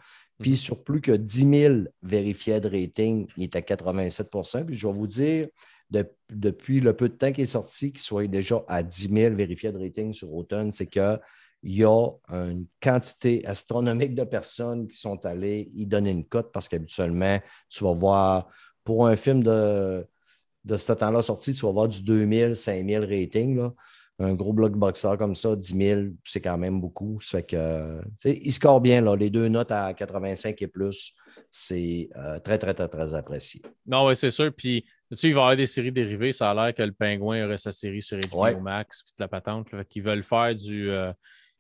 Puis 0.41 0.51
Mhm. 0.51 0.57
sur 0.57 0.83
plus 0.83 1.01
que 1.01 1.13
10 1.13 1.49
000 1.49 1.75
vérifiés 2.03 2.61
de 2.61 2.69
rating, 2.69 3.27
il 3.37 3.45
est 3.45 3.57
à 3.57 3.63
87% 3.63 4.65
Puis 4.65 4.77
je 4.77 4.87
vais 4.87 4.93
vous 4.93 5.07
dire, 5.07 5.49
de- 5.91 6.11
depuis 6.29 6.81
le 6.81 6.93
peu 6.95 7.09
de 7.09 7.15
temps 7.15 7.31
qu'il 7.33 7.45
est 7.45 7.47
sorti, 7.47 7.93
qu'il 7.93 8.01
soit 8.01 8.27
déjà 8.27 8.63
à 8.67 8.83
10 8.83 9.09
000 9.09 9.35
vérifiés 9.37 9.71
de 9.71 9.79
rating 9.79 10.13
sur 10.13 10.33
Automne, 10.35 10.73
c'est 10.73 10.87
qu'il 10.87 11.21
y 11.63 11.85
a 11.85 12.11
une 12.31 12.67
quantité 12.83 13.47
astronomique 13.47 14.15
de 14.15 14.25
personnes 14.25 14.89
qui 14.89 14.99
sont 14.99 15.25
allées 15.25 15.71
y 15.75 15.87
donner 15.87 16.11
une 16.11 16.25
cote 16.25 16.51
parce 16.53 16.69
qu'habituellement, 16.69 17.39
tu 17.69 17.85
vas 17.85 17.93
voir, 17.93 18.49
pour 18.85 19.07
un 19.07 19.17
film 19.17 19.43
de, 19.43 20.07
de 20.65 20.77
ce 20.77 20.93
temps-là 20.93 21.23
sorti, 21.23 21.53
tu 21.55 21.65
vas 21.67 21.73
voir 21.73 21.89
du 21.89 22.03
2000, 22.03 22.55
5000 22.57 22.99
rating. 23.01 23.57
Là. 23.57 23.73
Un 24.21 24.35
gros 24.35 24.53
blockbuster 24.53 25.15
comme 25.19 25.35
ça, 25.35 25.57
10 25.57 25.77
000, 25.77 26.01
c'est 26.25 26.41
quand 26.41 26.57
même 26.59 26.81
beaucoup. 26.81 27.21
Ça 27.21 27.39
fait 27.39 27.45
que, 27.45 28.01
il 28.25 28.53
score 28.53 28.81
bien, 28.81 29.01
là. 29.01 29.17
les 29.17 29.31
deux 29.31 29.49
notes 29.49 29.73
à 29.73 29.93
85 29.93 30.61
et 30.63 30.69
plus. 30.69 31.13
C'est 31.51 32.09
euh, 32.17 32.39
très, 32.41 32.59
très, 32.59 32.75
très, 32.75 32.89
très 32.89 33.15
apprécié. 33.15 33.63
Non, 33.87 34.07
oui, 34.07 34.17
c'est 34.17 34.31
sûr. 34.31 34.53
Puis, 34.53 34.83
tu 35.11 35.17
sais, 35.17 35.29
il 35.29 35.35
va 35.35 35.41
y 35.41 35.43
avoir 35.43 35.57
des 35.57 35.67
séries 35.67 35.93
dérivées. 35.93 36.33
Ça 36.33 36.51
a 36.51 36.55
l'air 36.55 36.75
que 36.75 36.83
le 36.83 36.93
Pingouin 36.93 37.45
aurait 37.45 37.59
sa 37.59 37.71
série 37.73 38.03
sur 38.03 38.19
HBO 38.19 38.43
Ouais. 38.43 38.61
Max, 38.61 39.03
puis 39.03 39.13
toute 39.13 39.21
la 39.21 39.29
patente. 39.29 39.71
Là, 39.73 39.85
veulent 39.97 40.23
faire 40.25 40.55
du. 40.55 40.91
euh, 40.91 41.13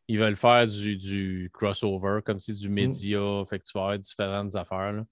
ils 0.09 0.18
veulent 0.18 0.37
faire 0.37 0.66
du, 0.66 0.97
du 0.97 1.51
crossover, 1.53 2.20
comme 2.25 2.39
si 2.41 2.55
du 2.55 2.68
média. 2.68 3.20
Fait 3.49 3.59
que 3.59 3.64
tu 3.64 3.72
vas 3.75 3.83
avoir 3.83 3.99
différentes 3.99 4.55
affaires. 4.57 4.93
là. 4.93 5.05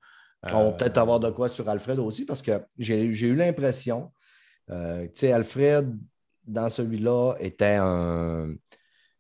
On 0.45 0.49
va 0.49 0.61
Euh, 0.65 0.71
peut-être 0.73 0.99
avoir 0.99 1.21
de 1.21 1.31
quoi 1.31 1.49
sur 1.49 1.69
Alfred 1.69 1.99
aussi 2.01 2.25
parce 2.25 2.43
que 2.43 2.63
j'ai 2.79 3.01
eu 3.03 3.35
l'impression, 3.35 4.13
euh, 4.71 5.05
tu 5.07 5.11
sais, 5.15 5.33
Alfred, 5.33 5.97
dans 6.47 6.69
celui-là, 6.69 7.35
était 7.41 7.77
un. 7.79 8.55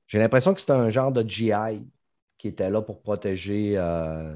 J'ai 0.09 0.18
l'impression 0.18 0.53
que 0.53 0.61
c'était 0.61 0.73
un 0.73 0.91
genre 0.91 1.12
de 1.12 1.23
GI 1.29 1.87
qui 2.39 2.49
était 2.49 2.68
là 2.70 2.83
pour 2.83 3.03
protéger 3.03 3.75
euh, 3.77 4.35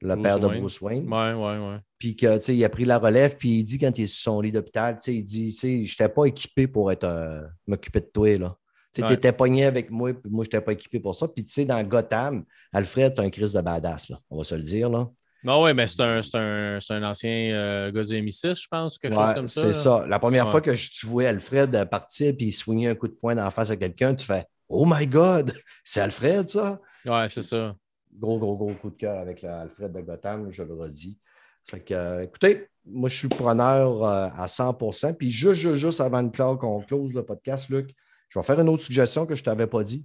le 0.00 0.14
Bruce 0.14 0.22
père 0.22 0.38
de 0.38 0.46
Wayne. 0.46 0.60
Bruce 0.60 0.80
Wayne. 0.80 1.12
Ouais, 1.12 1.32
ouais, 1.32 1.58
ouais. 1.58 1.78
Puis 1.98 2.14
que, 2.16 2.36
tu 2.38 2.42
sais, 2.44 2.56
il 2.56 2.64
a 2.64 2.68
pris 2.68 2.84
la 2.84 2.98
relève, 2.98 3.36
puis 3.36 3.58
il 3.60 3.64
dit 3.64 3.78
quand 3.78 3.96
il 3.98 4.04
est 4.04 4.06
sur 4.06 4.32
son 4.32 4.40
lit 4.40 4.52
d'hôpital, 4.52 4.94
tu 4.96 5.02
sais, 5.06 5.14
il 5.16 5.24
dit, 5.24 5.48
tu 5.48 5.56
sais, 5.58 5.84
je 5.84 5.92
n'étais 5.92 6.08
pas 6.08 6.24
équipé 6.26 6.66
pour 6.68 6.90
être 6.92 7.04
euh, 7.04 7.42
m'occuper 7.66 8.00
de 8.00 8.06
toi, 8.06 8.38
là. 8.38 8.56
Tu 8.94 9.00
sais, 9.00 9.06
Ouais. 9.08 9.14
étais 9.14 9.32
pogné 9.32 9.64
avec 9.64 9.90
moi, 9.90 10.12
puis 10.12 10.30
moi, 10.30 10.44
je 10.44 10.48
n'étais 10.48 10.60
pas 10.60 10.72
équipé 10.72 11.00
pour 11.00 11.14
ça. 11.16 11.26
Puis, 11.26 11.44
tu 11.44 11.52
sais, 11.52 11.64
dans 11.64 11.82
Gotham, 11.82 12.44
Alfred, 12.72 13.14
c'est 13.16 13.22
un 13.24 13.30
Chris 13.30 13.52
de 13.54 13.60
badass, 13.60 14.10
là. 14.10 14.18
On 14.30 14.36
va 14.38 14.44
se 14.44 14.54
le 14.54 14.62
dire, 14.62 14.88
là. 14.90 15.10
Non, 15.44 15.64
oui, 15.64 15.74
mais 15.74 15.86
c'est 15.88 16.00
un, 16.00 16.20
un, 16.34 16.78
un 16.90 17.02
ancien 17.02 17.30
euh, 17.52 17.90
gars 17.90 18.04
du 18.04 18.14
MI6, 18.14 18.62
je 18.62 18.68
pense, 18.70 18.96
quelque 18.98 19.14
chose 19.14 19.34
comme 19.34 19.48
ça. 19.48 19.60
c'est 19.62 19.72
ça. 19.72 20.06
La 20.08 20.18
première 20.18 20.44
Ouais. 20.44 20.50
fois 20.52 20.60
que 20.60 20.70
tu 20.70 21.06
vois 21.06 21.28
Alfred 21.28 21.74
euh, 21.74 21.84
partir 21.84 22.34
puis 22.36 22.52
soigner 22.52 22.88
un 22.88 22.94
coup 22.94 23.08
de 23.08 23.14
poing 23.14 23.34
dans 23.34 23.44
la 23.44 23.50
face 23.50 23.70
à 23.70 23.76
quelqu'un, 23.76 24.14
tu 24.14 24.24
fais 24.24 24.44
Oh 24.68 24.84
my 24.86 25.06
God, 25.06 25.52
c'est 25.84 26.00
Alfred, 26.00 26.48
ça? 26.48 26.80
Ouais, 27.04 27.28
c'est 27.28 27.42
ça. 27.42 27.74
Gros, 28.16 28.38
gros, 28.38 28.56
gros 28.56 28.74
coup 28.74 28.90
de 28.90 28.96
cœur 28.96 29.18
avec 29.18 29.42
le 29.42 29.48
Alfred 29.48 29.92
de 29.92 30.00
Gotham, 30.00 30.50
je 30.50 30.62
le 30.62 30.74
redis. 30.74 31.18
Fait 31.64 31.80
que, 31.80 31.94
euh, 31.94 32.22
écoutez, 32.24 32.68
moi, 32.84 33.08
je 33.08 33.16
suis 33.16 33.28
preneur 33.28 34.04
euh, 34.04 34.28
à 34.34 34.46
100% 34.46 35.14
Puis 35.14 35.30
juste, 35.30 35.60
juste, 35.60 35.74
juste 35.76 36.00
avant 36.00 36.22
de 36.22 36.30
clore 36.30 36.58
qu'on 36.58 36.80
close 36.82 37.12
le 37.12 37.24
podcast, 37.24 37.68
Luc, 37.68 37.90
je 38.28 38.38
vais 38.38 38.44
faire 38.44 38.60
une 38.60 38.68
autre 38.68 38.82
suggestion 38.84 39.26
que 39.26 39.34
je 39.34 39.40
ne 39.40 39.44
t'avais 39.44 39.66
pas 39.66 39.82
dit. 39.82 40.04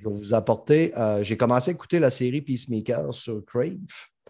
Je 0.00 0.08
vais 0.08 0.14
vous 0.14 0.34
apporter. 0.34 0.96
euh, 0.96 1.22
J'ai 1.22 1.36
commencé 1.36 1.70
à 1.70 1.74
écouter 1.74 1.98
la 1.98 2.10
série 2.10 2.40
Peacemaker 2.42 3.12
sur 3.12 3.44
Crave. 3.44 3.74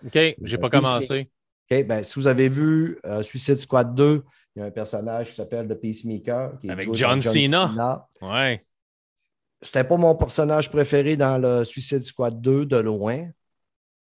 OK, 0.05 0.37
j'ai 0.43 0.59
pas 0.59 0.69
Puis, 0.69 0.81
commencé. 0.81 1.31
OK, 1.71 1.87
ben, 1.87 2.03
si 2.03 2.19
vous 2.19 2.27
avez 2.27 2.49
vu 2.49 2.99
euh, 3.05 3.23
Suicide 3.23 3.57
Squad 3.57 3.95
2, 3.95 4.23
il 4.57 4.61
y 4.61 4.63
a 4.63 4.67
un 4.67 4.71
personnage 4.71 5.31
qui 5.31 5.35
s'appelle 5.37 5.69
The 5.69 5.75
Peacemaker. 5.75 6.59
Qui 6.59 6.69
est 6.69 6.71
Avec 6.71 6.93
John 6.95 7.23
par 7.23 7.33
Cena. 7.33 8.09
Ouais. 8.23 8.65
C'était 9.61 9.85
pas 9.85 9.97
mon 9.97 10.15
personnage 10.15 10.71
préféré 10.71 11.17
dans 11.17 11.39
le 11.39 11.65
Suicide 11.65 12.03
Squad 12.03 12.41
2 12.41 12.67
de 12.67 12.77
loin. 12.77 13.29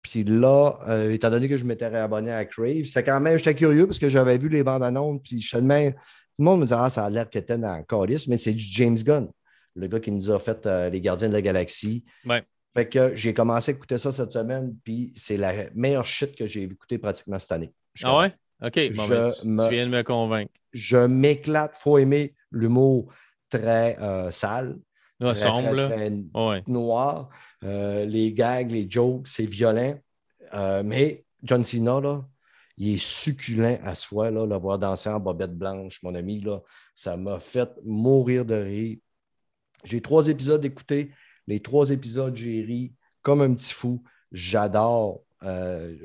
Puis 0.03 0.23
là, 0.23 0.73
euh, 0.89 1.11
étant 1.11 1.29
donné 1.29 1.47
que 1.47 1.57
je 1.57 1.63
m'étais 1.63 1.87
réabonné 1.87 2.31
à 2.31 2.43
Crave, 2.45 2.83
c'était 2.83 3.03
quand 3.03 3.19
même, 3.19 3.37
j'étais 3.37 3.55
curieux 3.55 3.87
parce 3.87 3.99
que 3.99 4.09
j'avais 4.09 4.37
vu 4.37 4.49
les 4.49 4.61
bandes 4.61 4.83
annonces, 4.83 5.21
puis 5.23 5.39
je 5.39 5.49
tellement, 5.49 5.91
tout 5.91 5.97
le 6.39 6.45
monde 6.45 6.59
me 6.59 6.65
disait, 6.65 6.75
ah, 6.77 6.89
ça 6.89 7.05
a 7.05 7.09
l'air 7.09 7.29
que 7.29 7.39
t'es 7.39 7.57
dans 7.57 7.77
le 7.77 7.83
calice, 7.83 8.27
mais 8.27 8.37
c'est 8.37 8.51
du 8.51 8.63
James 8.63 8.97
Gunn, 8.97 9.29
le 9.75 9.87
gars 9.87 10.01
qui 10.01 10.11
nous 10.11 10.29
a 10.29 10.39
fait 10.39 10.65
euh, 10.65 10.89
Les 10.89 10.99
Gardiens 10.99 11.29
de 11.29 11.33
la 11.33 11.41
Galaxie. 11.41 12.03
Ouais. 12.25 12.43
Fait 12.75 12.89
que 12.89 13.15
j'ai 13.15 13.33
commencé 13.33 13.71
à 13.71 13.75
écouter 13.75 13.97
ça 13.97 14.11
cette 14.11 14.31
semaine, 14.31 14.75
puis 14.83 15.11
c'est 15.15 15.37
la 15.37 15.69
meilleure 15.75 16.05
shit 16.05 16.35
que 16.35 16.47
j'ai 16.47 16.63
écouté 16.63 16.97
pratiquement 16.97 17.37
cette 17.37 17.51
année. 17.51 17.71
Je 17.93 18.05
Ah 18.07 18.17
ouais? 18.17 18.33
OK, 18.63 18.95
bon, 18.95 19.03
Je 19.05 19.09
ben, 19.13 19.31
tu 19.41 19.47
me- 19.49 19.69
viens 19.69 19.85
de 19.85 19.91
me 19.91 20.01
convaincre. 20.03 20.51
je 20.71 20.97
m'éclate. 20.97 21.75
faut 21.77 21.97
aimer 21.97 22.33
l'humour 22.51 23.13
très 23.49 23.97
euh, 23.99 24.31
sale, 24.31 24.79
Ouais, 25.19 25.33
très, 25.33 25.47
sombre, 25.47 25.61
très, 25.61 25.73
là. 25.75 25.87
très 25.89 26.11
Ouais. 26.33 26.63
noir. 26.67 27.29
Euh, 27.63 28.05
les 28.05 28.33
gags, 28.33 28.71
les 28.71 28.89
jokes, 28.89 29.27
c'est 29.27 29.45
violent. 29.45 29.95
Euh, 30.53 30.81
mais 30.83 31.23
John 31.43 31.63
Cena, 31.63 31.99
là, 32.01 32.25
il 32.77 32.95
est 32.95 32.97
succulent 32.97 33.79
à 33.83 33.93
soi, 33.95 34.31
là, 34.31 34.45
le 34.47 34.55
voir 34.55 34.79
danser 34.79 35.09
en 35.09 35.19
bobette 35.19 35.55
blanche, 35.55 36.01
mon 36.01 36.15
ami. 36.15 36.41
Là, 36.41 36.59
ça 36.95 37.15
m'a 37.17 37.37
fait 37.39 37.69
mourir 37.83 38.45
de 38.45 38.55
rire. 38.55 38.97
J'ai 39.83 40.01
trois 40.01 40.27
épisodes 40.29 40.63
écoutés. 40.65 41.11
Les 41.47 41.61
trois 41.61 41.91
épisodes, 41.91 42.35
j'ai 42.35 42.61
ri 42.61 42.93
comme 43.21 43.41
un 43.41 43.53
petit 43.53 43.73
fou. 43.73 44.03
J'adore 44.31 45.23
Euh, 45.45 45.97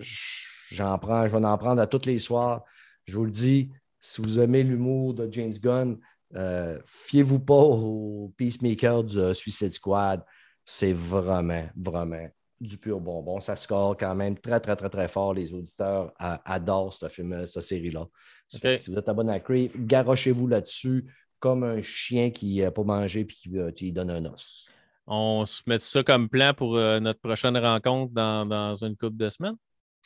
j'en 0.70 0.98
prends, 0.98 1.26
je 1.26 1.36
vais 1.36 1.44
en 1.44 1.58
prendre 1.58 1.80
à 1.80 1.86
tous 1.86 2.06
les 2.06 2.18
soirs. 2.18 2.64
Je 3.04 3.16
vous 3.16 3.24
le 3.24 3.30
dis, 3.30 3.70
si 4.00 4.20
vous 4.20 4.38
aimez 4.40 4.62
l'humour 4.62 5.14
de 5.14 5.28
James 5.32 5.54
Gunn, 5.62 5.98
euh, 6.34 6.78
fiez-vous 6.86 7.38
pas 7.38 7.54
au 7.54 8.32
Peacemaker 8.36 9.04
du 9.04 9.34
Suicide 9.34 9.72
Squad. 9.72 10.24
C'est 10.64 10.92
vraiment, 10.92 11.66
vraiment 11.76 12.28
du 12.60 12.76
pur 12.76 13.00
bonbon. 13.00 13.40
Ça 13.40 13.56
score 13.56 13.96
quand 13.96 14.14
même 14.14 14.36
très, 14.36 14.60
très, 14.60 14.76
très, 14.76 14.90
très 14.90 15.08
fort. 15.08 15.34
Les 15.34 15.54
auditeurs 15.54 16.12
adorent 16.18 16.92
ce 16.92 17.08
film, 17.08 17.46
cette 17.46 17.62
série-là. 17.62 18.06
Si 18.48 18.90
vous 18.90 18.98
êtes 18.98 19.08
abonné 19.08 19.32
à 19.32 19.40
Crave, 19.40 19.70
garochez-vous 19.76 20.48
là-dessus 20.48 21.06
comme 21.38 21.62
un 21.62 21.80
chien 21.80 22.30
qui 22.30 22.60
n'a 22.60 22.72
pas 22.72 22.82
mangé 22.82 23.20
et 23.20 23.26
qui, 23.26 23.50
qui 23.74 23.92
donne 23.92 24.10
un 24.10 24.24
os. 24.26 24.68
On 25.10 25.46
se 25.46 25.62
met 25.66 25.78
ça 25.78 26.02
comme 26.02 26.28
plan 26.28 26.52
pour 26.52 26.76
euh, 26.76 27.00
notre 27.00 27.20
prochaine 27.20 27.56
rencontre 27.56 28.12
dans, 28.12 28.74
une 28.74 28.94
couple 28.94 29.16
de 29.16 29.30
semaines? 29.30 29.56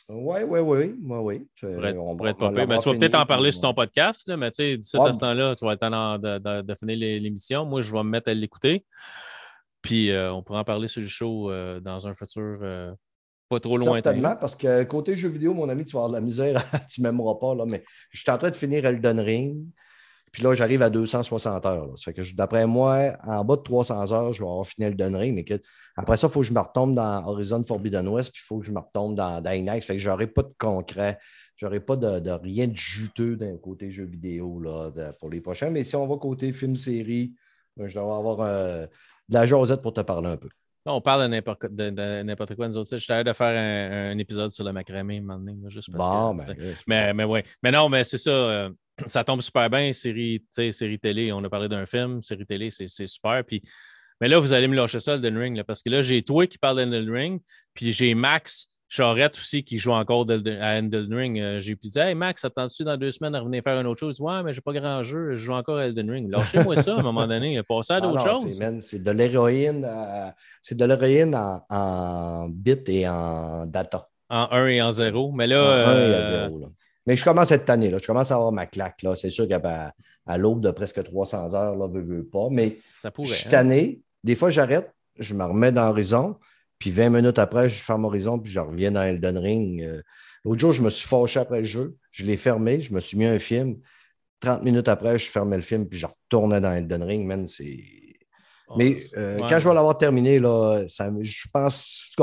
Oui, 0.07 0.39
oui, 0.47 0.59
oui. 0.61 0.95
oui, 1.01 1.47
on 1.61 2.15
pourrait 2.15 2.31
être 2.31 2.49
ben, 2.49 2.77
tu 2.79 2.89
vas 2.89 2.97
peut-être 2.97 3.15
en 3.15 3.25
parler 3.25 3.51
sur 3.51 3.61
ton 3.61 3.73
podcast, 3.73 4.27
là, 4.27 4.37
mais 4.37 4.51
tu 4.51 4.55
sais, 4.55 4.77
d'ici 4.77 4.97
à 4.97 5.11
ce 5.11 5.19
temps-là, 5.19 5.55
tu 5.55 5.65
vas 5.65 5.73
être 5.73 5.79
temps 5.79 6.17
de, 6.17 6.61
de, 6.61 6.75
finir 6.75 6.97
l'émission. 7.21 7.65
Moi, 7.65 7.81
je 7.81 7.91
vais 7.91 8.03
me 8.03 8.09
mettre 8.09 8.29
à 8.29 8.33
l'écouter. 8.33 8.85
Puis 9.81 10.09
euh, 10.09 10.33
on 10.33 10.41
pourra 10.41 10.61
en 10.61 10.63
parler 10.63 10.87
sur 10.87 11.01
le 11.01 11.07
show 11.07 11.51
euh, 11.51 11.81
dans 11.81 12.07
un 12.07 12.13
futur 12.13 12.59
pas 13.49 13.59
trop 13.59 13.77
lointain. 13.77 14.11
Certainement, 14.11 14.35
parce 14.37 14.55
que 14.55 14.83
côté 14.83 15.15
jeux 15.15 15.29
vidéo, 15.29 15.53
mon 15.53 15.67
ami, 15.67 15.83
tu 15.83 15.93
vas 15.93 15.99
avoir 15.99 16.09
de 16.09 16.15
la 16.15 16.21
misère, 16.21 16.63
tu 16.89 17.01
ne 17.01 17.07
m'aimeras 17.07 17.35
pas, 17.35 17.55
là, 17.55 17.65
mais 17.69 17.83
je 18.09 18.21
suis 18.21 18.31
en 18.31 18.37
train 18.37 18.49
de 18.49 18.55
finir 18.55 18.85
Elden 18.85 19.19
Ring. 19.19 19.67
Puis 20.33 20.41
là, 20.41 20.55
j'arrive 20.55 20.81
à 20.81 20.89
260 20.89 21.65
heures. 21.67 21.91
Ça 21.95 22.05
fait 22.05 22.13
que 22.13 22.33
d'après 22.33 22.65
moi, 22.65 23.15
en 23.23 23.45
bas 23.45 23.55
de 23.55 23.61
300 23.61 24.11
heures, 24.11 24.33
je 24.33 24.41
vais 24.41 24.49
avoir 24.49 24.65
fini 24.65 24.89
le 24.89 24.95
donnery. 24.95 25.31
Mais 25.31 25.45
après 25.95 26.17
ça, 26.17 26.25
il 26.25 26.33
faut 26.33 26.41
que 26.41 26.47
je 26.47 26.53
me 26.53 26.59
retombe 26.59 26.95
dans 26.95 27.23
Horizon 27.27 27.63
Forbidden 27.63 28.07
West, 28.07 28.31
puis 28.33 28.41
il 28.43 28.47
faut 28.47 28.57
que 28.57 28.65
je 28.65 28.71
me 28.71 28.79
retombe 28.79 29.13
dans. 29.13 29.43
Ça 29.43 29.81
fait 29.81 29.93
que 29.93 29.99
je 29.99 30.09
n'aurai 30.09 30.25
pas 30.25 30.41
de 30.41 30.53
concret. 30.57 31.19
Je 31.55 31.67
n'aurai 31.67 31.79
pas 31.79 31.95
de, 31.95 32.31
rien 32.31 32.67
de 32.67 32.75
juteux 32.75 33.35
d'un 33.35 33.57
côté 33.57 33.91
jeu 33.91 34.05
vidéo 34.05 34.59
là, 34.59 34.91
pour 35.19 35.29
les 35.29 35.39
prochains. 35.39 35.69
Mais 35.69 35.83
si 35.83 35.95
on 35.95 36.07
va 36.07 36.17
côté 36.17 36.51
film-série, 36.51 37.35
ben, 37.77 37.87
je 37.87 37.93
dois 37.93 38.17
avoir 38.17 38.41
euh, 38.41 38.87
de 39.29 39.33
la 39.35 39.45
Josette 39.45 39.83
pour 39.83 39.93
te 39.93 40.01
parler 40.01 40.29
un 40.29 40.37
peu. 40.37 40.49
On 40.87 40.99
parle 40.99 41.29
de 41.29 42.23
n'importe 42.23 42.55
quoi, 42.55 42.67
nous 42.67 42.75
autres. 42.75 42.89
Je 42.91 42.97
suis 42.97 43.23
de 43.23 43.33
faire 43.33 44.11
un, 44.11 44.17
épisode 44.17 44.49
sur 44.49 44.65
le 44.65 44.73
macramé 44.73 45.21
maintenant, 45.21 45.69
juste 45.69 45.91
parce 45.95 46.09
bon, 46.09 46.37
que, 46.39 46.47
ben, 46.47 46.75
mais, 46.87 47.13
mais, 47.13 47.23
ouais. 47.23 47.45
mais 47.61 47.71
non, 47.71 47.87
mais 47.87 48.03
c'est 48.03 48.17
ça. 48.17 48.31
Euh, 48.31 48.69
ça 49.07 49.23
tombe 49.23 49.41
super 49.41 49.69
bien, 49.69 49.93
série, 49.93 50.43
série 50.71 50.99
télé. 50.99 51.31
On 51.31 51.43
a 51.43 51.49
parlé 51.49 51.67
d'un 51.67 51.85
film, 51.85 52.21
série 52.21 52.45
télé, 52.45 52.69
c'est 52.69 52.87
super. 52.87 53.43
Puis, 53.43 53.63
mais 54.21 54.27
là, 54.27 54.39
vous 54.39 54.53
allez 54.53 54.67
me 54.67 54.75
lâcher 54.75 54.99
ça, 54.99 55.15
Elden 55.15 55.37
Ring, 55.37 55.63
parce 55.63 55.81
que 55.81 55.89
là, 55.89 56.01
j'ai 56.01 56.21
toi 56.23 56.47
qui 56.47 56.57
parle 56.57 56.77
d'Elden 56.77 57.09
Ring, 57.09 57.41
puis 57.73 57.91
j'ai 57.91 58.13
Max 58.13 58.69
Charette 58.93 59.35
aussi 59.37 59.63
qui 59.63 59.79
joue 59.79 59.91
encore 59.91 60.27
à 60.29 60.77
Elden 60.77 61.11
Ring. 61.11 61.39
Euh, 61.39 61.59
j'ai 61.59 61.75
dit 61.75 61.97
Hey 61.97 62.13
Max, 62.13 62.45
attends-tu 62.45 62.83
dans 62.83 62.95
deux 62.95 63.09
semaines 63.09 63.33
à 63.33 63.39
revenir 63.39 63.63
faire 63.63 63.79
une 63.81 63.87
autre 63.87 63.99
chose? 63.99 64.19
Ouais, 64.19 64.43
mais 64.43 64.53
j'ai 64.53 64.61
pas 64.61 64.71
grand 64.71 65.01
jeu, 65.01 65.31
je 65.31 65.45
joue 65.45 65.53
encore 65.53 65.77
à 65.77 65.87
Elden 65.87 66.11
Ring. 66.11 66.29
Lâchez-moi 66.29 66.75
ça 66.75 66.95
à 66.95 66.99
un 66.99 67.01
moment 67.01 67.25
donné, 67.25 67.59
passez 67.67 67.93
à 67.93 67.95
ah 67.95 68.01
d'autres 68.01 68.21
choses. 68.21 68.61
C'est 68.81 69.03
de 69.03 69.09
l'héroïne, 69.09 69.83
euh, 69.83 70.29
c'est 70.61 70.77
de 70.77 70.85
l'héroïne 70.85 71.35
en, 71.69 72.47
bit 72.49 72.87
et 72.87 73.07
en 73.07 73.65
data. 73.65 74.09
En 74.29 74.47
1 74.51 74.67
et 74.67 74.81
en 74.83 74.91
0. 74.91 75.31
Mais 75.31 75.47
là. 75.47 75.63
En 75.63 75.89
1 75.89 76.09
et 76.09 76.13
à 76.13 76.21
0. 76.21 76.59
Là. 76.59 76.67
Mais 77.05 77.15
je 77.15 77.23
commence 77.23 77.49
cette 77.49 77.69
année, 77.69 77.89
là. 77.89 77.97
Je 78.01 78.07
commence 78.07 78.31
à 78.31 78.35
avoir 78.35 78.51
ma 78.51 78.65
claque. 78.65 79.01
Là. 79.01 79.15
C'est 79.15 79.29
sûr 79.29 79.47
qu'à 79.47 79.93
à, 80.25 80.37
l'aube 80.37 80.61
de 80.61 80.71
presque 80.71 81.03
300 81.03 81.53
heures, 81.53 81.75
là, 81.75 81.87
veux, 81.87 82.01
veux 82.01 82.25
pas. 82.25 82.47
Mais 82.49 82.77
ça 83.01 83.11
pourrait, 83.11 83.29
je 83.29 83.33
suis 83.33 83.49
tanné. 83.49 84.01
Des 84.23 84.35
fois, 84.35 84.49
j'arrête, 84.49 84.93
je 85.19 85.33
me 85.33 85.43
remets 85.43 85.71
dans 85.71 85.89
Horizon. 85.89 86.37
Puis 86.79 86.91
20 86.91 87.09
minutes 87.09 87.39
après, 87.39 87.69
je 87.69 87.81
ferme 87.81 88.05
Horizon, 88.05 88.39
puis 88.39 88.51
je 88.51 88.59
reviens 88.59 88.91
dans 88.91 89.01
Elden 89.01 89.37
Ring. 89.37 89.81
Euh. 89.81 90.01
L'autre 90.43 90.59
jour, 90.59 90.73
je 90.73 90.81
me 90.81 90.89
suis 90.89 91.07
fâché 91.07 91.39
après 91.39 91.59
le 91.59 91.65
jeu. 91.65 91.95
Je 92.11 92.25
l'ai 92.25 92.35
fermé, 92.35 92.81
je 92.81 92.93
me 92.93 92.99
suis 92.99 93.17
mis 93.17 93.25
un 93.25 93.39
film. 93.39 93.77
30 94.41 94.63
minutes 94.63 94.89
après, 94.89 95.17
je 95.17 95.29
fermais 95.29 95.55
le 95.55 95.61
film, 95.61 95.87
puis 95.87 95.97
je 95.97 96.05
retournais 96.05 96.59
dans 96.59 96.71
Elden 96.71 97.03
Ring. 97.03 97.25
Man, 97.25 97.47
c'est. 97.47 97.79
Oh, 98.67 98.75
mais 98.77 98.97
euh, 99.17 99.39
quand 99.47 99.59
je 99.59 99.67
vais 99.67 99.73
l'avoir 99.73 99.97
terminé, 99.97 100.39
là, 100.39 100.83
ça, 100.87 101.09
je 101.21 101.47
pense. 101.53 102.13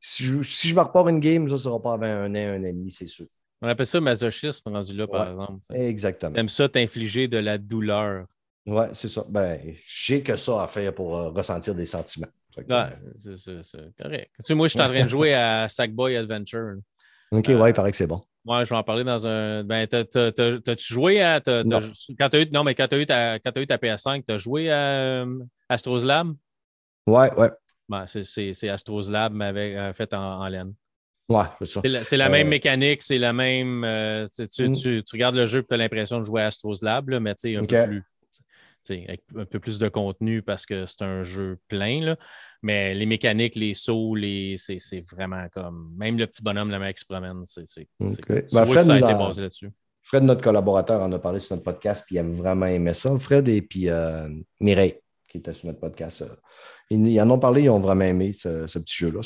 Si 0.00 0.24
je, 0.24 0.42
si 0.42 0.68
je 0.68 0.74
me 0.74 0.80
repars 0.80 1.08
une 1.08 1.20
game, 1.20 1.48
ça 1.48 1.54
ne 1.54 1.58
sera 1.58 1.80
pas 1.80 1.94
avant 1.94 2.06
un 2.06 2.34
an, 2.34 2.38
un 2.38 2.60
an 2.60 2.64
et 2.64 2.72
demi, 2.72 2.90
c'est 2.90 3.06
sûr. 3.06 3.26
On 3.64 3.68
appelle 3.68 3.86
ça 3.86 3.98
masochisme 3.98 4.68
rendu 4.68 4.94
là, 4.94 5.06
par 5.06 5.30
exemple. 5.30 5.60
Exactement. 5.72 6.32
T'aimes 6.32 6.50
ça 6.50 6.68
t'infliger 6.68 7.28
de 7.28 7.38
la 7.38 7.56
douleur. 7.56 8.26
Oui, 8.66 8.84
c'est 8.92 9.08
ça. 9.08 9.24
Ben, 9.26 9.58
j'ai 9.86 10.22
que 10.22 10.36
ça 10.36 10.64
à 10.64 10.66
faire 10.66 10.94
pour 10.94 11.16
euh, 11.16 11.30
ressentir 11.30 11.74
des 11.74 11.86
sentiments. 11.86 12.26
Ouais, 12.58 12.64
c'est 13.36 13.96
correct. 13.98 14.30
Tu 14.36 14.44
sais, 14.44 14.54
moi, 14.54 14.68
je 14.68 14.72
suis 14.72 14.80
en 14.82 14.88
train 14.88 15.04
de 15.04 15.08
jouer 15.08 15.32
à 15.32 15.66
Sackboy 15.70 16.14
Adventure. 16.14 16.74
OK, 17.30 17.48
ouais, 17.48 17.70
il 17.70 17.72
paraît 17.72 17.90
que 17.90 17.96
c'est 17.96 18.06
bon. 18.06 18.20
Ouais, 18.44 18.66
je 18.66 18.68
vais 18.68 18.76
en 18.76 18.82
parler 18.82 19.02
dans 19.02 19.26
un. 19.26 19.64
Ben, 19.64 19.86
t'as-tu 19.86 20.92
joué 20.92 21.22
à. 21.22 21.40
Quand 21.40 22.34
as 22.34 22.40
eu... 22.40 22.50
non, 22.52 22.64
mais 22.64 22.74
quand 22.74 22.88
tu 22.88 22.96
as, 22.96 23.00
eu 23.00 23.06
ta... 23.06 23.32
As 23.32 23.60
eu 23.60 23.66
ta 23.66 23.78
PS5, 23.78 24.24
tu 24.28 24.34
as 24.34 24.38
joué 24.38 24.70
à 24.70 25.22
euh, 25.24 25.38
Astros 25.70 26.04
Lab? 26.04 26.34
Ouais, 27.06 27.32
ouais. 27.38 27.50
Ben, 27.88 28.04
c'est 28.06 28.68
Astros 28.68 29.10
Lab, 29.10 29.32
mais 29.32 29.46
avec, 29.46 29.74
euh, 29.74 29.92
fait 29.94 30.12
en 30.12 30.46
laine. 30.48 30.74
Ouais, 31.28 31.44
c'est 31.58 31.66
ça. 31.66 31.80
C'est 32.04 32.16
la, 32.16 32.28
même 32.28 32.46
euh, 32.46 32.50
mécanique, 32.50 33.02
c'est 33.02 33.18
la 33.18 33.32
même. 33.32 33.82
Euh, 33.84 34.26
mm. 34.38 34.74
tu, 34.74 35.02
regardes 35.12 35.36
le 35.36 35.46
jeu 35.46 35.60
et 35.60 35.64
tu 35.64 35.72
as 35.72 35.76
l'impression 35.78 36.18
de 36.18 36.24
jouer 36.24 36.42
à 36.42 36.46
Astros 36.46 36.82
Lab, 36.82 37.08
là, 37.08 37.20
mais 37.20 37.30
un 37.30 37.64
peu 37.64 37.86
plus. 37.86 38.02
Avec 38.90 39.22
un 39.34 39.46
peu 39.46 39.60
plus 39.60 39.78
de 39.78 39.88
contenu 39.88 40.42
parce 40.42 40.66
que 40.66 40.84
c'est 40.84 41.00
un 41.00 41.22
jeu 41.22 41.56
plein. 41.68 42.02
Là. 42.02 42.16
Mais 42.62 42.94
les 42.94 43.06
mécaniques, 43.06 43.54
les 43.54 43.72
sauts, 43.72 44.14
les... 44.14 44.56
c'est 44.58 45.00
vraiment 45.10 45.46
comme. 45.54 45.94
Même 45.96 46.18
le 46.18 46.26
petit 46.26 46.42
bonhomme, 46.42 46.70
la 46.70 46.78
mec 46.78 46.96
qui 46.96 47.00
se 47.00 47.06
promène, 47.06 47.44
c'est. 47.46 47.88
Okay. 47.98 48.44
Ben, 48.52 48.66
Fred, 48.66 48.84
ça 48.84 48.94
a 48.94 48.98
été 48.98 49.14
basé 49.14 49.40
là-dessus. 49.40 49.70
Fred, 50.02 50.22
notre 50.22 50.42
collaborateur, 50.42 51.00
en 51.00 51.10
a 51.12 51.18
parlé 51.18 51.40
sur 51.40 51.56
notre 51.56 51.64
podcast, 51.64 52.04
puis 52.06 52.16
il 52.16 52.18
a 52.18 52.22
vraiment 52.22 52.66
aimé 52.66 52.92
ça. 52.92 53.18
Fred 53.18 53.48
et 53.48 53.62
puis 53.62 53.88
euh, 53.88 54.28
Mireille, 54.60 55.00
qui 55.30 55.38
était 55.38 55.54
sur 55.54 55.68
notre 55.68 55.80
podcast. 55.80 56.26
ils, 56.90 57.20
en 57.22 57.30
ont 57.30 57.38
parlé, 57.38 57.62
ils 57.62 57.70
ont 57.70 57.80
vraiment 57.80 58.04
aimé 58.04 58.34
ce, 58.34 58.66
petit 58.66 58.96
jeu-là. 58.98 59.20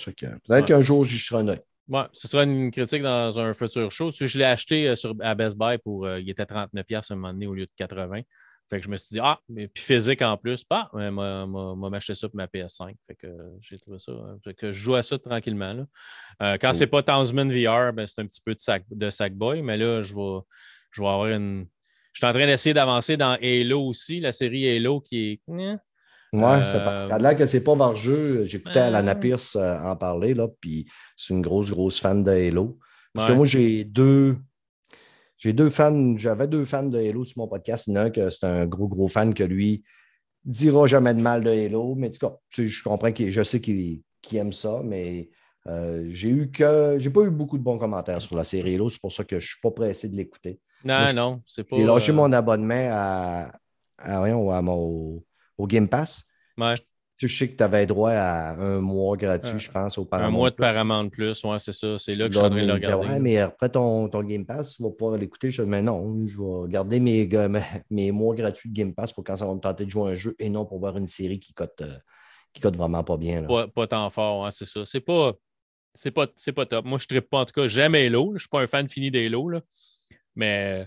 Peut-être 0.46 0.66
qu'un 0.66 0.82
jour, 0.82 1.05
j'y 1.05 1.18
serai 1.18 1.42
un 1.42 1.49
œil. 1.49 1.61
Ouais, 1.89 2.03
ce 2.12 2.28
sera 2.28 2.43
une 2.43 2.70
critique 2.70 3.03
dans 3.03 3.39
un 3.39 3.55
futur 3.55 3.91
show. 3.91 4.11
Je 4.11 4.39
l'ai 4.39 4.45
acheté 4.45 4.89
euh, 4.89 4.95
sur, 4.95 5.14
à 5.20 5.34
Best 5.34 5.57
Buy 5.57 5.78
pour. 5.78 6.05
Euh, 6.05 6.20
il 6.20 6.28
était 6.28 6.45
39$ 6.45 6.95
à 6.95 7.14
un 7.14 7.16
moment 7.16 7.32
donné 7.32 7.47
au 7.47 7.55
lieu 7.55 7.66
de 7.66 7.84
80$. 7.84 8.24
Fait 8.68 8.80
que 8.80 8.84
je 8.84 8.91
me 8.91 8.99
suis 8.99 9.14
dit, 9.14 9.20
ah, 9.22 9.41
mais 9.49 9.66
puis 9.66 9.82
physique 9.82 10.20
en 10.20 10.36
plus, 10.36 10.62
pas, 10.62 10.91
bah, 10.93 11.11
m'a 11.11 11.97
acheté 11.97 12.14
ça 12.14 12.28
pour 12.28 12.36
ma 12.36 12.47
PS5. 12.47 12.95
Fait 13.07 13.14
que 13.14 13.28
j'ai 13.62 13.78
trouvé 13.78 13.99
ça. 13.99 14.12
Hein. 14.12 14.39
Fait 14.45 14.53
que 14.53 14.70
je 14.70 14.78
joue 14.78 14.95
à 14.95 15.03
ça 15.03 15.18
tranquillement. 15.18 15.72
Là. 15.72 15.86
Euh, 16.43 16.59
quand 16.61 16.74
c'est 16.74 16.86
pas 16.86 17.03
Townsman 17.03 17.51
VR, 17.51 17.95
ben, 17.95 18.07
c'est 18.07 18.20
un 18.20 18.26
petit 18.26 18.43
peu 18.45 18.55
de, 18.55 18.61
sac, 18.61 18.84
de 18.91 19.09
Sackboy, 19.09 19.62
mais 19.62 19.78
là, 19.78 20.03
je 20.03 20.14
vais, 20.14 20.41
je 20.91 21.01
vais 21.01 21.09
avoir 21.09 21.28
une. 21.28 21.66
Je 22.12 22.18
suis 22.18 22.26
en 22.26 22.32
train 22.32 22.47
d'essayer 22.47 22.74
d'avancer 22.74 23.16
dans 23.16 23.39
Halo 23.40 23.86
aussi, 23.86 24.20
la 24.20 24.32
série 24.32 24.69
Halo 24.69 25.01
qui 25.01 25.31
est. 25.31 25.40
Oui, 26.32 26.40
ça, 26.40 27.14
a 27.14 27.18
l'air 27.18 27.36
que 27.36 27.46
c'est 27.46 27.64
pas 27.64 27.94
jeu. 27.94 28.44
J'écoutais 28.44 28.80
Alana 28.80 29.14
Pierce 29.14 29.56
euh, 29.56 29.78
en 29.78 29.96
parler, 29.96 30.34
là, 30.34 30.48
puis 30.60 30.86
c'est 31.16 31.32
une 31.32 31.40
grosse, 31.40 31.70
grosse 31.70 32.00
fan 32.00 32.22
de 32.22 32.30
Halo. 32.30 32.78
Parce 33.14 33.26
que 33.26 33.32
moi, 33.32 33.46
j'ai 33.46 33.84
deux. 33.84 34.36
J'ai 35.38 35.52
deux 35.52 35.70
fans, 35.70 36.16
j'avais 36.18 36.48
deux 36.48 36.64
fans 36.64 36.82
de 36.82 36.98
Halo 36.98 37.24
sur 37.24 37.38
mon 37.38 37.48
podcast. 37.48 37.86
Il 37.86 37.94
y 37.94 37.98
en 37.98 38.00
a 38.00 38.05
un 38.05 38.10
que 38.10 38.28
c'est 38.28 38.44
un 38.44 38.66
gros, 38.66 38.88
gros 38.88 39.06
fan 39.06 39.34
que 39.34 39.44
lui 39.44 39.84
dira 40.44 40.88
jamais 40.88 41.14
de 41.14 41.20
mal 41.20 41.44
de 41.44 41.50
Halo. 41.50 41.94
Mais 41.94 42.09
en 42.09 42.10
tout 42.10 42.26
cas, 42.26 42.36
je 42.50 42.82
comprends 42.82 43.12
qu'il 43.12 43.30
je 43.30 43.42
sais 43.42 43.60
qu'il 43.60 44.02
aime 44.32 44.52
ça, 44.52 44.80
mais 44.84 45.30
euh, 45.68 46.06
j'ai 46.10 46.30
eu 46.30 46.50
que 46.50 46.96
j'ai 46.98 47.10
pas 47.10 47.22
eu 47.22 47.30
beaucoup 47.30 47.56
de 47.56 47.62
bons 47.62 47.78
commentaires 47.78 48.20
sur 48.20 48.36
la 48.36 48.42
série 48.42 48.74
Halo. 48.74 48.90
C'est 48.90 49.00
pour 49.00 49.12
ça 49.12 49.22
que 49.22 49.38
je 49.38 49.46
suis 49.46 49.60
pas 49.62 49.70
pressé 49.70 50.09
de 50.09 50.16
l'écouter. 50.16 50.60
Non, 50.84 51.12
non, 51.14 51.42
c'est 51.46 51.64
pas. 51.64 51.76
J'ai 51.76 51.84
lâché 51.84 52.10
euh, 52.10 52.16
mon 52.16 52.32
abonnement 52.32 52.88
à, 52.90 53.52
à, 53.98 54.22
à 54.24 54.62
mon 54.62 55.22
au 55.59 55.66
Game 55.66 55.89
Pass. 55.89 56.24
Ouais. 56.56 56.74
Tu 57.18 57.28
sais 57.28 57.48
que 57.48 57.56
tu 57.56 57.64
avais 57.64 57.85
droit 57.85 58.12
à 58.12 58.52
un 58.60 58.80
mois 58.80 59.16
gratuit, 59.16 59.59
je 59.59 59.70
pense, 59.72 59.98
au 59.98 60.05
Paramount. 60.05 60.28
Un 60.28 60.39
mois 60.39 60.51
de 60.51 60.55
Paramount 60.55 61.09
Plus, 61.09 61.43
ouais, 61.43 61.59
c'est 61.59 61.72
ça. 61.72 61.98
C'est 61.98 62.14
là 62.14 62.28
que 62.28 62.35
je 62.35 62.39
suis 62.39 62.47
en 62.47 62.51
train 62.51 62.62
de 62.62 62.66
le 62.66 62.74
regarder. 62.74 63.09
ouais, 63.09 63.18
mais 63.18 63.39
après 63.39 63.68
ton, 63.68 64.09
ton, 64.09 64.22
Game 64.22 64.47
Pass, 64.47 64.76
tu 64.76 64.85
vas 64.85 64.90
pouvoir 64.90 65.18
l'écouter. 65.18 65.51
Je 65.51 65.62
dis, 65.62 65.68
mais 65.68 65.82
non, 65.82 66.16
je 66.28 66.39
vais 66.39 66.70
garder 66.70 67.01
mes, 67.01 67.28
mes, 67.90 68.12
mois 68.12 68.36
gratuits 68.36 68.70
de 68.70 68.74
Game 68.74 68.94
Pass 68.94 69.12
pour 69.12 69.24
quand 69.24 69.35
ça 69.35 69.47
va 69.47 69.55
me 69.55 69.59
tenter 69.59 69.85
de 69.85 69.90
jouer 69.90 70.12
un 70.12 70.14
jeu 70.14 70.36
et 70.39 70.48
non 70.48 70.64
pour 70.64 70.78
voir 70.78 70.97
une 70.97 71.09
série 71.09 71.40
qui 71.40 71.52
cote, 71.52 71.80
euh, 71.80 71.97
qui 72.52 72.60
cote 72.60 72.76
vraiment 72.76 73.02
pas 73.02 73.16
bien. 73.16 73.43
Pas, 73.43 73.66
pas, 73.66 73.89
tant 73.89 74.09
fort, 74.10 74.52
c'est 74.52 74.66
ça. 74.66 74.86
C'est 74.86 75.01
pas, 75.01 75.32
c'est 75.97 76.12
pas, 76.12 76.28
pas 76.55 76.66
top. 76.66 76.85
Moi, 76.85 76.98
je 76.98 77.12
ne 77.12 77.18
pas, 77.18 77.40
en 77.40 77.44
tout 77.47 77.60
cas, 77.60 77.66
j'aime 77.66 77.97
Halo. 77.97 78.28
Je 78.28 78.35
ne 78.35 78.39
suis 78.39 78.48
pas 78.48 78.60
un 78.60 78.68
fan 78.68 78.89
fini 78.89 79.10
d'Halo, 79.10 79.51
mais 80.36 80.86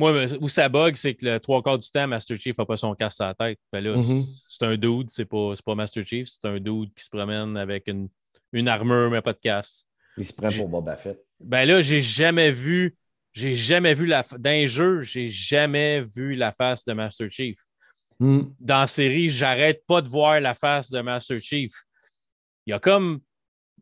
moi, 0.00 0.24
où 0.40 0.48
ça 0.48 0.68
bug, 0.68 0.96
c'est 0.96 1.14
que 1.14 1.26
le 1.26 1.40
trois 1.40 1.62
quarts 1.62 1.78
du 1.78 1.88
temps, 1.90 2.08
Master 2.08 2.36
Chief 2.38 2.56
n'a 2.56 2.64
pas 2.64 2.76
son 2.76 2.94
casque 2.94 3.20
à 3.20 3.26
la 3.26 3.34
tête. 3.34 3.58
Ben 3.70 3.84
mm-hmm. 3.84 4.26
c'est 4.48 4.64
un 4.64 4.76
dude, 4.76 5.10
c'est 5.10 5.26
pas, 5.26 5.52
pas 5.64 5.74
Master 5.74 6.04
Chief, 6.04 6.28
c'est 6.28 6.48
un 6.48 6.58
dude 6.58 6.92
qui 6.94 7.04
se 7.04 7.10
promène 7.10 7.56
avec 7.56 7.86
une, 7.86 8.08
une 8.52 8.66
armure, 8.66 9.10
mais 9.10 9.20
pas 9.20 9.34
de 9.34 9.38
casque. 9.38 9.86
Il 10.16 10.24
se 10.24 10.32
prend 10.32 10.50
pour 10.50 10.68
Boba 10.68 10.96
Fett. 10.96 11.22
Ben 11.38 11.66
là, 11.66 11.82
j'ai 11.82 12.00
jamais 12.00 12.50
vu, 12.50 12.96
j'ai 13.32 13.54
jamais 13.54 13.94
vu 13.94 14.06
la 14.06 14.24
dans 14.38 14.50
les 14.50 14.66
jeux, 14.66 15.02
j'ai 15.02 15.28
jamais 15.28 16.00
vu 16.00 16.34
la 16.34 16.50
face 16.50 16.84
de 16.84 16.92
Master 16.94 17.28
Chief. 17.28 17.58
Mm. 18.18 18.40
Dans 18.58 18.80
la 18.80 18.86
série, 18.86 19.28
j'arrête 19.28 19.84
pas 19.86 20.02
de 20.02 20.08
voir 20.08 20.40
la 20.40 20.54
face 20.54 20.90
de 20.90 21.00
Master 21.00 21.38
Chief. 21.40 21.72
Il 22.66 22.70
y 22.70 22.72
a 22.72 22.78
comme, 22.78 23.20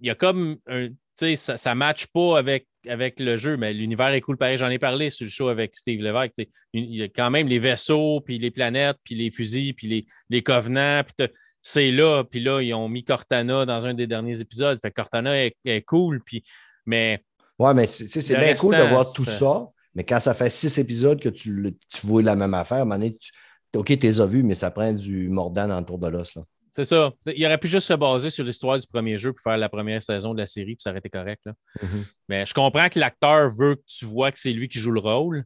il 0.01 0.09
y 0.09 0.11
a 0.11 0.15
comme 0.15 0.59
un, 0.67 0.89
ça 1.17 1.75
ne 1.75 1.75
matche 1.75 2.07
pas 2.07 2.39
avec, 2.39 2.68
avec 2.87 3.19
le 3.21 3.37
jeu, 3.37 3.57
mais 3.57 3.73
l'univers 3.73 4.09
est 4.09 4.21
cool 4.21 4.37
pareil. 4.37 4.59
J'en 4.59 4.71
ai 4.71 4.79
parlé 4.79 5.11
sur 5.11 5.25
le 5.25 5.31
show 5.31 5.49
avec 5.49 5.75
Steve 5.75 6.01
Levesque. 6.01 6.49
Il 6.73 6.95
y 6.95 7.03
a 7.03 7.09
quand 7.09 7.31
même 7.31 7.49
les 7.49 7.59
vaisseaux, 7.59 8.21
puis 8.21 8.39
les 8.39 8.51
planètes, 8.51 8.97
puis 9.05 9.15
les 9.15 9.31
fusils, 9.31 9.75
puis 9.75 9.87
les, 9.89 10.07
les 10.31 10.43
covenants. 10.43 11.03
c'est 11.63 11.91
là. 11.91 12.25
Puis 12.25 12.41
là, 12.41 12.61
ils 12.61 12.75
ont 12.75 12.89
mis 12.89 13.05
Cortana 13.05 13.67
dans 13.67 13.87
un 13.87 13.95
des 13.95 14.07
derniers 14.07 14.41
épisodes. 14.41 14.79
Fait 14.81 14.91
Cortana 14.91 15.35
est, 15.37 15.83
cool. 15.87 16.23
Puis, 16.25 16.45
mais. 16.87 17.23
Ouais, 17.59 17.75
mais 17.75 17.87
c'est 17.87 18.39
bien 18.39 18.55
cool 18.55 18.77
de 18.77 18.83
voir 18.83 19.13
tout 19.13 19.25
ça. 19.25 19.67
Mais 19.95 20.05
quand 20.05 20.21
ça 20.21 20.33
fait 20.33 20.51
six 20.51 20.79
épisodes 20.79 21.21
que 21.21 21.29
tu, 21.29 21.77
tu 21.89 22.07
vois 22.07 22.23
la 22.23 22.37
même 22.37 22.55
affaire, 22.55 22.79
à 22.79 22.81
un 22.83 22.85
moment 22.85 22.97
donné, 22.97 23.17
tu, 23.17 23.33
OK, 23.75 23.87
tu 23.87 23.97
les 23.97 24.21
as 24.21 24.27
vus, 24.27 24.43
mais 24.43 24.55
ça 24.55 24.71
prend 24.71 24.93
du 24.93 25.29
mordant 25.29 25.67
dans 25.67 25.81
le 25.81 25.85
tour 25.85 25.99
de 25.99 26.09
l'os. 26.09 26.39
C'est 26.79 26.85
ça. 26.85 27.13
Il 27.27 27.45
aurait 27.45 27.59
pu 27.59 27.67
juste 27.67 27.89
se 27.89 27.95
baser 27.95 28.31
sur 28.31 28.45
l'histoire 28.45 28.79
du 28.79 28.87
premier 28.87 29.19
jeu 29.19 29.33
pour 29.33 29.43
faire 29.43 29.59
la 29.59 29.69
première 29.69 30.01
saison 30.01 30.33
de 30.33 30.39
la 30.39 30.47
série, 30.47 30.77
puis 30.77 30.83
ça 30.83 30.91
aurait 30.91 31.01
été 31.01 31.11
correct. 31.11 31.45
Mm-hmm. 31.83 32.15
Mais 32.29 32.47
je 32.47 32.55
comprends 32.55 32.89
que 32.89 33.01
l'acteur 33.01 33.51
veut 33.51 33.75
que 33.75 33.83
tu 33.85 34.05
vois 34.05 34.31
que 34.31 34.39
c'est 34.39 34.53
lui 34.53 34.69
qui 34.69 34.79
joue 34.79 34.93
le 34.93 35.01
rôle. 35.01 35.45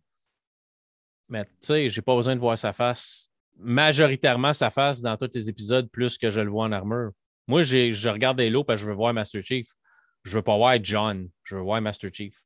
Mais 1.31 1.47
tu 1.47 1.51
sais, 1.63 1.89
j'ai 1.89 2.03
pas 2.03 2.15
besoin 2.15 2.35
de 2.35 2.41
voir 2.41 2.59
sa 2.59 2.75
face, 2.75 3.31
majoritairement 3.57 4.53
sa 4.53 4.69
face 4.69 5.01
dans 5.01 5.17
tous 5.17 5.31
les 5.33 5.49
épisodes, 5.49 5.89
plus 5.91 6.19
que 6.19 6.29
je 6.29 6.43
le 6.43 6.51
vois 6.51 6.67
en 6.67 6.73
armure. 6.73 7.13
Moi, 7.49 7.63
je 7.63 8.09
regarde 8.11 8.39
Halo 8.39 8.63
parce 8.63 8.83
que 8.83 8.85
je 8.85 8.91
veux 8.91 8.97
voir 8.97 9.15
Master 9.15 9.41
Chief. 9.41 9.71
Je 10.25 10.37
veux 10.37 10.43
pas 10.43 10.59
voir 10.59 10.77
John, 10.83 11.31
je 11.45 11.57
veux 11.57 11.63
voir 11.63 11.81
Master 11.81 12.11
Chief. 12.13 12.37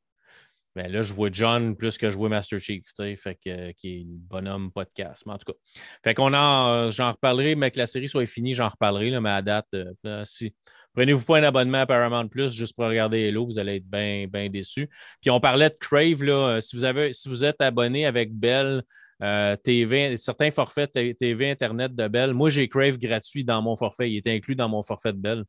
Mais 0.76 0.90
là, 0.90 1.02
je 1.02 1.14
vois 1.14 1.30
John 1.32 1.74
plus 1.74 1.96
que 1.96 2.10
je 2.10 2.16
vois 2.16 2.28
Master 2.28 2.60
Chief, 2.60 2.82
fait 2.94 3.34
que, 3.42 3.72
qui 3.72 3.94
est 3.94 4.00
le 4.00 4.18
bonhomme 4.18 4.70
podcast. 4.70 5.22
Mais 5.24 5.32
en 5.32 5.38
tout 5.38 5.50
cas, 5.50 5.58
fait 6.04 6.12
qu'on 6.12 6.34
en, 6.34 6.90
j'en 6.90 7.12
reparlerai, 7.12 7.54
mais 7.54 7.70
que 7.70 7.78
la 7.78 7.86
série 7.86 8.08
soit 8.08 8.26
finie, 8.26 8.52
j'en 8.52 8.68
reparlerai, 8.68 9.08
là, 9.08 9.22
mais 9.22 9.30
à 9.30 9.40
date, 9.40 9.66
euh, 9.74 10.22
si, 10.26 10.54
prenez-vous 10.94 11.24
pas 11.24 11.38
un 11.38 11.44
abonnement 11.44 11.78
à 11.78 11.86
Paramount 11.86 12.28
Plus 12.28 12.52
juste 12.52 12.76
pour 12.76 12.84
regarder 12.84 13.20
Hello, 13.20 13.46
vous 13.46 13.58
allez 13.58 13.76
être 13.76 13.88
bien 13.88 14.26
ben 14.28 14.52
déçus. 14.52 14.90
Puis 15.22 15.30
on 15.30 15.40
parlait 15.40 15.70
de 15.70 15.76
Crave, 15.80 16.22
là, 16.22 16.56
euh, 16.56 16.60
si, 16.60 16.76
vous 16.76 16.84
avez, 16.84 17.14
si 17.14 17.30
vous 17.30 17.42
êtes 17.42 17.62
abonné 17.62 18.04
avec 18.04 18.34
Bell, 18.34 18.82
euh, 19.22 19.56
TV, 19.56 20.18
certains 20.18 20.50
forfaits 20.50 20.92
TV 20.92 21.50
Internet 21.50 21.94
de 21.94 22.06
Bell, 22.06 22.34
moi 22.34 22.50
j'ai 22.50 22.68
Crave 22.68 22.98
gratuit 22.98 23.44
dans 23.44 23.62
mon 23.62 23.76
forfait, 23.76 24.10
il 24.10 24.18
est 24.18 24.26
inclus 24.26 24.56
dans 24.56 24.68
mon 24.68 24.82
forfait 24.82 25.14
de 25.14 25.18
Bell. 25.18 25.44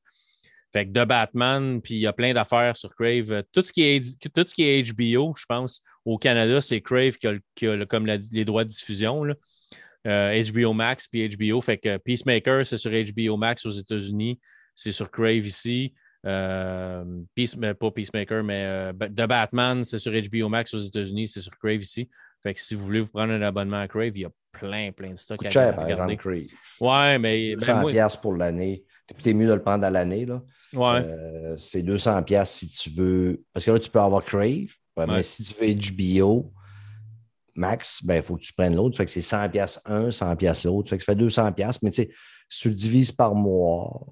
Fait 0.73 0.85
que 0.85 0.91
de 0.91 1.05
Batman, 1.05 1.81
puis 1.81 1.95
il 1.95 1.99
y 2.01 2.07
a 2.07 2.13
plein 2.13 2.33
d'affaires 2.33 2.75
sur 2.75 2.93
Crave. 2.95 3.43
Tout 3.53 3.63
ce, 3.63 3.71
qui 3.71 3.83
est, 3.83 4.19
tout 4.19 4.43
ce 4.45 4.53
qui 4.53 4.63
est 4.63 4.83
HBO, 4.83 5.33
je 5.37 5.45
pense, 5.47 5.81
au 6.05 6.17
Canada, 6.17 6.59
c'est 6.59 6.81
Crave 6.81 7.17
qui 7.17 7.27
a, 7.67 7.85
comme 7.85 8.05
les 8.05 8.45
droits 8.45 8.63
de 8.63 8.69
diffusion. 8.69 9.23
HBO 9.23 10.09
euh, 10.09 10.73
Max 10.73 11.07
puis 11.07 11.27
HBO. 11.29 11.61
Fait 11.61 11.77
que 11.77 11.97
Peacemaker, 11.97 12.65
c'est 12.65 12.77
sur 12.77 12.91
HBO 12.91 13.37
Max 13.37 13.65
aux 13.65 13.71
États-Unis. 13.71 14.39
C'est 14.75 14.91
sur 14.91 15.09
Crave 15.09 15.45
ici. 15.45 15.93
Euh, 16.25 17.03
pas 17.35 17.91
Peacemaker, 17.91 18.43
mais 18.43 18.63
euh, 18.65 18.93
The 18.93 19.27
Batman, 19.27 19.83
c'est 19.83 19.99
sur 19.99 20.11
HBO 20.11 20.49
Max 20.49 20.73
aux 20.73 20.79
États-Unis. 20.79 21.27
C'est 21.27 21.41
sur 21.41 21.57
Crave 21.57 21.81
ici. 21.81 22.09
Fait 22.43 22.53
que 22.53 22.61
si 22.61 22.75
vous 22.75 22.85
voulez 22.85 23.01
vous 23.01 23.09
prendre 23.09 23.33
un 23.33 23.41
abonnement 23.41 23.79
à 23.79 23.87
Crave, 23.87 24.11
il 24.15 24.21
y 24.21 24.25
a 24.25 24.31
plein, 24.51 24.91
plein 24.91 25.11
de 25.11 25.17
stocks 25.17 25.45
à 25.45 25.49
cher, 25.49 25.75
par 25.75 25.89
exemple, 25.89 26.15
Crave. 26.17 26.45
Ouais, 26.79 27.19
mais. 27.19 27.55
100 27.59 27.83
ben, 27.83 28.07
pour 28.21 28.35
l'année. 28.35 28.83
C'est 29.19 29.33
mieux 29.33 29.47
de 29.47 29.53
le 29.53 29.61
prendre 29.61 29.85
à 29.85 29.89
l'année. 29.89 30.25
Là. 30.25 30.41
Ouais. 30.73 31.01
Euh, 31.03 31.55
c'est 31.55 31.81
200 31.81 32.23
pièces 32.23 32.51
si 32.51 32.69
tu 32.69 32.89
veux. 32.89 33.43
Parce 33.53 33.65
que 33.65 33.71
là, 33.71 33.79
tu 33.79 33.89
peux 33.89 33.99
avoir 33.99 34.23
Crave, 34.23 34.67
mais 34.97 35.23
si 35.23 35.43
tu 35.43 35.53
veux 35.59 35.73
HBO 35.73 36.51
max, 37.57 38.03
ben, 38.03 38.17
il 38.17 38.23
faut 38.23 38.35
que 38.35 38.43
tu 38.43 38.53
prennes 38.53 38.75
l'autre. 38.75 38.95
Fait 38.95 39.05
que 39.05 39.11
c'est 39.11 39.21
100 39.21 39.49
pièces 39.49 39.81
un, 39.85 40.11
100 40.11 40.35
pièces 40.35 40.63
l'autre. 40.63 40.89
Fait 40.89 40.97
que 40.97 41.03
ça 41.03 41.13
fait 41.13 41.17
200 41.17 41.51
pièces. 41.53 41.81
Mais 41.81 41.89
tu 41.89 42.03
sais, 42.03 42.09
si 42.47 42.61
tu 42.61 42.69
le 42.69 42.75
divises 42.75 43.11
par 43.11 43.35
mois. 43.35 44.05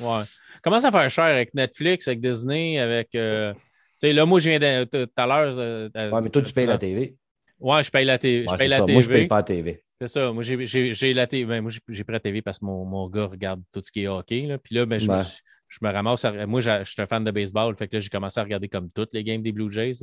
Ouais. 0.00 0.22
Comment 0.62 0.80
ça 0.80 0.90
fait 0.90 1.08
cher 1.08 1.24
avec 1.24 1.52
Netflix, 1.54 2.08
avec 2.08 2.20
Disney, 2.20 2.78
avec. 2.78 3.14
Euh, 3.14 3.52
tu 3.52 3.60
sais, 3.98 4.12
là, 4.12 4.24
moi, 4.24 4.38
je 4.38 4.50
viens 4.50 4.86
tout 4.86 5.08
à 5.16 5.26
l'heure. 5.26 5.54
Euh, 5.58 5.88
ouais, 5.94 6.20
mais 6.22 6.30
toi, 6.30 6.42
tu 6.42 6.52
payes 6.52 6.66
la 6.66 6.78
TV. 6.78 7.16
Ouais, 7.58 7.84
je 7.84 7.90
paye 7.90 8.04
la, 8.04 8.18
TV. 8.18 8.46
je 8.50 8.56
paye 8.56 8.68
la 8.68 8.80
TV. 8.80 8.92
Moi, 8.92 9.02
je 9.02 9.08
paye 9.08 9.26
pas 9.26 9.36
la 9.36 9.42
TV. 9.42 9.84
C'est 10.02 10.18
ça. 10.18 10.32
Moi, 10.32 10.42
j'ai 10.42 11.14
la 11.14 11.28
TV. 11.28 11.44
Ben, 11.44 11.60
moi, 11.60 11.70
j'ai 11.88 12.02
pris 12.02 12.12
la 12.12 12.18
TV 12.18 12.42
parce 12.42 12.58
que 12.58 12.64
mon, 12.64 12.84
mon, 12.84 13.08
gars 13.08 13.26
regarde 13.26 13.62
tout 13.70 13.80
ce 13.84 13.92
qui 13.92 14.02
est 14.02 14.08
hockey. 14.08 14.46
Là. 14.46 14.58
Puis 14.58 14.74
là, 14.74 14.84
ben, 14.84 14.98
je, 14.98 15.08
me, 15.08 15.22
je, 15.68 15.78
me, 15.80 15.92
ramasse. 15.92 16.26
moi, 16.48 16.60
je 16.60 16.82
suis 16.84 17.00
un 17.00 17.06
fan 17.06 17.22
de 17.22 17.30
baseball. 17.30 17.76
Fait 17.76 17.86
que 17.86 17.94
là, 17.94 18.00
j'ai 18.00 18.08
commencé 18.08 18.40
à 18.40 18.42
regarder 18.42 18.68
comme 18.68 18.90
toutes 18.90 19.14
les 19.14 19.22
games 19.22 19.42
des 19.42 19.52
Blue 19.52 19.70
Jays. 19.70 20.00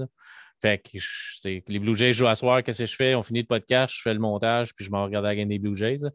Fait 0.61 0.77
que 0.77 0.97
les 1.43 1.79
Blue 1.79 1.97
Jays 1.97 2.13
jouent 2.13 2.27
à 2.27 2.35
soir. 2.35 2.63
Qu'est-ce 2.63 2.83
que 2.83 2.85
je 2.85 2.95
fais? 2.95 3.13
On 3.13 3.23
finit 3.23 3.41
le 3.41 3.47
podcast, 3.47 3.93
je 3.93 4.01
fais 4.01 4.13
le 4.13 4.21
montage, 4.21 4.73
puis 4.73 4.85
je 4.85 4.89
m'en 4.89 5.03
regarde 5.03 5.25
la 5.25 5.35
game 5.35 5.49
des 5.49 5.59
Blue 5.59 5.75
Jays. 5.75 6.05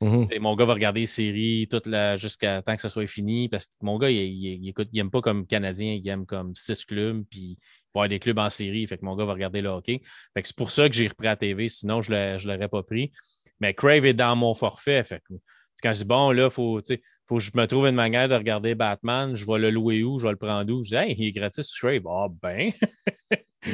Mm-hmm. 0.00 0.40
Mon 0.40 0.54
gars 0.54 0.64
va 0.64 0.74
regarder 0.74 1.00
les 1.00 1.06
séries 1.06 1.68
jusqu'à 2.16 2.62
temps 2.62 2.76
que 2.76 2.82
ça 2.82 2.88
soit 2.88 3.06
fini 3.08 3.48
parce 3.48 3.66
que 3.66 3.72
mon 3.82 3.98
gars, 3.98 4.10
il, 4.10 4.18
il, 4.18 4.72
il, 4.92 4.98
aime 5.00 5.10
pas 5.10 5.20
comme 5.20 5.46
Canadien, 5.46 5.98
il 6.00 6.08
aime 6.08 6.26
comme 6.26 6.54
six 6.54 6.84
clubs, 6.84 7.24
puis 7.28 7.58
voir 7.94 8.08
des 8.08 8.18
clubs 8.18 8.38
en 8.38 8.50
série. 8.50 8.86
Fait 8.86 8.98
que 8.98 9.04
mon 9.04 9.16
gars 9.16 9.24
va 9.24 9.32
regarder 9.32 9.60
le 9.60 9.68
hockey. 9.68 10.02
Fait 10.34 10.42
que 10.42 10.48
c'est 10.48 10.56
pour 10.56 10.70
ça 10.70 10.88
que 10.88 10.94
j'ai 10.94 11.08
repris 11.08 11.26
la 11.26 11.36
TV, 11.36 11.68
sinon 11.68 12.02
je 12.02 12.12
ne 12.12 12.46
l'aurais 12.46 12.68
pas 12.68 12.82
pris. 12.82 13.12
Mais 13.60 13.74
Crave 13.74 14.06
est 14.06 14.14
dans 14.14 14.34
mon 14.36 14.54
forfait. 14.54 15.04
Fait 15.04 15.20
que 15.20 15.34
quand 15.82 15.92
je 15.92 15.98
dis 15.98 16.04
bon, 16.04 16.30
là, 16.30 16.44
il 16.44 16.50
faut, 16.50 16.80
faut 17.28 17.36
que 17.36 17.42
je 17.42 17.50
me 17.54 17.66
trouve 17.66 17.86
une 17.86 17.94
manière 17.94 18.28
de 18.28 18.34
regarder 18.34 18.74
Batman, 18.74 19.34
je 19.34 19.46
vais 19.46 19.58
le 19.58 19.70
louer 19.70 20.02
où, 20.02 20.18
je 20.18 20.26
vais 20.26 20.32
le 20.32 20.38
prendre 20.38 20.72
où? 20.72 20.82
Je 20.82 20.90
dis 20.90 20.94
Hey, 20.96 21.14
il 21.18 21.26
est 21.26 21.32
gratis 21.32 21.66
sur 21.66 21.88
Crave. 21.88 22.02
Ah 22.08 22.28
ben. 22.42 22.72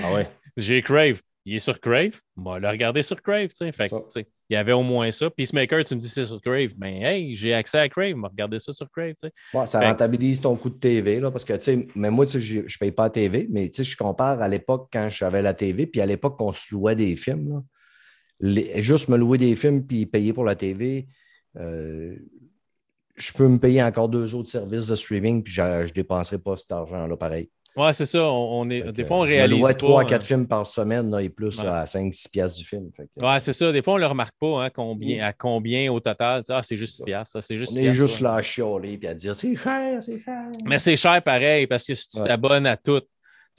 ah 0.02 0.12
ouais. 0.12 0.28
J'ai 0.56 0.82
Crave 0.82 1.20
il 1.48 1.56
est 1.56 1.60
sur 1.60 1.80
Crave. 1.80 2.20
Moi, 2.36 2.58
le 2.58 2.68
regarder 2.68 3.02
sur 3.02 3.20
Crave. 3.22 3.48
Fait 3.74 3.90
il 4.14 4.54
y 4.54 4.56
avait 4.56 4.72
au 4.72 4.82
moins 4.82 5.10
ça. 5.10 5.30
Peacemaker, 5.30 5.82
tu 5.82 5.94
me 5.94 6.00
dis 6.00 6.08
c'est 6.08 6.26
sur 6.26 6.40
Crave. 6.42 6.72
Mais 6.76 7.00
hey, 7.00 7.34
j'ai 7.34 7.54
accès 7.54 7.78
à 7.78 7.88
Crave. 7.88 8.14
vais 8.14 8.28
regarder 8.28 8.58
ça 8.58 8.72
sur 8.72 8.86
Crave. 8.90 9.14
ça 9.66 9.80
rentabilise 9.80 10.42
ton 10.42 10.56
coût 10.56 10.68
de 10.68 10.76
TV. 10.76 11.20
Là, 11.20 11.30
parce 11.30 11.46
que, 11.46 11.54
mais 11.94 12.10
moi, 12.10 12.26
je 12.26 12.56
ne 12.58 12.78
paye 12.78 12.92
pas 12.92 13.04
la 13.04 13.10
TV. 13.10 13.46
Mais 13.50 13.70
je 13.74 13.96
compare 13.96 14.42
à 14.42 14.48
l'époque 14.48 14.88
quand 14.92 15.08
j'avais 15.08 15.40
la 15.40 15.54
TV. 15.54 15.86
Puis 15.86 16.02
à 16.02 16.06
l'époque, 16.06 16.38
on 16.40 16.52
se 16.52 16.74
louait 16.74 16.96
des 16.96 17.16
films. 17.16 17.62
juste 18.40 19.08
me 19.08 19.16
louer 19.16 19.38
des 19.38 19.56
films 19.56 19.86
puis 19.86 20.04
payer 20.04 20.34
pour 20.34 20.44
la 20.44 20.54
TV. 20.54 21.08
Euh, 21.56 22.14
je 23.16 23.32
peux 23.32 23.48
me 23.48 23.58
payer 23.58 23.82
encore 23.82 24.08
deux 24.08 24.34
autres 24.34 24.50
services 24.50 24.86
de 24.86 24.94
streaming, 24.94 25.42
puis 25.42 25.52
je 25.52 25.62
ne 25.62 25.88
dépenserai 25.88 26.38
pas 26.38 26.56
cet 26.56 26.70
argent-là 26.72 27.16
pareil. 27.16 27.50
Ouais, 27.78 27.92
c'est 27.92 28.06
ça. 28.06 28.24
On, 28.24 28.68
est, 28.70 28.90
des 28.92 29.04
fois, 29.04 29.18
on 29.18 29.20
réalise. 29.20 29.64
On 29.64 29.72
3 29.72 30.04
4 30.04 30.24
films 30.24 30.48
par 30.48 30.66
semaine 30.66 31.10
là, 31.10 31.22
et 31.22 31.28
plus 31.28 31.60
à 31.60 31.84
5-6 31.84 32.28
piastres 32.30 32.58
du 32.58 32.64
film. 32.64 32.90
Ouais, 33.16 33.38
c'est 33.38 33.52
ça. 33.52 33.70
Des 33.70 33.82
fois, 33.82 33.94
on 33.94 33.96
ne 33.96 34.02
le 34.02 34.08
remarque 34.08 34.34
pas 34.38 34.64
hein, 34.64 34.70
combien, 34.70 35.24
à 35.24 35.32
combien 35.32 35.92
au 35.92 36.00
total. 36.00 36.42
Ah, 36.48 36.62
c'est 36.62 36.76
juste 36.76 36.96
6 36.96 37.04
piastres. 37.04 37.42
C'est 37.42 37.56
juste 37.56 37.72
on 37.76 37.80
est 37.80 37.92
juste 37.92 38.20
là 38.20 38.34
à 38.34 38.42
chialer 38.42 38.98
et 39.00 39.08
à 39.08 39.14
dire 39.14 39.34
c'est 39.34 39.54
cher, 39.54 40.02
c'est 40.02 40.20
cher. 40.20 40.42
Mais 40.64 40.80
c'est 40.80 40.96
cher 40.96 41.22
pareil 41.22 41.66
parce 41.68 41.86
que 41.86 41.94
si 41.94 42.08
tu 42.08 42.18
t'abonnes 42.18 42.66
à 42.66 42.76
tout. 42.76 43.02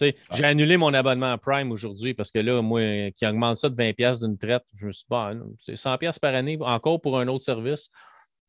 J'ai 0.02 0.46
annulé 0.46 0.78
mon 0.78 0.94
abonnement 0.94 1.34
à 1.34 1.38
Prime 1.38 1.72
aujourd'hui 1.72 2.14
parce 2.14 2.32
que 2.32 2.40
là, 2.40 2.62
moi, 2.62 3.12
qui 3.12 3.26
augmente 3.26 3.58
ça 3.58 3.68
de 3.70 3.76
20$ 3.76 4.26
d'une 4.26 4.38
traite, 4.38 4.64
je 4.74 4.86
me 4.86 4.92
suis 4.94 5.02
dit, 5.02 5.08
bah, 5.10 5.34
c'est 5.60 5.74
100$ 5.74 6.20
par 6.20 6.34
année, 6.36 6.58
encore 6.62 7.02
pour 7.02 7.20
un 7.20 7.28
autre 7.28 7.44
service, 7.44 7.90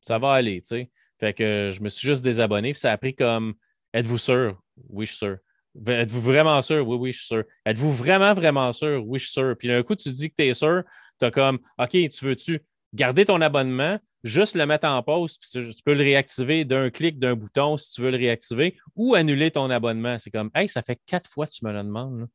ça 0.01 0.19
va 0.19 0.35
aller. 0.35 0.61
sais. 0.63 0.89
Fait 1.19 1.35
que 1.35 1.71
je 1.73 1.83
me 1.83 1.89
suis 1.89 2.07
juste 2.07 2.23
désabonné. 2.23 2.73
Puis 2.73 2.81
ça 2.81 2.93
a 2.93 2.97
pris 2.97 3.15
comme 3.15 3.55
Êtes-vous 3.93 4.19
sûr? 4.19 4.57
Oui, 4.89 5.07
je 5.07 5.11
suis 5.11 5.19
sûr. 5.19 5.39
Êtes-vous 5.87 6.21
vraiment 6.21 6.61
sûr? 6.63 6.87
Oui, 6.87 6.97
oui, 6.97 7.13
je 7.13 7.19
suis 7.19 7.27
sûr. 7.27 7.45
Êtes-vous 7.65 7.93
vraiment, 7.93 8.35
vraiment 8.35 8.73
sûr? 8.73 9.03
Oui, 9.07 9.19
je 9.19 9.25
suis 9.25 9.33
sûr. 9.33 9.55
Puis 9.59 9.71
un 9.71 9.83
coup, 9.83 9.95
tu 9.95 10.11
dis 10.11 10.31
que 10.31 10.35
tu 10.37 10.45
es 10.45 10.55
sûr, 10.55 10.83
tu 11.19 11.27
as 11.27 11.31
comme 11.31 11.59
OK, 11.79 11.91
tu 11.91 12.25
veux-tu 12.25 12.61
garder 12.93 13.25
ton 13.25 13.41
abonnement, 13.41 13.99
juste 14.25 14.57
le 14.57 14.67
mettre 14.67 14.89
en 14.89 15.03
pause, 15.03 15.39
puis 15.39 15.49
tu 15.75 15.83
peux 15.85 15.95
le 15.95 16.03
réactiver 16.03 16.65
d'un 16.65 16.91
clic 16.91 17.19
d'un 17.19 17.35
bouton 17.35 17.77
si 17.77 17.93
tu 17.93 18.03
veux 18.03 18.11
le 18.11 18.17
réactiver, 18.17 18.77
ou 18.97 19.15
annuler 19.15 19.51
ton 19.51 19.71
abonnement. 19.71 20.19
C'est 20.19 20.31
comme 20.31 20.51
Hey, 20.55 20.69
ça 20.69 20.83
fait 20.83 20.99
quatre 21.07 21.31
fois 21.31 21.47
que 21.47 21.53
tu 21.53 21.65
me 21.65 21.73
le 21.73 21.83
demandes. 21.83 22.29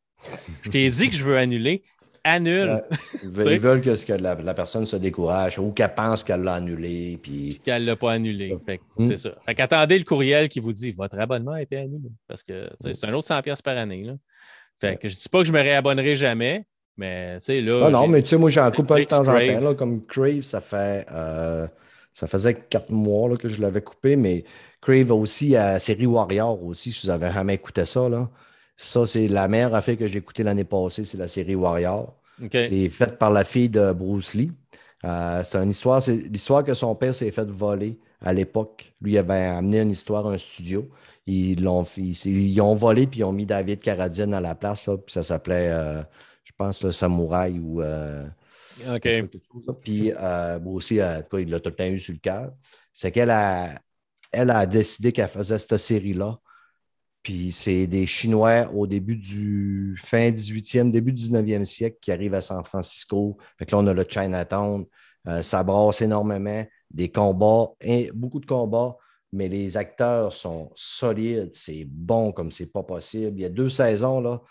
Je 0.63 0.69
t'ai 0.69 0.89
dit 0.89 1.09
que 1.09 1.15
je 1.15 1.23
veux 1.23 1.37
annuler 1.37 1.83
annule. 2.25 2.83
ils 3.23 3.29
veulent 3.29 3.81
que, 3.81 4.13
la, 4.13 4.53
personne 4.53 4.85
se 4.85 4.97
décourage 4.97 5.57
ou 5.59 5.71
qu'elle 5.71 5.93
pense 5.93 6.23
qu'elle 6.23 6.41
l'a 6.41 6.55
annulé. 6.55 7.17
Puis... 7.21 7.61
qu'elle 7.63 7.83
ne 7.83 7.87
l'a 7.87 7.95
pas 7.95 8.13
annulé. 8.13 8.57
Hmm. 8.97 9.07
C'est 9.07 9.17
ça. 9.17 9.29
Fait 9.45 9.55
qu'attendez 9.55 9.97
le 9.97 10.03
courriel 10.03 10.49
qui 10.49 10.59
vous 10.59 10.73
dit 10.73 10.91
votre 10.91 11.17
abonnement 11.17 11.53
a 11.53 11.61
été 11.61 11.77
annulé. 11.77 12.09
Parce 12.27 12.43
que 12.43 12.69
c'est 12.81 13.05
un 13.05 13.13
autre 13.13 13.27
100$ 13.27 13.61
par 13.61 13.77
année. 13.77 14.03
Là. 14.03 14.13
Fait 14.81 14.97
que 14.97 15.07
je 15.07 15.13
ne 15.13 15.19
dis 15.19 15.29
pas 15.29 15.39
que 15.39 15.45
je 15.45 15.53
me 15.53 15.61
réabonnerai 15.61 16.15
jamais. 16.15 16.65
Mais 16.97 17.39
tu 17.39 17.45
sais, 17.45 17.61
là. 17.61 17.89
Non, 17.89 18.01
non, 18.01 18.07
mais 18.07 18.21
tu 18.21 18.29
sais, 18.29 18.37
moi, 18.37 18.49
j'en 18.49 18.71
coupe 18.71 18.89
un 18.91 18.99
de 18.99 19.03
temps 19.03 19.21
en 19.21 19.25
temps. 19.25 19.59
Là, 19.59 19.73
comme 19.73 20.05
Crave, 20.05 20.41
ça 20.41 20.61
fait. 20.61 21.05
Euh, 21.11 21.67
ça 22.13 22.27
faisait 22.27 22.53
quatre 22.53 22.91
mois 22.91 23.29
là, 23.29 23.35
que 23.35 23.49
je 23.49 23.61
l'avais 23.61 23.81
coupé, 23.81 24.15
mais 24.15 24.45
Crave 24.79 25.11
aussi 25.11 25.57
à 25.57 25.79
série 25.79 26.05
Warrior 26.05 26.63
aussi, 26.63 26.93
si 26.93 27.05
vous 27.05 27.11
avez 27.11 27.29
jamais 27.31 27.55
écouté 27.55 27.83
ça. 27.83 28.07
Là. 28.07 28.29
Ça, 28.77 29.05
c'est 29.05 29.27
la 29.27 29.47
meilleure 29.47 29.73
affaire 29.73 29.97
que 29.97 30.07
j'ai 30.07 30.19
écoutée 30.19 30.43
l'année 30.43 30.65
passée, 30.65 31.05
c'est 31.05 31.17
la 31.17 31.27
série 31.27 31.55
Warrior. 31.55 32.13
C'est 32.51 32.89
fait 32.89 33.17
par 33.17 33.31
la 33.31 33.43
fille 33.43 33.69
de 33.69 33.93
Bruce 33.93 34.33
Lee. 34.33 34.51
Euh, 35.05 35.43
c'est 35.43 35.57
une 35.57 35.69
histoire, 35.69 36.01
c'est 36.01 36.15
l'histoire 36.15 36.63
que 36.63 36.73
son 36.73 36.95
père 36.95 37.13
s'est 37.13 37.31
fait 37.31 37.49
voler 37.49 37.99
à 38.21 38.33
l'époque. 38.33 38.93
Lui 39.01 39.17
avait 39.17 39.43
amené 39.45 39.81
une 39.81 39.91
histoire 39.91 40.27
à 40.27 40.31
un 40.31 40.37
studio. 40.37 40.89
Ils 41.27 41.61
l'ont 41.61 41.83
ils, 41.97 42.61
ont 42.61 42.75
volé 42.75 43.07
puis 43.07 43.21
ils 43.21 43.23
ont 43.23 43.31
mis 43.31 43.45
David 43.45 43.79
Carradine 43.79 44.33
à 44.33 44.41
la 44.41 44.55
place. 44.55 44.85
puis 44.85 45.13
ça 45.13 45.23
s'appelait, 45.23 45.69
euh, 45.69 46.01
je 46.43 46.51
pense, 46.57 46.83
le 46.83 46.91
samouraï 46.91 47.59
ou. 47.59 47.81
Euh, 47.81 48.25
OK. 48.89 49.07
Puis 49.81 50.11
aussi, 50.65 50.95
il 50.95 51.49
l'a 51.49 51.59
tout 51.59 51.69
le 51.69 51.75
temps 51.75 51.85
eu 51.85 51.99
sur 51.99 52.13
le 52.13 52.19
cœur. 52.19 52.51
C'est 52.91 53.11
qu'elle 53.11 53.29
a, 53.29 53.79
elle 54.31 54.49
a 54.49 54.65
décidé 54.65 55.13
qu'elle 55.13 55.29
faisait 55.29 55.57
cette 55.57 55.77
série-là 55.77 56.39
Puis 57.25 57.51
c'est 57.51 57.87
des 57.87 58.05
Chinois 58.05 58.69
au 58.71 58.85
début 58.85 59.15
du 59.15 59.97
fin 59.97 60.29
18e, 60.29 60.91
début 60.91 61.11
19e 61.11 61.65
siècle 61.65 61.97
qui 61.99 62.11
arrivent 62.11 62.35
à 62.35 62.41
San 62.41 62.63
Francisco. 62.63 63.35
Fait 63.57 63.65
que 63.65 63.71
là, 63.71 63.81
on 63.81 63.87
a 63.87 63.93
le 63.95 64.05
Chinatown. 64.07 64.85
Euh, 65.27 65.41
ça 65.41 65.63
brasse 65.63 66.03
énormément. 66.03 66.63
Des 66.91 67.09
combats, 67.09 67.71
beaucoup 68.13 68.39
de 68.39 68.45
combats, 68.45 68.95
mais 69.33 69.47
les 69.47 69.75
acteurs 69.75 70.33
sont 70.33 70.71
solides. 70.75 71.49
C'est 71.53 71.83
bon 71.89 72.31
comme 72.31 72.51
c'est 72.51 72.71
pas 72.71 72.83
possible. 72.83 73.39
Il 73.39 73.41
y 73.41 73.45
a 73.45 73.49
deux 73.49 73.69
saisons, 73.69 74.21
là. 74.21 74.43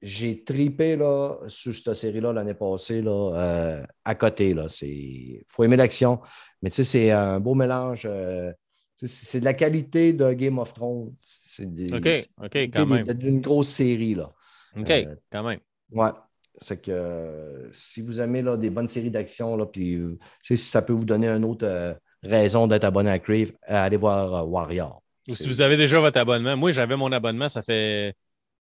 J'ai 0.00 0.44
tripé 0.44 0.94
là, 0.94 1.38
sur 1.48 1.74
cette 1.74 1.94
série-là 1.94 2.32
l'année 2.32 2.54
passée 2.54 3.02
là, 3.02 3.32
euh, 3.34 3.84
à 4.04 4.14
côté. 4.14 4.54
Il 4.82 5.42
faut 5.48 5.64
aimer 5.64 5.76
l'action. 5.76 6.20
Mais 6.62 6.70
tu 6.70 6.76
sais, 6.76 6.84
c'est 6.84 7.10
un 7.10 7.40
beau 7.40 7.56
mélange. 7.56 8.06
Euh, 8.08 8.52
c'est 8.94 9.40
de 9.40 9.44
la 9.44 9.54
qualité 9.54 10.12
de 10.12 10.32
Game 10.34 10.58
of 10.58 10.72
Thrones. 10.72 11.12
C'est 11.56 12.70
quand 12.70 12.86
même. 12.86 13.06
D'une 13.14 13.40
grosse 13.40 13.68
série, 13.68 14.14
là. 14.14 14.32
OK, 14.78 14.90
euh, 14.90 15.14
quand 15.30 15.42
même. 15.42 15.60
Ouais. 15.90 16.10
C'est 16.58 16.80
que 16.80 17.68
si 17.70 18.00
vous 18.00 18.20
aimez 18.20 18.40
là, 18.40 18.56
des 18.56 18.70
bonnes 18.70 18.88
séries 18.88 19.10
d'action, 19.10 19.58
puis 19.66 20.00
si 20.42 20.56
ça 20.56 20.80
peut 20.80 20.94
vous 20.94 21.04
donner 21.04 21.28
une 21.28 21.44
autre 21.44 21.98
raison 22.22 22.66
d'être 22.66 22.84
abonné 22.84 23.10
à 23.10 23.18
Crave, 23.18 23.52
allez 23.62 23.98
voir 23.98 24.48
Warrior. 24.48 25.02
Ou 25.28 25.34
si 25.34 25.48
vous 25.48 25.60
avez 25.60 25.76
déjà 25.76 26.00
votre 26.00 26.18
abonnement. 26.18 26.56
Moi, 26.56 26.72
j'avais 26.72 26.96
mon 26.96 27.12
abonnement, 27.12 27.48
ça 27.48 27.62
fait 27.62 28.14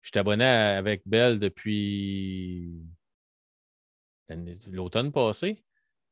je 0.03 0.09
suis 0.09 0.19
abonné 0.19 0.45
avec 0.45 1.03
Bell 1.07 1.39
depuis 1.39 2.73
l'automne 4.67 5.13
passé. 5.13 5.63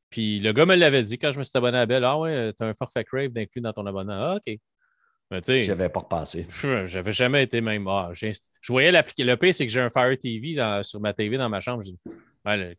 Puis 0.09 0.39
le 0.39 0.53
gars 0.53 0.65
me 0.65 0.75
l'avait 0.75 1.03
dit 1.03 1.17
quand 1.17 1.31
je 1.31 1.39
me 1.39 1.43
suis 1.43 1.57
abonné 1.57 1.77
à 1.77 1.85
Bell. 1.85 2.03
Ah 2.03 2.19
ouais, 2.19 2.53
tu 2.53 2.63
as 2.63 2.67
un 2.67 2.73
forfait 2.73 3.03
Crave 3.03 3.31
inclus 3.35 3.61
dans 3.61 3.73
ton 3.73 3.85
abonnement. 3.85 4.13
Ah, 4.13 4.35
OK. 4.35 4.59
J'avais 5.31 5.89
pas 5.89 5.99
repassé. 5.99 6.47
J'avais 6.85 7.11
jamais 7.11 7.43
été 7.43 7.61
même. 7.61 7.87
Ah, 7.87 8.11
je 8.13 8.71
voyais 8.71 8.91
l'application. 8.91 9.31
Le 9.31 9.37
pire, 9.37 9.53
c'est 9.53 9.65
que 9.65 9.71
j'ai 9.71 9.81
un 9.81 9.89
Fire 9.89 10.17
TV 10.17 10.55
sur 10.83 10.99
ma 10.99 11.13
TV 11.13 11.37
dans 11.37 11.49
ma 11.49 11.59
chambre. 11.59 11.83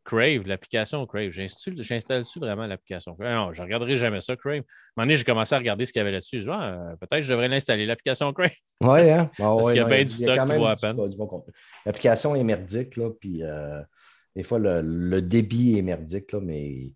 Crave, 0.05 0.47
l'application 0.47 1.07
Crave, 1.07 1.31
j'installe-tu 1.31 2.41
vraiment 2.41 2.67
l'application 2.67 3.15
Crave? 3.15 3.35
Non, 3.35 3.53
je 3.53 3.61
ne 3.61 3.67
regarderai 3.67 3.97
jamais 3.97 4.21
ça, 4.21 4.35
Crave. 4.35 4.55
À 4.55 4.59
un 4.59 4.63
moment 4.97 5.07
donné, 5.07 5.17
j'ai 5.17 5.25
commencé 5.25 5.55
à 5.55 5.59
regarder 5.59 5.87
ce 5.87 5.93
qu'il 5.93 6.01
y 6.01 6.03
avait 6.03 6.13
là-dessus. 6.13 6.45
Ah, 6.51 6.95
peut-être 6.99 7.21
que 7.21 7.23
je 7.23 7.31
devrais 7.31 7.49
l'installer, 7.49 7.87
l'application 7.87 8.33
Crave. 8.33 8.51
Oui, 8.81 9.11
hein? 9.11 9.31
Parce 9.39 9.69
qu'il 9.69 9.77
y 9.77 9.81
a 9.81 9.85
bien 9.85 10.03
du 10.03 10.13
stock 10.13 10.49
qui 10.49 10.57
vaut 10.57 10.67
à 10.67 10.77
peine. 10.77 10.97
L'application 11.87 12.35
est 12.35 12.43
merdique, 12.43 12.97
là, 12.97 13.11
puis 13.11 13.43
euh, 13.43 13.81
des 14.35 14.43
fois, 14.43 14.59
le, 14.59 15.21
débit 15.21 15.79
est 15.79 15.83
merdique, 15.83 16.33
là, 16.33 16.41
mais, 16.41 16.93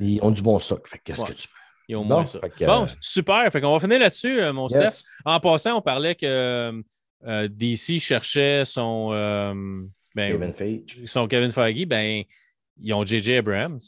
ils 0.00 0.20
ont 0.22 0.30
du 0.30 0.42
bon 0.42 0.58
stock. 0.60 0.88
qu'est-ce 1.04 1.24
que 1.24 1.32
tu 1.32 1.48
veux? 1.48 1.63
Ils 1.88 1.96
ont 1.96 2.04
moins 2.04 2.26
ça. 2.26 2.40
Bon, 2.60 2.86
super. 3.00 3.50
Fait 3.52 3.60
qu'on 3.60 3.72
va 3.72 3.80
finir 3.80 3.98
là-dessus, 3.98 4.40
euh, 4.40 4.52
mon 4.52 4.68
Steph. 4.68 5.04
En 5.24 5.40
passant, 5.40 5.78
on 5.78 5.82
parlait 5.82 6.14
que 6.14 6.82
euh, 7.26 7.48
DC 7.48 8.00
cherchait 8.00 8.64
son 8.64 9.10
ben, 10.14 10.32
Kevin 10.32 10.52
Feige. 10.52 11.04
Son 11.06 11.26
Kevin 11.26 11.50
Feige, 11.50 11.86
ben, 11.86 12.22
ils 12.80 12.94
ont 12.94 13.04
J.J. 13.04 13.36
Abrams. 13.36 13.80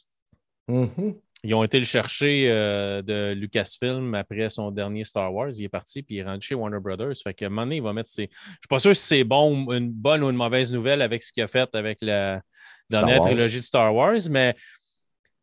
Mm-hmm. 0.68 1.14
Ils 1.44 1.54
ont 1.54 1.62
été 1.62 1.78
le 1.78 1.84
chercher 1.84 2.48
euh, 2.50 3.02
de 3.02 3.32
Lucasfilm 3.32 4.14
après 4.14 4.50
son 4.50 4.72
dernier 4.72 5.04
Star 5.04 5.32
Wars. 5.32 5.50
Il 5.56 5.64
est 5.64 5.68
parti 5.68 6.02
puis 6.02 6.16
il 6.16 6.18
est 6.18 6.24
rendu 6.24 6.44
chez 6.44 6.56
Warner 6.56 6.80
Brothers. 6.80 7.14
Fait 7.22 7.34
qu'à 7.34 7.46
un 7.46 7.48
moment 7.50 7.62
donné, 7.62 7.76
il 7.76 7.82
va 7.82 7.92
mettre 7.92 8.08
ses. 8.08 8.22
Je 8.22 8.28
ne 8.28 8.52
suis 8.52 8.68
pas 8.68 8.78
sûr 8.80 8.96
si 8.96 9.02
c'est 9.02 9.24
bon, 9.24 9.70
une 9.72 9.90
bonne 9.90 10.24
ou 10.24 10.30
une 10.30 10.36
mauvaise 10.36 10.72
nouvelle 10.72 11.02
avec 11.02 11.22
ce 11.22 11.32
qu'il 11.32 11.44
a 11.44 11.46
fait 11.46 11.72
avec 11.74 11.98
la 12.00 12.42
dernière 12.90 13.20
trilogie 13.20 13.58
de 13.58 13.64
Star 13.64 13.94
Wars, 13.94 14.18
mais 14.28 14.56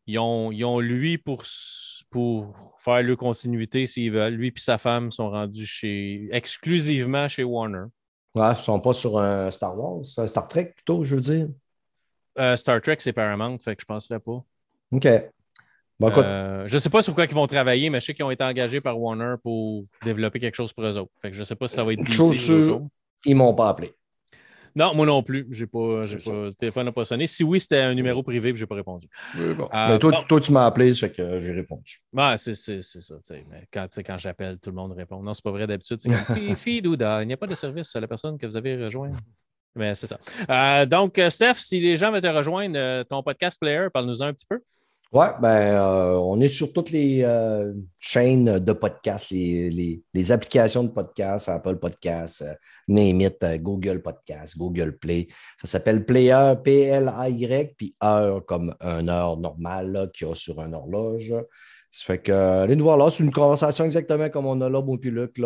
ils 0.06 0.18
ont, 0.18 0.52
ils 0.52 0.64
ont 0.64 0.80
lui 0.80 1.16
pour, 1.16 1.42
pour 2.14 2.54
faire 2.78 3.02
leur 3.02 3.16
continuité 3.16 3.86
s'ils 3.86 4.12
veulent. 4.12 4.34
Lui 4.34 4.48
et 4.48 4.52
sa 4.54 4.78
femme 4.78 5.10
sont 5.10 5.30
rendus 5.30 5.66
chez 5.66 6.28
exclusivement 6.30 7.28
chez 7.28 7.42
Warner. 7.42 7.86
Ouais, 8.36 8.46
ils 8.46 8.50
ne 8.50 8.54
sont 8.54 8.78
pas 8.78 8.92
sur 8.92 9.18
un 9.18 9.50
Star 9.50 9.76
Wars, 9.76 10.02
un 10.16 10.26
Star 10.28 10.46
Trek 10.46 10.74
plutôt, 10.76 11.02
je 11.02 11.16
veux 11.16 11.20
dire. 11.20 11.48
Euh, 12.38 12.56
Star 12.56 12.80
Trek, 12.80 12.98
c'est 13.00 13.12
Paramount, 13.12 13.58
fait 13.58 13.74
que 13.74 13.82
je 13.82 13.92
ne 13.92 13.94
penserais 13.96 14.20
pas. 14.20 14.44
OK. 14.92 15.06
Euh, 16.02 16.68
je 16.68 16.74
ne 16.74 16.78
sais 16.78 16.90
pas 16.90 17.02
sur 17.02 17.16
quoi 17.16 17.24
ils 17.24 17.34
vont 17.34 17.48
travailler, 17.48 17.90
mais 17.90 17.98
je 17.98 18.06
sais 18.06 18.14
qu'ils 18.14 18.24
ont 18.24 18.30
été 18.30 18.44
engagés 18.44 18.80
par 18.80 18.96
Warner 19.00 19.34
pour 19.42 19.86
développer 20.04 20.38
quelque 20.38 20.54
chose 20.54 20.72
pour 20.72 20.84
eux 20.84 20.96
autres. 20.96 21.10
Fait 21.20 21.30
que 21.30 21.34
je 21.34 21.40
ne 21.40 21.44
sais 21.44 21.56
pas 21.56 21.66
si 21.66 21.74
ça 21.74 21.82
va 21.82 21.94
être 21.94 22.04
DC 22.04 22.20
ou 22.70 22.88
Ils 23.24 23.32
ne 23.32 23.38
m'ont 23.38 23.54
pas 23.54 23.70
appelé. 23.70 23.92
Non, 24.76 24.94
moi 24.94 25.06
non 25.06 25.22
plus. 25.22 25.46
J'ai 25.50 25.66
pas, 25.66 26.04
j'ai 26.04 26.18
pas, 26.18 26.46
le 26.46 26.54
téléphone 26.54 26.86
n'a 26.86 26.92
pas 26.92 27.04
sonné. 27.04 27.26
Si 27.26 27.44
oui, 27.44 27.60
c'était 27.60 27.78
un 27.78 27.94
numéro 27.94 28.22
privé, 28.22 28.52
je 28.54 28.60
n'ai 28.62 28.66
pas 28.66 28.74
répondu. 28.74 29.06
Euh, 29.38 29.54
mais 29.72 29.98
toi, 29.98 30.24
toi, 30.28 30.40
tu 30.40 30.52
m'as 30.52 30.66
appelé, 30.66 30.92
ça 30.94 31.08
fait 31.08 31.14
que 31.14 31.38
j'ai 31.38 31.52
répondu. 31.52 32.02
Ouais, 32.12 32.34
c'est, 32.38 32.54
c'est, 32.54 32.82
c'est 32.82 33.00
ça. 33.00 33.14
Mais 33.50 33.68
quand, 33.72 33.86
quand 34.04 34.18
j'appelle, 34.18 34.58
tout 34.58 34.70
le 34.70 34.76
monde 34.76 34.92
répond. 34.92 35.22
Non, 35.22 35.32
c'est 35.32 35.44
pas 35.44 35.52
vrai 35.52 35.66
d'habitude. 35.66 36.00
Fille 36.56 36.82
Douda, 36.82 37.22
il 37.22 37.26
n'y 37.26 37.34
a 37.34 37.36
pas 37.36 37.46
de 37.46 37.54
service 37.54 37.94
à 37.94 38.00
la 38.00 38.08
personne 38.08 38.36
que 38.36 38.46
vous 38.46 38.56
avez 38.56 38.82
rejoint. 38.82 39.12
Mais 39.76 39.94
c'est 39.94 40.06
ça. 40.06 40.18
Euh, 40.50 40.86
donc, 40.86 41.20
Steph, 41.28 41.54
si 41.54 41.80
les 41.80 41.96
gens 41.96 42.12
veulent 42.12 42.22
te 42.22 42.26
rejoindre, 42.28 42.76
euh, 42.76 43.04
ton 43.04 43.22
podcast 43.22 43.58
player, 43.60 43.88
parle-nous 43.92 44.22
un 44.22 44.32
petit 44.32 44.46
peu. 44.46 44.60
Oui, 45.12 45.26
ben, 45.40 45.76
euh, 45.76 46.16
on 46.16 46.40
est 46.40 46.48
sur 46.48 46.72
toutes 46.72 46.90
les 46.90 47.22
euh, 47.22 47.72
chaînes 48.00 48.58
de 48.58 48.72
podcasts, 48.72 49.30
les, 49.30 50.32
applications 50.32 50.82
de 50.82 50.88
podcasts, 50.88 51.48
Apple 51.48 51.76
Podcasts, 51.76 52.42
euh, 52.42 52.54
Name 52.88 53.30
Google 53.58 54.02
Podcasts, 54.02 54.58
Google 54.58 54.98
Play. 54.98 55.28
Ça 55.60 55.68
s'appelle 55.68 56.04
Player, 56.04 56.54
P-L-A-Y, 56.64 57.74
puis 57.76 57.94
heure 58.02 58.44
comme 58.44 58.74
une 58.80 59.08
heure 59.08 59.36
normale 59.36 60.10
qu'il 60.12 60.26
y 60.26 60.30
a 60.30 60.34
sur 60.34 60.60
une 60.60 60.74
horloge. 60.74 61.32
Ça 61.92 62.06
fait 62.06 62.18
que, 62.18 62.32
allez 62.32 62.74
nous 62.74 62.82
voir 62.82 62.96
là, 62.96 63.08
c'est 63.12 63.22
une 63.22 63.30
conversation 63.30 63.84
exactement 63.84 64.28
comme 64.30 64.46
on 64.46 64.60
a 64.62 64.68
là, 64.68 64.82
bon 64.82 64.98
puis 64.98 65.12
Luc. 65.12 65.40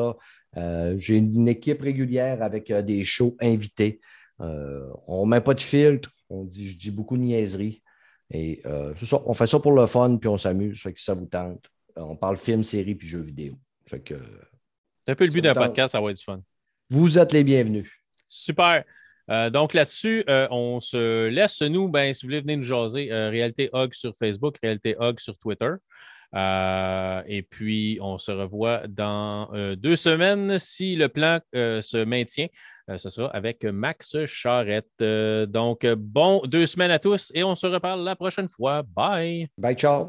J'ai 0.96 1.16
une 1.16 1.46
équipe 1.46 1.82
régulière 1.82 2.42
avec 2.42 2.72
des 2.72 3.04
shows 3.04 3.36
invités. 3.38 4.00
on 4.38 5.26
ne 5.26 5.30
met 5.30 5.42
pas 5.42 5.52
de 5.52 5.60
filtre, 5.60 6.10
on 6.30 6.44
dit, 6.44 6.70
je 6.70 6.78
dis 6.78 6.90
beaucoup 6.90 7.18
de 7.18 7.22
niaiseries. 7.22 7.82
Et 8.30 8.60
euh, 8.66 8.92
c'est 8.98 9.06
ça, 9.06 9.20
on 9.24 9.34
fait 9.34 9.46
ça 9.46 9.58
pour 9.58 9.72
le 9.72 9.86
fun, 9.86 10.16
puis 10.18 10.28
on 10.28 10.36
s'amuse. 10.36 10.80
Fait 10.80 10.92
que 10.92 11.00
ça 11.00 11.14
vous 11.14 11.26
tente, 11.26 11.70
euh, 11.96 12.02
on 12.02 12.16
parle 12.16 12.36
film, 12.36 12.62
série, 12.62 12.94
puis 12.94 13.08
jeux 13.08 13.20
vidéo. 13.20 13.54
Fait 13.86 14.00
que, 14.00 14.14
c'est 15.04 15.12
un 15.12 15.14
peu 15.14 15.24
le 15.24 15.32
but 15.32 15.40
d'un 15.40 15.54
podcast, 15.54 15.92
ça 15.92 16.00
va 16.00 16.10
être 16.10 16.18
du 16.18 16.24
fun. 16.24 16.40
Vous 16.90 17.18
êtes 17.18 17.32
les 17.32 17.44
bienvenus. 17.44 17.90
Super. 18.26 18.84
Euh, 19.30 19.50
donc 19.50 19.74
là-dessus, 19.74 20.24
on 20.28 20.80
se 20.80 21.28
laisse, 21.28 21.62
nous, 21.62 21.88
ben, 21.88 22.12
si 22.12 22.24
vous 22.24 22.28
voulez 22.28 22.40
venir 22.40 22.58
nous 22.58 22.62
jaser, 22.62 23.08
Réalité 23.10 23.70
Hog 23.72 23.94
sur 23.94 24.14
Facebook, 24.14 24.58
Réalité 24.62 24.96
Hog 24.98 25.18
sur 25.20 25.36
Twitter. 25.38 25.72
Et 26.34 27.42
puis, 27.48 27.98
on 28.00 28.18
se 28.18 28.32
revoit 28.32 28.86
dans 28.88 29.50
deux 29.76 29.96
semaines 29.96 30.58
si 30.58 30.96
le 30.96 31.08
plan 31.08 31.40
se 31.52 32.04
maintient. 32.04 32.48
Euh, 32.88 32.96
ce 32.96 33.10
sera 33.10 33.28
avec 33.28 33.64
Max 33.64 34.16
Charrette. 34.24 34.86
Euh, 35.02 35.46
donc, 35.46 35.86
bon 35.86 36.42
deux 36.46 36.66
semaines 36.66 36.90
à 36.90 36.98
tous 36.98 37.30
et 37.34 37.44
on 37.44 37.54
se 37.54 37.66
reparle 37.66 38.02
la 38.02 38.16
prochaine 38.16 38.48
fois. 38.48 38.82
Bye. 38.82 39.48
Bye, 39.58 39.76
ciao. 39.76 40.06